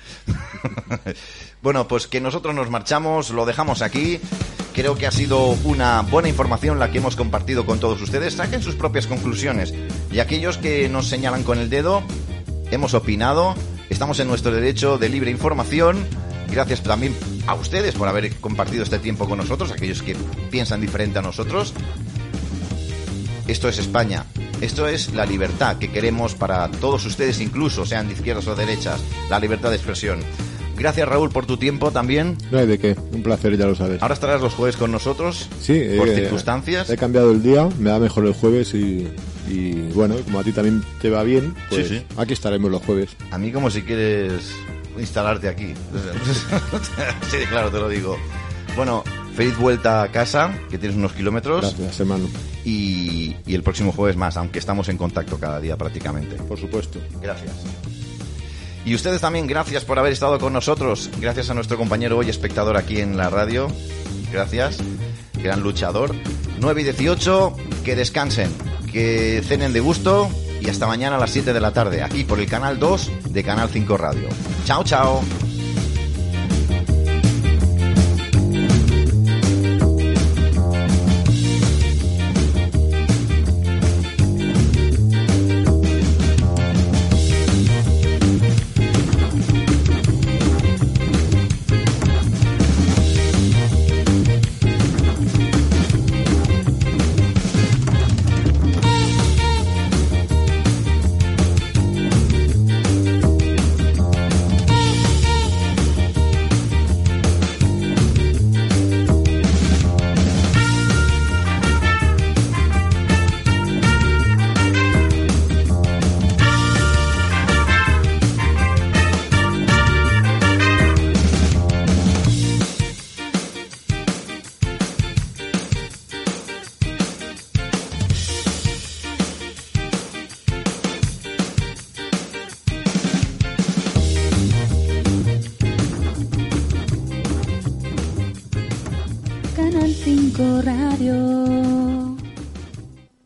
bueno, 1.63 1.87
pues 1.89 2.07
que 2.07 2.21
nosotros 2.21 2.55
nos 2.55 2.71
marchamos, 2.71 3.31
lo 3.31 3.47
dejamos 3.47 3.83
aquí. 3.83 4.21
Creo 4.73 4.97
que 4.97 5.07
ha 5.07 5.11
sido 5.11 5.49
una 5.65 6.01
buena 6.03 6.29
información 6.29 6.79
la 6.79 6.91
que 6.91 6.99
hemos 6.99 7.17
compartido 7.17 7.67
con 7.67 7.79
todos 7.79 8.01
ustedes. 8.01 8.35
Saquen 8.35 8.63
sus 8.63 8.75
propias 8.75 9.07
conclusiones. 9.07 9.75
Y 10.11 10.21
aquellos 10.21 10.59
que 10.59 10.89
nos 10.89 11.09
señalan 11.09 11.43
con 11.43 11.59
el 11.59 11.69
dedo, 11.69 12.03
hemos 12.71 12.95
opinado, 12.95 13.55
estamos 13.91 14.19
en 14.21 14.29
nuestro 14.29 14.51
derecho 14.51 14.99
de 14.99 15.09
libre 15.09 15.31
información. 15.31 16.07
Gracias 16.51 16.83
también 16.83 17.15
a 17.47 17.55
ustedes 17.55 17.95
por 17.95 18.09
haber 18.09 18.35
compartido 18.37 18.83
este 18.83 18.99
tiempo 18.99 19.29
con 19.29 19.39
nosotros, 19.39 19.71
aquellos 19.71 20.03
que 20.03 20.17
piensan 20.51 20.81
diferente 20.81 21.19
a 21.19 21.23
nosotros. 21.23 21.75
Esto 23.53 23.69
es 23.69 23.79
España. 23.79 24.25
Esto 24.63 24.89
es 24.89 25.13
la 25.13 25.27
libertad 25.27 25.77
que 25.77 25.91
queremos 25.91 26.35
para 26.35 26.71
todos 26.71 27.05
ustedes, 27.05 27.39
incluso 27.39 27.85
sean 27.85 28.09
de 28.09 28.15
izquierdas 28.15 28.47
o 28.47 28.55
derechas. 28.57 29.03
La 29.29 29.39
libertad 29.39 29.69
de 29.69 29.77
expresión. 29.77 30.21
Gracias 30.79 31.07
Raúl 31.07 31.29
por 31.29 31.45
tu 31.45 31.59
tiempo 31.59 31.91
también. 31.91 32.39
No 32.51 32.59
hay 32.61 32.67
de 32.67 32.79
qué, 32.79 32.97
un 33.13 33.23
placer, 33.23 33.59
ya 33.59 33.67
lo 33.67 33.75
sabes. 33.75 34.01
Ahora 34.01 34.15
estarás 34.15 34.41
los 34.41 34.55
jueves 34.55 34.79
con 34.79 34.91
nosotros. 34.91 35.51
Sí, 35.61 35.79
por 35.99 36.09
eh, 36.09 36.15
circunstancias. 36.15 36.89
He 36.89 36.97
cambiado 36.97 37.31
el 37.31 37.43
día, 37.43 37.69
me 37.79 37.91
da 37.91 37.99
mejor 37.99 38.25
el 38.25 38.33
jueves 38.33 38.73
y, 38.73 39.07
y, 39.51 39.73
bueno, 39.93 40.17
como 40.25 40.41
a 40.41 40.45
ti 40.45 40.53
también 40.53 40.83
te 41.03 41.11
va 41.11 41.23
bien, 41.23 41.55
pues 41.69 41.89
Sí, 41.89 41.99
sí. 41.99 42.07
aquí 42.17 42.33
estaremos 42.33 42.71
los 42.71 42.81
jueves. 42.83 43.11
A 43.33 43.37
mí 43.37 43.53
como 43.53 43.69
si 43.69 43.83
quieres 43.83 44.51
instalarte 44.99 45.49
aquí. 45.49 45.75
sí, 47.31 47.37
claro, 47.51 47.71
te 47.71 47.79
lo 47.79 47.91
digo. 47.91 48.17
Bueno, 48.77 49.05
feliz 49.35 49.57
vuelta 49.57 50.03
a 50.03 50.09
casa, 50.09 50.53
que 50.71 50.79
tienes 50.79 50.97
unos 50.97 51.13
kilómetros. 51.13 51.63
Gracias, 51.63 52.01
hermano. 52.01 52.29
Y, 52.65 53.37
y 53.47 53.55
el 53.55 53.63
próximo 53.63 53.93
jueves 53.93 54.17
más, 54.17 54.37
aunque 54.37 54.59
estamos 54.59 54.89
en 54.89 54.97
contacto 54.97 55.39
cada 55.39 55.61
día 55.61 55.77
prácticamente. 55.77 56.37
Por 56.37 56.59
supuesto. 56.59 57.01
Gracias. 57.21 57.53
Y 58.85 58.95
ustedes 58.95 59.21
también, 59.21 59.47
gracias 59.47 59.85
por 59.85 59.99
haber 59.99 60.13
estado 60.13 60.39
con 60.39 60.53
nosotros. 60.53 61.11
Gracias 61.21 61.51
a 61.51 61.55
nuestro 61.55 61.77
compañero 61.77 62.19
hoy 62.19 62.29
espectador 62.29 62.77
aquí 62.77 63.01
en 63.01 63.17
la 63.17 63.31
radio. 63.31 63.69
Gracias. 64.33 64.79
Gran 65.43 65.61
luchador. 65.61 66.15
9 66.59 66.81
y 66.81 66.85
18, 66.85 67.57
que 67.85 67.97
descansen, 67.97 68.51
que 68.93 69.43
cenen 69.47 69.73
de 69.73 69.81
gusto 69.81 70.29
y 70.61 70.69
hasta 70.69 70.87
mañana 70.87 71.17
a 71.17 71.19
las 71.19 71.31
7 71.31 71.53
de 71.53 71.61
la 71.61 71.73
tarde, 71.73 72.03
aquí 72.03 72.23
por 72.23 72.39
el 72.39 72.47
canal 72.47 72.79
2 72.79 73.11
de 73.31 73.43
Canal 73.43 73.69
5 73.69 73.97
Radio. 73.97 74.29
Chao, 74.65 74.85
chao. 74.85 75.52